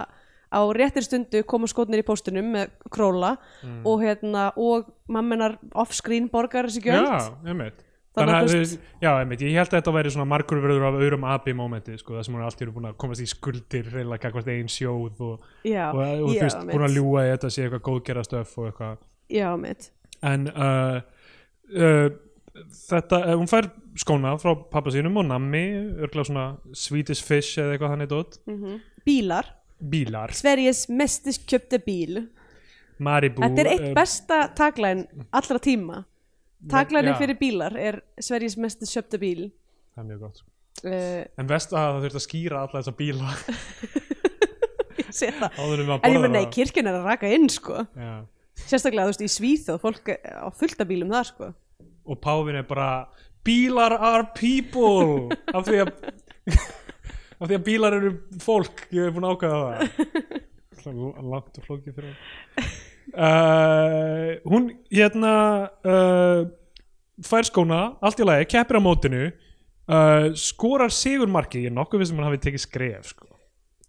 á 0.52 0.60
réttir 0.76 1.04
stundu 1.06 1.44
koma 1.46 1.68
skotnir 1.68 2.04
í 2.04 2.06
póstunum 2.08 2.52
með 2.54 2.70
króla 2.90 3.38
Mm. 3.64 3.82
og 3.86 4.02
hérna 4.02 4.52
og 4.58 4.86
mammenar 5.08 5.58
off-screen 5.74 6.30
borgar 6.30 6.66
þessi 6.70 6.82
gjöld. 6.84 7.08
Já, 7.08 7.34
einmitt. 7.46 7.82
Þannig 8.16 8.32
að 8.32 8.46
þú 8.46 8.48
þú 8.54 8.60
veist- 8.62 8.80
já, 9.02 9.10
einmitt, 9.20 9.42
ég 9.42 9.56
held 9.58 9.68
að 9.74 9.82
þetta 9.82 9.94
væri 9.94 10.12
svona 10.14 10.28
margur 10.32 10.62
verður 10.64 10.86
af 10.88 10.94
öðrum 11.04 11.26
abi 11.28 11.52
mómenti, 11.54 11.98
sko, 12.00 12.14
það 12.16 12.24
sem 12.26 12.34
hún 12.36 12.40
er 12.42 12.46
allt 12.46 12.62
í 12.62 12.64
einu 12.64 12.72
búin 12.78 12.88
að 12.88 12.96
komast 12.98 13.22
í 13.22 13.28
skuldir, 13.28 13.90
reyla 13.92 14.18
kakvart 14.18 14.48
einn 14.48 14.68
sjóð 14.72 15.20
og, 15.20 15.40
já, 15.66 15.90
og, 15.92 16.00
og 16.00 16.30
þú 16.30 16.36
já, 16.38 16.42
veist, 16.46 16.58
búin 16.72 16.86
að 16.88 16.96
ljúga 16.96 17.26
í 17.28 17.32
þetta 17.36 17.50
sé 17.52 17.66
eitthvað 17.68 17.84
góðgerastöf 17.90 18.58
og 18.58 18.70
eitthvað, 18.72 18.98
já, 19.30 19.50
mitt 19.60 19.92
en 20.24 20.48
uh, 20.48 21.02
uh, 21.76 22.10
þetta, 22.88 23.20
uh, 23.28 23.36
hún 23.36 23.50
fær 23.52 23.68
skóna 24.00 24.36
frá 24.40 24.54
pappa 24.72 24.92
sínum 24.96 25.18
og 25.20 25.28
nammi, 25.28 25.66
örgulega 26.00 26.30
svona 26.30 26.46
Swedish 26.72 27.24
Fish 27.26 27.60
eða 27.60 27.76
eitthvað 27.76 27.96
þannig 27.98 28.12
dót, 28.16 28.40
mm 28.48 28.80
bílar, 29.06 29.46
bílar, 29.92 30.34
Sveriges 30.36 30.86
mestis 30.90 31.40
kjöpte 31.42 31.80
bíl. 31.84 32.26
Maribú 33.04 33.44
þetta 33.44 33.64
er 33.66 33.72
eitt 33.74 33.88
uh, 33.90 33.94
besta 33.98 34.42
taglæn 34.56 35.06
allra 35.36 35.62
tíma. 35.62 36.04
Taglæni 36.72 37.12
já. 37.14 37.20
fyrir 37.20 37.38
bílar 37.40 37.76
er 37.78 38.02
Sveriges 38.18 38.58
mestis 38.58 38.94
kjöpte 38.96 39.22
bíl. 39.22 39.48
Það 39.96 40.04
er 40.04 40.12
mjög 40.12 40.28
gott 40.28 40.46
uh, 40.84 41.24
en 41.40 41.50
vest 41.50 41.74
að 41.74 41.82
það 41.82 42.06
þurft 42.06 42.20
að 42.20 42.26
skýra 42.26 42.62
alla 42.66 42.82
þessa 42.82 42.96
bíla. 43.00 43.34
Ég 45.06 45.12
sé 45.16 45.30
það. 45.36 45.60
En 45.60 45.76
ég 45.76 45.90
borða 45.90 46.24
menn 46.24 46.36
nei, 46.36 46.46
kirkjan 46.52 46.90
er 46.90 46.98
að 47.00 47.10
raka 47.10 47.30
inn 47.32 47.48
sko. 47.52 47.86
Já. 48.00 48.16
sérstaklega 48.66 49.08
þú 49.08 49.14
veist 49.14 49.24
í 49.26 49.30
Svíþjóð 49.32 49.82
fólk 49.84 50.12
á 50.16 50.48
fullta 50.56 50.88
bílum 50.88 51.12
þar 51.12 51.30
sko. 51.30 51.52
Og 52.06 52.20
Pávin 52.24 52.60
er 52.60 52.68
bara 52.68 52.90
bílar 53.46 53.96
are 53.96 54.28
people! 54.38 55.36
Af 55.52 55.68
því 55.68 55.84
að 55.84 55.92
af 57.40 57.50
því 57.50 57.58
að 57.60 57.66
bílar 57.68 57.98
eru 57.98 58.12
fólk 58.44 58.86
ég 58.96 59.08
hef 59.08 59.16
búin 59.16 59.28
að 59.28 59.36
ákvæða 59.36 59.60
það 60.86 61.24
langt 61.32 61.60
og 61.60 61.66
flókið 61.66 61.98
fyrir 61.98 62.16
uh, 63.14 64.36
hún 64.50 64.70
hérna 64.92 65.34
uh, 65.86 66.46
fær 67.26 67.48
skóna 67.48 67.82
allt 68.04 68.22
í 68.22 68.28
lagi, 68.28 68.50
keppir 68.56 68.80
á 68.80 68.82
mótinu 68.84 69.24
uh, 69.30 70.32
skorar 70.40 70.94
sigurmarki 70.94 71.66
ég 71.66 71.72
er 71.72 71.78
nokkuð 71.78 72.06
vissum 72.06 72.22
hann 72.22 72.30
hafi 72.30 72.44
tekið 72.48 72.66
skref 72.66 73.12
sko. 73.14 73.30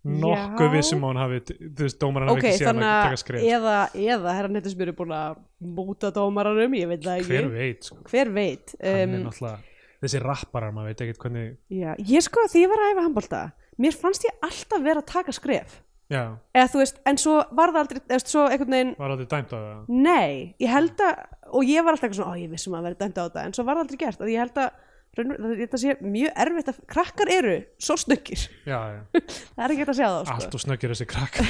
nokkuð 0.06 0.68
Já. 0.68 0.74
vissum 0.76 1.06
hann 1.08 1.22
hafi 1.22 1.42
þú 1.46 1.84
veist, 1.84 2.00
dómaran 2.02 2.32
hafi 2.32 2.42
ok, 2.42 2.50
ekki 2.50 2.62
séð 2.62 2.72
hann 2.72 2.84
að 2.88 2.98
taka 3.04 3.22
skref 3.22 3.46
eða, 3.52 3.78
eða 4.16 4.36
herra 4.40 4.52
nettismjör 4.56 4.92
er 4.92 4.98
búin 4.98 5.16
að 5.20 5.40
múta 5.78 6.12
dómaranum, 6.14 6.76
ég 6.78 6.92
veit 6.92 7.06
það 7.06 7.22
ekki 7.22 7.32
hver 7.32 7.50
veit 7.54 7.90
sko. 7.90 8.02
hver 8.10 8.34
veit 8.36 8.76
hann 8.80 9.00
er 9.00 9.08
um, 9.08 9.18
náttúrulega 9.28 9.75
þessi 10.02 10.20
rapparar, 10.22 10.72
maður 10.76 10.92
veit 10.92 11.02
ekkert 11.06 11.22
hvernig 11.24 11.56
já, 11.72 11.90
ég 11.98 12.24
sko 12.26 12.44
því 12.52 12.62
ég 12.66 12.70
var 12.72 12.82
að 12.84 12.92
æfa 12.94 13.04
handbolta 13.08 13.42
mér 13.82 13.96
fannst 14.00 14.24
ég 14.24 14.38
alltaf 14.46 14.80
vera 14.84 15.02
að 15.02 15.10
taka 15.12 15.32
skref. 15.36 15.82
Já, 16.06 16.20
eða 16.54 16.68
þú 16.70 16.78
veist, 16.80 16.98
en 17.10 17.16
svo 17.18 17.32
var 17.58 17.72
það 17.74 17.80
aldrei 17.82 18.00
eða 18.06 18.20
svo 18.22 18.42
einhvern 18.46 18.74
veginn, 18.76 18.92
var 18.96 19.10
aldrei 19.16 19.26
dæmt 19.32 19.50
á 19.52 19.58
það? 19.58 19.78
Nei 19.90 20.54
ég 20.62 20.70
held 20.70 21.00
að, 21.02 21.22
og 21.50 21.64
ég 21.66 21.82
var 21.82 21.96
alltaf 21.96 22.06
eitthvað 22.06 22.20
svona 22.20 22.36
ó, 22.36 22.42
ég 22.44 22.52
vissum 22.52 22.76
að 22.78 22.84
vera 22.86 22.98
dæmt 23.00 23.18
á 23.18 23.24
þetta, 23.26 23.42
en 23.48 23.56
svo 23.56 23.64
var 23.66 23.74
það 23.80 23.82
aldrei 23.86 23.98
gert 24.04 24.22
að 24.22 24.30
ég 24.30 24.44
held 24.44 24.60
að 24.62 24.70
raunver- 25.18 25.58
þetta 25.64 25.80
sé 25.82 25.96
mjög 26.06 26.38
erfitt 26.44 26.70
að 26.70 26.78
krakkar 26.94 27.32
eru 27.34 27.56
svo 27.82 27.96
snöggir. 27.98 28.46
Já, 28.70 28.78
já. 28.94 29.00
það 29.18 29.64
er 29.66 29.74
ekki 29.74 29.82
hægt 29.82 29.92
að 29.92 29.98
segja 29.98 30.12
það 30.14 30.24
sko. 30.30 30.36
allt 30.38 30.56
og 30.60 30.64
snöggir 30.64 30.94
þessi 30.94 31.08
krakk 31.10 31.40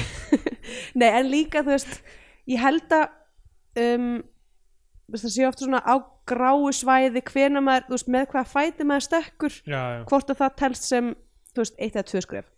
Nei, 0.99 1.09
en 1.11 1.29
líka, 1.31 1.61
þú 1.67 1.75
veist, 1.75 2.01
ég 2.49 2.63
held 2.65 2.97
að 2.97 3.05
um, 3.85 4.09
þú 5.05 5.15
veist, 5.15 5.27
það 5.29 5.35
sé 5.37 5.47
ofta 5.51 5.67
svona 5.69 5.83
á 5.85 5.95
gráu 6.29 6.69
svæði 6.75 7.23
hvena 7.31 7.63
maður, 7.63 7.87
þú 7.87 7.97
veist, 7.97 8.11
með 8.15 8.29
hvað 8.33 8.53
fæti 8.53 8.87
maður 8.87 9.07
stekkur, 9.07 9.57
já, 9.63 9.81
já, 9.95 10.03
hvort 10.11 10.31
að 10.33 10.39
það 10.43 10.55
telst 10.61 10.87
sem, 10.91 11.09
þú 11.53 11.63
veist, 11.63 11.75
eitt 11.79 11.97
eða 11.97 12.07
tvö 12.11 12.23
skref. 12.25 12.53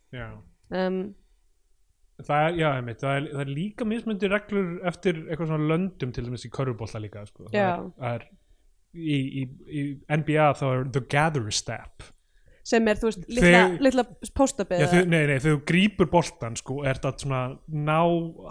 Um, 0.69 0.99
það 2.25 2.45
er, 2.47 2.59
já, 2.59 2.67
einmitt, 2.73 3.01
það 3.03 3.15
er, 3.15 3.31
það 3.33 3.43
er 3.45 3.53
líka 3.55 3.87
mismundi 3.87 4.29
reglur 4.31 4.69
eftir 4.89 5.23
eitthvað 5.25 5.51
svona 5.53 5.71
löndum 5.73 6.13
til 6.15 6.25
dæmis 6.27 6.45
í 6.45 6.53
körfubólta 6.53 7.01
líka 7.01 7.25
sko. 7.29 7.47
það 7.49 7.59
er, 7.63 7.89
það 7.99 8.15
er 8.19 8.27
í, 8.93 9.19
í, 9.19 9.43
í 9.69 9.83
NBA 10.19 10.47
þá 10.59 10.65
er 10.69 10.87
the 10.95 11.03
gather 11.13 11.51
step 11.53 12.09
sem 12.69 12.87
er, 12.91 12.99
þú 13.01 13.07
veist, 13.09 13.23
litla, 13.27 13.45
Þegar- 13.49 13.79
litla 13.87 14.03
postabið. 14.37 14.81
já, 14.83 14.87
þau, 14.91 14.99
nei, 15.09 15.21
nei, 15.31 15.37
þegar 15.41 15.55
þú 15.55 15.61
grípur 15.71 16.09
boltan 16.11 16.57
sko, 16.59 16.75
er 16.85 16.99
það 17.01 17.23
svona 17.23 17.39
ná 17.89 17.97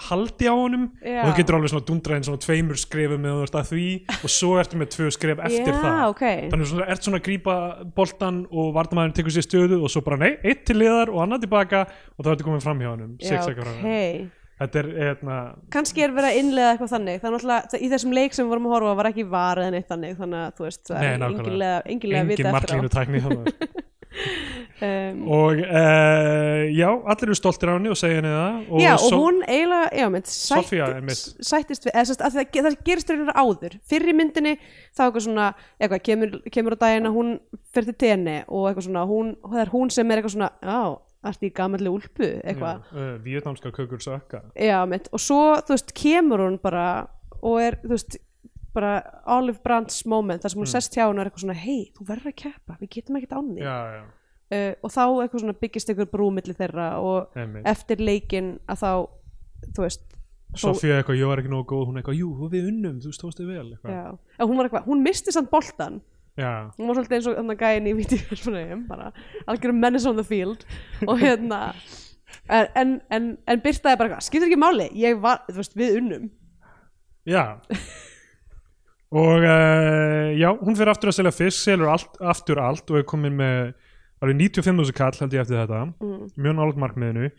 haldi 0.08 0.48
á 0.50 0.54
honum 0.58 0.86
Já. 1.04 1.20
og 1.22 1.28
þú 1.30 1.36
getur 1.38 1.58
alveg 1.58 1.70
svona 1.72 1.86
dundraðin 1.90 2.26
svona 2.26 2.42
tveimur 2.42 2.80
skrefum 2.82 3.22
með 3.22 3.36
þú 3.36 3.44
ert 3.46 3.58
að 3.60 3.68
því 3.72 3.84
og 4.18 4.32
svo 4.34 4.50
ertu 4.58 4.80
með 4.80 4.90
tvö 4.96 5.10
skref 5.14 5.44
eftir 5.48 5.70
Já, 5.72 5.78
það 5.84 6.02
ok. 6.14 6.24
þannig 6.50 6.70
svona, 6.72 6.88
ert 6.96 7.06
svona 7.06 7.20
að 7.20 7.26
grípa 7.28 7.54
boltan 7.94 8.40
og 8.50 8.72
vartamæðurinn 8.74 9.14
tekur 9.20 9.36
sér 9.38 9.46
stöðu 9.46 9.78
og 9.84 9.92
svo 9.94 10.02
bara 10.08 10.18
nei, 10.24 10.32
eitt 10.42 10.64
til 10.66 10.80
liðar 10.82 11.12
og 11.14 11.22
annað 11.26 11.46
tilbaka 11.46 11.84
og 12.18 12.26
þá 12.26 12.32
ertu 12.34 12.48
komið 12.50 12.66
fram 12.66 12.82
hjá 12.82 12.90
honum 12.96 13.14
Já, 13.22 13.38
ok. 13.38 14.30
þetta 14.58 14.80
er 14.82 14.86
hérna, 14.98 15.34
Kannski 15.70 16.02
er 16.02 16.10
verið 16.16 16.32
að 16.32 16.38
innlega 16.40 16.70
eitthvað 16.74 16.90
þannig, 16.96 17.20
náttúrulega, 17.22 17.68
það- 17.70 17.82
í 17.86 17.90
þessum 17.92 18.14
leik 18.18 18.34
sem 18.34 18.42
við 18.46 18.50
vorum 18.50 18.66
að 18.66 18.74
horfa 18.74 18.94
var 18.98 19.08
ekki 19.12 19.26
varið 19.30 19.68
en 19.68 19.76
eitt 19.78 19.88
þannig, 19.92 20.16
þannig 20.18 20.40
að, 20.42 20.56
þú 20.58 20.64
veist, 20.66 20.82
það 20.88 21.04
er 21.06 21.26
enginlega, 21.28 21.76
engin 21.86 22.32
vita 22.32 22.42
eftir 22.42 22.50
á. 22.50 22.56
marklínu 22.58 22.90
tækni 22.90 23.22
Um, 24.78 25.22
og 25.28 25.58
uh, 25.58 26.62
já, 26.70 26.88
allir 26.88 27.26
eru 27.28 27.36
stoltir 27.36 27.70
á 27.70 27.74
henni 27.76 27.90
og 27.92 27.98
segja 27.98 28.20
henni 28.20 28.30
það. 28.32 28.58
Og 28.70 28.80
já, 28.82 28.92
og 28.94 29.02
svo- 29.04 29.18
hún 29.24 29.40
eiginlega, 29.46 29.88
já, 29.98 30.06
mynd, 30.14 30.30
Soffía, 30.30 30.86
sætti, 30.86 30.98
einmitt. 31.00 31.22
sættist 31.50 31.86
við, 31.88 31.92
eða 31.94 32.14
að 32.14 32.36
það, 32.38 32.60
það 32.68 32.78
gerist 32.88 33.10
raunar 33.12 33.40
áður, 33.42 33.76
fyrr 33.90 34.08
í 34.12 34.14
myndinni 34.18 34.54
þá 34.96 35.02
eitthvað 35.08 35.26
svona, 35.26 35.48
eitthvað, 35.80 36.02
kemur, 36.08 36.36
kemur 36.54 36.76
á 36.78 36.82
daginn 36.84 37.10
að 37.10 37.18
hún 37.18 37.34
fyrir 37.74 37.90
til 37.90 37.98
tenni 38.06 38.38
og 38.46 38.68
eitthvað 38.70 38.86
svona, 38.88 39.04
hún, 39.10 39.34
það 39.44 39.60
er 39.64 39.74
hún 39.74 39.92
sem 39.94 40.10
er 40.14 40.22
eitthvað 40.22 40.36
svona, 40.36 40.50
já, 40.62 40.80
ertu 41.32 41.48
í 41.50 41.52
gamalli 41.58 41.92
úlpu, 41.92 42.30
eitthvað, 42.46 42.88
uh, 42.94 43.10
Vietnamska 43.26 43.74
kökur 43.74 44.02
sökka 44.04 44.44
já, 44.54 44.78
mynd, 44.88 45.10
og 45.12 45.20
svo, 45.22 45.42
þú 45.66 45.74
veist, 45.74 45.92
kemur 45.98 46.46
hún 46.46 46.58
bara 46.62 46.86
og 47.42 47.60
er, 47.62 47.78
þú 47.84 47.92
veist, 47.96 48.18
bara 48.78 48.92
Olive 49.36 49.62
Brands 49.64 50.00
moment, 50.08 50.42
þar 50.42 50.54
sem 50.54 50.62
hún 50.62 50.70
sest 50.70 50.96
hjá 50.96 51.04
hún 51.06 51.18
og 51.18 51.24
er 51.24 51.30
eitthvað 51.30 51.44
svona, 51.46 51.58
hei, 51.58 51.80
þú 51.96 52.08
verður 52.08 52.32
að 52.32 52.36
keppa, 52.44 52.78
við 52.80 52.92
getum 52.96 53.20
ekkert 53.20 53.38
án 53.38 53.48
því 53.52 53.64
já, 53.66 53.78
já, 53.94 54.02
uh, 54.56 54.74
og 54.82 54.94
þá 54.94 55.02
eitthvað 55.06 55.44
svona 55.44 55.58
byggist 55.64 55.92
eitthvað 55.92 56.12
brú 56.14 56.28
milli 56.34 56.58
þeirra 56.58 56.90
og 57.04 57.38
einmitt. 57.38 57.66
eftir 57.68 58.04
leikinn 58.04 58.52
að 58.68 58.84
þá, 58.84 58.92
þú 59.72 59.88
veist, 59.88 60.06
Sofía 60.56 61.02
eitthvað, 61.02 61.18
ég 61.20 61.28
var 61.28 61.42
ekki 61.42 61.50
nógu 61.52 61.66
góð, 61.68 61.90
hún 61.90 61.98
eitthvað, 62.00 62.22
jú, 62.22 62.48
við 62.48 62.70
unnum, 62.70 63.02
þú 63.04 63.10
stóðst 63.12 63.42
þig 63.42 63.50
vel 63.50 63.66
eitthvað. 63.74 63.90
Já, 63.92 64.38
en 64.38 64.48
hún 64.48 64.56
var 64.56 64.68
eitthvað, 64.70 64.86
hún 64.88 65.02
misti 65.04 65.34
samt 65.34 65.50
boltan 65.52 65.98
Já, 66.38 66.70
hún 66.78 66.86
var 66.86 66.94
svolítið 66.94 67.16
eins 67.16 67.26
og 67.26 67.34
þannig 67.34 67.62
gæðin 67.62 67.88
í 67.90 67.92
vídeospurningum 67.98 68.82
bara 68.92 69.08
algjörum 69.50 69.80
menace 69.82 70.06
on 70.06 70.18
the 70.18 70.24
field. 70.26 70.62
Og 71.06 71.18
hérna 71.18 71.72
en, 72.46 72.68
en, 72.78 72.92
en, 73.10 73.26
en 73.42 73.62
byrtaði 73.64 73.98
bara 73.98 74.20
skiptir 74.22 74.46
ekki 74.46 74.60
máli 74.60 74.86
ég 74.98 75.18
var, 75.22 75.42
þú 75.48 75.58
veist, 75.58 75.74
við 75.78 75.98
unnum. 75.98 76.28
Já. 77.28 77.42
og 79.08 79.44
uh, 79.44 80.28
já, 80.36 80.50
hún 80.60 80.76
fyrir 80.76 80.92
aftur 80.92 81.12
að 81.12 81.20
selja 81.20 81.32
fisk, 81.32 81.62
selur 81.62 81.92
allt, 81.94 82.18
aftur 82.20 82.60
allt 82.60 82.90
og 82.92 83.00
er 83.00 83.06
komin 83.08 83.38
með 83.38 83.70
alveg 84.20 84.42
95.000 84.58 84.96
kall 84.98 85.16
held 85.22 85.36
ég 85.36 85.44
eftir 85.44 85.62
þetta, 85.62 85.86
mm. 86.02 86.28
mjög 86.36 86.58
nálega 86.58 86.82
markmiðinu. 86.84 87.30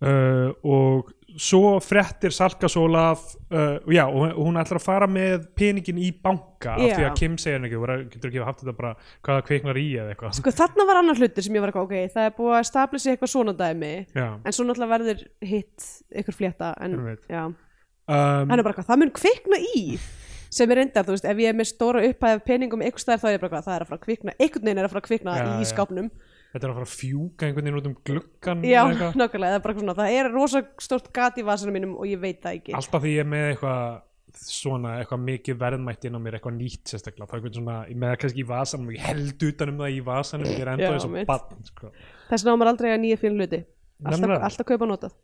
Uh, 0.00 0.54
og 0.64 1.10
svo 1.36 1.74
frettir 1.84 2.32
Salka 2.32 2.70
Sólaf 2.72 3.34
uh, 3.52 3.76
og 3.84 3.90
já, 3.92 4.06
og 4.08 4.38
hún 4.38 4.56
ætlar 4.56 4.78
að 4.80 4.86
fara 4.86 5.08
með 5.10 5.44
peningin 5.58 5.98
í 6.00 6.08
banka 6.24 6.72
af 6.72 6.86
Já. 6.86 6.94
því 6.94 7.04
að 7.04 7.18
Kim 7.18 7.34
segir 7.36 7.58
henni 7.58 7.68
ekki, 7.68 7.98
getur 8.14 8.30
ekki 8.30 8.46
haft 8.46 8.62
þetta 8.62 8.74
bara 8.78 8.94
hvaða 9.26 9.44
kveiknar 9.50 9.76
í 9.76 9.84
eða 10.00 10.14
eitthvað. 10.14 10.38
Sko 10.38 10.54
þarna 10.56 10.86
var 10.88 11.02
annar 11.02 11.20
hlutur 11.20 11.44
sem 11.44 11.58
ég 11.58 11.64
var 11.66 11.74
eitthvað, 11.74 11.90
ok, 11.90 12.14
það 12.16 12.30
er 12.30 12.34
búið 12.38 12.56
að 12.56 12.64
stabla 12.70 13.02
sig 13.02 13.12
eitthvað 13.12 13.32
svona 13.34 13.54
dæmi 13.60 13.92
já, 14.16 14.26
en 14.40 14.56
svo 14.56 14.66
náttúrulega 14.66 14.94
verður 14.94 15.22
hitt 15.52 15.90
ykkur 16.22 16.38
flétta 16.40 16.72
en, 16.80 16.96
já, 17.28 17.44
um, 17.44 17.60
hann 18.08 18.56
er 18.56 18.64
bara 18.64 18.72
eitthvað, 18.72 18.88
það 18.88 19.02
mun 19.04 19.14
kvikna 19.20 19.60
í 19.68 19.84
sem 20.50 20.72
er 20.72 20.80
reyndar, 20.80 21.06
þú 21.06 21.14
veist, 21.14 21.28
ef 21.30 21.40
ég 21.40 21.52
er 21.52 21.56
með 21.58 21.68
stóra 21.70 22.02
upphæð 22.08 22.36
af 22.36 22.44
peningum 22.46 22.82
ykkur 22.88 23.04
stær 23.04 23.22
þá 23.22 23.28
er 23.30 23.36
ég 23.36 23.42
bara 23.42 23.50
eitthvað, 23.50 23.66
það 23.68 23.76
er 23.76 23.84
að 23.84 23.90
fara 23.90 24.00
að 24.00 24.04
kvikna 24.06 24.34
einhvern 24.36 24.66
veginn 24.66 24.82
er 24.82 24.88
að 24.88 24.94
fara 24.94 25.02
að 25.02 25.08
kvikna 25.08 25.36
Já, 25.38 25.46
í 25.54 25.68
skápnum. 25.70 26.10
Þetta 26.50 26.66
er 26.66 26.72
að 26.72 26.78
fara 26.80 26.88
að 26.88 26.94
fjúka 26.98 27.46
einhvern 27.46 27.68
veginn 27.68 27.80
út 27.80 27.88
um 27.90 27.96
gluggan 28.08 28.64
Já, 28.66 28.80
nákvæmlega, 28.90 29.50
það 29.54 29.58
er 29.60 29.64
bara 29.66 29.76
svona, 29.78 29.96
það 30.00 30.14
er 30.18 30.30
rosa 30.34 30.62
stórt 30.82 31.10
gat 31.14 31.38
í 31.38 31.46
vasanum 31.46 31.76
mínum 31.78 31.96
og 31.96 32.10
ég 32.10 32.22
veit 32.22 32.40
það 32.42 32.58
ekki. 32.58 32.74
alltaf 32.80 33.04
því 33.04 33.12
ég 33.14 33.22
er 33.22 33.30
með 33.30 33.46
eitthvað 33.52 34.00
svona 34.38 34.96
eitthvað 35.00 35.22
mikið 35.26 35.58
verðmætt 35.58 36.06
inn 36.06 36.18
á 36.18 36.20
mér 36.22 36.36
eitthvað 36.38 36.56
nýtt 36.58 36.92
sérstaklega 36.92 37.26
þá 37.30 37.34
eitthvað 37.36 37.56
svona, 37.58 37.76
með 38.02 38.14
kannski 38.22 38.42
í 38.42 38.46
vasanum 38.46 38.92
ég 38.94 39.02
held 39.02 39.44
utan 39.48 39.72
um 39.72 39.80
það 39.82 39.96
í 39.96 40.00
vasanum 40.06 40.50
ég 40.50 40.62
er 40.62 40.70
enda 40.74 40.90
og 40.94 41.10
mitt. 41.14 41.26
bann 41.30 41.66
sko. 41.66 41.90
þess 42.28 42.44
vegna 42.46 42.54
á 42.54 42.58
maður 42.60 42.72
aldrei 42.74 42.90
að 42.92 43.02
nýja 43.04 43.20
fyrir 43.20 43.40
hluti. 43.40 43.60
Alltaf, 44.06 44.36
alltaf 44.48 44.68
kaupa 44.70 44.88
notað 44.90 45.16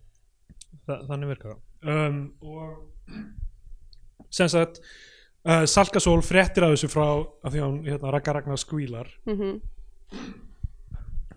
Þa, 0.87 0.97
þannig 1.09 1.31
virkar 1.33 1.55
það. 1.55 1.61
Um, 1.91 2.19
og 2.47 2.67
sem 4.35 4.51
sagt 4.51 4.83
uh, 5.47 5.63
Salkasól 5.71 6.21
fréttir 6.27 6.67
af 6.67 6.75
þessu 6.75 6.91
frá 6.93 7.07
af 7.07 7.53
því 7.55 7.63
að 7.63 7.67
hún 7.71 7.81
hérna, 7.87 8.13
Ragga 8.15 8.37
Ragnar 8.37 8.61
skvílar. 8.61 9.09
Mm 9.31 9.57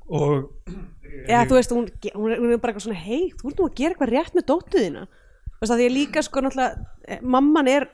og 0.09 0.49
Já, 1.29 1.43
þú 1.45 1.57
veist, 1.57 1.71
hún, 1.73 1.87
hún, 2.15 2.31
hún 2.37 2.51
er 2.53 2.59
bara 2.61 2.71
eitthvað 2.73 2.85
svona 2.87 3.01
hei, 3.01 3.29
þú 3.37 3.49
ert 3.51 3.59
nú 3.59 3.65
að 3.67 3.75
gera 3.77 3.93
eitthvað 3.93 4.11
rétt 4.13 4.37
með 4.37 4.45
dóttuðina 4.49 5.03
þú 5.05 5.59
veist 5.61 5.73
að 5.73 5.81
því 5.81 5.87
að 5.89 5.95
líka 5.95 6.23
sko 6.25 6.43
náttúrulega 6.45 6.85
eh, 7.05 7.19
mamman 7.35 7.69
er, 7.69 7.85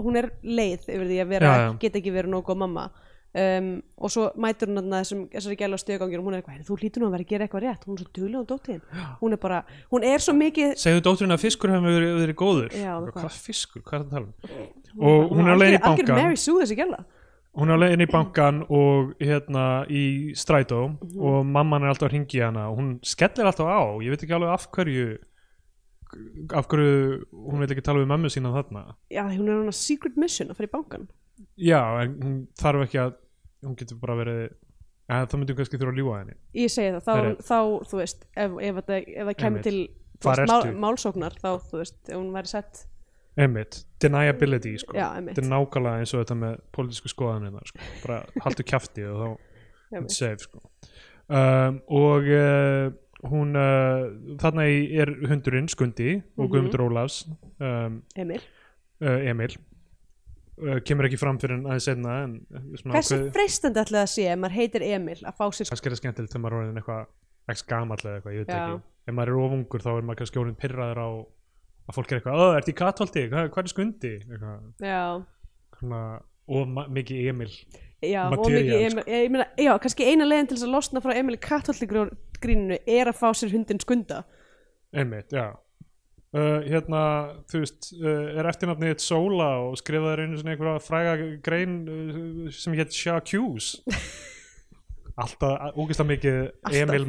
hún 0.00 0.18
er 0.18 0.28
leið 0.42 0.86
yfir 0.88 1.06
því 1.10 1.18
að 1.22 1.30
vera, 1.34 1.50
Já, 1.50 1.62
já. 1.66 1.70
geta 1.84 2.00
ekki 2.00 2.14
verið 2.14 2.32
nógu 2.34 2.46
góð 2.50 2.60
mamma 2.64 2.86
um, 3.34 3.82
og 3.98 4.10
svo 4.10 4.24
mætur 4.36 4.66
hún 4.72 4.90
þessum, 4.90 5.28
þessari 5.30 5.56
gæla 5.60 5.78
stöðgangir 5.78 6.18
og 6.18 6.24
hún 6.26 6.34
er 6.34 6.40
eitthvað, 6.42 6.56
"Heyrðu, 6.56 6.66
þú 6.70 6.78
hlýtur 6.80 6.98
nú 7.00 7.06
að 7.06 7.14
vera 7.14 7.24
að 7.24 7.28
gera 7.30 7.46
eitthvað 7.46 7.62
rétt 7.66 7.84
hún 7.86 7.94
er 7.94 8.02
svo 8.02 8.10
duglega 8.14 8.42
á 8.42 8.50
dóttuðin 8.50 8.82
hún 9.20 9.32
er 9.32 9.36
bara, 9.36 9.64
hún 9.92 10.04
er 10.04 10.18
svo 10.18 10.32
mikið 10.34 10.74
segðu 10.76 11.00
dótturinn 11.06 11.32
að 11.36 11.40
fiskur 11.44 11.70
hefur 11.70 11.94
verið, 11.94 12.12
verið 12.20 12.34
góður. 12.34 12.70
Já, 12.74 12.94
hvað? 13.00 13.12
hvað 13.12 13.38
fiskur, 13.46 13.82
hvað 13.82 13.94
er 13.94 14.04
það 14.04 14.06
að 14.06 14.10
tala 14.10 14.26
um? 14.26 14.34
Og 15.00 15.30
hún 15.30 15.46
er 15.46 15.54
að 15.54 15.60
leiðin 15.60 15.78
í 15.78 15.82
bankan 15.86 17.06
hún 17.50 17.68
er 17.68 17.74
að 17.74 17.80
leiðin 17.82 18.06
í 18.06 18.10
bankan 18.10 18.62
og 18.70 19.14
hérna 19.20 19.86
í 19.90 20.04
strætó 20.34 20.80
Mhm. 20.90 21.20
og 21.20 21.46
mamman 21.46 21.82
er 21.82 21.88
alltaf 21.88 22.08
að 22.10 22.12
ringi 22.14 22.40
hana 22.42 22.70
og 22.70 22.78
hún 22.78 23.00
skellir 23.02 23.46
alltaf 23.46 23.66
á, 23.66 23.98
ég 24.02 24.10
veit 24.10 24.22
ekki 24.22 24.34
alveg 24.34 24.50
af 24.54 24.70
hverju 24.70 25.18
af 26.52 26.66
hverju 26.66 27.24
hún 27.32 27.58
vil 27.60 27.68
ekki 27.68 27.82
tala 27.84 28.00
við 28.00 28.08
mömmu 28.10 28.30
sína 28.30 28.50
þarna. 28.50 28.94
Já, 29.10 29.22
hún 29.30 29.48
er 29.48 29.62
já, 31.56 31.80
en 32.02 32.16
hún 32.22 32.36
þarf 32.60 32.86
ekki 32.86 32.98
að 33.04 33.14
hún 33.66 33.76
getur 33.80 33.98
bara 34.00 34.16
verið 34.20 34.42
að 35.10 35.24
það 35.30 35.38
myndi 35.40 35.52
hún 35.52 35.58
kannski 35.60 35.78
þurfa 35.80 35.92
að 35.94 35.98
ljúga 36.00 36.18
henni. 36.20 36.34
Ég 36.54 36.70
segi 36.70 36.92
það, 36.94 37.02
þá, 37.06 37.14
er- 37.18 37.40
þá 37.48 37.58
þú 37.90 37.98
veist, 38.00 38.22
ef, 38.36 38.52
ef, 38.68 38.78
ef, 38.78 38.90
ef 39.00 39.26
það 39.30 39.36
kemur 39.42 39.62
til 39.66 39.76
veist, 40.24 40.46
mál, 40.52 40.70
málsóknar 40.84 41.34
þá, 41.40 41.50
þú 41.70 41.80
veist, 41.82 41.98
ef 42.08 42.16
hún 42.16 42.32
væri 42.36 42.46
sett 42.52 42.86
einmitt, 43.40 43.84
deniability 44.02 44.72
sko. 44.82 44.92
já, 44.98 45.06
þetta 45.16 45.40
er 45.44 45.48
nákvæmlega 45.50 46.00
eins 46.02 46.14
og 46.14 46.24
þetta 46.24 46.36
með 46.40 46.56
pólitísku 46.76 47.08
skoðanina 47.12 47.60
sko. 47.64 47.78
bara 48.04 48.18
haltu 48.44 48.64
kjafti 48.66 49.04
og 49.08 49.20
þá 49.90 50.08
safe 50.20 50.44
sko. 50.46 50.60
um, 51.30 51.78
og 51.88 52.26
uh, 52.30 52.90
hún 53.30 53.54
uh, 53.56 54.10
þarna 54.40 54.66
er 54.70 55.10
hundurinn 55.30 55.68
Skundi 55.68 56.16
og 56.36 56.46
Mhm. 56.46 56.50
Guðmundur 56.52 56.84
Ólafs 56.88 57.22
um, 57.60 58.02
Emil. 58.16 58.40
uh, 59.02 59.18
Emil 59.30 59.56
kemur 60.86 61.06
ekki 61.08 61.18
fram 61.20 61.38
fyrir 61.42 61.58
aðeins 61.64 61.88
einna 61.92 62.14
en 62.24 62.36
uh, 62.50 62.62
svona 62.80 62.94
Hversu 62.96 63.14
ákveðið- 63.16 63.32
freistandi 63.36 63.80
ætli 63.82 63.98
það 64.00 64.08
sé 64.14 64.26
ef 64.32 64.38
maður 64.42 64.56
heitir 64.60 64.84
Emil 64.90 65.18
að 65.20 65.36
fá 65.40 65.44
sér 65.56 65.70
kannski 65.72 65.88
er 65.90 65.94
það 65.94 66.00
skemmtilegt 66.02 66.32
þegar 66.34 66.44
maður 66.44 66.56
er 66.56 66.60
orðin 66.64 66.80
eitthvað 66.82 67.02
ekki 67.50 67.66
gamall 67.72 68.00
eða 68.04 68.16
eitthvað, 68.20 68.34
ég 68.36 68.40
veit 68.44 68.50
Já. 68.54 68.60
ekki. 68.60 68.80
Ef 69.10 69.14
maður 69.16 69.32
er 69.32 69.40
ofungur 69.44 69.84
þá 69.84 69.90
er 69.96 70.04
maður 70.08 70.20
kannski 70.20 70.40
orðin 70.42 70.58
pyrraður 70.60 71.00
á 71.00 71.08
að 71.90 71.96
fólk 71.96 72.10
er 72.12 72.18
eitthvað, 72.20 72.42
öð, 72.44 72.56
ert 72.60 72.68
í 72.70 72.74
katvaldi 72.78 73.22
hvað, 73.32 73.48
er 73.64 73.72
skundi? 73.72 74.12
Og 76.50 76.66
mikið 76.90 77.28
Emil 77.30 77.50
já, 78.02 78.24
og 78.26 78.46
mikið 78.50 78.72
Emil 78.74 79.02
ég, 79.06 79.24
ég 79.24 79.30
meina, 79.30 79.46
Já, 79.60 79.70
kannski 79.82 80.06
eina 80.08 80.26
leiðin 80.26 80.48
til 80.50 80.56
þess 80.58 80.66
að 80.66 80.72
losna 80.74 81.02
frá 81.04 81.12
Emil 81.14 81.36
í 81.36 81.42
kattholtigríninu 81.44 82.78
er 82.90 83.10
að 83.12 83.18
fá 83.20 83.28
sér 83.38 83.52
hundin 83.54 83.78
skunda. 83.82 84.24
Einmitt, 84.90 85.30
já 85.30 85.52
uh, 86.36 86.58
hérna, 86.66 87.02
þú 87.50 87.62
veist 87.64 87.92
uh, 87.98 88.38
er 88.38 88.48
eftirnafnið 88.50 88.94
eitt 88.94 89.04
Sóla 89.04 89.50
og 89.66 89.78
skrifaði 89.80 90.26
einu 90.26 90.40
svona 90.40 90.54
einhverja 90.54 90.84
fræga 90.84 91.16
grein 91.44 91.78
uh, 91.86 92.50
sem 92.54 92.76
hétt 92.78 92.94
Shaqus 92.96 93.72
alltaf, 95.22 95.72
ógeðslega 95.76 96.10
mikið 96.12 96.38
Emil 96.82 97.08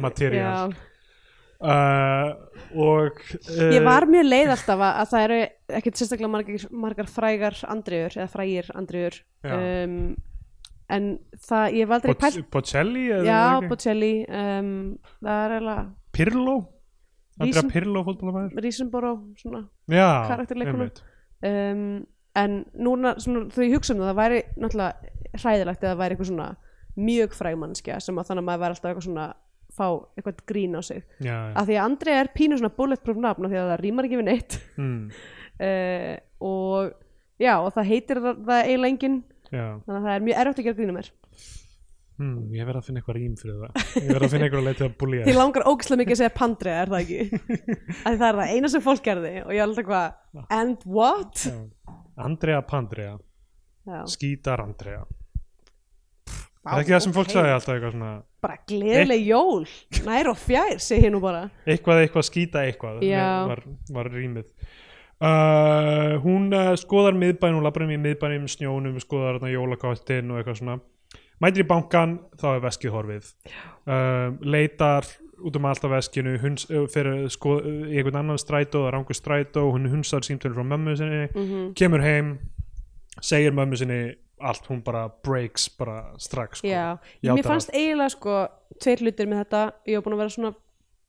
uh, 1.62 2.32
og 2.74 3.22
Ég 3.62 3.86
var 3.86 4.08
mjög 4.10 4.28
leið 4.28 4.52
alltaf 4.56 4.82
að, 4.82 4.98
að 5.04 5.14
það 5.14 5.24
eru 5.28 5.40
ekkert 5.78 6.02
sérstaklega 6.02 6.34
margar, 6.34 6.68
margar 6.88 7.08
frægar 7.10 7.62
andriður 7.70 8.18
eða 8.18 8.28
frægir 8.32 8.70
andriður 8.74 9.22
um, 9.46 9.96
en 10.92 11.08
það, 11.40 11.66
ég 11.78 11.86
hef 11.86 11.96
aldrei 11.96 12.44
Bocelli 12.52 13.08
Já? 13.24 13.42
Bocelli 13.70 14.14
um, 14.28 14.72
það 15.22 15.42
er 15.46 15.56
eiginlega 15.56 15.84
Pirlo 16.12 16.56
Andrea 17.40 17.68
Pirlo 17.72 18.02
fótbollamæður 18.06 18.64
Rísenboró 18.64 19.12
svona 19.40 19.62
einmitt. 20.82 21.02
um, 21.48 22.06
en 22.42 22.58
núna 22.74 23.14
svona, 23.20 23.46
ég 23.60 23.76
hugsa 23.76 23.94
um 23.94 24.02
það, 24.02 24.10
það 24.10 24.20
væri 24.20 24.42
náttúrulega 24.56 25.40
hræðilegt 25.42 25.82
eða 25.82 25.92
það 25.92 26.02
væri 26.02 26.16
eitthvað 26.16 26.30
svona 26.32 26.50
mjög 26.96 27.36
fræg 27.38 27.56
mannskja 27.62 28.00
sem 28.04 28.20
að 28.20 28.28
þannig 28.28 28.42
að 28.44 28.48
maður 28.50 28.62
væri 28.62 28.76
alltaf 28.76 28.90
eitthvað 28.90 29.06
svona 29.08 29.26
fá 29.72 29.86
eitthvað 30.18 30.42
grín 30.48 30.76
á 30.76 30.80
sig. 30.84 31.04
Já, 31.24 31.32
já. 31.32 31.54
af 31.56 31.68
því 31.68 31.76
að 31.78 31.86
Andrei 31.86 32.14
er 32.18 32.32
pínu 32.36 32.58
svona 32.60 32.76
bulletproof 32.76 33.20
nafn 33.24 33.48
af 33.48 33.52
því 33.52 33.60
að 33.62 33.70
það 33.72 33.82
rýmar 33.86 34.08
ekki 34.08 34.20
við 34.20 34.28
neitt. 34.28 34.58
Mm, 34.76 34.98
uh, 35.56 36.14
og 36.52 36.92
já 37.40 37.54
og 37.56 37.72
það 37.72 37.90
heitir 37.94 38.20
það, 38.20 38.52
eiginlega 38.60 38.92
enginn. 38.92 39.18
Þannig 39.86 39.98
að 39.98 40.06
það 40.06 40.14
er 40.14 40.26
mjög 40.28 40.42
erfitt 40.42 40.60
að 40.60 40.68
gera 40.68 40.80
grína 40.80 40.96
mér 40.96 41.12
Mm, 42.20 42.52
ég 42.52 42.66
verð 42.68 42.78
að 42.80 42.86
finna 42.88 43.00
eitthvað 43.00 43.16
rým 43.18 43.36
fyrir 43.40 43.56
það. 43.62 43.70
Ég 43.96 44.10
verð 44.10 44.26
að 44.26 44.34
finna 44.34 44.46
eitthvað 44.48 44.66
leið 44.66 44.76
til 44.78 44.86
að 44.86 44.96
búlja 45.00 45.24
því 45.26 45.34
langar 45.38 45.64
ógislega 45.70 46.00
mikið 46.02 46.14
að 46.14 46.20
segja 46.20 46.34
Pandrea 46.36 46.82
er 46.82 46.92
það 46.92 47.00
ekki? 47.02 47.22
Það 48.02 48.26
er 48.26 48.38
það 48.40 48.52
eina 48.52 48.70
sem 48.72 48.84
fólk 48.84 49.02
gerði 49.06 49.32
og 49.42 49.50
ég 49.52 49.62
er 49.62 49.64
alltaf 49.64 49.88
hvað 49.88 50.44
and 50.58 50.84
what? 50.84 51.46
Andrea 52.22 52.60
Pandrea, 52.68 53.16
já, 53.88 53.98
skítar 54.12 54.62
Andrea. 54.62 55.02
Það 56.62 56.76
er 56.76 56.84
ekki 56.84 56.94
það 56.94 57.04
sem 57.06 57.16
fólk 57.16 57.32
sagði 57.32 57.56
alltaf 57.56 57.74
eitthvað 57.74 57.96
svona? 57.96 58.12
Bara 58.42 58.60
gleðileg 58.70 59.26
jól 59.26 59.64
nær 60.06 60.30
og 60.30 60.38
fjær, 60.38 60.78
segi 60.82 61.10
nú 61.10 61.22
bara. 61.22 61.46
Eitthvað 61.66 62.04
eitthvað 62.04 62.28
skýta 62.28 62.66
eitthvað 62.68 63.02
var, 63.02 63.64
var 63.96 64.12
rýmið 64.12 64.46
uh, 65.22 66.18
hún 66.22 66.52
uh, 66.54 66.72
skoðar 66.78 67.16
miðbæn 67.18 67.56
hún 67.56 67.64
labbar 67.66 67.86
um 67.86 67.94
í 67.94 68.00
miðbænum 68.02 68.48
snjónum 68.50 68.98
skoðar 69.02 69.40
mætir 71.42 71.64
í 71.64 71.68
bankan, 71.68 72.16
þá 72.40 72.46
er 72.54 72.64
veskið 72.66 72.94
horfið 72.94 73.28
uh, 73.90 74.32
leitar 74.40 75.08
út 75.42 75.58
um 75.58 75.66
allt 75.66 75.84
af 75.84 75.94
veskinu 75.96 76.36
huns, 76.42 76.68
uh, 76.70 76.86
fyrir 76.92 77.26
sko, 77.34 77.58
uh, 77.60 77.84
í 77.90 77.98
einhvern 77.98 78.20
annan 78.22 78.40
strætó 78.40 78.84
það 78.86 78.94
rangur 78.96 79.18
strætó, 79.18 79.66
hún 79.74 79.90
hunsar 79.90 80.26
símtölu 80.26 80.58
frá 80.58 80.66
mömmu 80.74 80.96
sinni, 80.98 81.28
mm 81.34 81.70
kemur 81.78 82.04
heim 82.04 82.34
segir 83.20 83.54
mömmu 83.54 83.78
sinni 83.78 84.02
allt, 84.42 84.66
hún 84.70 84.82
bara 84.82 85.06
breaks 85.22 85.68
bara 85.78 86.14
strax 86.18 86.62
sko. 86.62 86.66
Já, 86.66 86.98
Játar 87.22 87.38
mér 87.38 87.46
fannst 87.46 87.70
eiginlega 87.74 88.14
sko 88.16 88.38
tveir 88.82 89.04
hlutir 89.04 89.30
með 89.30 89.44
þetta, 89.44 89.64
ég 89.86 89.98
var 89.98 90.06
búin 90.06 90.16
að 90.16 90.22
vera 90.24 90.34
svona 90.36 90.54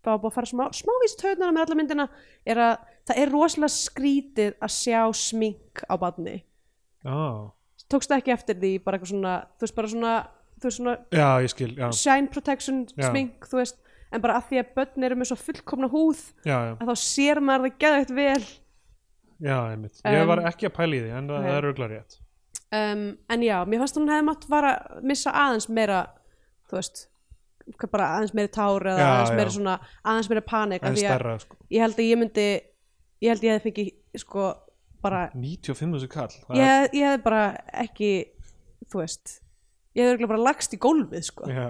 var 0.03 0.19
búin 0.19 0.31
að 0.31 0.37
fara 0.37 0.49
smá, 0.49 0.63
smávís 0.75 1.15
töðnana 1.19 1.55
með 1.55 1.65
alla 1.65 1.77
myndina 1.79 2.07
er 2.45 2.61
að 2.61 2.73
það 3.07 3.21
er 3.23 3.33
rosalega 3.33 3.75
skrítið 3.75 4.55
að 4.59 4.73
sjá 4.75 5.01
smink 5.15 5.83
á 5.87 5.95
badni 5.99 6.35
ah. 7.07 7.51
Tókstu 7.93 8.17
ekki 8.17 8.33
eftir 8.35 8.57
því 8.61 8.71
bara 8.85 8.97
eitthvað 8.99 9.13
svona 9.13 9.33
þú 9.57 9.65
veist 9.67 9.77
bara 9.79 9.91
svona, 9.93 10.13
þú 10.59 10.69
veist 10.69 10.79
svona 10.81 10.95
já, 11.13 11.29
ég 11.45 11.53
skil, 11.53 11.71
já, 11.77 11.87
shine 12.01 12.31
protection 12.33 12.83
Já. 12.97 13.07
smink 13.11 13.47
þú 13.51 13.59
veist, 13.61 13.79
en 14.13 14.21
bara 14.25 14.35
að 14.39 14.49
því 14.51 14.59
að 14.63 14.73
börn 14.77 15.07
eru 15.09 15.15
með 15.21 15.31
svo 15.31 15.37
fullkomna 15.41 15.89
húð 15.93 16.19
já, 16.45 16.57
já, 16.69 16.73
að 16.79 16.91
þá 16.91 16.95
sér 17.03 17.41
maður 17.41 17.69
það 17.69 17.79
geðvægt 17.85 18.13
vel 18.19 18.43
já 19.43 19.57
einmitt. 19.73 19.97
ég 20.05 20.21
Um, 20.23 20.27
var 20.29 20.43
ekki 20.51 20.67
að 20.69 20.75
pæla 20.77 20.95
í 20.95 20.99
því 21.03 21.09
en 21.17 21.31
það, 21.31 21.39
nei. 21.41 21.47
það 21.49 21.57
er 21.57 21.65
auðvitað 21.69 21.93
rétt 21.95 22.19
um, 22.73 23.01
en 23.35 23.41
já, 23.47 23.55
mér 23.69 23.81
fannst 23.83 23.97
hún 23.99 24.11
hefði 24.13 24.27
mátt 24.29 24.45
vara 24.51 24.73
missa 25.03 25.33
aðeins 25.33 25.67
meira 25.69 26.03
þú 26.69 26.77
veist 26.79 27.01
hvað 27.79 27.91
bara 27.95 28.07
aðeins 28.17 28.33
meira 28.37 28.51
tár 28.53 28.85
eða 28.91 28.99
Já, 29.01 29.07
aðeins 29.09 29.31
já. 29.33 29.37
meira 29.39 29.55
svona 29.57 29.73
aðeins 30.03 30.29
meira 30.31 30.43
panik 30.53 30.83
af 30.83 30.89
en 30.89 30.95
því 30.97 31.03
að 31.03 31.11
stærra 31.13 31.35
sko. 31.43 31.57
ég 31.71 31.83
held 31.85 31.99
að 31.99 32.09
ég 32.11 32.19
myndi 32.21 32.47
ég 33.23 33.29
held 33.33 33.45
ég 33.47 33.53
hefði 33.57 33.65
fengið 33.69 34.19
sko 34.23 34.47
bara 35.03 35.23
95 35.35 35.97
þessu 35.97 36.11
kall 36.11 36.31
það 36.33 36.59
ég, 36.59 36.89
ég 36.99 37.09
hefði 37.09 37.23
bara 37.27 37.45
ekki 37.83 38.11
þú 38.89 39.01
veist 39.03 39.39
ég 39.97 40.09
örugglega 40.09 40.31
bara 40.33 40.45
lagst 40.49 40.73
í 40.73 40.79
gólfið 40.81 41.27
sko. 41.27 41.49
Já. 41.49 41.67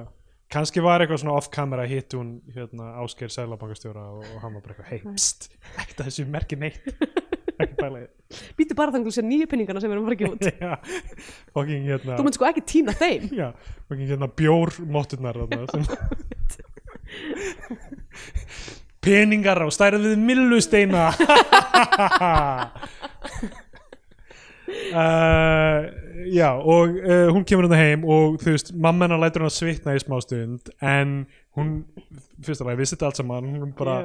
kannski 0.54 0.84
var 0.86 1.02
eitthvað 1.04 1.24
svona 1.24 1.38
off-camera 1.40 1.86
hitt 1.90 2.14
hún 2.16 2.36
hérna, 2.56 2.94
Ásgeir 3.02 3.32
Sælabankastjóra 3.34 4.04
og, 4.14 4.24
og 4.24 4.44
hann 4.44 4.54
var 4.58 4.64
bara 4.64 4.76
eitthvað, 4.76 4.90
hei, 4.92 5.00
pst, 5.16 5.50
ekkert 5.82 6.04
að 6.04 6.10
þessu 6.10 6.28
merki 6.30 6.60
neitt. 6.62 6.84
Ekki 7.54 7.74
í 7.74 8.06
býtu 8.58 8.78
bara 8.78 8.94
þannig 8.94 9.12
að 9.12 9.18
sé 9.18 9.24
nýju 9.26 9.48
pinningana 9.50 9.82
sem 9.82 9.92
erum 9.94 10.08
að 10.10 10.20
gefa 10.22 10.36
út. 10.38 10.46
Já, 10.64 10.74
fucking 11.56 11.90
hérna 11.90 12.18
þú 12.18 12.28
myndi 12.28 12.40
sko 12.40 12.50
ekki 12.50 12.66
týna 12.70 12.96
þeim. 12.98 13.28
Já, 13.36 13.48
fucking 13.90 14.14
hérna 14.14 14.28
bjór 14.42 14.70
mótturnar 14.94 15.42
þarna 15.44 15.60
sem 15.74 15.84
peningar 19.04 19.60
á 19.60 19.68
stærð 19.74 20.06
við 20.08 20.22
millusteina 20.24 21.10
uh, 24.94 25.80
já, 26.34 26.50
og 26.52 26.90
uh, 26.90 27.30
hún 27.34 27.46
kemur 27.48 27.68
hann 27.68 27.80
heim 27.80 28.06
og 28.06 28.40
þú 28.42 28.56
veist, 28.56 28.74
mamma 28.76 29.08
hennar 29.08 29.22
lætur 29.24 29.44
hann 29.44 29.52
að 29.52 29.58
svitna 29.58 29.96
í 29.96 30.02
smá 30.04 30.18
stund 30.24 30.72
en 30.82 31.16
hún, 31.58 31.74
fyrst 32.44 32.64
af 32.64 32.70
lagi, 32.70 32.82
vissi 32.82 32.96
þetta 32.96 33.10
allt 33.10 33.22
saman 33.22 33.50
hún 33.52 33.74
bara, 33.78 33.98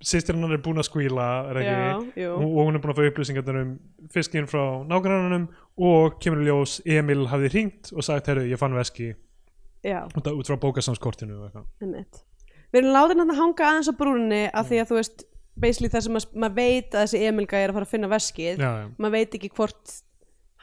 sýstir 0.00 0.36
hennar 0.36 0.56
er 0.56 0.62
búin 0.64 0.80
að 0.82 0.88
skvíla 0.90 1.28
og, 1.50 2.08
og 2.16 2.60
hún 2.62 2.74
er 2.78 2.82
búin 2.82 2.94
að 2.94 3.00
fá 3.00 3.04
upplýsingarnar 3.10 3.60
um 3.62 3.76
fiskinn 4.14 4.50
frá 4.50 4.64
nágrannanum 4.88 5.48
og 5.76 6.18
kemur 6.22 6.42
í 6.42 6.48
ljós, 6.48 6.80
Emil 6.88 7.26
hafði 7.30 7.52
hringt 7.52 7.92
og 7.94 8.06
sagt, 8.06 8.30
herru, 8.30 8.46
ég 8.48 8.60
fann 8.60 8.76
veski. 8.76 9.12
Já, 9.86 10.00
út 10.08 10.32
út 10.32 10.48
frá 10.48 10.56
bókasamskortinu 10.58 11.46
og 11.46 11.52
Við 12.74 12.80
erum 12.82 12.94
látið 12.96 13.20
hann 13.22 13.30
að 13.30 13.38
hanga 13.38 13.66
aðeins 13.68 13.88
á 13.88 13.94
brúninni 13.96 14.40
af 14.50 14.66
því 14.66 14.78
að 14.82 14.88
þú 14.90 14.96
veist, 14.98 15.22
basically 15.60 15.88
það 15.92 16.02
sem 16.06 16.18
að- 16.20 16.32
maður 16.34 16.56
veit 16.58 16.90
að 16.96 17.04
þessi 17.06 17.22
Emilga 17.30 17.60
er 17.62 17.70
að 17.72 17.78
fara 17.78 17.86
að 17.88 17.94
finna 17.94 18.10
veskið. 18.12 18.58
Já, 18.60 18.70
já. 18.82 18.90
maður 18.98 19.16
veit 19.18 19.38
ekki 19.38 19.50
hvort 19.56 19.94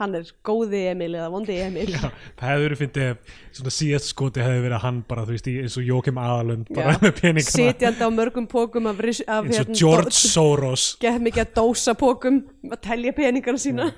hann 0.02 0.15
er 0.18 0.30
góði 0.44 0.80
Emil 0.90 1.11
eða 1.14 1.28
vondi 1.30 1.56
Emil. 1.61 1.86
Já, 1.94 2.10
það 2.40 2.49
hefði 2.49 2.64
verið 2.65 2.80
fyndið 2.82 3.34
svona 3.53 3.74
síðast 3.76 4.10
skoti 4.10 4.41
hefði 4.41 4.64
verið 4.65 4.82
hann 4.82 5.02
bara, 5.07 5.26
þú 5.28 5.36
veist, 5.36 5.49
í, 5.52 5.53
eins 5.61 5.78
og 5.78 5.86
Jókim 5.86 6.18
Aðalund 6.18 6.72
bara 6.74 6.95
með 7.03 7.14
peningana 7.22 7.53
sitjandi 7.53 8.02
á 8.02 8.10
mörgum 8.10 8.48
pókum 8.49 8.90
af, 8.90 8.98
af 9.28 9.45
eins 9.45 9.60
og 9.61 9.70
George 9.78 10.15
Soros. 10.18 10.88
Gett 11.03 11.22
mikið 11.22 11.45
að 11.45 11.53
dósa 11.60 11.94
pókum 11.99 12.41
að 12.72 12.82
telja 12.90 13.14
peningana 13.14 13.61
sína. 13.61 13.91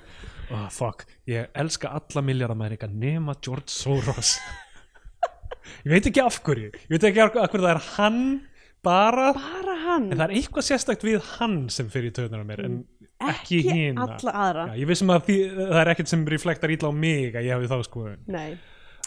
Oh, 0.52 0.68
fuck, 0.70 1.08
ég 1.32 1.48
elska 1.58 1.90
alla 1.96 2.22
miljardamæringa 2.28 2.92
nema 2.92 3.34
George 3.42 3.72
Soros. 3.72 4.36
Ég 5.86 5.90
veit 5.96 6.06
ekki 6.10 6.22
af 6.22 6.38
hverju. 6.46 6.70
Ég 6.74 6.92
veit 6.94 7.04
ekki 7.10 7.22
af 7.24 7.32
hverju 7.34 7.64
það 7.64 7.72
er 7.72 7.82
hann 7.96 8.20
bara, 8.86 9.32
bara 9.36 9.76
hann, 9.84 10.08
en 10.12 10.20
það 10.20 10.26
er 10.28 10.36
eitthvað 10.40 10.68
sérstakt 10.70 11.06
við 11.06 11.20
hann 11.36 11.58
sem 11.74 11.90
fyrir 11.92 12.14
töðunar 12.16 12.46
mér 12.48 12.64
en 12.66 12.78
ekki, 13.20 13.60
ekki 13.62 13.62
hina. 13.68 14.06
alla 14.06 14.36
aðra. 14.46 14.66
Já, 14.72 14.80
ég 14.82 14.90
vissum 14.92 15.14
að 15.14 15.28
því, 15.30 15.38
það 15.60 15.82
er 15.82 15.92
ekkert 15.94 16.12
sem 16.12 16.26
reflektar 16.36 16.74
ítla 16.76 16.92
á 16.92 16.94
mig 16.96 17.36
að 17.36 17.50
ég 17.50 17.58
hafi 17.58 17.72
þá 17.72 17.78
sko 17.88 18.08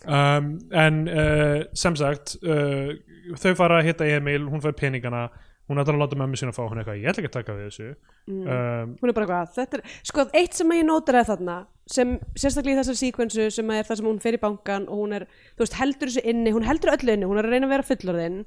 um, 0.06 0.48
en 0.84 1.02
uh, 1.10 1.60
sem 1.76 1.98
sagt 1.98 2.36
uh, 2.44 2.94
þau 3.38 3.52
fara 3.58 3.80
að 3.80 3.90
hitta 3.90 4.08
Emil 4.18 4.44
hún 4.48 4.64
fær 4.64 4.76
peningana 4.78 5.28
hún 5.68 5.80
ætlar 5.82 5.96
að 5.98 6.02
láta 6.02 6.18
mömmu 6.20 6.38
sína 6.40 6.52
fá 6.56 6.62
hún 6.66 6.80
eitthvað, 6.80 6.98
ég 7.02 7.10
ætla 7.12 7.22
ekki 7.22 7.30
að 7.30 7.36
taka 7.38 7.56
við 7.58 7.66
þessu. 7.68 7.88
Um, 8.28 8.94
hún 9.02 9.10
er 9.10 9.16
bara 9.16 9.26
eitthvað 9.26 9.54
þetta 9.58 9.78
er, 9.78 9.82
sko, 10.10 10.24
eitt 10.40 10.56
sem 10.58 10.72
að 10.72 10.80
ég 10.80 10.86
nótar 10.88 11.18
eða 11.20 11.28
þarna 11.34 11.56
sem 11.88 12.14
sérstaklega 12.36 12.76
í 12.76 12.78
þessar 12.82 12.98
síkvensu 13.00 13.46
sem 13.54 13.70
er 13.72 13.86
það 13.88 14.00
sem 14.00 14.08
hún 14.10 14.20
fer 14.20 14.36
í 14.36 14.40
bankan 14.42 14.86
og 14.92 14.98
hún 15.02 15.14
er, 15.16 15.24
þú 15.56 15.64
veist, 15.64 15.76
heldur 15.80 16.10
þessu 16.12 16.24
inni 16.28 16.52
hún 16.52 16.66
heldur 16.68 16.92
öllu 16.92 17.14
inni, 17.14 17.28
hún 17.30 17.40
er 17.40 17.48
að 17.48 17.54
reyna 17.54 17.68
að 17.68 17.74
vera 17.76 17.86
fullorðinn 17.88 18.38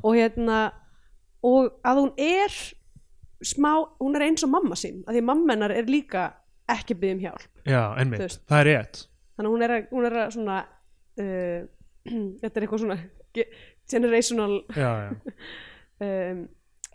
og 0.00 0.16
hérna 0.16 0.60
og 1.44 1.74
að 1.84 2.00
hún 2.00 2.12
er 2.24 2.56
smá, 3.44 3.72
hún 4.00 4.16
er 4.16 4.24
eins 4.30 4.44
og 4.46 4.52
mamma 4.54 4.78
sín 4.80 5.02
að 5.04 5.18
því 5.18 5.22
að 5.24 5.28
mamma 5.28 5.52
hennar 5.56 5.74
er 5.76 5.90
líka 5.92 6.24
ekki 6.72 6.96
að 6.96 7.02
byggja 7.02 7.16
um 7.18 7.20
hjálp 7.26 7.68
já, 7.68 7.82
einmitt, 8.00 8.38
það 8.48 8.62
er 8.62 8.68
rétt. 8.72 9.02
Þannig 9.36 9.50
að 9.50 9.54
hún 9.54 9.64
er 9.66 9.74
að, 9.76 9.84
hún 9.92 10.08
er 10.08 10.16
að 10.22 10.32
svona 10.34 10.56
uh, 11.20 11.60
þetta 12.40 12.52
er 12.56 12.64
eitthvað 12.64 12.82
svona 12.86 12.96
ge- 13.36 13.48
generational 13.92 14.56
já, 14.72 14.90
já. 15.04 15.10
um, 16.06 16.40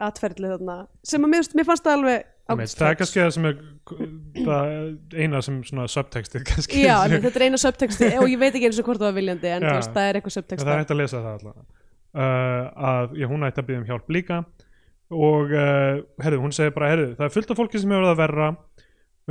atferðli 0.07 0.53
þarna 0.55 0.77
sem 1.07 1.25
að 1.27 1.33
mér, 1.33 1.49
mér 1.59 1.67
fannst 1.67 1.87
það 1.87 1.99
alveg 1.99 2.29
Einmitt, 2.51 2.73
það 2.75 2.89
er 2.89 2.97
kannski 2.99 3.21
það 3.21 3.29
sem 3.35 3.45
er 3.47 3.59
það 4.45 4.71
eina 5.21 5.41
sem 5.45 5.59
svona 5.67 5.85
subtextið 5.91 6.47
kannski. 6.49 6.81
Já, 6.83 6.95
en 7.05 7.23
þetta 7.23 7.39
er 7.39 7.45
eina 7.47 7.59
subtexti 7.61 8.09
og 8.17 8.27
ég 8.31 8.41
veit 8.41 8.51
ekki 8.51 8.67
eins 8.69 8.81
og 8.81 8.89
hvort 8.89 9.01
það 9.01 9.11
var 9.11 9.17
viljandi 9.19 9.51
en 9.51 9.67
Já. 9.67 9.75
veist, 9.77 9.93
það 9.95 10.09
er 10.09 10.19
eitthvað 10.19 10.33
En 10.33 10.37
subtext 10.37 10.65
það 10.65 10.73
er 10.73 10.83
hægt 10.83 10.93
að 10.95 11.01
lesa 11.01 11.21
það 11.21 11.37
allavega. 11.37 11.65
Uh, 12.11 12.65
að 12.91 13.15
já, 13.21 13.27
hún 13.31 13.47
ætti 13.47 13.61
að 13.61 13.69
byggja 13.69 13.81
um 13.81 13.87
hjálp 13.87 14.11
líka. 14.17 14.41
Og 15.11 15.53
uh, 15.55 16.01
herðu, 16.23 16.41
hún 16.43 16.55
segir 16.55 16.75
bara 16.75 16.91
herðu, 16.91 17.13
það 17.19 17.27
er 17.27 17.35
fullt 17.35 17.53
af 17.53 17.61
fólki 17.61 17.81
sem 17.83 17.93
hefur 17.93 18.09
það 18.09 18.19
verra 18.21 18.49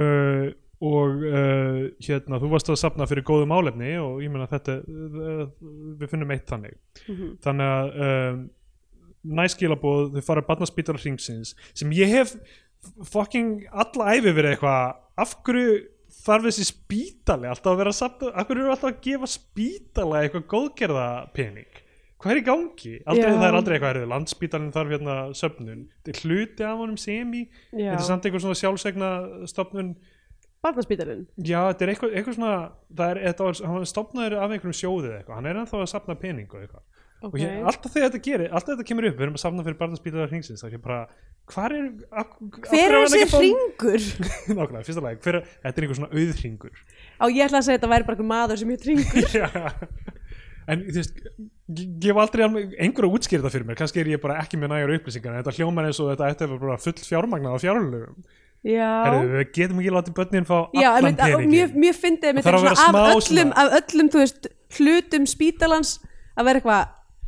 uh, 0.01 0.47
og 0.90 1.26
uh, 1.28 1.82
hérna, 2.06 2.40
þú 2.40 2.52
varst 2.55 2.72
að 2.72 2.80
safna 2.80 3.09
fyrir 3.09 3.26
góðu 3.28 3.48
málefni 3.51 3.92
og 4.01 4.22
ég 4.24 4.32
meina 4.32 4.48
þetta 4.48 4.78
uh, 4.80 5.44
við 6.01 6.12
finnum 6.12 6.32
eitt 6.32 6.48
þannig. 6.48 6.78
Mhm. 7.05 7.36
þannig 7.44 7.74
að 7.74 8.01
um, 8.06 8.40
næskilabóð, 9.24 10.16
þau 10.16 10.26
fara 10.26 10.44
barnaspítar 10.47 10.98
hringsins 11.01 11.55
sem 11.74 11.92
ég 11.97 12.12
hef 12.12 12.34
fucking 13.10 13.66
alla 13.70 14.14
æfi 14.16 14.32
verið 14.32 14.55
eitthvað 14.55 14.94
af 15.20 15.36
hverju 15.44 15.76
þarf 16.20 16.48
þessi 16.48 16.66
spítali 16.70 17.48
alltaf 17.48 17.74
að 17.74 17.82
vera 17.82 17.92
að 17.92 18.01
safna, 18.01 18.32
af 18.32 18.48
hverju 18.48 18.64
eru 18.64 18.72
alltaf 18.74 18.90
að 18.90 19.02
gefa 19.05 19.30
spítala 19.30 20.24
eitthvað 20.24 20.48
góðgerða 20.55 21.06
pening 21.36 21.80
hvað 22.20 22.34
er 22.34 22.40
í 22.40 22.44
gangi? 22.44 22.94
Aldrei, 23.09 23.26
Já. 23.30 23.36
það 23.38 23.47
er 23.47 23.59
aldrei 23.59 23.74
eitthvað, 23.74 23.92
heyrðu, 23.94 24.09
landspítalinn 24.10 24.72
þarf 24.74 24.94
hérna 24.94 25.16
söfnun, 25.36 25.84
þetta 25.97 26.12
er 26.12 26.22
hluti 26.26 26.66
af 26.68 26.80
honum 26.82 26.98
semi, 27.01 27.42
Já, 27.72 27.78
þetta 27.78 27.94
er 27.97 28.09
samt 28.09 28.26
eitthvað 28.26 28.44
svona 28.44 28.59
sjálfsegna 28.60 29.10
stofnun, 29.48 29.94
barnaspítalinn? 30.64 31.22
Já, 31.38 31.60
þetta 31.70 31.86
er 31.86 31.92
eitthvað, 31.94 32.16
eitthvað 32.18 32.36
svona 32.36 32.56
það 33.01 33.14
er, 33.14 33.22
þetta 33.24 33.47
var, 33.47 33.60
hann 33.64 33.78
var 33.78 33.90
stofnaður 33.94 34.36
af 34.36 34.55
einhverjum 34.56 34.78
sjóðið 34.82 35.14
eitthvað, 35.16 35.38
hann 35.38 35.48
er 35.48 35.62
ennþá 35.62 35.80
að 35.80 35.92
safna 35.94 36.18
pening 36.20 36.52
og 36.52 36.64
eitthvað 36.66 36.99
og 37.20 37.34
Ok. 37.34 37.40
ég, 37.42 37.59
alltaf 37.68 37.92
þegar 37.92 38.09
þetta 38.10 38.22
gerir, 38.24 38.48
alltaf 38.55 38.74
þetta 38.78 38.86
kemur 38.88 39.06
upp 39.10 39.16
við 39.18 39.24
erum 39.26 39.34
að 39.36 39.42
safna 39.44 39.64
fyrir 39.66 39.78
barnaspítalar 39.80 40.30
hringsins 40.32 40.62
þá 40.62 40.66
er 40.70 40.76
ég 40.78 40.82
bara, 40.84 41.01
hvar 41.52 41.74
er 41.76 41.88
Hver 42.70 42.94
er 42.94 43.05
þessi 43.05 43.18
ekki 43.20 43.26
að 43.26 43.34
fá- 43.34 43.42
ringur? 43.44 44.06
nákvæmlega, 44.60 44.86
fyrsta 44.88 45.05
lagi, 45.05 45.20
hver, 45.26 45.38
er- 45.40 45.51
þetta 45.66 45.76
er 45.76 45.84
einhver 45.86 45.98
svona 46.01 46.12
auðhringur 46.16 46.74
Á, 47.20 47.24
ég 47.28 47.44
ætla 47.44 47.60
að 47.60 47.66
segja 47.66 47.76
að 47.76 47.80
þetta 47.80 47.92
væri 47.92 48.09
bara 48.09 48.16
einhver 48.16 48.30
maður 48.32 48.62
sem 48.62 48.72
heit 48.72 48.86
ringur 48.88 49.28
Já. 49.40 49.48
en 50.70 50.84
þú 50.86 50.97
veist 51.01 51.16
ég 51.80 52.09
hef 52.10 52.20
aldrei 52.24 52.44
einhver 52.47 53.06
að 53.09 53.14
útskýra 53.18 53.42
þetta 53.42 53.52
fyrir 53.56 53.66
mér 53.68 53.78
kannski 53.80 54.01
er 54.05 54.10
ég 54.14 54.20
bara 54.22 54.36
ekki 54.40 54.60
með 54.60 54.72
nægar 54.72 54.92
upplýsingar 54.97 55.34
en 55.34 55.42
þetta 55.42 55.55
hljómar 55.59 55.88
eins 55.90 56.01
og 56.01 56.12
þetta 56.12 56.28
ætti 56.32 56.47
að 56.47 56.52
vera 56.55 56.64
bara 56.68 56.80
full 56.84 57.01
fjármagnað 57.05 57.56
á 57.56 57.59
fjárlögum 57.64 58.22
við 58.64 59.52
getum 59.56 59.78
ekki 59.80 59.92
látið 59.97 60.16
börnin 60.18 60.44
fá 60.48 60.56
allan 60.68 61.06
og 61.10 61.20
peningin 61.20 61.76
mjög, 61.80 61.97
fyndið 61.97 62.40
af 62.44 62.98
öllum, 63.16 63.52
öllum, 63.56 64.10
veist, 64.20 64.51
hlutum 64.76 65.24
spítalans 65.30 65.94
að 66.36 66.51
vera 66.51 66.60
eitthvað 66.60 66.82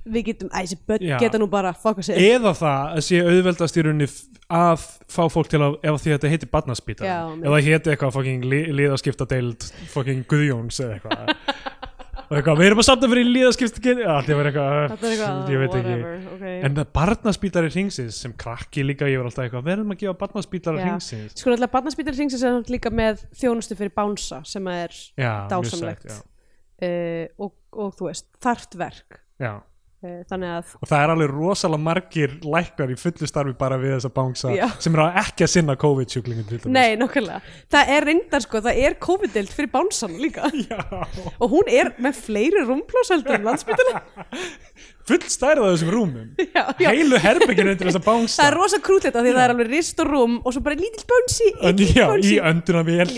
við 0.05 0.24
getum, 0.31 0.51
æ, 0.51 0.62
þessi 0.62 0.79
börn 0.89 1.12
geta 1.23 1.41
nú 1.41 1.49
bara 1.51 1.73
fokka 1.77 2.05
sig. 2.07 2.19
Eða 2.33 2.55
það 2.59 2.97
að 2.97 3.05
sé 3.09 3.20
auðveldast 3.23 3.79
í 3.79 3.85
rauninni 3.87 4.09
að 4.53 4.87
fá 5.12 5.23
fólk 5.33 5.49
til 5.53 5.62
að 5.62 5.77
ef 5.81 6.01
því 6.03 6.11
að 6.11 6.16
þetta 6.16 6.33
heiti 6.33 6.49
barnaspítal 6.53 7.07
Já, 7.07 7.19
eða 7.41 7.61
heiti 7.66 7.93
eitthvað 7.93 8.16
fucking 8.19 8.49
li, 8.49 8.61
liðaskipta 8.81 9.29
deild 9.31 9.69
fucking 9.93 10.27
Guðjóns 10.31 10.81
eða 10.83 10.99
eitthvað. 10.99 11.23
Og 12.33 12.39
eitthvað, 12.39 12.61
við 12.62 12.66
erum 12.70 12.81
að 12.81 12.87
samta 12.87 13.09
fyrir 13.12 13.27
liðaskipta 13.29 13.81
allt 14.09 14.29
ég 14.31 14.39
verið 14.39 14.55
eitthvað, 14.57 15.09
er 15.11 15.51
ég 15.53 15.59
veit 15.61 15.74
ekki. 15.77 15.97
okay. 16.33 16.55
en 16.65 16.79
barnaspítari 16.97 17.69
hringsins 17.69 18.20
sem 18.24 18.33
krakki 18.41 18.87
líka 18.89 19.05
var 19.20 19.29
alltaf 19.29 19.45
eitthvað, 19.45 19.66
verðum 19.66 19.93
að 19.93 20.01
gefa 20.01 20.15
barnaspítari 20.23 20.81
Já. 20.81 20.85
hringsins? 20.87 21.35
Sko 21.37 21.53
náttúrulega 21.53 21.74
barnaspítal 21.74 22.15
hringsins 22.16 22.47
er 22.49 22.73
líka 22.73 22.89
með 22.95 23.27
þjónustu 23.37 23.77
já, 30.03 30.09
já. 30.09 30.12
Já. 30.12 30.20
uh, 30.20 30.24
þannig 30.31 30.53
að 30.57 30.73
og 30.79 30.91
það 30.91 31.03
er 31.05 31.12
alveg 31.15 31.33
rosalega 31.33 31.85
margir 31.87 32.35
læknar 32.43 32.93
í 32.93 32.97
fullu 32.99 33.29
starfi 33.31 33.55
bara 33.59 33.79
við 33.81 33.95
þessa 33.97 34.11
bánsa 34.16 34.55
Já. 34.57 34.66
sem 34.83 34.95
eru 34.97 35.07
ekki 35.23 35.47
að 35.47 35.53
sinna 35.53 35.77
COVID-sjúklingin. 35.79 36.65
Nei, 36.73 36.97
nokkulega. 37.01 37.41
Það 37.73 37.93
er 37.97 38.07
reyndar 38.11 38.45
sko, 38.45 38.62
það 38.65 38.81
er 38.87 38.99
COVID-dild 39.07 39.53
fyrir 39.55 39.70
bánsan 39.73 40.16
líka 40.20 40.51
Já. 40.70 40.81
og 41.39 41.47
hún 41.55 41.70
er 41.70 41.93
með 42.03 42.19
fleiri 42.27 42.65
rúmplóseldur 42.66 43.39
en 43.39 43.47
landsbytala. 43.47 44.03
full 45.09 45.23
stærð 45.27 45.65
á 45.66 45.70
þessum 45.73 45.91
rúmum 45.91 46.29
já, 46.57 46.65
já. 46.79 46.89
heilu 46.93 47.19
herbyggin 47.19 47.73
undir 47.73 47.89
þessa 47.91 48.03
bánsa 48.05 48.39
Það 48.39 48.51
er 48.53 48.57
rosa 48.61 48.79
krútlegt 48.87 49.16
af 49.19 49.24
því 49.24 49.33
að 49.33 49.39
það 49.39 49.45
er 49.47 49.55
alveg 49.57 49.70
rist 49.73 50.03
og 50.05 50.11
rúm 50.12 50.37
og 50.43 50.55
svo 50.55 50.62
bara 50.62 50.79
lítill 50.79 51.07
bánsi, 51.11 51.49
já, 51.97 52.07
í 52.23 52.37
önduna 52.39 52.85
vel 52.87 53.09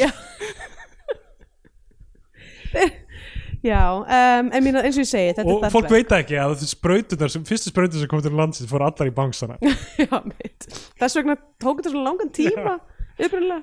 Já. 3.64 3.82
um, 4.04 4.50
en 4.52 4.64
mín, 4.64 4.76
eins 4.76 4.98
og 4.98 5.04
ég 5.06 5.08
segi, 5.08 5.34
þetta 5.38 5.44
og 5.48 5.62
er 5.64 5.72
fólk 5.72 5.92
veit 5.92 6.10
ekki 6.12 6.36
að 6.40 6.56
þessi 6.58 6.74
sprautunar 6.74 7.32
sem, 7.32 7.44
fyrstu 7.48 7.72
sprautunar 7.72 8.02
sem 8.02 8.10
kom 8.12 8.20
til 8.24 8.34
landsins 8.36 8.68
fóru 8.70 8.84
allar 8.84 9.08
í 9.08 9.14
bánsana 9.16 9.56
Já, 10.02 10.18
mitt. 10.28 10.66
Þess 11.00 11.16
vegna 11.20 11.38
tók 11.62 11.80
þetta 11.80 11.94
svona 11.94 12.10
langan 12.10 12.32
tíma, 12.36 12.74
upprunnilega. 13.16 13.62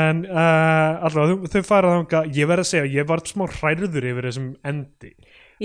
en 0.00 0.24
uh, 0.28 1.04
allavega 1.08 1.36
þau, 1.44 1.52
þau 1.52 1.66
fara 1.68 1.92
þanga 1.98 2.22
ég 2.40 2.48
verð 2.50 2.64
að 2.64 2.70
segja, 2.72 2.92
ég 2.98 3.08
var 3.08 3.24
smá 3.28 3.44
hræður 3.58 4.08
yfir 4.12 4.30
þessum 4.30 4.48
endi. 4.72 5.12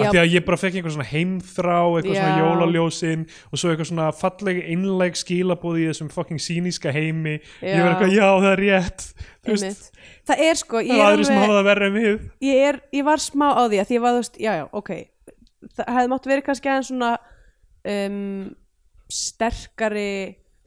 Af 0.01 0.09
því 0.09 0.21
að 0.23 0.33
ég 0.33 0.45
bara 0.47 0.57
fekk 0.57 0.77
einhver 0.79 0.93
svona 0.95 1.07
heimþrá 1.09 1.77
eitthvað 1.83 2.17
svona 2.17 2.33
Já. 2.33 2.43
jólaljósin 2.43 3.25
og 3.49 3.61
svo 3.61 3.71
eitthvað 3.71 3.89
svona 3.91 4.07
falleg 4.17 4.61
einlæg 4.65 5.19
skilabóð 5.19 5.79
í 5.83 5.87
þessum 5.91 6.11
fucking 6.13 6.41
síníska 6.41 6.93
heimi. 6.95 7.35
Ég 7.61 7.77
Já. 7.77 7.83
var 7.83 7.93
eitthvað, 7.93 8.15
já 8.17 8.27
það 8.31 8.49
er 8.51 8.63
rétt. 8.63 9.07
Það 10.23 10.43
er 10.47 10.59
sko, 10.59 10.79
það 10.79 10.89
ég 10.89 10.99
er 10.99 11.05
aðri 11.09 11.27
sem 11.29 11.41
hafa 11.43 11.59
það 11.59 11.85
en 11.87 11.97
við. 11.97 12.27
Ég, 12.47 12.61
er, 12.71 12.81
ég 12.95 13.07
var 13.07 13.23
smá 13.23 13.47
á 13.53 13.63
því 13.67 13.81
að 13.83 13.95
ég 13.97 14.03
var 14.03 14.15
þú 14.15 14.21
veist, 14.23 14.39
já, 14.41 14.51
já, 14.61 14.65
ok. 14.71 14.91
Það 15.73 15.95
hefði 15.97 16.11
mátt 16.11 16.29
verið 16.31 16.45
kannski 16.47 16.71
aðeins 16.71 16.91
svona 16.91 17.11
um, 17.93 18.53
sterkari 19.13 20.13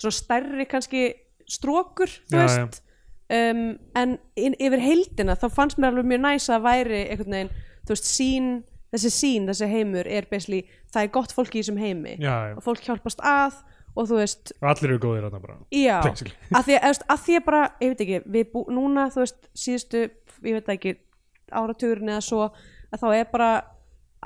svona 0.00 0.16
stærri 0.16 0.66
kannski 0.68 1.06
strókur, 1.48 2.10
þú 2.28 2.36
Já, 2.36 2.44
veist. 2.44 2.82
Um, 3.26 3.62
en 3.98 4.18
yfir 4.38 4.82
heildina 4.82 5.34
þá 5.34 5.48
fannst 5.50 5.80
mér 5.80 5.90
alveg 5.90 6.06
mjög 6.12 6.22
næs 6.22 6.44
að 6.52 6.66
væri 6.68 7.00
einhvern 7.08 7.34
veginn, 7.34 7.54
þú 7.82 7.94
veist, 7.94 8.10
sín 8.10 8.50
þessi 8.94 9.12
sín, 9.14 9.48
þessi 9.50 9.68
heimur 9.70 10.08
er 10.08 10.28
basically, 10.30 10.62
það 10.94 11.06
er 11.06 11.14
gott 11.16 11.34
fólk 11.36 11.56
í 11.56 11.62
þessum 11.62 11.80
heimi. 11.80 12.14
Já, 12.22 12.34
já. 12.50 12.54
og 12.56 12.64
fólk 12.66 12.84
hjálpast 12.86 13.24
að 13.24 13.58
og 13.96 14.08
þú 14.10 14.18
veist, 14.20 14.52
og 14.60 14.68
allir 14.68 14.92
eru 14.92 15.00
góðir 15.00 15.26
þarna 15.26 15.40
bara 15.40 15.54
já. 15.72 15.96
að 16.04 16.64
því, 16.66 16.74
að, 16.76 16.98
að 17.08 17.22
því 17.24 17.36
að 17.38 17.44
bara, 17.46 17.60
ég 17.80 17.92
veit 17.92 18.02
ekki 18.04 18.18
við 18.34 18.50
bú, 18.52 18.64
núna, 18.76 19.06
þú 19.14 19.22
veist, 19.22 19.38
síðustu 19.56 20.02
ég 20.44 20.58
veit 20.58 20.74
ekki, 20.76 20.96
áratugurinn 21.48 22.12
eða 22.12 22.24
svo 22.26 22.42
að 22.50 23.00
þá 23.00 23.06
er 23.14 23.30
bara 23.32 23.50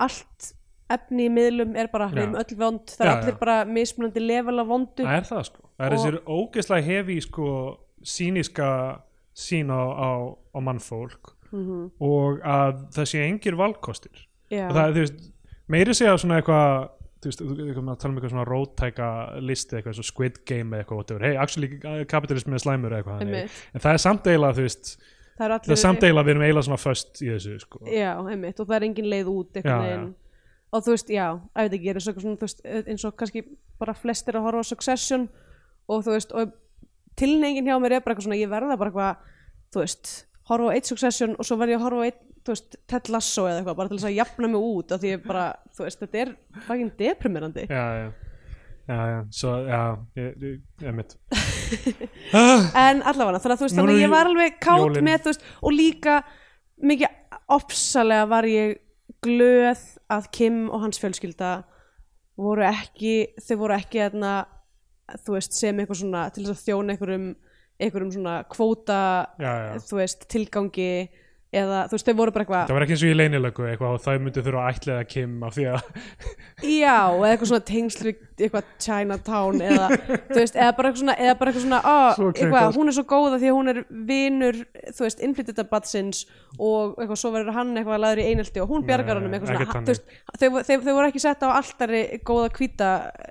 allt 0.00 0.50
efni 0.90 1.28
í 1.28 1.30
miðlum 1.30 1.76
er 1.78 1.90
bara, 1.92 2.08
við 2.10 2.24
erum 2.24 2.38
öll 2.40 2.56
vond. 2.58 2.94
Það 2.96 3.06
er 3.06 3.12
allir 3.12 3.36
bara 3.38 3.56
mismunandi 3.68 4.22
level 4.24 4.56
af 4.58 4.70
vondu. 4.70 5.04
Það 5.06 5.18
er 5.20 5.28
það 5.28 5.44
sko. 5.46 5.68
Það 5.76 5.86
er 5.86 5.94
þessir 5.94 6.16
ógeðslega 6.26 6.86
hefi 6.88 7.18
sko 7.22 7.50
síniska 8.02 8.70
sín 9.38 9.70
á, 9.70 9.82
á, 9.86 10.10
á 10.34 10.58
mannfólk. 10.58 11.36
Mhm. 11.50 11.78
og 11.98 12.44
að 12.46 12.84
það 12.94 13.06
sé 13.10 13.22
engir 13.26 13.56
valkostir 13.58 14.20
það 14.50 14.80
er, 14.82 14.96
þú 14.96 15.04
veist, 15.04 15.20
meiri 15.70 15.94
segja 15.94 16.16
svona 16.18 16.40
eitthvað 16.40 16.88
þú 17.20 17.30
veist, 17.30 17.40
þú 17.44 17.54
þú- 17.54 17.84
maður 17.86 18.00
tala 18.02 18.10
um 18.12 18.18
eitthvað 18.18 18.34
svona 18.34 18.48
róttæka 18.48 19.08
listi 19.44 19.76
eitthvað, 19.78 19.96
svo 19.98 20.06
Squid 20.08 20.42
Game 20.48 20.76
eitthvað 20.80 21.02
hey, 21.26 21.36
actually, 21.36 21.78
kapitalismi 22.10 22.56
er 22.58 22.64
slæmur 22.64 22.96
eitthvað 22.98 23.24
en 23.26 23.80
það 23.84 23.92
er 23.92 24.04
samt 24.06 24.30
eiginlega, 24.30 24.56
þú 24.58 24.66
veist 24.66 24.94
það 25.40 25.46
er 25.46 25.54
er 25.76 25.80
eiginlega, 26.04 26.26
við 26.26 26.34
erum 26.34 26.44
eiginlega 26.44 26.66
svona 26.68 26.80
föst 26.80 27.20
í 27.24 27.28
þessu, 27.32 27.58
sko. 27.62 27.80
Já, 27.88 28.10
einmitt, 28.20 28.60
og 28.60 28.68
það 28.68 28.76
er 28.76 28.86
engin 28.88 29.08
leið 29.08 29.30
út 29.32 29.54
Já, 29.54 29.60
einhvern 29.60 29.86
veginn. 29.86 30.08
Og 30.70 30.84
þú 30.86 30.94
veist, 30.94 31.08
já, 31.10 31.26
er 31.90 32.00
eins 32.00 32.08
og, 32.10 32.18
svona, 32.22 32.40
veist, 32.44 32.60
eins 32.92 33.04
og 33.08 33.14
kannski 33.18 33.44
bara 33.80 33.94
flestir 33.96 34.36
að 34.38 34.44
horfa 34.46 34.62
á 34.62 34.70
Succession 34.70 35.28
og 35.90 36.04
þú 36.06 36.14
veist, 36.14 36.34
og 36.36 36.52
tilnefingin 37.18 37.70
hjá 37.70 37.78
mér 37.80 37.96
er 37.96 38.04
bara 38.04 38.14
eitthvað 38.14 38.28
svona, 38.28 38.40
ég 38.40 38.52
verða 38.52 38.76
bara 38.78 38.92
eitthvað 38.92 39.72
þú 39.74 39.82
veist, 39.82 40.12
horfa 40.50 40.70
á 40.70 40.74
eitt 40.76 40.90
Succession 40.92 41.34
og 41.38 41.48
svo 41.48 41.58
verð 41.60 41.74
ég 41.74 41.80
að 41.80 41.86
horfa 41.88 42.04
á 42.04 42.06
eitt, 42.10 42.20
þú 42.44 42.54
veist, 42.54 42.76
Ted 42.90 43.10
Lasso 43.12 43.44
eða 43.48 43.60
eitthvað, 43.60 43.78
bara 43.78 43.90
til 43.90 43.98
þess 43.98 44.08
að 44.08 44.16
jafna 44.16 44.50
mig 44.50 44.66
út 44.70 44.94
af 44.94 45.02
því 45.02 45.12
ég 45.12 45.22
bara, 45.26 45.44
þú 45.76 45.86
veist, 45.86 46.02
þetta 46.02 46.20
er 46.22 46.34
fucking 46.66 46.92
deprimerandi. 46.98 47.64
Já, 47.70 47.84
já, 48.00 48.06
já, 48.90 49.00
já, 49.12 49.18
svo, 49.40 49.54
já 49.68 49.82
ég, 50.20 50.44
ég, 50.82 50.92
mitt 50.96 51.16
en 52.84 53.02
allavega, 53.06 53.42
þannig 53.42 53.54
að 53.54 53.60
þú 53.60 53.66
veist, 53.66 53.78
þannig 53.78 53.96
að 53.96 54.04
ég 54.04 54.14
var 54.14 54.30
alveg 54.30 54.60
kátt 54.62 54.84
jólin. 54.84 55.08
með, 55.08 55.18
þú 55.24 55.32
veist, 55.32 55.50
og 55.60 55.76
líka 55.76 56.20
mikið 56.90 57.36
ofsalega 57.50 58.30
var 58.30 58.48
ég 58.48 58.78
glöð 59.24 59.84
að 60.10 60.30
Kim 60.34 60.64
og 60.70 60.86
hans 60.86 61.00
fjölskylda 61.02 61.52
voru 62.40 62.64
ekki, 62.64 63.14
þau 63.44 63.56
voru 63.60 63.76
ekki 63.76 64.00
þarna, 64.00 64.34
þú 65.26 65.36
veist, 65.36 65.54
sem 65.58 65.78
eitthvað 65.82 66.02
svona 66.02 66.26
til 66.32 66.46
þess 66.46 66.56
að 66.56 66.66
þjóna 66.70 66.94
einhverjum 66.94 67.30
einhverjum 67.80 68.12
svona 68.14 68.36
kvóta 68.50 69.00
já, 69.40 69.50
já. 69.50 69.74
þú 69.88 69.98
veist, 70.00 70.26
tilgangi 70.30 70.92
eða 71.50 71.78
þú 71.90 71.96
veist, 71.96 72.06
þau 72.06 72.18
voru 72.20 72.32
bara 72.34 72.44
eitthvað 72.44 72.68
það 72.68 72.76
var 72.76 72.84
ekki 72.84 72.94
eins 72.94 73.02
og 73.02 73.10
í 73.10 73.16
leynilögu 73.16 73.64
eitthvað 73.66 73.94
og 73.96 74.02
það 74.04 74.18
myndi 74.22 74.42
þurfa 74.46 74.60
að 74.62 74.76
ætliða 74.76 75.06
Kim 75.10 75.32
af 75.42 75.56
því 75.56 75.64
að 75.70 75.80
Já, 76.80 76.98
eða 77.10 77.30
eitthvað 77.30 77.50
svona 77.50 77.64
tengsl 77.70 78.06
við 78.06 78.20
eitthvað 78.40 78.68
Chinatown 78.84 79.64
eða, 79.66 79.88
þú 80.30 80.38
veist, 80.38 80.54
eða 80.56 80.76
bara 80.76 80.90
eitthvað 80.90 81.00
svona, 81.02 81.16
eða 81.24 81.34
bara 81.40 81.52
eitthvað 81.52 81.64
svona, 81.66 81.80
á, 81.82 81.96
Svo 82.16 82.28
eitthvað, 82.30 82.68
hún 82.78 82.92
er 82.92 82.96
svo 82.96 83.04
góða 83.10 83.40
því 83.40 83.50
að 83.50 83.58
hún 83.58 83.72
er 83.72 83.80
vinur, 84.10 84.60
þú 84.94 85.06
veist, 85.06 85.24
innflytjitabatsins 85.26 86.22
og 86.56 86.94
eitthvað, 86.94 87.20
svo 87.24 87.32
verður 87.34 87.58
hann 87.58 87.74
eitthvað 87.74 88.02
laður 88.04 88.22
í 88.22 88.28
einelti 88.30 88.62
og 88.62 88.70
hún 88.70 88.86
bjargar 88.86 89.20
honum 89.20 89.36
eitthvað 89.36 89.58
svona, 89.58 89.82
þú 89.82 89.94
veist, 89.94 90.16
þau, 90.30 90.48
þau, 90.70 90.76
þau 90.86 90.94
voru 90.94 91.10
ekki 91.10 91.24
sett 91.26 91.44
á 91.44 91.48
altari 91.50 92.04
góða 92.30 92.48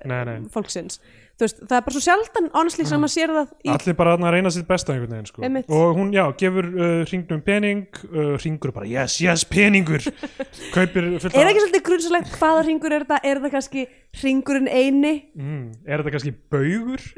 nei. 0.10 0.36
fólksins, 0.54 1.00
veist, 1.44 1.60
það 1.64 1.76
er 1.78 1.84
bara 1.86 1.96
svo 1.96 2.02
sjaldan 2.04 2.48
honestly 2.54 2.86
sem 2.88 3.04
maður 3.04 3.14
sér 3.14 3.34
það 3.36 3.52
í, 3.64 3.72
allir 3.74 3.98
bara 4.00 4.16
að 4.18 4.32
reyna 4.36 4.52
sitt 4.54 4.68
besta 4.70 4.94
einhvern 4.94 5.14
veginn 5.16 5.30
sko. 5.30 5.40
Og 5.80 5.90
hún, 6.00 6.10
já, 6.16 6.24
gefur 6.40 6.66
uh, 6.70 6.86
hringnum 7.10 7.42
pening 7.46 7.84
uh, 8.10 8.34
hringur 8.40 8.72
bara, 8.76 8.88
yes, 8.90 9.14
yes, 9.24 9.42
peningur. 9.50 10.02
Kaupir 10.76 11.04
fullt 11.24 11.36
er 11.36 11.52
ekki 11.52 11.64
svolítið 11.66 11.86
grunnsalegt 11.92 12.30
hvaða 12.38 12.62
ringur 12.68 12.92
er 12.96 13.02
þetta, 13.06 13.18
er 13.24 13.36
þetta 13.40 13.54
kannski 13.58 13.82
ringurinn 14.24 14.72
eini, 14.72 15.14
mm, 15.38 15.68
er 15.88 15.96
þetta 16.04 16.16
kannski 16.18 16.34
baugur? 16.52 17.02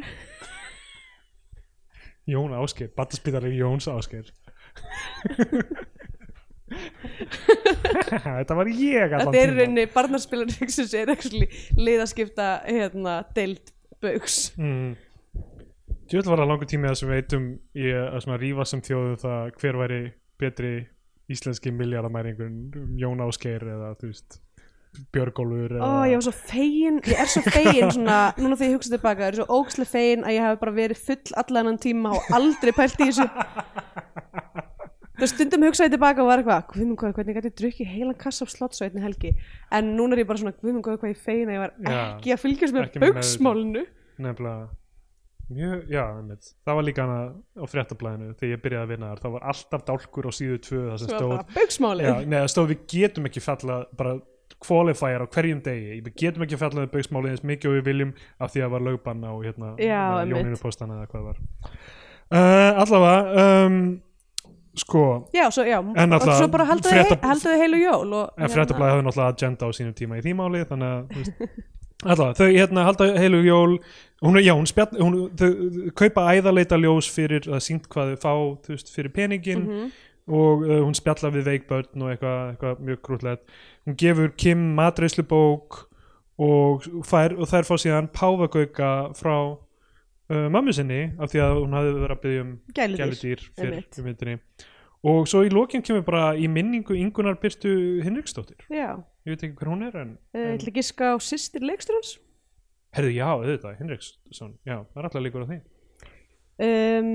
Jón 2.31 2.51
Ásgeir 2.53 2.91
Battaspítali 2.95 3.49
Jóns 3.57 3.87
Ásgeir. 3.91 4.27
Þetta 6.71 8.55
var 8.55 8.69
ég 8.71 9.11
allan 9.11 9.27
þetta 9.27 9.39
er 9.41 9.51
rauninni 9.57 9.83
barnarspilar 9.91 10.47
ríksins 10.53 10.93
er 10.95 11.11
ekki 11.11 11.41
liðaskipta 11.75 12.45
hérna, 12.63 13.17
deild 13.35 13.73
bauks 14.03 14.39
mm. 14.59 14.93
Djöfull 16.11 16.33
var 16.33 16.41
það 16.41 16.49
langur 16.51 16.69
tími 16.69 16.89
að 16.89 16.97
sem 16.99 17.11
veitum 17.11 17.49
í 17.77 17.91
að 17.95 18.21
svona 18.25 18.39
rífa 18.41 18.67
sem 18.67 18.81
þjóðu 18.83 19.17
það 19.21 19.51
hver 19.61 19.77
væri 19.79 19.99
betri 20.41 20.71
íslenski 21.31 21.71
miljardamæringur 21.75 22.79
Jón 22.99 23.23
Ásgeir 23.23 23.63
eða 23.63 23.93
þú 23.99 24.09
veist 24.11 24.41
Björgólfur 25.15 25.77
Ó, 25.79 26.03
ég 26.09 26.17
var 26.19 26.25
svo 26.25 26.33
fegin, 26.35 26.97
ég 27.07 27.21
er 27.23 27.29
svo 27.31 27.43
fegin 27.45 27.93
svona, 27.95 28.17
núna 28.35 28.57
þegar 28.59 28.67
ég 28.67 28.75
hugsa 28.75 28.91
tilbaka, 28.91 29.23
ég 29.23 29.31
er 29.31 29.39
svo 29.39 29.59
ógslega 29.61 29.91
fegin 29.93 30.25
að 30.27 30.35
ég 30.35 30.47
hef 30.47 30.59
bara 30.65 30.75
verið 30.75 31.05
full 31.07 31.37
allan 31.39 31.79
tíma 31.79 32.11
og 32.17 32.33
aldrei 32.35 32.73
pælt 32.75 32.99
í 32.99 33.07
þessu 33.07 33.29
þú 33.31 34.65
stundum 35.29 35.65
hugsaði 35.67 35.93
tilbaka 35.93 36.23
og 36.23 36.29
var 36.31 36.41
eitthvað, 36.41 36.65
guðmund 36.71 36.99
hvað, 37.01 37.15
hvernig 37.17 37.37
gæti 37.37 37.51
ég 37.51 37.57
drukkið 37.61 37.89
heilan 37.93 38.19
kassa 38.19 38.47
af 38.47 38.53
slotts 38.53 38.81
á 38.81 38.87
einni 38.87 39.03
helgi? 39.03 39.35
En 39.71 39.93
núna 39.97 40.17
er 40.17 40.23
ég 40.23 40.29
bara 40.29 40.41
svona, 40.41 40.55
guðmund 40.57 40.87
hvað, 40.87 41.09
ég 41.11 41.21
fegin 41.21 41.51
að 41.51 41.57
ég 41.57 41.63
var 41.65 41.73
ekki 41.93 42.35
að 42.35 42.43
fylgjast 42.45 42.77
með 42.77 43.01
bauksmálinu 43.05 43.85
nefnilega. 44.21 44.69
Mjög, 45.51 45.79
já, 45.91 46.03
einmitt. 46.15 46.53
það 46.63 46.77
var 46.77 46.85
líka 46.87 47.03
hana 47.03 47.23
á 47.59 47.65
fréttablaðinu 47.67 48.35
þegar 48.39 48.53
ég 48.53 48.61
byrjaði 48.63 48.85
að 48.85 48.91
vinna 48.93 49.07
þar 49.09 49.21
það 49.25 49.33
var 49.33 49.47
alltaf 49.51 49.81
dálkur 49.89 50.27
á 50.27 50.31
síðu 50.31 50.59
tvö 50.63 50.83
það 50.85 51.01
sem 51.01 51.09
stóð 51.11 51.33
bara 51.33 52.05
já, 52.05 52.13
neða, 52.31 52.51
stóð 52.53 52.69
við 52.69 52.85
getum 52.93 53.27
ekki 53.27 53.43
falla 53.43 53.79
bara 53.99 54.13
qualifier 54.61 55.25
á 55.25 55.27
hverjum 55.31 55.61
degi. 55.65 55.97
Við 56.05 56.15
getum 56.21 56.45
ekki 56.45 56.59
fallað 56.59 56.85
með 56.85 56.93
bauksmálið 56.95 57.33
eins 57.33 57.43
mikið 57.51 57.71
og 57.71 57.75
við 57.77 57.89
viljum 57.89 58.13
af 58.39 58.53
því 58.53 58.63
að 58.65 58.73
var 58.75 58.85
lögbann 58.87 59.25
á 59.25 59.33
hérna, 59.41 59.73
Já, 59.81 60.01
einmitt. 60.21 60.37
Jóninu 60.37 60.61
postana 60.61 60.99
eða 60.99 61.11
hvað 61.11 61.21
það 61.21 61.27
var. 61.29 61.43
Uh, 62.31 62.81
allavega 62.83 63.45
um, 63.65 63.79
sko 64.75 65.27
já, 65.33 65.49
svo, 65.51 65.63
já, 65.67 65.79
En 65.79 65.87
og 65.89 66.09
náttúrulega 66.13 66.37
svo 66.39 66.47
bara 66.51 66.65
haldaðu 66.65 66.93
frétta- 66.95 67.17
hei, 67.19 67.29
haldaðu 67.29 67.57
heilu 67.61 67.77
jól 67.81 68.13
og, 68.13 68.29
en 68.37 68.49
fréttablaði 68.49 68.91
hafði 68.95 69.05
náttúrulega 69.07 69.33
agenda 69.35 69.65
á 69.67 69.69
sínum 69.75 69.93
tíma 69.97 70.17
í 70.17 70.21
því 70.23 70.33
máli 70.39 70.61
þannig 70.69 70.91
að 70.91 71.15
veist, 71.17 71.33
allavega, 72.05 72.37
þau 72.39 72.47
hérna 72.55 72.85
halda 72.87 73.07
heilu 73.19 73.41
jól. 73.45 73.75
Hún, 74.21 74.37
já, 74.41 74.53
hún, 74.53 74.65
spjall, 74.69 74.95
hún 75.01 75.17
þau, 75.37 75.91
kaupa 75.97 76.23
æðaleita 76.33 76.77
ljós 76.81 77.09
fyrir 77.13 77.45
að 77.49 77.59
sínt 77.65 77.87
hvað 77.89 78.15
þau 78.15 78.21
fá 78.23 78.33
þú 78.65 78.73
veist, 78.75 78.89
fyrir 78.95 79.11
peningin 79.13 79.65
Mhm. 79.67 79.91
og 80.31 80.61
uh, 80.63 80.79
hún 80.85 80.93
spjalla 80.95 81.31
við 81.33 81.43
veikbörn 81.49 82.01
og 82.05 82.09
eitthvað, 82.13 82.41
eitthvað 82.55 82.79
mjög 82.87 82.99
krútlegt. 83.01 83.43
Hún 83.85 83.97
gefur 83.97 84.31
Kim 84.37 84.75
matreislubók 84.77 85.87
og, 86.39 86.85
og 86.87 87.05
þær 87.49 87.65
fá 87.67 87.75
síðan 87.77 88.07
páfagauka 88.13 89.11
frá 89.17 89.57
uh, 90.31 90.47
mömmu 90.53 90.73
sinni 90.75 91.01
af 91.19 91.33
því 91.33 91.43
að 91.45 91.55
hún 91.59 91.77
hafði 91.77 91.93
verið 91.99 92.15
að 92.15 92.23
byggja 92.25 92.45
um 92.45 92.55
gæludýr, 92.79 93.45
fyrir 93.59 93.83
um 93.83 94.07
myndinni. 94.07 94.39
Og 95.11 95.23
svo 95.29 95.43
í 95.45 95.49
lokin 95.49 95.81
kemur 95.85 96.03
bara 96.05 96.25
í 96.37 96.49
minningu 96.49 96.93
Ingunar 96.97 97.39
Byrtu 97.41 97.71
Hinriksdóttir. 98.05 98.67
Já, 98.69 99.01
ég 99.25 99.33
veit 99.33 99.47
ekki 99.47 99.57
hver 99.57 99.71
hún 99.73 99.87
er 99.87 99.95
en, 99.97 100.17
ég 100.37 100.43
en 100.43 100.59
ætla 100.59 100.73
að 100.73 100.77
giska 100.77 101.13
á 101.13 101.15
sýstir 101.21 101.65
leiksturans 101.65 102.19
herðu 102.95 103.13
já, 103.15 103.27
auðvitað, 103.29 103.77
Hinriksson. 103.79 104.55
Já, 104.67 104.81
það 104.91 104.99
er 104.99 105.07
alltaf 105.07 105.23
líkur 105.23 105.45
á 105.45 105.49
því. 105.51 105.59
Um, 106.61 107.11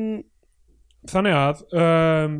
þannig 1.12 1.36
að 1.36 1.62
um, 1.82 2.38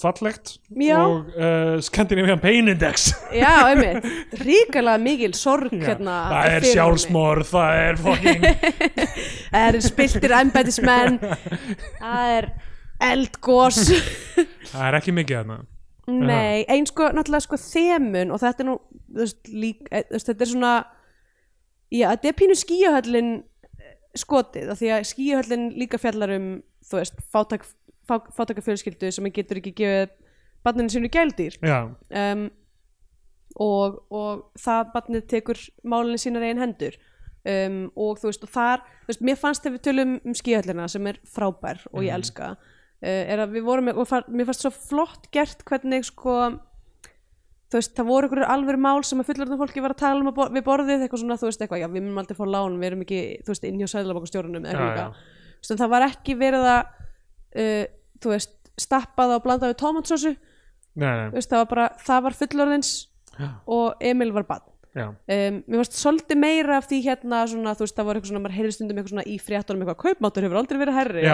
fallegt 0.00 0.54
Já. 0.72 0.96
og 0.98 1.26
uh, 1.36 1.80
Scandinavian 1.84 2.40
Pain 2.40 2.68
Index. 2.72 3.10
Já, 3.36 3.68
einmitt, 3.68 4.06
ríkalega 4.40 5.00
mikil 5.02 5.34
sorg 5.36 5.74
Já, 5.74 5.90
hérna 5.90 6.16
það 6.30 6.54
er 6.54 6.68
sjálfsmorð, 6.70 7.50
það 7.50 7.80
er 7.82 8.00
fucking 8.06 8.46
Það 9.52 9.66
er 9.66 9.80
spiltir 9.84 10.36
embætismenn 10.40 11.20
Það 11.98 12.36
er 12.38 12.48
eldgós 13.10 13.82
það 14.72 14.86
er 14.86 14.98
ekki 15.00 15.14
mikið 15.16 15.38
þarna. 15.40 15.60
Nei, 16.10 16.64
einn 16.66 16.88
sko, 16.88 17.10
náttúrulega 17.14 17.46
sko 17.46 17.58
þemun 17.60 18.32
og 18.34 18.40
þetta 18.42 18.64
er 18.64 18.68
nú, 18.70 18.78
þú 19.12 19.22
veist, 19.22 19.52
lík, 19.52 19.84
eh, 19.92 20.02
þú 20.08 20.16
veist, 20.16 20.32
þetta 20.32 20.46
er 20.46 20.52
svona 20.54 20.72
Já, 21.90 22.06
þetta 22.12 22.30
er 22.30 22.34
pínu 22.38 22.56
skíahöllin 22.58 23.30
eh, 23.78 23.94
skotið, 24.18 24.72
af 24.72 24.80
því 24.80 24.90
að 24.94 25.06
skíahöllin 25.10 25.70
líka 25.78 25.98
fjallar 26.02 26.34
um, 26.36 26.50
þú 26.86 27.00
veist, 27.00 27.22
fátak, 27.30 27.66
fá, 28.10 28.16
fátaka 28.36 28.64
fjölskyldu 28.64 29.12
sem 29.14 29.30
getur 29.34 29.60
ekki 29.62 29.74
gefið 29.80 30.16
barninu 30.66 30.92
sínu 30.92 31.10
gældýr 31.12 31.56
já, 31.64 31.78
um, 31.88 32.48
og, 33.56 34.02
og 34.12 34.42
það 34.60 34.92
barnið 34.94 35.30
tekur 35.30 35.62
málinni 35.82 36.20
sínar 36.20 36.44
eigin 36.46 36.62
hendur. 36.62 36.98
Um, 37.40 37.86
og 37.96 38.18
þú 38.20 38.28
veist 38.28 38.42
og 38.44 38.50
þar, 38.52 38.82
þú 39.06 39.08
veist, 39.08 39.22
mér 39.24 39.38
fannst 39.40 39.62
þegar 39.64 39.74
við 39.78 39.84
tölum 39.86 40.10
um 40.18 40.34
skíhöllina 40.36 40.88
sem 40.92 41.06
er 41.08 41.20
frábær 41.24 41.78
og 41.88 42.02
ég 42.04 42.12
elska 42.12 42.50
uh, 42.52 43.06
er 43.08 43.40
að 43.40 43.54
við 43.54 43.64
vorum 43.64 43.88
og 43.94 44.04
far, 44.10 44.26
mér 44.28 44.50
fannst 44.50 44.66
svo 44.66 44.72
flott 44.74 45.30
gert 45.32 45.64
hvernig 45.64 46.04
sko 46.04 46.34
þú 47.70 47.78
veist, 47.78 47.94
það 47.96 48.10
voru 48.10 48.28
einhverju 48.28 48.48
alvöru 48.50 48.82
mál 48.84 49.00
sem 49.08 49.22
að 49.22 49.30
fullorðan 49.30 49.60
fólki 49.62 49.82
var 49.84 49.94
að 49.94 50.02
tala 50.02 50.20
um 50.20 50.28
að 50.32 50.56
við 50.58 50.66
borðið 50.66 51.04
eitthvað 51.06 51.22
svona, 51.22 51.38
þú 51.40 51.48
veist, 51.48 51.64
eitthvað, 51.64 51.80
já, 51.80 51.88
við 51.88 52.04
munum 52.04 52.20
aldrei 52.20 52.36
fá 52.36 52.44
lán 52.50 52.76
við 52.76 52.88
erum 52.90 53.04
ekki, 53.06 53.20
þú 53.46 53.54
veist, 53.54 53.66
inn 53.70 53.80
hjá 53.80 53.90
sæðlabokastjórunum 53.94 54.66
eða 54.66 54.86
eitthvað, 54.88 55.20
veist, 55.62 55.72
en 55.72 55.80
það 55.80 55.92
var 55.94 56.06
ekki 56.10 56.36
verið 56.40 56.68
að 56.74 56.80
uh, 56.82 57.84
þú 58.22 58.34
veist, 58.34 58.56
stappað 58.80 59.36
og 59.36 59.44
blandað 59.44 59.74
við 59.74 59.80
veist, 61.36 61.50
það 61.52 61.62
var 61.62 61.70
bara, 61.74 61.86
það 62.02 62.26
var 62.26 62.36
fullorðins 62.40 62.90
Já. 63.38 63.48
og 63.70 64.04
Emil 64.04 64.32
var 64.34 64.46
bann 64.48 64.66
um, 64.90 65.12
mér 65.30 65.78
varst 65.78 65.94
svolítið 65.94 66.40
meira 66.40 66.78
af 66.80 66.88
því 66.90 66.98
hérna 67.04 67.42
svona, 67.48 67.74
þú 67.78 67.86
veist, 67.86 67.96
það 67.96 68.08
var 68.08 68.18
eitthvað 68.18 68.32
svona, 68.32 68.42
maður 68.42 68.56
heyrði 68.56 68.72
stundum 68.74 68.98
eitthvað 68.98 69.12
svona 69.14 69.24
í 69.30 69.36
fréttunum 69.38 69.84
eitthvað, 69.84 69.98
kaupmáttur 70.02 70.46
hefur 70.46 70.60
aldrei 70.60 70.80
verið 70.80 70.98
herri 70.98 71.26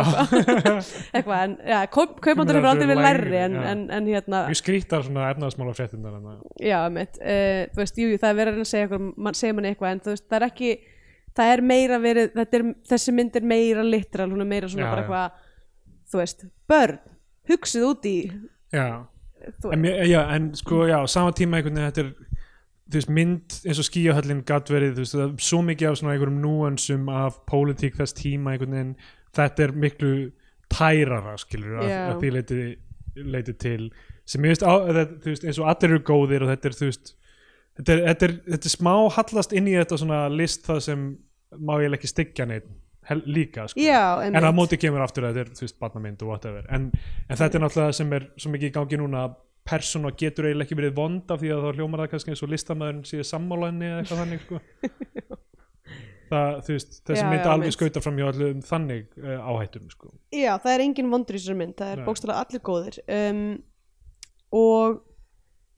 eitthvað, 1.16 1.38
en, 1.38 1.54
já, 1.72 1.78
kaup, 1.94 2.18
kaupmáttur 2.26 2.58
hefur 2.60 2.70
aldrei 2.72 2.90
verið 2.90 3.06
læri 3.06 3.40
en, 3.40 3.56
en, 3.70 3.86
en 3.96 4.10
hérna, 4.12 4.42
mjög 4.50 4.60
skrýtar 4.60 5.06
svona 5.06 5.30
efnaðasmála 5.32 5.76
fréttindar 5.78 6.18
en 6.18 6.28
já, 6.60 6.78
mitt 6.92 7.16
uh, 7.22 7.62
þú 7.72 7.82
veist, 7.82 8.02
jú, 8.02 8.12
það 8.20 8.28
er 8.28 8.38
verið 8.42 8.60
að 8.60 8.70
segja 8.74 8.90
eitthvað 8.90 9.08
man, 9.16 9.40
segja 9.40 9.56
manni 9.56 9.72
eitthvað, 9.72 9.96
en 9.96 10.04
þú 10.04 10.14
veist, 10.14 10.28
það 10.28 10.38
er 10.42 10.48
ekki 10.50 10.74
það 11.36 11.52
er 11.52 11.64
meira 11.72 11.98
verið, 12.00 12.38
er, 12.44 12.64
þessi 12.92 13.14
mynd 13.16 13.36
er 13.40 13.48
meira 13.48 13.84
literal, 13.84 14.30
hún 14.32 14.44
er 14.44 14.50
meira 14.50 14.70
svona 14.72 14.86
Já, 14.86 14.92
bara 14.92 15.04
eitthvað, 15.04 15.44
þú 16.16 16.22
veist, 16.22 16.46
börn 16.70 17.02
hugsið 17.50 17.84
út 17.86 18.08
í 18.08 18.16
já, 18.74 18.86
en, 19.72 19.84
já, 19.84 20.20
en 20.34 20.48
sko, 20.58 20.86
já, 20.90 20.98
sama 21.10 21.34
tíma 21.36 21.60
einhvern 21.60 21.76
veginn 21.76 21.90
þetta 21.90 22.04
er 22.06 22.96
veist, 22.96 23.12
mynd 23.12 23.58
eins 23.66 23.82
og 23.82 23.88
skíahöllin 23.88 24.42
gatt 24.48 24.72
verið, 24.72 24.96
þú 24.96 25.04
veist, 25.04 25.16
það 25.18 25.26
er 25.26 25.46
svo 25.50 25.60
mikið 25.66 25.90
af 25.90 26.00
svona 26.00 26.16
einhverjum 26.16 26.40
núansum 26.42 27.12
af 27.12 27.38
pólitík 27.50 28.00
þess 28.00 28.16
tíma 28.16 28.54
einhvern 28.54 28.76
veginn, 28.76 28.96
þetta 29.36 29.66
er 29.66 29.76
miklu 29.84 30.12
tærara, 30.72 31.36
skilur 31.38 31.82
að, 31.82 31.92
Já. 31.92 32.00
að 32.10 32.22
því 32.22 32.32
leiti, 32.34 32.62
leiti 33.36 33.54
til. 33.62 33.90
Sem 34.26 34.42
ég 34.42 34.56
veist, 34.56 34.64
á, 34.66 34.74
þú 34.82 35.30
veist, 35.30 35.46
eins 35.46 35.60
og 35.62 35.70
allir 35.70 35.94
eru 35.94 36.02
góðir 36.06 36.46
og 36.46 36.50
þetta 36.50 36.70
er, 36.70 36.76
þú 36.78 36.88
veist 36.90 37.12
þetta 37.76 37.92
er, 37.92 38.02
þetta 38.08 38.26
er, 38.26 38.34
þetta 38.54 38.70
er 38.70 38.74
smá 38.74 38.94
hallast 39.16 39.54
inn 39.56 39.70
í 39.70 39.76
þetta 39.76 40.00
svona 40.00 40.20
list 40.32 40.66
það 40.66 40.82
sem 40.88 41.06
má 41.62 41.76
ég 41.82 41.94
ekki 41.96 42.10
styggja 42.10 42.48
neitt 42.48 42.66
líka, 43.26 43.66
sko 43.70 43.80
já, 43.80 44.18
en 44.26 44.38
að 44.40 44.54
móti 44.56 44.78
kemur 44.80 45.04
aftur 45.04 45.28
að 45.28 45.36
þetta 45.38 45.50
er 45.50 45.58
þú 45.58 45.66
veist, 45.66 45.78
barnamynd 45.82 46.22
og 46.26 46.32
whatever 46.32 46.66
en, 46.74 46.88
en 47.28 47.38
þetta 47.38 47.58
er 47.58 47.64
náttúrulega 47.64 47.98
sem 48.00 48.14
er 48.18 48.30
svo 48.36 48.54
mikið 48.54 48.72
í 48.72 48.74
gangi 48.74 49.00
núna 49.00 49.24
að 49.28 49.36
persóna 49.66 50.12
getur 50.18 50.46
eiginlega 50.48 50.68
ekki 50.68 50.78
verið 50.78 50.96
vond 50.96 51.32
af 51.32 51.42
því 51.42 51.52
að 51.54 51.64
þá 51.64 51.80
hljómar 51.80 52.02
það 52.02 52.12
kannski 52.12 52.32
eins 52.32 52.44
og 52.46 52.52
listamæðurinn 52.52 53.06
sé 53.08 53.26
sammála 53.26 53.70
henni 53.72 53.88
eða 53.88 54.02
eitthvað 54.02 54.22
þannig 54.22 54.44
sko. 54.44 54.60
það, 56.30 56.60
þú 56.66 56.76
veist, 56.76 56.94
þessi 57.08 57.24
Já, 57.24 57.30
mynd 57.30 57.42
já, 57.42 57.50
alveg 57.52 57.74
skauta 57.74 58.02
fram 58.04 58.20
hjá 58.20 58.28
allum 58.30 58.62
þannig 58.66 59.18
uh, 59.22 59.48
áhættum 59.50 59.90
sko. 59.92 60.12
Já, 60.34 60.52
það 60.62 60.72
er 60.72 60.84
engin 60.86 61.10
vondur 61.12 61.38
í 61.38 61.42
þessari 61.42 61.60
mynd, 61.62 61.76
það 61.80 61.92
er 61.92 62.00
Nei. 62.02 62.06
bókstæðlega 62.08 62.44
allir 62.44 62.64
góðir 62.70 62.98
um, 63.18 63.44
og 64.62 64.98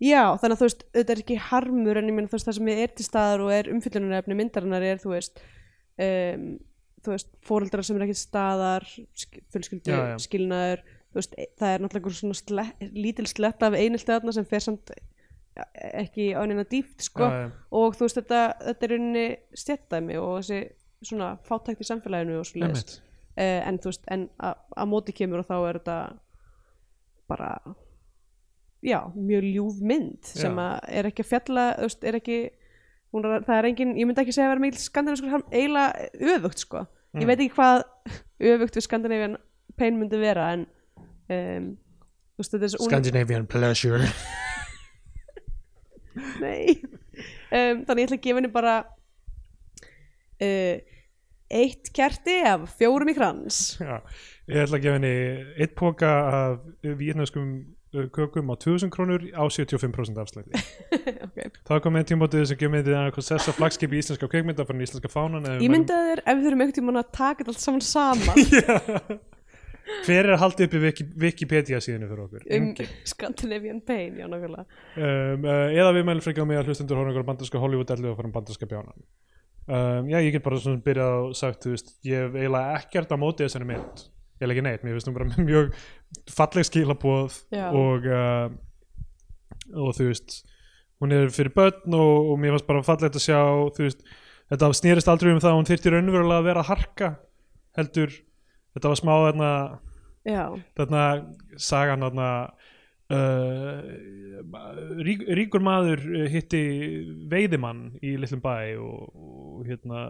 já, 0.05 0.23
þannig 0.41 0.55
að 0.55 0.61
þú 0.61 0.69
veist, 0.69 0.87
auðvitað 0.93 1.15
er 1.15 1.23
ekki 1.25 1.41
harmur 1.49 2.01
en 2.01 2.11
ég 2.11 2.19
meina 2.19 2.31
þú 2.31 2.39
veist 2.39 2.51
það 2.51 2.59
sem 2.61 2.73
er 2.75 2.95
til 2.95 3.09
staðar 3.09 3.45
og 3.45 3.55
er 3.57 3.73
umfyllunarefni 3.73 4.39
myndarinnar 4.39 4.89
er 4.93 5.03
þú 5.03 5.15
veist 5.15 5.43
um, 5.97 6.51
þú 7.05 7.15
veist, 7.15 7.29
fóreldrar 7.47 7.85
sem 7.87 7.97
er 7.99 8.07
ekki 8.07 8.17
til 8.17 8.25
staðar 8.27 8.87
sk- 8.89 9.43
fjölskyldu 9.55 9.93
Já, 9.95 10.01
já. 10.13 10.17
skilnaður 10.25 10.83
þú 11.09 11.21
veist, 11.21 11.37
e- 11.39 11.51
það 11.61 11.75
er 11.75 11.85
náttúrulega 11.85 12.03
einhver 12.03 12.19
svona 12.19 12.39
sle 12.41 12.65
lítil 12.99 13.27
slett 13.31 13.63
af 13.63 13.77
einelti 13.79 14.11
þarna 14.13 14.35
sem 14.37 14.45
fer 14.51 14.65
samt 14.65 14.93
ja, 15.57 15.65
ekki 16.03 16.31
á 16.37 16.43
neina 16.47 16.65
dýft 16.69 17.07
sko 17.09 17.29
Já, 17.31 17.51
og 17.73 17.97
þú 17.99 18.07
veist 18.07 18.21
þetta, 18.21 18.41
þetta 18.69 18.89
er 18.89 18.97
unni 18.99 19.27
stjættdæmi 19.65 20.19
og 20.23 20.39
þessi 20.43 20.61
svona 21.09 21.33
fátækt 21.47 21.85
í 21.85 21.87
samfélaginu 21.87 22.41
og 22.41 22.47
svo 22.49 22.63
Einmitt. 22.67 22.97
uh, 23.39 23.61
en 23.69 23.79
þú 23.79 23.93
veist, 23.93 24.07
en 24.11 24.29
að 24.43 24.89
móti 24.91 25.15
kemur 25.15 25.45
og 25.45 25.47
þá 25.47 25.57
er 25.69 25.79
þetta 25.79 25.99
bara 27.29 27.53
já, 28.83 29.01
mjög 29.15 29.45
ljúf 29.53 29.79
mynd 29.83 30.27
sem 30.29 30.59
að 30.59 30.79
er 31.01 31.09
ekki 31.11 31.25
að 31.25 31.31
fjalla 31.33 31.65
þú 31.79 31.87
veist, 31.89 32.05
er 32.09 32.19
ekki 32.21 32.39
er, 33.17 33.45
það 33.47 33.57
er 33.59 33.69
engin, 33.71 33.93
ég 33.99 34.09
myndi 34.09 34.21
ekki 34.25 34.35
segja 34.37 34.49
að 34.49 34.55
vera 34.55 34.65
mikil 34.67 34.81
skandinaviskur 34.83 35.33
harm, 35.33 35.45
eiginlega 35.53 36.09
öfugt 36.37 36.65
sko. 36.65 36.85
Mm. 37.15 37.23
ég 37.23 37.31
veit 37.31 37.41
ekki 37.41 37.55
hvað 37.57 37.79
öfugt 38.53 38.77
við 38.77 38.85
Skandinavian 38.85 39.37
Pain 39.79 39.97
myndi 39.97 40.19
vera 40.21 40.51
en 40.57 40.67
um, 41.33 41.71
veist, 42.37 42.53
hún- 42.59 42.89
Scandinavian 42.89 43.47
pleasure. 43.49 44.05
Nei. 46.43 46.77
Um, 47.49 47.85
Þannig 47.87 48.03
ég 48.03 48.09
ætla 48.09 48.19
að 48.19 48.25
gefa 48.27 48.39
henni 48.41 48.51
bara 48.53 48.77
uh, 50.43 50.77
Eitt 51.49 51.89
kerti 51.97 52.35
af 52.45 52.67
fjórum 52.77 53.09
í 53.09 53.15
krans. 53.17 53.79
Já, 53.81 54.03
ég 54.51 54.67
ætla 54.67 54.77
að 54.77 54.83
gefa 54.85 54.97
henni 54.99 55.13
eitt 55.65 55.73
póka 55.79 56.11
af 56.29 56.59
vietnamskum 57.01 57.47
kökum 57.93 58.51
á 58.53 58.55
2000 58.61 58.91
krónur 58.93 59.23
á 59.33 59.45
75% 59.49 60.21
afslætti 60.21 60.53
okay. 61.27 61.49
Það 61.69 61.81
kom 61.85 61.97
einn 61.97 62.09
tímótið 62.09 62.45
sem 62.51 62.59
gefur 62.61 62.75
myndið 62.75 62.99
að 63.01 63.21
sessa 63.25 63.55
flagskip 63.57 63.95
í 63.95 64.03
íslenska 64.03 64.29
kveikmynda 64.29 64.67
fyrir 64.69 64.85
íslenska 64.85 65.11
fánan 65.13 65.49
Ég 65.57 65.73
myndi 65.73 65.95
að 65.97 66.11
þér 66.11 66.23
ef 66.25 66.37
við 66.37 66.45
þurfum 66.45 66.65
einhvern 66.65 66.77
tímann 66.81 67.01
að 67.01 67.11
taka 67.17 67.45
þetta 67.45 67.55
allt 67.55 67.65
saman 67.65 67.87
saman 67.89 68.43
Já. 68.59 69.19
Hver 70.05 70.27
er 70.27 70.35
að 70.35 70.43
halda 70.43 70.67
upp 70.67 70.75
í 70.77 70.81
Wiki, 70.83 71.07
Wikipedia 71.23 71.79
síðinu 71.81 72.11
fyrir 72.11 72.27
okkur? 72.27 72.43
um. 72.59 72.67
Scandinavian 73.09 73.81
Pain, 73.81 74.19
já 74.21 74.27
nákvæmlega 74.29 74.67
um, 74.67 75.49
uh, 75.49 75.65
eða 75.73 75.95
við 75.97 76.05
mælum 76.11 76.27
frekar 76.27 76.45
á 76.45 76.49
mig 76.51 76.61
að 76.61 76.69
hlustendur 76.69 77.01
horfum 77.01 77.15
ykkur 77.15 77.27
bandarska 77.31 77.63
Hollywood-ellu 77.63 78.13
og 78.13 78.21
fara 78.21 78.29
um 78.29 78.37
bandarska 78.37 78.69
bjánan 78.69 79.01
um, 79.01 80.13
Já, 80.13 80.19
ég 80.21 80.35
get 80.37 80.45
bara 80.45 80.61
svona 80.61 80.85
byrjað 80.85 81.17
og 81.23 81.35
sagt, 81.41 81.65
þú 81.65 81.73
veist, 81.73 81.95
ég 82.05 82.27
hef 82.27 82.37
eiginlega 82.37 82.83
ekkert 82.83 83.17
á 83.17 83.23
móti 83.25 83.49
þessari 83.49 83.71
mynd 83.73 84.05
ég 84.39 84.47
er 84.47 84.55
ekki 84.55 84.65
neitt, 84.65 84.85
mér 84.87 84.97
finnst 84.97 85.11
hún 85.11 85.17
bara 85.17 85.41
mjög 85.51 85.73
falleg 86.33 86.67
skilabóð 86.69 87.43
og 87.73 88.09
uh, 88.09 88.49
og 89.75 89.97
þú 89.97 90.09
veist 90.09 90.39
hún 90.99 91.15
er 91.15 91.29
fyrir 91.35 91.53
börn 91.55 91.95
og, 91.95 92.33
og 92.33 92.39
mér 92.41 92.57
fannst 92.57 92.69
bara 92.69 92.87
fallegt 92.87 93.19
að 93.19 93.27
sjá 93.27 93.41
veist, 93.79 94.01
þetta 94.51 94.73
snýrist 94.77 95.11
aldrei 95.11 95.33
um 95.35 95.43
það 95.43 95.53
að 95.53 95.59
hún 95.59 95.69
þyrfti 95.69 95.93
raunverulega 95.95 96.41
að 96.41 96.49
vera 96.49 96.65
að 96.65 96.71
harka 96.73 97.11
heldur, 97.79 98.17
þetta 98.75 98.91
var 98.91 99.01
smá 99.03 99.13
þarna 99.15 99.53
þarna 100.77 101.03
sagan 101.61 102.05
þarna 102.05 102.31
uh, 103.15 103.83
rík, 105.07 105.23
ríkur 105.39 105.65
maður 105.65 106.03
uh, 106.11 106.25
hitti 106.33 106.63
veiðimann 107.31 107.85
í 108.03 108.17
litlum 108.21 108.43
bæ 108.45 108.57
og, 108.83 109.05
og 109.15 109.69
hérna 109.69 110.09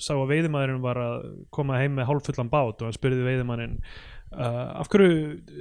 sá 0.00 0.14
að 0.16 0.32
veiðimaðurinn 0.34 0.82
var 0.84 1.00
að 1.00 1.28
koma 1.54 1.78
heim 1.80 1.96
með 1.98 2.10
hálffullan 2.10 2.52
bát 2.52 2.80
og 2.80 2.88
hann 2.88 2.98
spurði 2.98 3.26
veiðimanninn 3.26 3.78
uh, 4.34 4.80
af 4.80 4.90
hverju, 4.90 5.14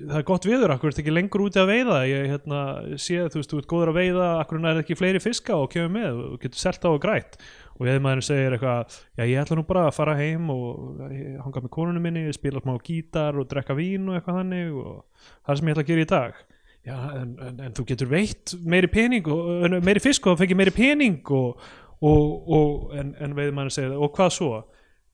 það 0.10 0.18
er 0.20 0.26
gott 0.28 0.46
viður 0.48 0.74
af 0.74 0.82
hverju 0.82 0.94
ertu 0.94 1.02
ekki 1.04 1.14
lengur 1.16 1.46
úti 1.46 1.62
að 1.62 1.72
veiða? 1.72 1.98
Ég 2.10 2.28
hérna, 2.34 2.60
sé 3.02 3.24
þú 3.26 3.42
veist, 3.42 3.54
þú 3.54 3.62
ert 3.62 3.70
góður 3.72 3.92
að 3.94 4.00
veiða 4.00 4.28
af 4.36 4.52
hverju 4.52 4.70
er 4.72 4.82
ekki 4.84 4.98
fleiri 5.00 5.24
fiska 5.24 5.58
og 5.58 5.72
kemur 5.74 5.96
með? 5.96 6.22
Og 6.26 6.44
getur 6.44 6.62
selt 6.62 6.86
á 6.86 6.90
og 6.92 7.02
grætt. 7.04 7.40
Og 7.80 7.88
veiðimaðurinn 7.88 8.28
segir 8.28 8.56
eitthvað 8.58 8.96
já 9.16 9.24
ég 9.24 9.42
ætla 9.42 9.58
nú 9.58 9.66
bara 9.70 9.88
að 9.88 9.96
fara 9.96 10.16
heim 10.20 10.50
og 10.52 11.04
hanga 11.46 11.64
með 11.64 11.74
konunum 11.76 12.04
minni, 12.04 12.26
spila 12.36 12.62
smá 12.64 12.74
gítar 12.84 13.40
og 13.40 13.48
drekka 13.52 13.78
vín 13.78 14.10
og 14.10 14.18
eitthvað 14.18 14.42
þannig 14.42 14.80
og 14.82 15.28
það 15.28 15.54
er 15.54 15.62
sem 15.62 15.70
ég 15.70 15.78
ætla 15.78 15.86
að 15.86 15.92
gera 15.94 16.08
í 16.08 16.10
dag. 16.14 16.42
Já, 16.90 16.96
en, 17.20 17.32
en, 17.44 17.62
en 17.68 17.76
þú 17.76 17.86
getur 17.92 18.10
veitt 18.10 18.56
meiri 18.64 18.88
pening 18.92 19.28
og, 19.32 19.78
meiri 19.84 20.02
fisk 20.04 20.28
og 20.32 20.40
fengið 20.40 20.60
meiri 20.62 20.74
pening 20.76 21.32
og, 21.36 21.64
og, 22.00 22.92
en, 22.96 23.14
en 23.20 23.36
veiðimaðurinn 23.38 23.76
segir 23.76 23.96
og 24.00 24.14
hvað 24.16 24.36
svo? 24.36 24.52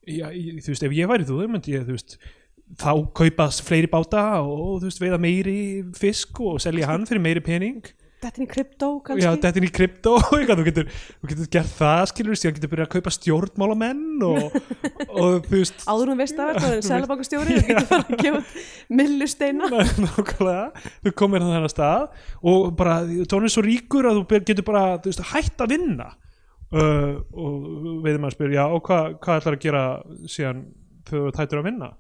Já, 0.06 0.28
þú 0.30 0.70
veist, 0.70 0.86
ef 0.86 0.94
ég 0.94 1.10
væri 1.10 1.26
þú, 1.26 1.40
myndi 1.50 1.74
ég, 1.74 1.86
þú 1.88 1.96
veist 1.98 2.20
þá 2.74 2.90
kaupa 3.16 3.50
fleiri 3.66 3.90
báta 3.92 4.24
og 4.42 4.82
þú 4.82 4.90
veist, 4.90 5.04
veiða 5.04 5.22
meiri 5.22 5.60
fisk 5.98 6.42
og 6.44 6.58
selja 6.64 6.90
hann 6.90 7.06
fyrir 7.08 7.24
meiri 7.24 7.44
pening. 7.46 7.86
Þetta 8.26 8.40
er 8.40 8.46
í 8.46 8.48
kryptó 8.50 8.88
kannski? 9.06 9.22
Já, 9.22 9.30
þetta 9.44 9.60
er 9.60 9.66
í 9.68 9.70
krypto 9.76 10.14
eitthvað, 10.38 10.60
þú, 10.60 10.66
getur, 10.66 10.88
þú 11.22 11.30
getur 11.30 11.50
gert 11.54 11.74
það 11.78 12.04
skilur 12.10 12.40
síðan 12.40 12.56
getur 12.58 12.72
byrjað 12.72 12.88
að 12.88 12.94
kaupa 12.96 13.14
stjórnmálamenn 13.14 14.24
og, 14.26 14.56
og 15.22 15.36
þú 15.46 15.60
veist. 15.60 15.84
Áður 15.86 16.14
að 16.14 16.22
verða, 16.24 16.48
það 16.64 16.70
er 16.72 16.86
selabangastjóri 16.88 17.58
og 17.60 17.70
getur 17.70 17.90
fara 17.92 18.08
að 18.08 18.24
gefa 18.24 18.42
millusteina 19.02 19.70
nákvæmlega, 19.76 20.86
þú 21.06 21.16
komir 21.22 21.46
á 21.46 21.48
þennan 21.52 21.74
stað 21.76 22.08
og 22.54 22.72
bara, 22.80 23.02
þú 23.06 23.42
er 23.42 23.54
svo 23.54 23.66
ríkur 23.68 24.10
að 24.10 24.24
þú 24.24 24.40
getur 24.50 24.68
bara, 24.72 24.86
þú 25.04 25.12
veist, 25.12 25.28
hætt 25.36 25.66
að 25.66 25.76
vinna. 25.76 26.14
Uh, 26.76 27.22
og 27.38 27.68
veiðum 28.04 28.26
að 28.26 28.34
spyrja, 28.34 28.64
og 28.74 28.82
hvað 28.88 29.12
hva 29.22 29.36
ætlar 29.38 29.56
að 29.56 29.62
gera 29.62 29.84
síðan 30.26 30.64
þegar 31.06 31.22
þú 31.22 31.28
ert 31.30 31.38
hættur 31.40 31.62
að 31.62 31.68
vinna 31.70 31.92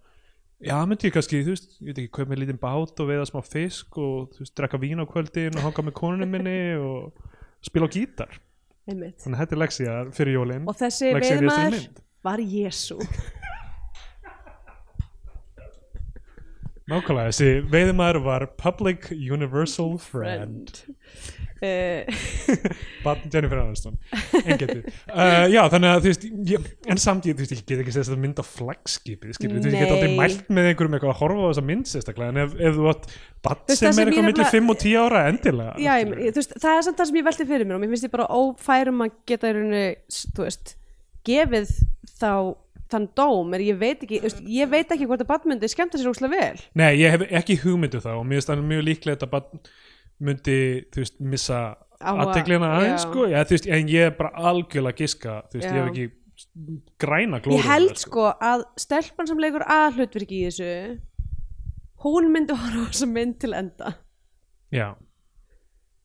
já, 0.65 0.75
myndi 0.89 1.09
ég 1.09 1.15
kannski, 1.15 1.43
þú 1.45 1.53
veist, 1.53 1.69
ég 1.79 1.91
veit 1.91 2.01
ekki 2.03 2.13
kaupa 2.17 2.31
með 2.31 2.41
lítinn 2.43 2.61
bát 2.61 3.03
og 3.03 3.09
veiða 3.11 3.29
smá 3.29 3.39
fisk 3.45 3.99
og 4.01 4.33
þú 4.35 4.43
veist, 4.43 4.55
drekka 4.57 4.81
vín 4.81 5.03
á 5.03 5.05
kvöldin 5.09 5.55
og 5.59 5.67
hanga 5.67 5.85
með 5.85 5.97
konunum 6.01 6.35
minni 6.35 6.59
og 6.81 7.23
spila 7.65 7.89
á 7.89 7.93
gítar. 7.95 8.41
Einmitt. 8.85 9.17
þannig 9.23 9.39
að 9.39 9.41
þetta 9.41 9.55
er 9.55 9.61
leksía 9.63 9.93
fyrir 10.13 10.35
jólin. 10.35 10.67
Og 10.69 10.77
þessi 10.77 11.13
mynd. 11.15 12.03
var 12.25 12.41
Jésu 12.41 12.99
nákvæmlega, 16.89 17.31
þessi 17.31 17.49
veiðmaður 17.71 18.21
var 18.25 18.45
Public 18.61 19.09
Universal 19.09 19.97
Friend. 20.01 20.69
uh, 20.85 21.44
Barn 23.05 23.21
Jennifer 23.31 23.59
Aniston. 23.61 23.95
Engetið 24.43 24.81
uh, 25.13 25.45
Já, 25.51 25.61
þannig 25.71 25.91
að 25.91 25.99
þú 26.05 26.09
veist 26.11 26.25
ég, 26.51 26.65
En 26.91 27.01
samt 27.01 27.27
ég, 27.29 27.37
þú 27.37 27.45
veist, 27.45 27.53
ég 27.55 27.61
get 27.69 27.83
ekki 27.83 27.93
sést 27.95 28.13
að 28.13 28.21
mynda 28.25 28.45
flagskipið 28.45 29.37
þú 29.37 29.51
veist, 29.51 29.69
ég 29.69 29.77
get 29.79 29.93
aldrei 29.95 30.17
mælt 30.17 30.49
með 30.51 30.69
einhverjum 30.71 30.97
eitthvað 30.97 31.13
að 31.13 31.21
horfa 31.21 31.45
á 31.45 31.49
þessa 31.51 31.65
mynd 31.69 31.89
sérstaklega 31.91 32.33
en 32.35 32.41
ef, 32.43 32.57
ef 32.69 32.75
þú 32.79 32.89
átt 32.91 33.07
barn 33.45 33.63
sem 33.77 33.87
er 34.01 34.11
eitthvað 34.11 34.27
millir 34.29 34.41
nefnilega- 34.41 34.57
5 34.57 34.73
og 34.75 34.81
10 34.83 34.99
ára 35.05 35.23
endilega 35.31 35.77
Já, 35.85 35.93
ég, 36.01 36.13
þú 36.35 36.41
veist, 36.41 36.57
það 36.65 36.75
er 36.81 36.85
samt 36.89 36.99
það 37.01 37.09
sem 37.11 37.19
ég 37.21 37.27
velti 37.29 37.49
fyrir 37.53 37.69
mér 37.69 37.77
og 37.79 37.83
mér 37.85 37.93
finnst 37.95 38.07
ég 38.09 38.13
bara 38.17 38.27
ófærum 38.41 39.05
að 39.07 39.15
geta 39.31 39.51
í 39.51 39.55
rauninni, 39.59 39.85
s- 40.11 40.27
þú 40.35 40.47
veist, 40.49 40.75
gefið 41.29 41.73
þá 42.19 42.31
þann 42.85 43.07
dóm. 43.17 43.49
Er 43.57 43.63
ég 43.65 43.77
veit 43.81 44.03
ekki, 44.05 44.19
ég 44.53 44.69
veit 44.69 44.91
ekki 44.93 45.07
hvort 45.09 45.23
að 45.23 45.31
badmundi 45.31 45.67
skemmta 45.71 45.97
sér 45.97 46.11
úslega 46.11 46.37
vel. 46.37 46.59
Nei, 46.77 46.91
ég 47.01 47.15
hef 47.15 47.23
ekki 47.41 47.55
hugmyndu 47.63 47.97
það 48.03 48.19
og 48.19 48.27
mér 48.29 48.37
finnst 48.37 48.51
það 48.51 48.61
mjög 48.69 48.83
líklegt 48.85 49.25
að 49.25 49.31
barn 49.33 49.63
myndi, 50.23 50.59
þú 50.93 51.01
veist, 51.03 51.17
missa 51.19 51.61
aðteglina 51.99 52.69
aðeins 52.77 53.05
sko, 53.07 53.25
já, 53.31 53.39
þú 53.47 53.55
veist, 53.57 53.67
en 53.77 53.89
ég 53.91 54.09
er 54.11 54.15
bara 54.17 54.31
algjörlega 54.51 54.99
giska, 55.01 55.39
þú 55.51 55.59
veist, 55.59 55.67
Já. 55.67 55.73
ég 55.73 55.81
hef 55.81 55.91
ekki 55.91 56.05
græna 56.99 57.39
glóru 57.43 57.57
ég 57.59 57.67
held 57.69 57.99
sko. 57.99 58.27
að 58.43 58.65
stelpan 58.79 59.27
sem 59.29 59.39
leikur 59.39 59.63
aðhlutverki 59.63 60.41
í 60.41 60.49
þessu 60.49 60.71
hún 62.05 62.29
myndi 62.33 62.55
horfa 62.55 62.85
á 62.85 62.87
þessa 62.91 63.07
mynd 63.09 63.39
til 63.41 63.53
enda. 63.55 63.95
Já, 64.75 64.93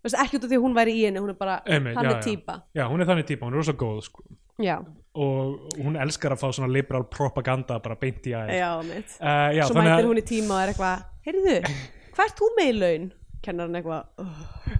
Þú 0.00 0.08
veist, 0.08 0.16
ekki 0.22 0.38
út 0.38 0.44
af 0.46 0.48
því 0.48 0.56
að 0.56 0.62
hún 0.64 0.76
væri 0.78 0.92
í 0.96 1.00
henni 1.04 1.20
hún 1.20 1.32
er 1.34 1.36
bara 1.36 1.58
Einmitt, 1.68 1.96
hann 1.98 2.06
já, 2.06 2.10
er 2.10 2.16
já. 2.16 2.22
típa 2.24 2.54
já, 2.72 2.84
hún 2.88 3.02
er 3.02 3.08
þannig 3.10 3.26
típa, 3.28 3.44
hún 3.46 3.52
er 3.52 3.60
rosa 3.60 3.74
góð 3.76 3.98
sko. 4.06 4.24
Já, 4.60 4.76
og 5.20 5.74
hún 5.76 5.98
elskar 6.00 6.32
að 6.32 6.40
fá 6.40 6.46
svona 6.56 6.72
liberal 6.72 7.04
propaganda 7.10 7.76
bara 7.84 7.98
beint 8.00 8.24
í 8.30 8.32
aðeins 8.36 9.18
uh, 9.20 9.50
já, 9.52 9.64
svo 9.66 9.76
mætir 9.76 9.98
að 9.98 10.08
hún 10.08 10.22
í 10.22 10.24
tíma 10.30 10.56
og 10.56 10.62
er 10.62 10.72
eitthvað 10.72 11.02
heyrðu, 11.26 11.56
hvað 12.14 12.24
ert 12.30 12.40
þú 12.40 12.48
með 12.56 12.70
í 12.70 12.76
laun? 12.78 13.06
Kennar 13.44 13.68
hann 13.68 13.78
eitthvað 13.80 14.24
"Ugh, 14.24 14.78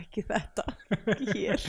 ekki 0.00 0.24
þetta, 0.26 0.64
ekki 0.96 1.26
hér. 1.34 1.66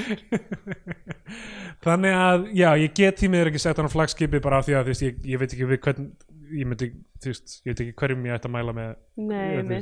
Þannig 1.86 2.16
að, 2.18 2.48
já, 2.58 2.70
ég 2.84 2.95
get 2.98 3.20
tímið 3.22 3.49
ekki 3.52 3.62
sett 3.62 3.80
hann 3.80 3.90
á 3.90 3.94
flagskipi 3.94 4.41
bara 4.44 4.62
af 4.62 4.68
því 4.68 4.78
að, 4.80 4.90
veist, 4.91 5.06
ég, 5.06 5.18
ég 5.28 5.41
veit 5.41 5.54
ekki 5.54 5.70
við 5.70 5.82
hvern 5.86 6.10
ég 6.48 6.70
myndi, 6.70 6.90
þú 7.24 7.32
veist, 7.34 7.56
ég 7.66 7.74
veit 7.74 7.82
ekki 7.84 7.95
hverjum 7.99 8.28
ég 8.28 8.38
ætti 8.38 8.48
að 8.49 8.54
mæla 8.54 8.76
með. 8.78 8.94
Nei, 9.28 9.82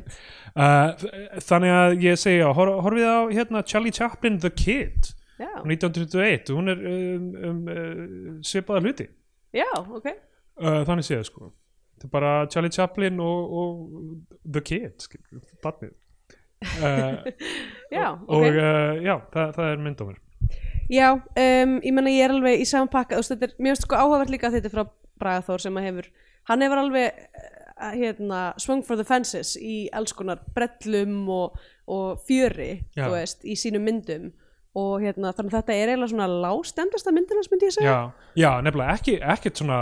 uh, 0.55 1.03
þannig 1.45 1.76
að 1.76 1.97
ég 2.05 2.22
segi, 2.22 2.39
já, 2.41 2.47
hor, 2.57 2.72
horfið 2.85 3.09
á 3.11 3.19
hérna 3.35 3.65
Charlie 3.67 3.93
Chaplin 3.95 4.39
The 4.41 4.51
Kid 4.53 5.11
já, 5.38 5.51
1921, 5.61 6.55
hún 6.55 6.73
er 6.73 6.81
um, 6.93 7.27
um, 7.51 7.61
uh, 7.69 8.39
svipaða 8.45 8.81
hluti. 8.85 9.09
Já, 9.55 9.69
ok. 9.76 10.09
Uh, 10.55 10.81
þannig 10.88 11.05
séð 11.07 11.27
sko. 11.30 11.51
Þetta 11.95 12.09
er 12.09 12.15
bara 12.15 12.31
Charlie 12.51 12.73
Chaplin 12.73 13.22
og, 13.23 13.53
og 13.61 14.49
The 14.57 14.63
Kid 14.65 15.05
skilur, 15.05 15.45
barnið 15.63 15.93
uh, 16.64 17.26
já, 17.98 18.07
og 18.14 18.38
ok. 18.38 18.45
uh, 18.45 19.02
já, 19.03 19.15
það, 19.34 19.49
það 19.57 19.72
er 19.72 19.84
mynd 19.86 20.02
á 20.02 20.06
mér. 20.06 20.22
Já, 20.86 21.10
um, 21.18 21.76
ég 21.82 21.95
menna 21.98 22.14
ég 22.14 22.27
er 22.27 22.36
alveg 22.36 22.61
í 22.61 22.69
saman 22.69 22.91
pakka, 22.94 23.19
þetta 23.26 23.49
er 23.49 23.57
mjög 23.65 23.82
sko 23.82 23.99
áhugavert 23.99 24.34
líka 24.34 24.53
þetta 24.53 24.69
er 24.69 24.76
frá 24.76 24.86
Braga 25.22 25.45
Þór 25.48 25.64
sem 25.64 25.77
að 25.80 25.88
hefur, 25.90 26.10
hann 26.52 26.65
hefur 26.65 26.82
alveg 26.84 27.22
uh, 27.26 27.94
hérna, 27.95 28.41
swung 28.61 28.84
for 28.86 28.99
the 28.99 29.07
fences 29.07 29.56
í 29.57 29.86
alls 29.95 30.14
konar 30.15 30.44
brellum 30.56 31.23
og, 31.34 31.60
og 31.90 32.22
fjöri, 32.27 32.86
Já. 32.94 33.07
þú 33.07 33.14
veist, 33.15 33.45
í 33.45 33.57
sínum 33.60 33.88
myndum 33.88 34.30
og 34.76 35.03
hérna, 35.03 35.31
þannig 35.35 35.53
að 35.53 35.60
þetta 35.61 35.76
er 35.76 35.91
eiginlega 35.91 36.11
svona 36.11 36.27
lástendasta 36.45 37.14
myndinans 37.15 37.52
myndi 37.52 37.69
ég 37.69 37.76
segja. 37.77 37.93
Já, 37.93 38.31
já, 38.41 38.49
nefnilega 38.65 38.95
ekki, 38.99 39.15
ekkert 39.35 39.61
svona 39.61 39.80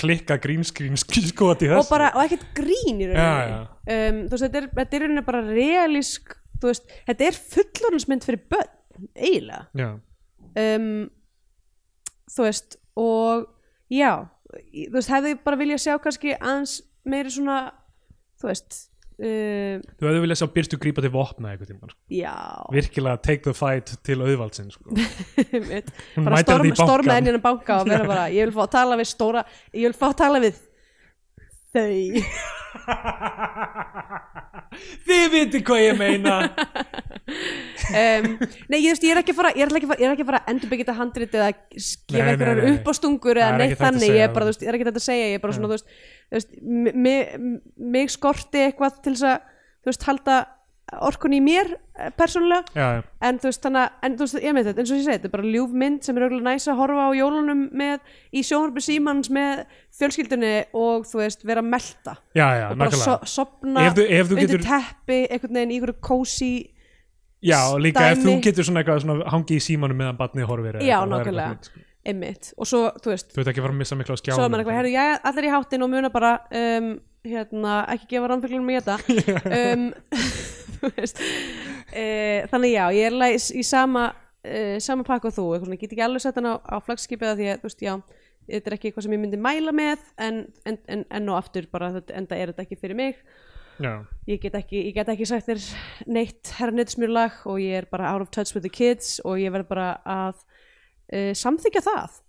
klikka 0.00 0.38
grínskrín 0.42 0.98
skot 0.98 1.62
í 1.62 1.68
þessu. 1.70 1.78
og 1.78 1.90
bara, 1.92 2.10
og 2.16 2.24
ekkert 2.24 2.48
grín 2.56 3.02
í 3.04 3.10
rauninni. 3.10 3.60
Um, 3.84 4.22
þú 4.26 4.36
veist, 4.38 4.46
þetta 4.48 4.62
er, 4.64 4.70
er 4.84 5.04
rauninni 5.04 5.26
bara 5.28 5.44
realísk, 5.46 6.34
þú 6.58 6.72
veist, 6.72 6.96
þetta 7.10 7.28
er 7.28 7.38
fullorðinsmynd 7.54 8.26
fyrir 8.26 8.42
börn, 8.50 8.72
eiginlega. 9.14 9.68
Já, 9.78 9.90
um, 10.64 10.90
þú 12.34 12.48
veist 12.48 12.78
og 12.98 13.46
já, 13.92 14.10
þú 14.50 14.98
veist, 14.98 15.14
hefði 15.14 15.36
bara 15.46 15.60
viljað 15.60 15.84
sjá 15.86 15.94
kannski 16.02 16.34
aðeins 16.38 16.80
meiri 17.04 17.32
svona 17.34 17.58
þú 18.40 18.50
veist 18.50 18.78
uh, 19.18 19.80
þú 19.98 20.08
hefði 20.08 20.22
viljað 20.24 20.40
sjá 20.40 20.48
Byrstu 20.56 20.80
grípa 20.82 21.04
til 21.04 21.12
vopna 21.14 21.52
einhvern 21.52 21.70
tímann 21.70 21.94
sko. 21.94 22.74
virkilega 22.74 23.22
take 23.24 23.46
the 23.46 23.54
fight 23.56 23.94
til 24.06 24.20
auðvaldsinn 24.20 24.70
sko. 24.74 24.94
bara 26.26 26.42
storm, 26.44 26.70
storma 26.78 27.18
inn 27.18 27.28
í 27.28 27.32
hennan 27.32 27.44
banka 27.44 27.80
og 27.82 27.90
vera 27.90 28.08
bara, 28.08 28.28
ég 28.34 28.48
vil 28.48 28.56
fá 28.56 28.64
að 28.66 28.72
tala 28.78 29.00
við 29.00 29.10
stóra 29.12 29.44
ég 29.72 29.88
vil 29.88 29.98
fá 29.98 30.08
að 30.10 30.18
tala 30.24 30.42
við 30.44 30.62
þau. 31.74 32.14
Þið 35.06 35.24
viti 35.32 35.60
hvað 35.66 35.80
ég 35.84 35.94
meina. 36.00 36.34
Um, 37.84 38.24
nei, 38.68 38.78
ég, 38.80 38.92
veist, 38.92 39.04
ég 39.04 39.12
er 39.12 39.18
ekki 39.20 39.32
að 39.32 39.38
fara 39.38 39.50
ég 39.54 39.62
er 39.64 39.68
ekki 39.76 39.86
að 39.86 40.28
fara, 40.28 40.40
að 40.40 40.50
endurbyggja 40.52 40.84
þetta 40.84 40.98
handrit 40.98 41.34
eða 41.36 41.48
gefa 41.52 42.30
einhverjar 42.30 42.60
nei. 42.60 42.68
uppástungur 42.74 43.36
Það 43.38 43.44
eða 43.44 43.58
neitt 43.60 43.80
þannig, 43.80 44.08
ég 44.08 44.24
er 44.24 44.30
bara, 44.34 44.46
þú 44.46 44.50
veist, 44.52 44.64
ég 44.64 44.70
er 44.70 44.74
ekki 44.78 44.88
þetta 44.88 45.02
að 45.02 45.06
segja. 45.06 45.26
Ég 45.28 45.36
er 45.36 45.42
bara 45.42 45.56
svona, 45.56 45.68
þú 45.70 45.74
veist, 46.36 46.50
mig 47.94 48.06
skorti 48.12 48.58
eitthvað 48.64 48.92
til 49.04 49.14
þess 49.14 49.26
að 49.30 49.38
þú 49.84 49.88
veist, 49.92 50.06
halda 50.08 50.36
orkun 51.00 51.32
í 51.32 51.40
mér 51.42 51.70
eh, 51.98 52.10
persónulega. 52.18 53.02
En 53.24 53.38
þú 53.40 53.48
veist 53.48 53.62
þannig 53.64 53.80
að, 53.86 53.94
en 54.06 54.16
þú 54.18 54.26
veist, 54.26 54.36
ég 54.44 54.54
með 54.54 54.66
þetta 54.68 54.82
eins 54.82 54.90
og 54.92 54.98
ég 54.98 55.04
segi, 55.06 55.14
þetta 55.16 55.28
er 55.30 55.32
bara 55.34 55.52
ljúf 55.54 55.72
mynd 55.82 56.04
sem 56.04 56.18
er 56.20 56.26
auðvitað 56.26 56.44
næs 56.50 56.66
að 56.68 56.78
horfa 56.82 57.06
á 57.08 57.10
jólunum 57.18 57.62
með 57.72 58.12
í 58.36 58.42
sjónvarpi 58.44 58.84
símans 58.84 59.30
með 59.32 59.64
fjölskyldunni 59.98 60.52
og 60.76 61.06
þú 61.08 61.22
veist, 61.22 61.46
vera 61.48 61.64
að 61.64 61.70
melta. 61.72 62.16
Já, 62.36 62.46
já 62.60 62.66
og 62.70 62.78
bara 62.84 63.00
so, 63.00 63.16
sopna 63.24 63.86
Ef 63.88 63.96
þú- 63.98 64.06
ef 64.18 64.28
þú 64.28 64.36
undir 64.38 64.52
getur- 64.52 64.68
teppi 64.68 65.18
einhvern 65.30 65.54
veginn 65.60 65.72
í 65.72 65.78
einhverju 65.80 65.96
kósi 66.10 66.52
já, 67.44 67.58
líka 67.80 68.04
ef 68.12 68.18
dæmi. 68.20 68.24
þú 68.28 68.36
getur 68.44 68.64
svona 68.68 68.84
eitthvað 68.84 69.02
svona 69.06 69.30
hangi 69.32 69.56
í 69.56 69.64
símanum 69.64 69.96
meðan 70.00 70.20
barnið 70.20 70.46
horfir 70.52 70.78
Já, 70.84 71.00
nákvæmlega. 71.08 71.58
sko. 71.64 71.80
einmitt. 72.04 72.52
Og 72.60 72.66
svo, 72.68 72.90
þú 73.00 73.08
veist, 73.14 73.32
þú 73.32 73.40
veit 73.40 73.48
ekki 73.48 73.60
að 73.62 73.64
fara 73.64 73.72
að 73.74 73.80
missa 73.80 73.96
miklu 73.96 74.12
á 74.12 74.20
skjánum 74.20 74.36
svo 74.36 74.44
er 74.44 74.50
maður 74.52 74.60
eitthvað, 74.64 74.76
herru, 74.76 74.92
já, 74.92 75.04
allir 75.24 75.44
í 75.48 75.52
háttin 75.54 75.82
og 75.86 75.88
muna 75.90 76.10
bara 76.12 76.32
um, 76.52 76.88
hérna, 77.24 77.76
ekki 77.94 78.08
gefa 78.10 78.28
ránfjöglunum 78.28 78.68
í 78.68 78.76
þetta. 78.76 78.96
Um, 79.72 79.86
e, 82.02 82.04
þannig 82.50 82.74
já, 82.74 82.84
ég 82.96 83.08
er 83.08 83.38
í, 83.38 83.64
sama 83.66 84.08
e, 84.44 84.80
sama 84.84 85.06
pakka 85.06 85.30
og 85.30 85.36
þú, 85.38 85.48
ég 85.72 85.80
get 85.80 85.94
ekki 85.94 86.04
alveg 86.04 86.24
sett 86.24 86.38
hann 86.40 86.52
á, 86.52 86.54
á 86.60 86.76
flagskipið 86.84 87.32
af 87.32 87.40
því 87.40 87.50
að, 87.52 87.66
veist, 87.66 87.84
já 87.84 87.94
þetta 88.48 88.70
er 88.70 88.76
ekki 88.76 88.90
eitthvað 88.90 89.06
sem 89.06 89.16
ég 89.16 89.22
myndi 89.22 89.40
mæla 89.40 89.72
með 89.74 90.04
en, 90.20 90.44
en, 90.68 90.78
en, 90.92 91.04
en 91.16 91.32
og 91.32 91.40
aftur 91.40 91.68
bara, 91.72 91.90
enda 92.12 92.36
er 92.36 92.52
þetta 92.52 92.66
ekki 92.66 92.80
fyrir 92.80 92.98
mig. 92.98 93.20
Ég 94.28 94.42
get 94.42 94.54
ekki, 94.54 94.84
ég 94.88 94.94
get 94.94 95.08
ekki 95.10 95.26
sagt 95.26 95.48
þér 95.48 95.62
neitt 96.14 96.52
herrnitsmjörlag 96.60 97.40
og 97.50 97.58
ég 97.62 97.80
er 97.80 97.88
bara 97.90 98.12
out 98.12 98.22
of 98.22 98.30
touch 98.34 98.54
with 98.54 98.62
the 98.66 98.72
kids 98.72 99.16
og 99.24 99.40
ég 99.42 99.54
verð 99.54 99.70
bara 99.72 99.88
að 100.04 100.36
uh, 100.36 101.32
samþykja 101.34 101.82
það 101.88 102.20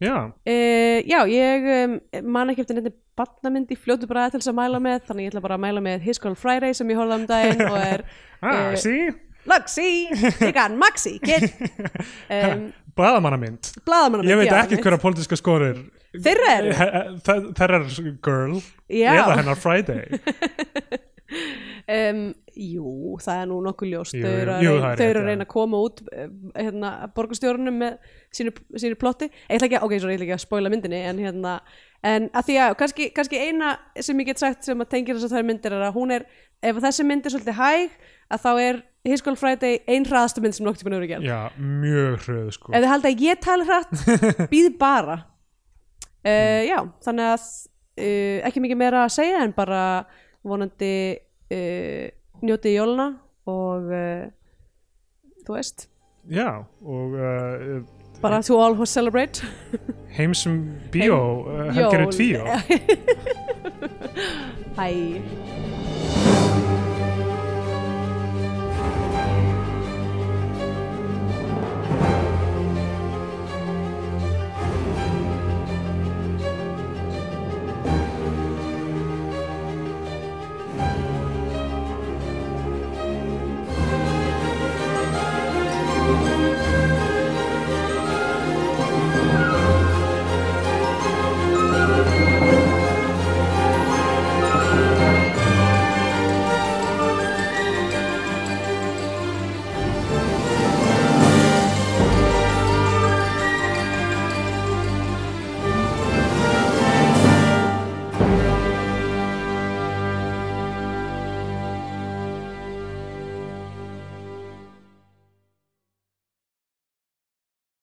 já, 0.00 0.16
uh, 0.32 0.98
já, 1.04 1.20
ég 1.30 1.70
um, 1.76 1.96
man 2.32 2.52
ekki 2.52 2.64
eftir 2.64 2.78
nefnir 2.78 2.96
barnamynd 3.20 3.72
í 3.72 3.78
fljótu 3.78 4.08
bara 4.10 4.28
til 4.32 4.40
þess 4.40 4.52
að 4.52 4.58
mæla 4.60 4.82
með 4.82 5.02
þannig 5.08 5.26
ég 5.26 5.34
ætla 5.34 5.44
bara 5.44 5.58
að 5.58 5.64
mæla 5.66 5.84
með 5.84 6.06
His 6.08 6.20
Girl 6.22 6.38
Friday 6.38 6.76
sem 6.76 6.90
ég 6.92 7.00
horfði 7.00 7.18
um 7.20 7.26
daginn 7.30 7.64
og 7.68 7.78
er 7.80 8.04
ah, 8.42 8.50
Eh, 8.50 8.76
sí 8.80 8.96
look, 9.48 9.68
see, 9.72 10.08
you 10.40 10.52
got 10.56 10.72
Maxi 10.76 11.18
kid 11.22 11.48
um, 12.32 12.70
Blaðamannamynd 13.00 13.70
blaðamannamynd 13.86 14.32
Ég 14.32 14.40
veit 14.40 14.50
já, 14.50 14.56
ekki 14.64 14.76
einmitt. 14.76 14.86
hverja 14.86 15.02
pólitíska 15.04 15.38
skorir 15.38 15.78
Þeirra 16.10 16.54
eru. 16.58 16.72
Þeirra 17.54 17.78
girl 18.18 18.56
Já. 18.90 19.12
eða 19.14 19.36
hennar 19.38 19.60
Friday 19.60 20.08
um, 21.90 22.20
jú, 22.60 22.90
það 23.24 23.40
er 23.42 23.46
nú 23.50 23.58
nokkuð 23.64 23.90
ljóst. 23.92 24.14
Jú, 24.16 24.22
þau 24.24 24.32
eru 24.44 24.52
að, 24.54 24.64
jú, 24.66 24.72
reyna, 24.76 24.90
þau 25.00 25.06
eru 25.10 25.20
að 25.22 25.28
reyna 25.30 25.46
að 25.46 25.50
koma 25.54 25.80
út 25.86 26.02
eh, 26.12 26.28
hérna, 26.60 26.90
borgarstjórunum 27.16 27.78
með 27.82 27.96
sínu, 28.36 28.52
sínu 28.84 28.98
plotti. 29.00 29.30
Ég 29.48 29.56
ætla 29.58 29.68
ekki, 29.70 29.78
að- 29.80 29.86
ok, 29.88 29.94
svo 30.02 30.10
ég 30.12 30.18
ætla 30.20 30.26
ekki 30.28 30.36
að 30.38 30.44
spoila 30.44 30.72
myndinni 30.74 31.00
en 31.10 31.22
hérna, 31.24 31.54
en 32.06 32.28
að 32.34 32.46
því 32.50 32.58
að 32.66 32.76
kannski, 32.82 33.08
kannski 33.16 33.40
eina 33.46 33.72
sem 34.00 34.22
ég 34.22 34.30
get 34.32 34.42
sagt 34.42 34.64
sem 34.68 34.80
að 34.84 34.90
tengir 34.94 35.18
þess 35.18 35.28
að 35.30 35.34
það 35.36 35.42
er 35.42 35.48
myndir 35.50 35.76
er 35.78 35.86
að 35.88 35.96
hún 35.98 36.14
er 36.16 36.26
ef 36.62 36.78
þessi 36.84 37.06
mynd 37.08 37.26
er 37.28 37.34
svolítið 37.34 37.58
hæg 37.60 37.98
að 38.30 38.44
þá 38.44 38.50
er 38.68 38.80
His 39.08 39.22
Girl 39.24 39.36
Friday 39.40 39.78
ein 39.88 40.04
hraðasta 40.04 40.42
mynd 40.44 40.52
sem 40.58 40.66
nokkuð 40.66 40.82
tíma 40.82 40.90
nefnir 40.92 41.08
gerð. 41.14 41.24
Já, 41.24 41.38
mjög 41.56 42.18
hröð 42.26 42.50
sko. 42.52 42.72
Ef 42.76 42.82
þið 42.84 42.90
halda 42.92 43.08
að 43.14 43.22
ég 43.24 43.38
tala 43.40 43.64
hratt 43.64 44.02
býði 44.52 44.72
bara. 44.80 45.16
Uh, 46.20 46.60
já, 46.68 46.76
þannig 47.06 47.30
að 47.32 47.44
uh, 48.04 48.36
ekki 48.50 48.60
mikið 48.60 48.80
meira 48.82 49.06
að 49.06 49.14
segja 49.14 49.38
en 49.46 49.54
bara 49.56 49.80
vonandi 50.44 50.90
uh, 51.50 52.06
njótið 52.42 52.76
jóluna 52.76 53.08
og 53.50 53.90
uh, 53.90 54.26
þú 55.46 55.56
veist. 55.56 55.88
Já, 56.30 56.62
og 56.84 57.16
uh, 57.16 57.80
bara 58.20 58.42
to 58.44 58.58
all 58.60 58.74
who 58.76 58.86
celebrate. 58.86 59.42
heimsum 60.18 60.60
bíó 60.92 61.20
helgari 61.72 62.04
Jól. 62.04 62.12
tvíó. 62.12 62.44
Hæ 64.80 64.88